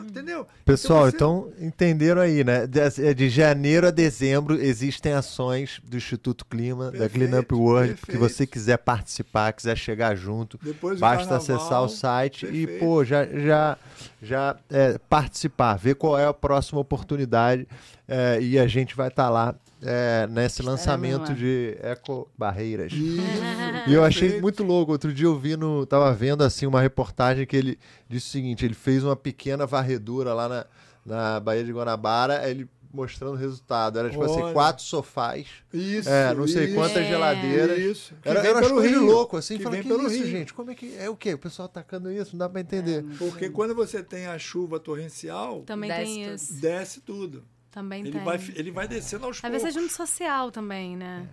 Entendeu? 0.07 0.47
Pessoal, 0.63 1.09
então, 1.09 1.41
você... 1.41 1.55
então, 1.55 1.67
entenderam 1.67 2.21
aí, 2.21 2.43
né? 2.43 2.67
De, 2.67 2.79
é, 2.79 3.13
de, 3.13 3.29
janeiro 3.29 3.87
a 3.87 3.91
dezembro 3.91 4.55
existem 4.55 5.13
ações 5.13 5.81
do 5.83 5.97
Instituto 5.97 6.45
Clima, 6.45 6.91
perfeito, 6.91 7.01
da 7.01 7.27
Clean 7.27 7.39
Up 7.39 7.53
World, 7.53 7.87
perfeito. 7.89 8.11
que 8.11 8.17
você 8.17 8.45
quiser 8.45 8.77
participar, 8.77 9.53
quiser 9.53 9.77
chegar 9.77 10.15
junto, 10.15 10.59
Depois 10.61 10.99
basta 10.99 11.27
carnaval, 11.27 11.55
acessar 11.57 11.83
o 11.83 11.89
site 11.89 12.45
perfeito. 12.45 12.71
e, 12.71 12.79
pô, 12.79 13.03
já, 13.03 13.25
já, 13.25 13.77
já 14.21 14.55
é, 14.69 14.97
participar, 15.09 15.75
ver 15.75 15.95
qual 15.95 16.17
é 16.17 16.25
a 16.25 16.33
próxima 16.33 16.79
oportunidade 16.79 17.67
é, 18.07 18.39
e 18.39 18.59
a 18.59 18.67
gente 18.67 18.95
vai 18.95 19.07
estar 19.07 19.23
tá 19.23 19.29
lá 19.29 19.55
é, 19.85 20.27
nesse 20.27 20.61
lançamento 20.61 21.33
de 21.33 21.77
Eco 21.81 22.29
Barreiras. 22.37 22.91
e 22.93 23.93
eu 23.93 24.03
achei 24.03 24.39
muito 24.41 24.63
louco. 24.63 24.91
Outro 24.91 25.13
dia 25.13 25.25
eu 25.25 25.37
vi 25.37 25.55
no. 25.55 25.85
Tava 25.85 26.13
vendo 26.13 26.43
assim 26.43 26.65
uma 26.65 26.81
reportagem 26.81 27.45
que 27.45 27.55
ele 27.55 27.79
disse 28.09 28.27
o 28.27 28.31
seguinte: 28.31 28.65
ele 28.65 28.73
fez 28.73 29.03
uma 29.03 29.15
pequena 29.15 29.65
varredura 29.65 30.33
lá 30.33 30.47
na, 30.47 30.65
na 31.05 31.39
Baía 31.39 31.63
de 31.63 31.71
Guanabara, 31.71 32.49
ele 32.49 32.67
mostrando 32.93 33.33
o 33.33 33.37
resultado. 33.37 33.97
Era 33.97 34.09
tipo 34.09 34.23
assim, 34.23 34.35
Olha. 34.35 34.45
assim, 34.45 34.53
quatro 34.53 34.83
sofás. 34.83 35.47
Isso. 35.73 36.07
É, 36.07 36.33
não 36.33 36.47
sei 36.47 36.65
isso, 36.65 36.75
quantas 36.75 36.97
é. 36.97 37.09
geladeiras. 37.09 37.79
Isso. 37.79 38.15
Que 38.21 38.29
era, 38.29 38.39
era 38.39 38.57
umas 38.59 38.71
coisas 38.71 39.01
louco, 39.01 39.35
assim. 39.35 39.57
Que 39.57 39.63
que 39.63 39.83
pelo 39.83 40.07
isso, 40.07 40.23
Rio. 40.23 40.27
gente? 40.27 40.53
Como 40.53 40.69
é 40.71 40.75
que. 40.75 40.95
É 40.95 41.09
o 41.09 41.15
quê? 41.15 41.33
O 41.33 41.39
pessoal 41.39 41.65
atacando 41.65 42.11
isso? 42.11 42.33
Não 42.33 42.39
dá 42.39 42.49
pra 42.49 42.61
entender. 42.61 43.03
É, 43.03 43.17
Porque 43.17 43.49
quando 43.49 43.73
você 43.73 44.03
tem 44.03 44.27
a 44.27 44.37
chuva 44.37 44.79
torrencial. 44.79 45.63
Também 45.63 45.89
desce 45.89 46.05
tem 46.13 46.23
tudo. 46.23 46.35
isso. 46.35 46.61
Desce 46.61 47.01
tudo. 47.01 47.43
Também 47.73 48.01
ele 48.01 48.11
tem. 48.11 48.23
Vai, 48.23 48.37
ele 48.55 48.69
vai 48.69 48.87
descendo 48.87 49.25
aos 49.25 49.37
Às 49.37 49.41
poucos. 49.41 49.57
Às 49.57 49.63
vezes 49.63 49.75
é 49.75 49.81
junto 49.81 49.93
social 49.93 50.51
também, 50.51 50.95
né? 50.95 51.27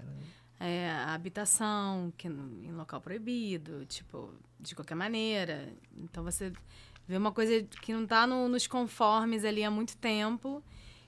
É, 0.58 0.90
a 0.90 1.12
habitação 1.12 2.10
que, 2.16 2.28
em 2.28 2.72
local 2.72 2.98
proibido, 2.98 3.84
tipo, 3.84 4.32
de 4.58 4.74
qualquer 4.74 4.94
maneira. 4.94 5.68
Então 5.94 6.24
você 6.24 6.50
vê 7.06 7.18
uma 7.18 7.30
coisa 7.30 7.62
que 7.82 7.92
não 7.92 8.04
está 8.04 8.26
no, 8.26 8.48
nos 8.48 8.66
conformes 8.66 9.44
ali 9.44 9.62
há 9.62 9.70
muito 9.70 9.96
tempo, 9.98 10.64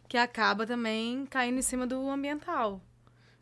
que 0.06 0.18
acaba 0.18 0.66
também 0.66 1.24
caindo 1.24 1.58
em 1.58 1.62
cima 1.62 1.86
do 1.86 2.10
ambiental. 2.10 2.78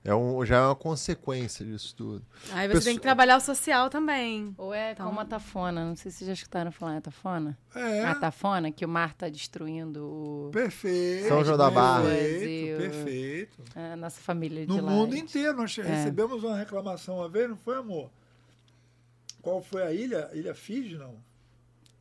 É 0.03 0.15
um, 0.15 0.45
já 0.47 0.57
é 0.57 0.61
uma 0.63 0.75
consequência 0.75 1.65
disso 1.65 1.95
tudo. 1.95 2.25
Aí 2.53 2.67
você 2.67 2.75
Pessoa... 2.75 2.85
tem 2.85 2.97
que 2.97 3.03
trabalhar 3.03 3.37
o 3.37 3.41
social 3.41 3.91
também. 3.91 4.55
Ou 4.57 4.73
é 4.73 4.93
então... 4.93 5.07
como 5.07 5.21
a 5.21 5.27
Tafona, 5.27 5.85
não 5.85 5.95
sei 5.95 6.11
se 6.11 6.19
vocês 6.19 6.29
já 6.29 6.33
escutaram 6.33 6.73
falar 6.73 6.97
a 6.97 7.01
Tafona. 7.03 7.59
É. 7.75 8.05
A 8.05 8.15
Tafona, 8.15 8.73
que 8.73 8.83
o 8.83 8.89
mar 8.89 9.11
está 9.11 9.29
destruindo 9.29 10.07
o... 10.07 10.51
Perfeito. 10.53 11.29
São 11.29 11.45
João 11.45 11.59
da 11.59 11.71
Barra. 11.71 12.05
Perfeito, 12.05 12.79
perfeito. 12.79 13.65
A 13.77 13.95
nossa 13.95 14.19
família 14.23 14.67
de 14.67 14.69
No 14.69 14.83
lá. 14.83 14.91
mundo 14.91 15.15
inteiro. 15.15 15.59
Nós 15.59 15.77
é. 15.79 15.83
recebemos 15.83 16.43
uma 16.43 16.57
reclamação 16.57 17.17
uma 17.17 17.29
vez, 17.29 17.51
não 17.51 17.57
foi, 17.59 17.77
amor? 17.77 18.11
Qual 19.43 19.63
foi 19.63 19.83
a 19.83 19.93
ilha? 19.93 20.31
Ilha 20.33 20.55
Fiji, 20.55 20.97
não? 20.97 21.15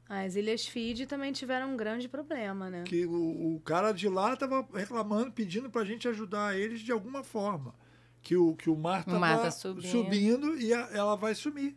As 0.08 0.36
Ilhas 0.36 0.66
Fiji 0.66 1.06
também 1.06 1.34
tiveram 1.34 1.74
um 1.74 1.78
grande 1.78 2.08
problema, 2.08 2.70
né? 2.70 2.84
Que 2.84 3.06
o, 3.06 3.56
o 3.56 3.60
cara 3.60 3.92
de 3.92 4.08
lá 4.08 4.34
estava 4.34 4.66
reclamando, 4.74 5.32
pedindo 5.34 5.70
para 5.70 5.82
a 5.82 5.86
gente 5.86 6.08
ajudar 6.08 6.58
eles 6.58 6.80
de 6.80 6.94
alguma 6.94 7.24
forma 7.24 7.76
que 8.22 8.36
o, 8.36 8.56
que 8.56 8.70
o 8.70 8.76
mar 8.76 9.00
está 9.02 9.38
tá 9.38 9.52
subindo. 9.52 9.88
subindo. 9.88 10.58
e 10.58 10.74
a, 10.74 10.90
ela 10.94 11.16
vai 11.16 11.34
sumir. 11.36 11.76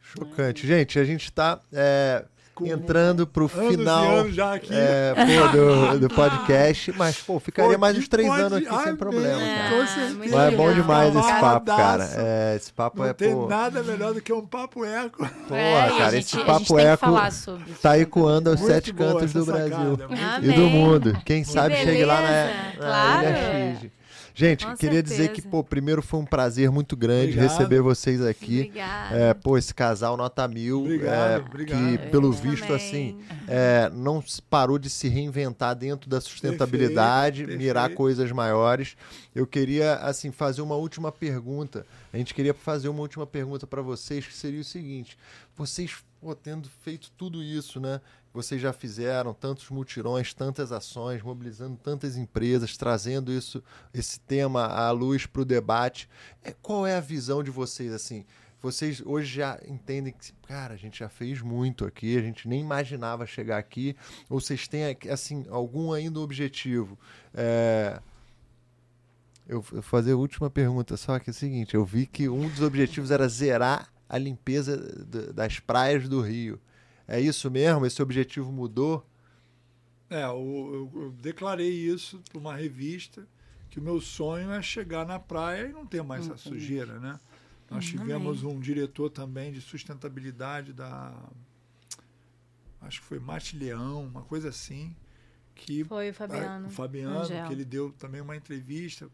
Chocante. 0.00 0.66
Gente, 0.66 0.98
a 0.98 1.04
gente 1.04 1.24
está 1.24 1.60
é, 1.72 2.24
entrando 2.62 3.26
para 3.26 3.42
o 3.42 3.48
final 3.48 4.24
é, 4.70 5.14
pô, 5.14 5.48
do, 5.48 5.98
do, 6.00 6.14
podcast, 6.14 6.92
mas 6.92 7.18
pô, 7.18 7.40
ficaria 7.40 7.72
pô, 7.72 7.78
mais 7.78 7.98
uns 7.98 8.06
três 8.06 8.28
pode... 8.28 8.42
anos 8.42 8.58
aqui 8.58 8.68
Ai, 8.70 8.84
sem 8.84 8.96
problema. 8.96 9.42
É, 9.42 9.70
mas 10.18 10.32
é 10.32 10.50
bom 10.52 10.72
demais 10.72 11.16
esse 11.16 11.40
papo, 11.40 11.66
cara. 11.66 12.10
É, 12.14 12.56
esse 12.56 12.72
papo 12.72 12.98
Não 12.98 13.06
é 13.06 13.12
tem 13.12 13.32
pô... 13.32 13.48
nada 13.48 13.82
melhor 13.82 14.14
do 14.14 14.20
que 14.20 14.32
um 14.32 14.46
papo 14.46 14.84
eco. 14.84 15.28
Pô, 15.48 15.54
é, 15.54 15.88
cara, 15.98 16.10
gente, 16.12 16.36
esse 16.36 16.44
papo 16.44 16.78
eco 16.78 17.06
tá 17.82 17.98
ecoando 17.98 18.50
aos 18.50 18.60
sete 18.60 18.92
cantos 18.92 19.32
do 19.32 19.44
Brasil 19.44 19.98
e 20.42 20.52
do 20.52 20.68
mundo. 20.68 21.18
Quem 21.24 21.42
que 21.42 21.48
sabe 21.48 21.70
beleza. 21.70 21.90
chegue 21.90 22.04
lá 22.04 22.20
na, 22.20 22.28
na 22.28 22.76
claro. 22.76 23.22
Ilha 23.22 23.78
X. 23.80 24.03
Gente, 24.36 24.66
Com 24.66 24.76
queria 24.76 24.96
certeza. 24.96 25.16
dizer 25.16 25.32
que, 25.32 25.40
pô, 25.42 25.62
primeiro 25.62 26.02
foi 26.02 26.18
um 26.18 26.24
prazer 26.26 26.68
muito 26.68 26.96
grande 26.96 27.34
obrigado. 27.34 27.50
receber 27.50 27.80
vocês 27.80 28.20
aqui. 28.20 28.62
Obrigada. 28.62 29.16
É, 29.16 29.32
pô, 29.34 29.56
esse 29.56 29.72
casal 29.72 30.16
nota 30.16 30.48
mil. 30.48 30.80
Obrigado, 30.80 31.30
é, 31.30 31.38
obrigado. 31.38 31.98
Que, 31.98 31.98
pelo 32.10 32.32
visto, 32.32 32.62
também. 32.66 32.76
assim, 32.76 33.20
é, 33.46 33.88
não 33.94 34.22
parou 34.50 34.76
de 34.76 34.90
se 34.90 35.06
reinventar 35.08 35.76
dentro 35.76 36.10
da 36.10 36.20
sustentabilidade, 36.20 37.42
perfeito, 37.42 37.58
mirar 37.58 37.82
perfeito. 37.82 37.96
coisas 37.96 38.32
maiores. 38.32 38.96
Eu 39.32 39.46
queria, 39.46 39.94
assim, 39.96 40.32
fazer 40.32 40.62
uma 40.62 40.74
última 40.74 41.12
pergunta. 41.12 41.86
A 42.12 42.16
gente 42.16 42.34
queria 42.34 42.54
fazer 42.54 42.88
uma 42.88 43.02
última 43.02 43.26
pergunta 43.26 43.68
para 43.68 43.82
vocês, 43.82 44.26
que 44.26 44.34
seria 44.34 44.60
o 44.60 44.64
seguinte: 44.64 45.16
vocês, 45.56 45.94
pô, 46.20 46.34
tendo 46.34 46.68
feito 46.82 47.08
tudo 47.16 47.40
isso, 47.40 47.78
né? 47.78 48.00
Vocês 48.34 48.60
já 48.60 48.72
fizeram 48.72 49.32
tantos 49.32 49.70
mutirões, 49.70 50.34
tantas 50.34 50.72
ações, 50.72 51.22
mobilizando 51.22 51.76
tantas 51.76 52.16
empresas, 52.16 52.76
trazendo 52.76 53.32
isso, 53.32 53.62
esse 53.94 54.18
tema 54.18 54.66
à 54.66 54.90
luz 54.90 55.24
para 55.24 55.42
o 55.42 55.44
debate. 55.44 56.08
É, 56.42 56.52
qual 56.60 56.84
é 56.84 56.96
a 56.96 57.00
visão 57.00 57.44
de 57.44 57.50
vocês 57.52 57.92
assim? 57.92 58.26
Vocês 58.60 59.00
hoje 59.04 59.36
já 59.36 59.60
entendem 59.68 60.12
que, 60.12 60.32
cara, 60.48 60.74
a 60.74 60.76
gente 60.76 60.98
já 60.98 61.08
fez 61.08 61.40
muito 61.40 61.84
aqui, 61.84 62.18
a 62.18 62.22
gente 62.22 62.48
nem 62.48 62.60
imaginava 62.60 63.24
chegar 63.24 63.58
aqui. 63.58 63.94
Ou 64.28 64.40
vocês 64.40 64.66
têm 64.66 64.96
assim 65.10 65.46
algum 65.48 65.92
ainda 65.92 66.18
objetivo? 66.18 66.98
É... 67.32 68.00
Eu 69.46 69.60
vou 69.60 69.82
fazer 69.82 70.12
a 70.12 70.16
última 70.16 70.50
pergunta, 70.50 70.96
só 70.96 71.18
que 71.20 71.30
é 71.30 71.32
o 71.32 71.34
seguinte: 71.34 71.74
eu 71.74 71.84
vi 71.84 72.06
que 72.06 72.28
um 72.28 72.48
dos 72.48 72.62
objetivos 72.62 73.10
era 73.10 73.28
zerar 73.28 73.92
a 74.08 74.18
limpeza 74.18 74.76
das 75.32 75.60
praias 75.60 76.08
do 76.08 76.20
Rio. 76.20 76.58
É 77.06 77.20
isso 77.20 77.50
mesmo? 77.50 77.84
Esse 77.84 78.02
objetivo 78.02 78.50
mudou? 78.50 79.06
É, 80.08 80.24
eu, 80.24 80.90
eu, 80.94 81.02
eu 81.02 81.10
declarei 81.12 81.70
isso 81.70 82.22
para 82.30 82.38
uma 82.38 82.54
revista 82.54 83.26
que 83.70 83.80
o 83.80 83.82
meu 83.82 84.00
sonho 84.00 84.50
é 84.52 84.62
chegar 84.62 85.04
na 85.04 85.18
praia 85.18 85.66
e 85.66 85.72
não 85.72 85.84
ter 85.84 86.02
mais 86.02 86.26
essa 86.26 86.36
sujeira, 86.36 87.00
né? 87.00 87.18
Nós 87.70 87.84
tivemos 87.86 88.44
um 88.44 88.60
diretor 88.60 89.10
também 89.10 89.50
de 89.50 89.60
sustentabilidade 89.60 90.72
da 90.72 91.12
acho 92.80 93.00
que 93.00 93.06
foi 93.06 93.18
Mate 93.18 93.56
Leão, 93.56 94.04
uma 94.04 94.22
coisa 94.22 94.50
assim, 94.50 94.94
que 95.54 95.82
foi 95.84 96.10
o 96.10 96.14
Fabiano, 96.14 96.66
a, 96.66 96.68
o 96.68 96.70
Fabiano, 96.70 97.18
Angel. 97.20 97.46
que 97.46 97.52
ele 97.52 97.64
deu 97.64 97.92
também 97.92 98.20
uma 98.20 98.36
entrevista 98.36 99.08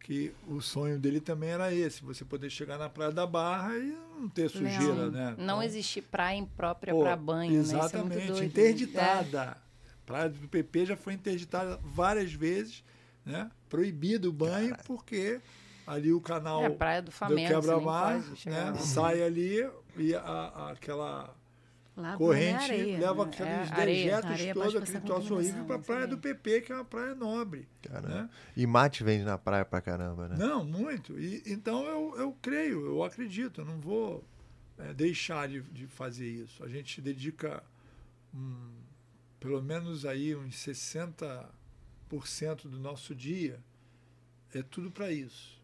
que 0.00 0.32
o 0.46 0.60
sonho 0.60 0.98
dele 0.98 1.20
também 1.20 1.50
era 1.50 1.72
esse, 1.72 2.02
você 2.02 2.24
poder 2.24 2.50
chegar 2.50 2.78
na 2.78 2.88
praia 2.88 3.12
da 3.12 3.26
Barra 3.26 3.76
e 3.76 3.96
não 4.18 4.28
ter 4.28 4.48
sujeira, 4.48 5.06
não, 5.06 5.10
né? 5.10 5.34
Não 5.36 5.44
então, 5.44 5.62
existe 5.62 6.00
praia 6.00 6.36
imprópria 6.36 6.94
para 6.94 7.16
banho, 7.16 7.52
exatamente, 7.60 8.16
né? 8.16 8.24
Exatamente, 8.24 8.42
é 8.42 8.44
interditada. 8.44 9.56
É. 9.64 9.68
Praia 10.06 10.28
do 10.30 10.48
PP 10.48 10.86
já 10.86 10.96
foi 10.96 11.12
interditada 11.12 11.78
várias 11.82 12.32
vezes, 12.32 12.82
né? 13.24 13.50
Proibido 13.68 14.30
o 14.30 14.32
banho 14.32 14.70
Cara. 14.70 14.82
porque 14.86 15.40
ali 15.86 16.12
o 16.12 16.20
canal 16.20 16.62
é, 16.62 16.66
a 16.66 16.70
praia 16.70 17.02
do, 17.02 17.10
do 17.10 17.36
quebra-mar 17.36 18.22
né? 18.46 18.74
sai 18.78 19.22
ali 19.22 19.68
e 19.96 20.14
a, 20.14 20.20
a, 20.20 20.70
aquela 20.72 21.34
Lá 21.98 22.16
corrente 22.16 22.62
areia, 22.62 22.98
leva 23.00 23.24
né? 23.24 23.30
aqueles 23.32 23.72
é, 23.72 24.22
dejetos 24.22 24.54
todos, 24.54 24.76
aquele 24.76 25.00
troço 25.00 25.34
horrível, 25.34 25.64
para 25.64 25.76
a 25.76 25.78
praia 25.80 26.06
do 26.06 26.16
PP, 26.16 26.60
que 26.60 26.72
é 26.72 26.76
uma 26.76 26.84
praia 26.84 27.12
nobre. 27.12 27.68
Né? 27.90 28.30
E 28.56 28.66
mate 28.68 29.02
vende 29.02 29.24
na 29.24 29.36
praia 29.36 29.64
pra 29.64 29.80
caramba, 29.80 30.28
né? 30.28 30.36
Não, 30.38 30.64
muito. 30.64 31.18
E, 31.18 31.42
então 31.44 31.84
eu, 31.84 32.14
eu 32.16 32.36
creio, 32.40 32.86
eu 32.86 33.02
acredito, 33.02 33.62
eu 33.62 33.64
não 33.64 33.80
vou 33.80 34.24
é, 34.78 34.94
deixar 34.94 35.48
de, 35.48 35.60
de 35.60 35.88
fazer 35.88 36.28
isso. 36.28 36.62
A 36.62 36.68
gente 36.68 37.00
dedica 37.00 37.64
hum, 38.32 38.76
pelo 39.40 39.60
menos 39.60 40.04
aí 40.04 40.36
uns 40.36 40.54
60% 40.54 41.48
do 42.62 42.78
nosso 42.78 43.12
dia 43.12 43.58
é 44.54 44.62
tudo 44.62 44.88
para 44.88 45.10
isso. 45.10 45.58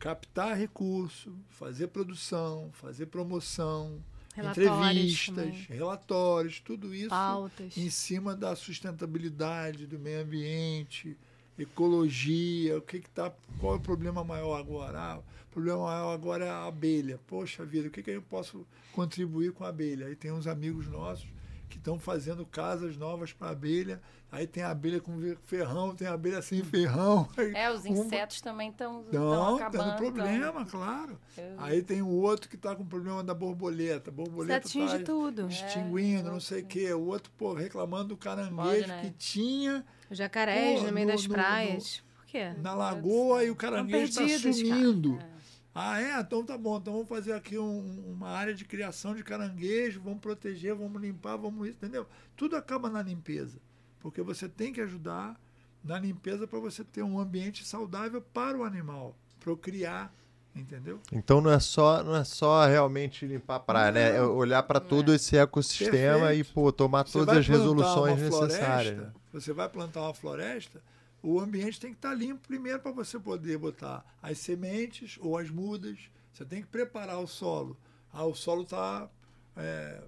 Captar 0.00 0.56
recurso, 0.56 1.32
fazer 1.48 1.86
produção, 1.86 2.70
fazer 2.72 3.06
promoção, 3.06 4.02
entrevistas, 4.36 5.34
também. 5.34 5.66
relatórios, 5.68 6.60
tudo 6.60 6.94
isso 6.94 7.10
Pautas. 7.10 7.76
em 7.76 7.88
cima 7.90 8.34
da 8.34 8.56
sustentabilidade 8.56 9.86
do 9.86 9.98
meio 9.98 10.22
ambiente 10.22 11.16
ecologia, 11.58 12.76
o 12.78 12.82
que 12.82 13.00
que 13.00 13.10
tá, 13.10 13.32
qual 13.58 13.74
é 13.74 13.76
o 13.76 13.80
problema 13.80 14.24
maior 14.24 14.58
agora? 14.58 14.98
Ah, 14.98 15.18
o 15.18 15.52
problema 15.52 15.84
maior 15.84 16.12
agora 16.12 16.44
é 16.44 16.50
a 16.50 16.66
abelha. 16.66 17.18
Poxa 17.26 17.64
vida, 17.64 17.88
o 17.88 17.90
que 17.90 18.02
que 18.02 18.10
eu 18.10 18.22
posso 18.22 18.66
contribuir 18.92 19.52
com 19.52 19.64
a 19.64 19.68
abelha? 19.68 20.06
Aí 20.06 20.16
tem 20.16 20.32
uns 20.32 20.46
amigos 20.46 20.88
nossos 20.88 21.26
que 21.68 21.78
estão 21.78 21.98
fazendo 21.98 22.44
casas 22.46 22.96
novas 22.96 23.32
para 23.32 23.50
abelha. 23.50 24.00
Aí 24.30 24.48
tem 24.48 24.64
a 24.64 24.70
abelha 24.70 25.00
com 25.00 25.16
ferrão, 25.44 25.94
tem 25.94 26.08
a 26.08 26.12
abelha 26.12 26.42
sem 26.42 26.62
ferrão. 26.64 27.28
É, 27.54 27.70
os 27.70 27.86
insetos 27.86 28.40
também 28.40 28.70
estão 28.70 29.04
Não, 29.12 29.58
dando 29.70 29.96
problema, 29.96 30.64
claro. 30.64 31.18
Eu... 31.36 31.54
Aí 31.58 31.82
tem 31.82 32.02
o 32.02 32.08
outro 32.08 32.48
que 32.48 32.56
está 32.56 32.74
com 32.74 32.84
problema 32.84 33.22
da 33.22 33.32
borboleta. 33.32 34.10
A 34.10 34.12
borboleta 34.12 34.66
Você 34.66 34.78
atinge 34.78 34.98
tá 34.98 35.04
tudo. 35.04 35.46
extinguindo, 35.46 36.28
é, 36.28 36.32
não 36.32 36.40
sei 36.40 36.62
o 36.62 36.66
quê. 36.66 36.92
O 36.92 37.06
outro, 37.06 37.30
pô, 37.36 37.54
reclamando 37.54 38.08
do 38.08 38.16
caranguejo 38.16 38.56
Pode, 38.56 38.86
né? 38.88 39.02
que 39.02 39.10
tinha... 39.10 39.84
Jacarés 40.10 40.82
no 40.82 40.92
meio 40.92 41.06
no, 41.06 41.12
das 41.12 41.26
praias. 41.26 41.98
No, 41.98 42.14
Por 42.16 42.26
quê? 42.26 42.52
Na 42.60 42.74
lagoa 42.74 43.44
e 43.44 43.50
o 43.50 43.56
caranguejo 43.56 44.20
está 44.20 44.38
sumindo. 44.38 45.16
Cara. 45.16 45.30
É. 45.30 45.33
Ah, 45.74 46.00
é? 46.00 46.20
Então 46.20 46.44
tá 46.44 46.56
bom. 46.56 46.78
Então 46.78 46.92
vamos 46.92 47.08
fazer 47.08 47.32
aqui 47.32 47.58
um, 47.58 48.12
uma 48.12 48.28
área 48.28 48.54
de 48.54 48.64
criação 48.64 49.14
de 49.14 49.24
caranguejo, 49.24 50.00
vamos 50.00 50.20
proteger, 50.20 50.74
vamos 50.74 51.02
limpar, 51.02 51.36
vamos 51.36 51.68
isso, 51.68 51.78
entendeu? 51.78 52.06
Tudo 52.36 52.56
acaba 52.56 52.88
na 52.88 53.02
limpeza. 53.02 53.58
Porque 53.98 54.22
você 54.22 54.48
tem 54.48 54.72
que 54.72 54.80
ajudar 54.80 55.34
na 55.82 55.98
limpeza 55.98 56.46
para 56.46 56.58
você 56.58 56.84
ter 56.84 57.02
um 57.02 57.18
ambiente 57.18 57.64
saudável 57.64 58.22
para 58.22 58.56
o 58.56 58.62
animal, 58.62 59.16
procriar, 59.40 60.14
entendeu? 60.54 61.00
Então 61.12 61.40
não 61.40 61.50
é 61.50 61.58
só 61.58 62.02
não 62.04 62.16
é 62.16 62.24
só 62.24 62.64
realmente 62.66 63.26
limpar 63.26 63.56
a 63.56 63.60
praia, 63.60 63.86
não, 63.86 64.00
né? 64.00 64.16
É 64.16 64.22
olhar 64.22 64.62
para 64.62 64.78
todo 64.78 65.12
é. 65.12 65.16
esse 65.16 65.36
ecossistema 65.36 66.28
Perfeito. 66.28 66.50
e 66.50 66.54
pô, 66.54 66.72
tomar 66.72 67.06
você 67.06 67.18
todas 67.18 67.36
as 67.36 67.46
resoluções 67.46 68.20
necessárias. 68.20 68.94
Floresta, 68.94 69.14
você 69.32 69.52
vai 69.52 69.68
plantar 69.68 70.02
uma 70.02 70.14
floresta, 70.14 70.80
o 71.24 71.40
ambiente 71.40 71.80
tem 71.80 71.90
que 71.90 71.96
estar 71.96 72.12
limpo 72.12 72.46
primeiro 72.46 72.78
para 72.80 72.92
você 72.92 73.18
poder 73.18 73.56
botar 73.56 74.04
as 74.22 74.38
sementes 74.38 75.16
ou 75.18 75.38
as 75.38 75.48
mudas. 75.48 75.98
Você 76.30 76.44
tem 76.44 76.60
que 76.60 76.68
preparar 76.68 77.18
o 77.18 77.26
solo. 77.26 77.78
Ah, 78.12 78.26
o 78.26 78.34
solo 78.34 78.62
está 78.62 79.08
é, 79.56 80.04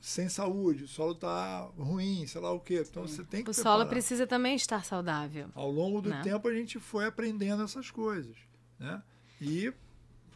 sem 0.00 0.26
saúde, 0.28 0.84
o 0.84 0.88
solo 0.88 1.12
está 1.12 1.60
ruim, 1.76 2.26
sei 2.26 2.40
lá 2.40 2.50
o 2.50 2.60
quê. 2.60 2.82
Então 2.88 3.06
você 3.06 3.22
tem 3.22 3.44
que. 3.44 3.50
O 3.50 3.54
preparar. 3.54 3.78
solo 3.78 3.90
precisa 3.90 4.26
também 4.26 4.56
estar 4.56 4.84
saudável. 4.86 5.50
Ao 5.54 5.70
longo 5.70 6.00
do 6.00 6.08
né? 6.08 6.22
tempo 6.22 6.48
a 6.48 6.54
gente 6.54 6.80
foi 6.80 7.04
aprendendo 7.04 7.62
essas 7.62 7.90
coisas. 7.90 8.34
Né? 8.78 9.02
E 9.42 9.70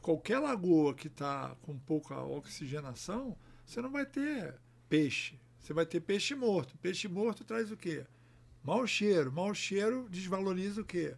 qualquer 0.02 0.40
lagoa 0.40 0.92
que 0.92 1.06
está 1.06 1.56
com 1.62 1.78
pouca 1.78 2.22
oxigenação, 2.22 3.34
você 3.64 3.80
não 3.80 3.90
vai 3.90 4.04
ter 4.04 4.56
peixe. 4.90 5.40
Você 5.58 5.72
vai 5.72 5.86
ter 5.86 6.00
peixe 6.00 6.34
morto. 6.34 6.76
Peixe 6.78 7.08
morto 7.08 7.44
traz 7.44 7.72
o 7.72 7.76
quê? 7.78 8.04
Mau 8.68 8.86
cheiro. 8.86 9.32
Mau 9.32 9.54
cheiro 9.54 10.06
desvaloriza 10.10 10.82
o 10.82 10.84
quê? 10.84 11.16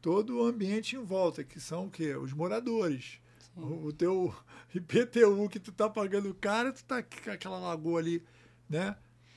Todo 0.00 0.38
o 0.38 0.46
ambiente 0.46 0.96
em 0.96 1.04
volta, 1.04 1.44
que 1.44 1.60
são 1.60 1.84
o 1.84 1.90
quê? 1.90 2.16
Os 2.16 2.32
moradores. 2.32 3.20
O, 3.54 3.88
o, 3.88 3.92
teu 3.92 4.34
IPTU 4.74 5.50
que 5.50 5.60
tu 5.60 5.70
tá 5.70 5.90
pagando 5.90 6.32
caro, 6.32 6.72
tu 6.72 6.82
tá 6.82 7.02
com 7.02 7.30
aquela 7.30 7.58
lagoa 7.58 8.00
ali, 8.00 8.24
né? 8.70 8.96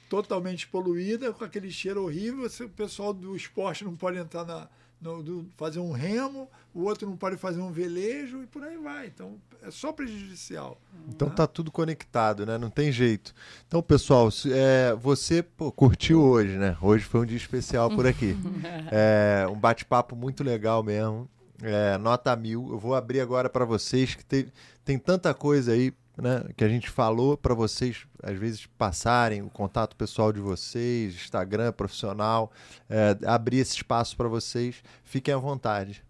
Totalmente 0.10 0.66
poluída, 0.70 1.34
com 1.34 1.44
aquele 1.44 1.70
cheiro 1.70 2.04
horrível. 2.06 2.48
o 2.48 2.70
pessoal 2.70 3.14
do 3.14 3.36
esporte 3.36 3.84
não 3.84 3.98
pode 3.98 4.18
entrar 4.18 4.46
na, 4.46 4.70
no, 5.06 5.22
do, 5.22 5.46
fazer 5.56 5.80
um 5.80 5.92
remo, 5.92 6.50
o 6.74 6.84
outro 6.84 7.08
não 7.08 7.16
pode 7.16 7.38
fazer 7.38 7.62
um 7.62 7.72
velejo 7.72 8.42
e 8.42 8.48
por 8.48 8.64
aí 8.64 8.76
vai. 8.76 9.08
Então 9.08 9.36
é 9.62 9.70
só 9.70 9.94
prejudicial. 9.94 10.82
Então 11.08 11.30
né? 11.30 11.36
tá 11.36 11.46
tudo 11.46 11.72
conectado, 11.72 12.46
né? 12.46 12.58
Não 12.58 12.72
tem 12.72 12.92
jeito. 12.92 13.34
Então, 13.68 13.82
pessoal, 13.82 14.30
é, 14.52 14.96
você 14.96 15.44
pô, 15.44 15.72
curtiu 15.72 16.22
hoje, 16.22 16.58
né? 16.58 16.76
Hoje 16.82 17.06
foi 17.06 17.22
um 17.22 17.26
dia 17.26 17.38
especial 17.38 17.90
por 17.90 18.08
aqui. 18.08 18.36
é, 18.92 19.48
um 19.48 19.56
bate-papo 19.56 20.16
muito 20.16 20.44
legal 20.44 20.84
mesmo. 20.84 21.30
É, 21.62 21.98
nota 21.98 22.36
mil. 22.36 22.68
Eu 22.72 22.80
vou 22.80 22.96
abrir 22.96 23.22
agora 23.22 23.50
para 23.50 23.64
vocês 23.64 24.16
que 24.16 24.26
tem, 24.26 24.48
tem 24.84 24.98
tanta 24.98 25.34
coisa 25.34 25.72
aí 25.72 25.94
né, 26.18 26.46
que 26.56 26.64
a 26.64 26.70
gente 26.70 26.90
falou 26.90 27.38
para 27.38 27.54
vocês, 27.54 28.06
às 28.24 28.38
vezes, 28.38 28.66
passarem 28.66 29.42
o 29.42 29.50
contato 29.50 29.96
pessoal 29.96 30.32
de 30.32 30.40
vocês, 30.40 31.16
Instagram 31.16 31.72
profissional, 31.72 32.52
é, 32.90 33.18
abrir 33.26 33.58
esse 33.58 33.76
espaço 33.76 34.16
para 34.16 34.28
vocês. 34.28 34.82
Fiquem 35.04 35.34
à 35.34 35.38
vontade. 35.38 36.04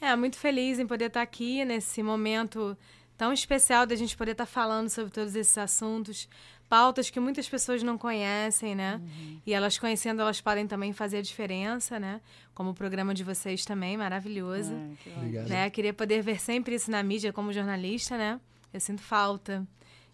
É, 0.00 0.14
muito 0.16 0.36
feliz 0.36 0.78
em 0.78 0.86
poder 0.86 1.06
estar 1.06 1.22
aqui 1.22 1.64
nesse 1.64 2.02
momento 2.02 2.76
tão 3.16 3.32
especial 3.32 3.86
da 3.86 3.94
gente 3.94 4.16
poder 4.16 4.32
estar 4.32 4.46
falando 4.46 4.88
sobre 4.88 5.12
todos 5.12 5.36
esses 5.36 5.56
assuntos, 5.56 6.28
pautas 6.68 7.08
que 7.08 7.20
muitas 7.20 7.48
pessoas 7.48 7.82
não 7.82 7.96
conhecem, 7.96 8.74
né? 8.74 9.00
Uhum. 9.00 9.40
E 9.46 9.54
elas 9.54 9.78
conhecendo, 9.78 10.22
elas 10.22 10.40
podem 10.40 10.66
também 10.66 10.92
fazer 10.92 11.18
a 11.18 11.22
diferença, 11.22 12.00
né? 12.00 12.20
Como 12.54 12.70
o 12.70 12.74
programa 12.74 13.14
de 13.14 13.22
vocês 13.22 13.64
também, 13.64 13.96
maravilhoso. 13.96 14.74
Obrigado. 15.18 15.48
Né? 15.48 15.70
Queria 15.70 15.92
poder 15.92 16.20
ver 16.22 16.40
sempre 16.40 16.74
isso 16.74 16.90
na 16.90 17.02
mídia 17.02 17.32
como 17.32 17.52
jornalista, 17.52 18.18
né? 18.18 18.40
Eu 18.72 18.80
sinto 18.80 19.02
falta 19.02 19.66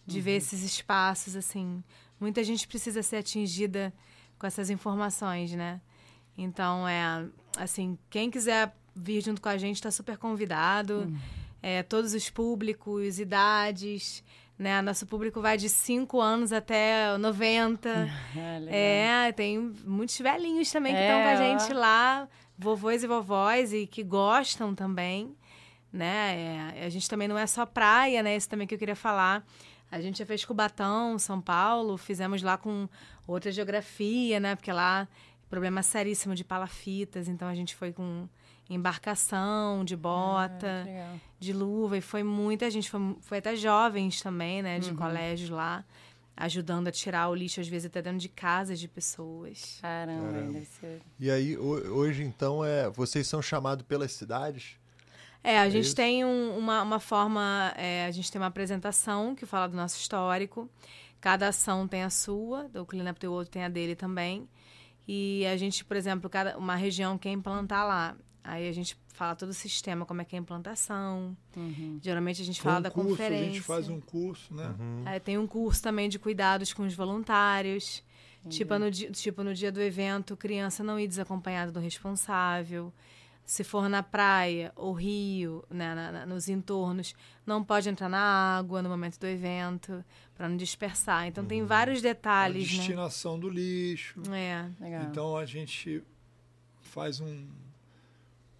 de 0.06 0.18
uhum. 0.18 0.24
ver 0.24 0.36
esses 0.36 0.62
espaços, 0.62 1.36
assim. 1.36 1.82
Muita 2.18 2.42
gente 2.42 2.66
precisa 2.66 3.02
ser 3.02 3.16
atingida 3.16 3.92
com 4.38 4.46
essas 4.46 4.70
informações, 4.70 5.52
né? 5.52 5.80
Então, 6.36 6.86
é 6.86 7.26
assim, 7.56 7.98
quem 8.08 8.30
quiser 8.30 8.74
vir 8.94 9.22
junto 9.22 9.40
com 9.40 9.48
a 9.48 9.56
gente 9.56 9.76
está 9.76 9.90
super 9.90 10.16
convidado. 10.16 11.00
Uhum. 11.00 11.18
É, 11.60 11.82
todos 11.82 12.14
os 12.14 12.30
públicos, 12.30 13.18
idades, 13.18 14.22
né? 14.58 14.80
Nosso 14.82 15.06
público 15.06 15.40
vai 15.40 15.56
de 15.56 15.68
5 15.68 16.20
anos 16.20 16.52
até 16.52 17.16
90. 17.18 17.88
é, 18.68 19.32
tem 19.32 19.58
muitos 19.84 20.18
velhinhos 20.18 20.70
também 20.70 20.94
que 20.94 21.00
estão 21.00 21.18
é, 21.18 21.22
com 21.22 21.28
a 21.28 21.36
gente 21.36 21.72
lá, 21.72 22.28
vovôs 22.56 23.02
e 23.02 23.06
vovós, 23.06 23.72
e 23.72 23.86
que 23.86 24.02
gostam 24.02 24.74
também 24.74 25.36
né? 25.92 26.74
É, 26.76 26.84
a 26.84 26.88
gente 26.88 27.08
também 27.08 27.28
não 27.28 27.38
é 27.38 27.46
só 27.46 27.64
praia, 27.64 28.22
né? 28.22 28.36
Isso 28.36 28.48
também 28.48 28.66
que 28.66 28.74
eu 28.74 28.78
queria 28.78 28.96
falar. 28.96 29.46
A 29.90 30.00
gente 30.00 30.18
já 30.18 30.26
fez 30.26 30.44
Cubatão, 30.44 31.18
São 31.18 31.40
Paulo, 31.40 31.96
fizemos 31.96 32.42
lá 32.42 32.58
com 32.58 32.88
outra 33.26 33.50
geografia, 33.50 34.38
né? 34.38 34.54
Porque 34.54 34.72
lá 34.72 35.08
problema 35.48 35.82
seríssimo 35.82 36.34
de 36.34 36.44
palafitas, 36.44 37.26
então 37.26 37.48
a 37.48 37.54
gente 37.54 37.74
foi 37.74 37.92
com 37.92 38.28
embarcação, 38.68 39.82
de 39.82 39.96
bota, 39.96 40.86
ah, 40.86 41.16
de 41.40 41.54
luva, 41.54 41.96
e 41.96 42.02
foi 42.02 42.22
muita 42.22 42.70
gente, 42.70 42.90
foi, 42.90 43.16
foi 43.22 43.38
até 43.38 43.56
jovens 43.56 44.20
também, 44.20 44.62
né? 44.62 44.78
De 44.78 44.90
uhum. 44.90 44.96
colégios 44.96 45.48
lá, 45.48 45.82
ajudando 46.36 46.88
a 46.88 46.92
tirar 46.92 47.30
o 47.30 47.34
lixo, 47.34 47.60
às 47.60 47.68
vezes 47.68 47.86
até 47.86 48.02
dentro 48.02 48.18
de 48.18 48.28
casas 48.28 48.78
de 48.78 48.86
pessoas. 48.86 49.78
Caramba, 49.80 50.32
Caramba. 50.32 50.52
deve 50.52 50.66
ser. 50.66 51.00
E 51.18 51.30
aí, 51.30 51.56
hoje 51.56 52.22
então, 52.22 52.62
é, 52.62 52.90
vocês 52.90 53.26
são 53.26 53.40
chamados 53.40 53.86
pelas 53.86 54.12
cidades 54.12 54.78
é, 55.42 55.58
a 55.58 55.66
é 55.66 55.70
gente 55.70 55.86
isso? 55.86 55.96
tem 55.96 56.24
um, 56.24 56.56
uma, 56.58 56.82
uma 56.82 57.00
forma, 57.00 57.72
é, 57.76 58.06
a 58.06 58.10
gente 58.10 58.30
tem 58.30 58.40
uma 58.40 58.48
apresentação 58.48 59.34
que 59.34 59.46
fala 59.46 59.68
do 59.68 59.76
nosso 59.76 59.96
histórico. 59.98 60.68
Cada 61.20 61.48
ação 61.48 61.88
tem 61.88 62.02
a 62.02 62.10
sua, 62.10 62.68
do 62.68 62.84
Clean 62.84 63.10
Up 63.10 63.18
the 63.18 63.28
World 63.28 63.50
tem 63.50 63.64
a 63.64 63.68
dele 63.68 63.96
também. 63.96 64.48
E 65.06 65.46
a 65.46 65.56
gente, 65.56 65.84
por 65.84 65.96
exemplo, 65.96 66.28
cada 66.28 66.56
uma 66.58 66.76
região 66.76 67.16
quer 67.16 67.30
implantar 67.30 67.86
lá. 67.86 68.16
Aí 68.44 68.68
a 68.68 68.72
gente 68.72 68.96
fala 69.14 69.34
todo 69.34 69.50
o 69.50 69.54
sistema, 69.54 70.06
como 70.06 70.22
é 70.22 70.24
que 70.24 70.36
é 70.36 70.38
a 70.38 70.42
implantação. 70.42 71.36
Uhum. 71.56 71.98
Geralmente 72.02 72.40
a 72.40 72.44
gente 72.44 72.60
fala 72.60 72.78
um 72.78 72.82
da 72.82 72.90
curso, 72.90 73.10
conferência. 73.10 73.44
A 73.44 73.52
gente 73.52 73.60
faz 73.60 73.88
um 73.88 74.00
curso, 74.00 74.54
né? 74.54 74.74
Uhum. 74.78 75.02
É, 75.06 75.18
tem 75.18 75.36
um 75.38 75.46
curso 75.46 75.82
também 75.82 76.08
de 76.08 76.18
cuidados 76.18 76.72
com 76.72 76.84
os 76.84 76.94
voluntários. 76.94 78.02
Tipo 78.48 78.78
no, 78.78 78.90
tipo, 78.90 79.42
no 79.42 79.52
dia 79.52 79.70
do 79.70 79.80
evento, 79.80 80.36
criança 80.36 80.82
não 80.82 80.98
ir 80.98 81.06
desacompanhada 81.06 81.70
do 81.70 81.80
responsável 81.80 82.92
se 83.48 83.64
for 83.64 83.88
na 83.88 84.02
praia 84.02 84.70
ou 84.76 84.92
rio, 84.92 85.64
né, 85.70 85.94
na, 85.94 86.12
na, 86.12 86.26
nos 86.26 86.50
entornos, 86.50 87.14
não 87.46 87.64
pode 87.64 87.88
entrar 87.88 88.06
na 88.06 88.20
água 88.58 88.82
no 88.82 88.90
momento 88.90 89.18
do 89.18 89.26
evento 89.26 90.04
para 90.34 90.50
não 90.50 90.54
dispersar. 90.54 91.26
Então 91.26 91.42
uhum. 91.44 91.48
tem 91.48 91.64
vários 91.64 92.02
detalhes. 92.02 92.68
A 92.68 92.72
né? 92.72 92.76
destinação 92.76 93.36
né? 93.36 93.40
do 93.40 93.48
lixo. 93.48 94.20
É, 94.30 94.70
legal. 94.78 95.02
Então 95.04 95.34
a 95.34 95.46
gente 95.46 96.04
faz 96.82 97.20
um, 97.20 97.48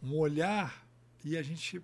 um 0.02 0.16
olhar 0.16 0.82
e 1.22 1.36
a 1.36 1.42
gente 1.42 1.82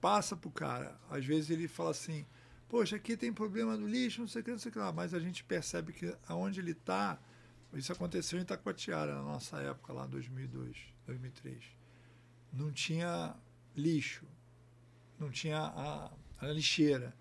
passa 0.00 0.36
para 0.36 0.48
o 0.48 0.52
cara. 0.52 0.98
Às 1.08 1.24
vezes 1.24 1.50
ele 1.50 1.68
fala 1.68 1.90
assim, 1.90 2.26
poxa, 2.68 2.96
aqui 2.96 3.16
tem 3.16 3.32
problema 3.32 3.78
do 3.78 3.86
lixo, 3.86 4.22
não 4.22 4.26
sei 4.26 4.42
o 4.42 4.44
que, 4.44 4.50
não 4.50 4.58
sei 4.58 4.70
o 4.70 4.72
que 4.72 4.78
lá. 4.80 4.92
Mas 4.92 5.14
a 5.14 5.20
gente 5.20 5.44
percebe 5.44 5.92
que 5.92 6.12
aonde 6.26 6.58
ele 6.58 6.72
está, 6.72 7.16
isso 7.74 7.92
aconteceu 7.92 8.40
em 8.40 8.42
Itacoatiara, 8.42 9.14
na 9.14 9.22
nossa 9.22 9.58
época, 9.58 9.92
lá 9.92 10.04
em 10.04 10.10
2002, 10.10 10.76
2003 11.06 11.79
não 12.52 12.70
tinha 12.70 13.34
lixo, 13.76 14.24
não 15.18 15.30
tinha 15.30 15.58
a, 15.58 16.10
a 16.40 16.46
lixeira. 16.48 17.14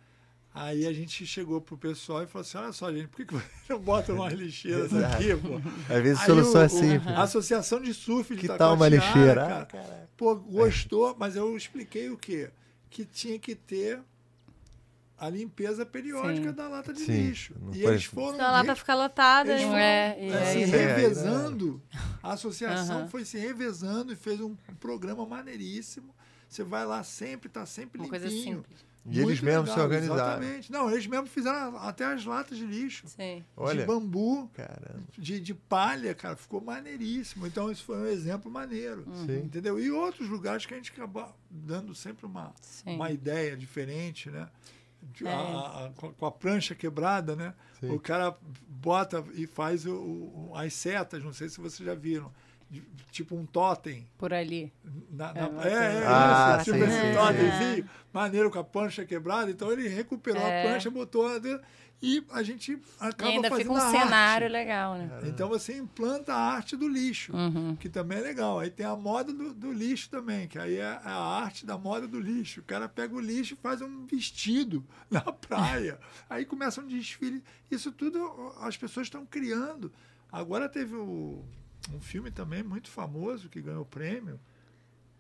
Aí 0.54 0.88
a 0.88 0.92
gente 0.92 1.26
chegou 1.28 1.62
pro 1.62 1.78
pessoal 1.78 2.24
e 2.24 2.28
falou 2.28 2.42
assim: 2.42 2.58
olha 2.58 2.74
só, 2.74 2.92
gente, 2.92 3.08
por 3.08 3.18
que, 3.18 3.26
que 3.26 3.34
você 3.36 3.44
não 3.74 3.80
bota 3.80 4.14
mais 4.14 4.34
lixeiras 4.34 4.94
aqui, 4.94 5.36
pô? 5.36 5.56
Às 5.94 6.02
vezes 6.02 6.22
a 6.22 6.26
solução 6.26 6.62
é 6.62 6.66
assim. 6.66 6.96
A 7.08 7.24
Associação 7.24 7.82
de 7.82 7.94
Surf 7.94 8.36
de 8.36 8.42
Que 8.42 8.48
tal 8.48 8.76
uma 8.76 8.90
lixeira? 8.90 9.46
Cara, 9.48 9.66
cara, 9.66 10.10
pô, 10.18 10.36
gostou, 10.36 11.16
mas 11.20 11.36
eu 11.36 11.56
expliquei 11.56 12.10
o 12.10 12.18
quê? 12.18 12.50
Que 12.90 13.06
tinha 13.06 13.38
que 13.38 13.54
ter 13.56 14.02
a 15.20 15.30
limpeza 15.30 15.86
periódica 15.86 16.50
Sim. 16.50 16.56
da 16.56 16.68
lata 16.68 16.94
de 16.94 17.02
Sim. 17.02 17.28
lixo. 17.28 17.54
Não 17.60 17.74
e 17.74 17.86
eles 17.86 18.06
foram. 18.06 18.36
Então, 18.36 18.48
a 18.48 18.52
lata 18.52 18.76
fica 18.76 18.96
lotada, 18.96 19.52
eles 19.52 19.64
foram, 19.64 19.78
é, 19.78 20.28
é, 20.28 20.54
se 20.54 20.66
revezando. 20.66 21.82
A 22.24 22.34
associação 22.34 23.08
foi 23.10 23.26
se 23.26 23.38
revezando 23.38 24.14
e 24.14 24.16
fez 24.16 24.40
um, 24.40 24.56
programa 24.80 25.26
maneiríssimo. 25.26 26.16
Você 26.48 26.64
vai 26.64 26.86
lá 26.86 27.04
sempre, 27.04 27.48
está 27.48 27.66
sempre 27.66 28.00
Uma 28.00 28.06
limpinho. 28.06 28.22
Coisa 28.22 28.44
simples. 28.44 28.90
E 29.06 29.16
Muito 29.16 29.30
eles 29.30 29.42
mesmos 29.42 29.70
legal, 29.70 29.76
se 29.76 29.82
organizaram. 29.82 30.44
Exatamente. 30.44 30.72
Não, 30.72 30.92
eles 30.92 31.08
mesmos 31.08 31.30
fizeram 31.32 31.78
até 31.78 32.06
as 32.06 32.26
latas 32.26 32.58
de 32.58 32.66
lixo. 32.66 33.08
Sim. 33.08 33.44
Olha, 33.56 33.82
de 33.82 33.86
bambu, 33.86 34.50
de, 35.18 35.40
de 35.40 35.54
palha, 35.54 36.14
cara. 36.14 36.36
Ficou 36.36 36.62
maneiríssimo. 36.62 37.48
Então, 37.48 37.72
isso 37.72 37.84
foi 37.84 37.98
um 37.98 38.06
exemplo 38.06 38.52
maneiro. 38.52 39.06
Uhum. 39.08 39.38
Entendeu? 39.38 39.80
E 39.80 39.90
outros 39.90 40.28
lugares 40.28 40.66
que 40.66 40.74
a 40.74 40.78
gente 40.78 40.92
acaba 40.92 41.34
dando 41.50 41.96
sempre 41.96 42.26
uma, 42.26 42.54
uma 42.86 43.12
ideia 43.12 43.56
diferente, 43.56 44.30
né? 44.30 44.48
É. 45.24 45.30
A, 45.30 45.86
a, 45.86 46.12
com 46.14 46.26
a 46.26 46.32
prancha 46.32 46.76
quebrada, 46.76 47.36
né? 47.36 47.54
Sim. 47.80 47.92
O 47.92 48.00
cara 48.00 48.36
bota 48.68 49.24
e 49.34 49.48
faz 49.48 49.86
o, 49.86 49.96
o, 49.96 50.52
as 50.56 50.74
setas, 50.74 51.24
não 51.24 51.34
sei 51.34 51.50
se 51.50 51.60
vocês 51.60 51.86
já 51.86 51.96
viram 51.96 52.32
tipo 53.12 53.36
um 53.36 53.46
totem. 53.46 54.08
Por 54.18 54.34
ali. 54.34 54.72
Na, 55.10 55.34
na, 55.34 55.64
é, 55.64 55.70
é, 55.70 55.74
é, 55.74 56.04
ah, 56.06 56.58
isso, 56.62 56.72
tipo 56.72 56.86
sim, 56.86 56.92
esse 56.92 57.14
totemzinho, 57.14 57.86
é. 57.86 57.90
maneiro 58.14 58.52
com 58.52 58.60
a 58.60 58.64
prancha 58.64 59.06
quebrada. 59.06 59.50
Então 59.50 59.72
ele 59.72 59.88
recuperou 59.88 60.42
é. 60.42 60.62
a 60.62 60.70
prancha, 60.70 60.90
botou 60.90 61.28
a, 61.28 61.40
e 62.02 62.24
a 62.32 62.42
gente 62.42 62.80
acaba 62.98 63.30
e 63.30 63.36
ainda 63.36 63.50
fazendo 63.50 63.74
fica 63.74 63.88
um 63.88 63.92
cenário 63.92 64.48
legal, 64.48 64.96
né? 64.96 65.10
Então 65.26 65.50
você 65.50 65.78
implanta 65.78 66.34
a 66.34 66.40
arte 66.40 66.78
do 66.78 66.88
lixo, 66.88 67.36
uhum. 67.36 67.76
que 67.76 67.90
também 67.90 68.20
é 68.20 68.22
legal. 68.22 68.60
Aí 68.60 68.70
tem 68.70 68.86
a 68.86 68.96
moda 68.96 69.34
do, 69.34 69.54
do, 69.54 69.72
lixo 69.72 70.10
também, 70.10 70.48
que 70.48 70.58
aí 70.58 70.78
é 70.78 70.86
a 71.04 71.14
arte 71.14 71.66
da 71.66 71.78
moda 71.78 72.08
do 72.08 72.18
lixo. 72.18 72.62
O 72.62 72.64
cara 72.64 72.88
pega 72.88 73.14
o 73.14 73.20
lixo 73.20 73.54
e 73.54 73.58
faz 73.58 73.82
um 73.82 74.06
vestido 74.06 74.86
na 75.12 75.22
praia. 75.22 76.00
aí 76.30 76.46
começa 76.46 76.80
um 76.80 76.88
desfile. 76.88 77.44
Isso 77.70 77.92
tudo 77.92 78.54
as 78.62 78.78
pessoas 78.78 79.08
estão 79.08 79.26
criando. 79.26 79.92
Agora 80.32 80.70
teve 80.70 80.96
o 80.96 81.44
um 81.94 82.00
filme 82.00 82.32
também 82.32 82.64
muito 82.64 82.90
famoso 82.90 83.50
que 83.50 83.62
ganhou 83.62 83.84
prêmio. 83.84 84.40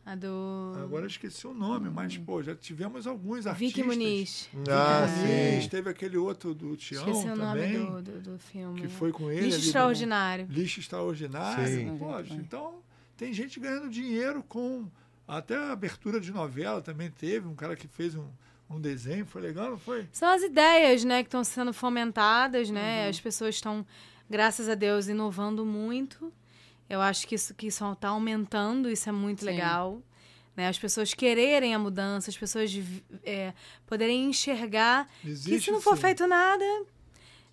A 0.10 0.15
do. 0.15 0.73
Agora 0.84 1.03
eu 1.03 1.07
esqueci 1.07 1.45
o 1.45 1.53
nome, 1.53 1.88
mas, 1.88 2.18
pô, 2.18 2.41
já 2.41 2.56
tivemos 2.56 3.06
alguns 3.06 3.45
artistas. 3.45 3.76
Vicky 3.76 3.84
Muniz. 3.84 4.49
Ah, 4.68 5.06
Muniz. 5.06 5.64
Sim. 5.65 5.69
Teve 5.69 5.88
aquele 5.91 6.18
outro 6.18 6.56
do 6.56 6.76
Tião 6.76 7.07
esqueci 7.07 7.27
também. 7.27 7.77
o 7.77 7.91
nome 7.91 8.02
do, 8.02 8.11
do, 8.14 8.31
do, 8.31 8.40
filme. 8.40 8.81
Que 8.81 8.88
foi 8.88 9.11
com 9.11 9.30
ele. 9.30 9.45
Lixo 9.45 9.60
Extraordinário. 9.60 10.48
Lixo 10.49 10.80
Extraordinário. 10.80 11.68
Sim. 11.68 11.95
Pô, 11.95 12.19
então, 12.31 12.80
tem 13.15 13.31
gente 13.31 13.60
ganhando 13.60 13.88
dinheiro 13.88 14.44
com. 14.49 14.88
Até 15.27 15.56
a 15.56 15.73
abertura 15.73 16.19
de 16.19 16.31
novela 16.31 16.81
também 16.81 17.11
teve. 17.11 17.48
Um 17.48 17.53
cara 17.53 17.76
que 17.76 17.88
fez 17.88 18.15
um, 18.15 18.26
um 18.68 18.81
desenho, 18.81 19.27
foi 19.27 19.44
legal, 19.44 19.69
não 19.69 19.77
foi? 19.77 20.07
São 20.11 20.30
as 20.30 20.41
ideias, 20.41 21.03
né, 21.03 21.22
que 21.22 21.27
estão 21.27 21.44
sendo 21.44 21.72
fomentadas, 21.72 22.72
né? 22.72 23.03
Uhum. 23.03 23.10
As 23.11 23.19
pessoas 23.19 23.53
estão, 23.53 23.86
graças 24.27 24.68
a 24.68 24.73
Deus, 24.73 25.07
inovando 25.07 25.64
muito. 25.64 26.34
Eu 26.90 27.02
acho 27.02 27.28
que 27.28 27.36
isso 27.36 27.53
que 27.53 27.68
isso 27.68 27.90
está 27.91 28.10
aumentando, 28.10 28.90
isso 28.90 29.07
é 29.07 29.11
muito 29.11 29.41
Sim. 29.41 29.45
legal. 29.48 30.02
Né? 30.56 30.68
As 30.68 30.80
pessoas 30.80 31.14
quererem 31.14 31.74
a 31.76 31.80
mudança, 31.80 32.30
as 32.30 32.38
pessoas 32.38 32.72
é, 33.24 33.53
poderem 33.86 34.26
enxergar 34.26 35.07
Existe, 35.24 35.49
que 35.49 35.61
se 35.61 35.72
não 35.72 35.80
for 35.80 35.95
sim. 35.95 36.02
feito 36.02 36.28
nada, 36.28 36.66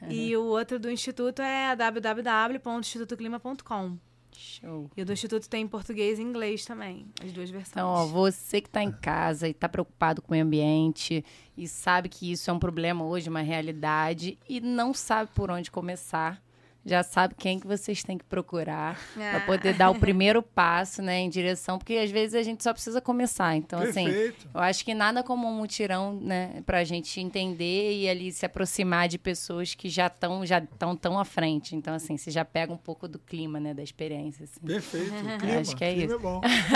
E 0.10 0.36
o 0.36 0.44
outro 0.44 0.78
do 0.78 0.92
Instituto 0.92 1.42
é 1.42 1.74
www.institutoclima.com. 1.74 3.98
Show. 4.34 4.92
E 4.98 5.02
o 5.02 5.06
do 5.06 5.14
Instituto 5.14 5.48
tem 5.48 5.64
em 5.64 5.68
português 5.68 6.20
e 6.20 6.22
inglês 6.22 6.66
também, 6.66 7.06
as 7.24 7.32
duas 7.32 7.50
versões. 7.50 7.72
Então, 7.72 7.88
ó, 7.88 8.06
você 8.06 8.60
que 8.60 8.68
está 8.68 8.84
em 8.84 8.92
casa 8.92 9.48
e 9.48 9.52
está 9.52 9.70
preocupado 9.70 10.22
com 10.22 10.28
o 10.28 10.32
meio 10.32 10.44
ambiente 10.44 11.24
e 11.56 11.70
sabe 11.70 12.10
que 12.10 12.34
isso 12.34 12.50
é 12.50 12.54
um 12.54 12.60
problema 12.60 13.06
hoje, 13.06 13.30
uma 13.30 13.42
realidade, 13.42 14.38
e 14.50 14.60
não 14.60 14.94
sabe 14.94 15.32
por 15.34 15.50
onde 15.50 15.72
começar, 15.72 16.44
já 16.86 17.04
sabe 17.04 17.36
quem 17.38 17.60
que 17.60 17.68
vocês 17.68 18.04
têm 18.04 18.18
que 18.18 18.26
procurar 18.26 19.00
ah. 19.16 19.30
para 19.32 19.40
poder 19.42 19.74
dar 19.76 19.92
o 19.92 19.96
primeiro 20.00 20.42
passo, 20.42 21.02
né, 21.02 21.20
em 21.20 21.30
direção, 21.30 21.78
porque 21.78 21.94
às 21.94 22.10
vezes 22.10 22.34
a 22.34 22.42
gente 22.42 22.64
só 22.64 22.74
precisa 22.74 23.00
começar. 23.00 23.56
Então, 23.56 23.80
assim, 23.80 24.06
Perfeito. 24.06 24.36
assim, 24.40 24.50
eu 24.54 24.62
acho 24.62 24.86
que 24.86 24.94
nada 24.94 25.24
como 25.24 25.48
um 25.48 25.54
mutirão, 25.54 26.20
né, 26.20 26.62
para 26.66 26.80
a 26.80 26.84
gente 26.84 27.20
entender 27.20 28.00
e 28.00 28.10
ali 28.10 28.32
se 28.32 28.46
aproximar 28.46 29.08
de 29.08 29.18
pessoas 29.18 29.76
que 29.76 29.90
já 29.90 30.08
estão 30.08 30.46
já 30.46 30.58
estão 30.58 30.96
tão 30.96 31.20
à 31.20 31.26
frente. 31.26 31.76
Então, 31.76 31.94
assim, 31.94 32.18
você 32.18 32.32
já 32.32 32.44
pega 32.44 32.74
um 32.74 32.78
pouco 32.78 33.08
do 33.08 33.20
clima, 33.20 33.60
né, 33.60 33.74
da 33.74 33.84
experiência. 33.84 34.46
Assim. 34.46 34.60
Perfeito. 34.66 35.12
Clima, 35.42 35.60
acho 35.60 35.76
que 35.76 35.84
é 35.84 35.94
isso. 35.94 36.20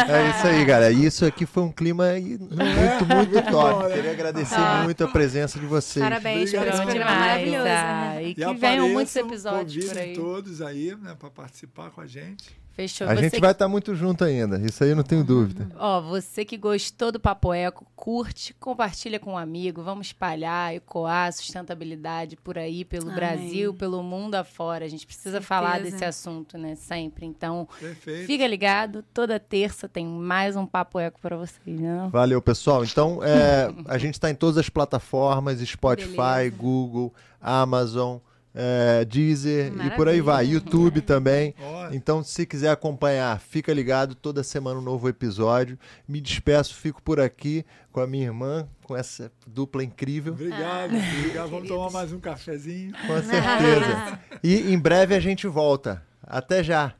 É, 0.07 0.27
é, 0.27 0.30
isso 0.30 0.48
aí, 0.48 0.65
galera. 0.65 0.94
Isso 0.94 1.26
aqui 1.26 1.45
foi 1.45 1.64
um 1.64 1.72
clima 1.72 2.06
muito, 2.19 3.06
muito 3.15 3.52
top. 3.52 3.94
Queria 3.94 4.11
agradecer 4.11 4.56
ah. 4.56 4.84
muito 4.84 5.03
a 5.03 5.07
presença 5.07 5.60
de 5.60 5.65
vocês. 5.65 6.03
Parabéns 6.03 6.52
pelo 6.52 6.65
programa 6.65 7.11
maravilhoso. 7.11 7.68
Ah, 7.68 8.22
e, 8.22 8.30
e 8.32 8.36
que 8.36 8.53
venham 8.53 8.90
muitos 8.90 9.15
episódios 9.15 9.94
por 9.99 10.03
aí. 10.03 10.15
todos 10.15 10.61
aí, 10.61 10.95
né, 10.95 11.15
para 11.17 11.30
participar 11.30 11.91
com 11.91 12.01
a 12.01 12.07
gente. 12.07 12.65
Fechou. 12.76 13.07
A 13.07 13.15
você 13.15 13.22
gente 13.22 13.39
vai 13.39 13.51
estar 13.51 13.65
tá 13.65 13.69
muito 13.69 13.95
junto 13.95 14.26
ainda, 14.26 14.59
isso 14.59 14.84
aí 14.84 14.89
eu 14.89 14.97
não 14.97 15.03
tenho 15.03 15.23
dúvida. 15.23 15.69
Ó, 15.77 16.01
você 16.01 16.43
que 16.43 16.57
gostou 16.57 17.09
do 17.09 17.17
Papo 17.22 17.53
Eco, 17.53 17.88
curte, 17.95 18.53
compartilha 18.59 19.17
com 19.17 19.31
um 19.31 19.38
amigo, 19.38 19.81
vamos 19.81 20.07
espalhar, 20.07 20.76
ecoar 20.76 21.30
a 21.30 21.31
sustentabilidade 21.31 22.35
por 22.35 22.57
aí, 22.57 22.84
pelo 22.84 23.05
Amém. 23.05 23.15
Brasil, 23.15 23.73
pelo 23.73 24.03
mundo 24.03 24.35
afora. 24.35 24.84
A 24.84 24.89
gente 24.89 25.05
precisa 25.05 25.39
Certeza. 25.39 25.47
falar 25.47 25.80
desse 25.80 26.03
assunto, 26.03 26.57
né, 26.57 26.76
sempre. 26.76 27.26
Então, 27.26 27.65
Perfeito. 27.80 28.27
fica 28.27 28.45
ligado, 28.45 29.05
toda 29.13 29.39
terça 29.39 29.88
tem 29.88 30.05
mais 30.05 30.57
um 30.57 30.65
Papo 30.65 30.99
Eco 30.99 31.22
para 31.22 31.38
vocês, 31.38 31.80
né? 31.80 32.09
Valeu, 32.11 32.41
pessoal. 32.41 32.84
Então, 32.84 33.23
é, 33.23 33.73
a 33.88 33.97
gente 33.97 34.15
está 34.15 34.30
em 34.30 34.35
todas 34.35 34.57
as 34.57 34.67
plataformas, 34.67 35.61
Spotify, 35.61 36.11
Beleza. 36.11 36.55
Google, 36.57 37.13
Amazon, 37.41 38.17
é, 38.56 39.03
Deezer 39.03 39.72
Maravilha. 39.72 39.94
e 39.94 39.98
por 39.98 40.07
aí 40.07 40.22
vai. 40.22 40.45
YouTube 40.45 41.02
também. 41.02 41.53
Então, 41.91 42.23
se 42.23 42.45
quiser 42.45 42.69
acompanhar, 42.72 43.40
fica 43.40 43.73
ligado. 43.73 44.15
Toda 44.15 44.41
semana 44.44 44.80
um 44.80 44.84
novo 44.84 45.10
episódio. 45.10 45.77
Me 46.07 46.22
despeço, 46.22 46.73
fico 46.73 47.02
por 47.03 47.19
aqui 47.19 47.65
com 47.91 47.99
a 47.99 48.07
minha 48.07 48.26
irmã, 48.26 48.68
com 48.84 48.95
essa 48.95 49.32
dupla 49.45 49.84
incrível. 49.84 50.34
Obrigado, 50.34 50.94
ah, 50.94 51.18
obrigado. 51.19 51.49
Vamos 51.49 51.68
tomar 51.68 51.91
mais 51.91 52.14
um 52.14 52.19
cafezinho. 52.19 52.94
Com 52.94 53.22
certeza. 53.22 54.19
e 54.41 54.73
em 54.73 54.80
breve 54.80 55.14
a 55.14 55.19
gente 55.19 55.48
volta. 55.48 56.02
Até 56.23 56.64
já. 56.64 56.94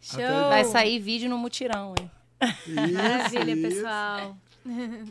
Show. 0.00 0.22
Até 0.22 0.28
já. 0.28 0.48
Vai 0.48 0.64
sair 0.64 0.98
vídeo 1.00 1.28
no 1.28 1.36
mutirão, 1.36 1.94
hein? 1.98 2.10
Isso, 2.66 2.92
Maravilha, 2.94 3.52
isso. 3.52 3.62
pessoal. 3.62 4.36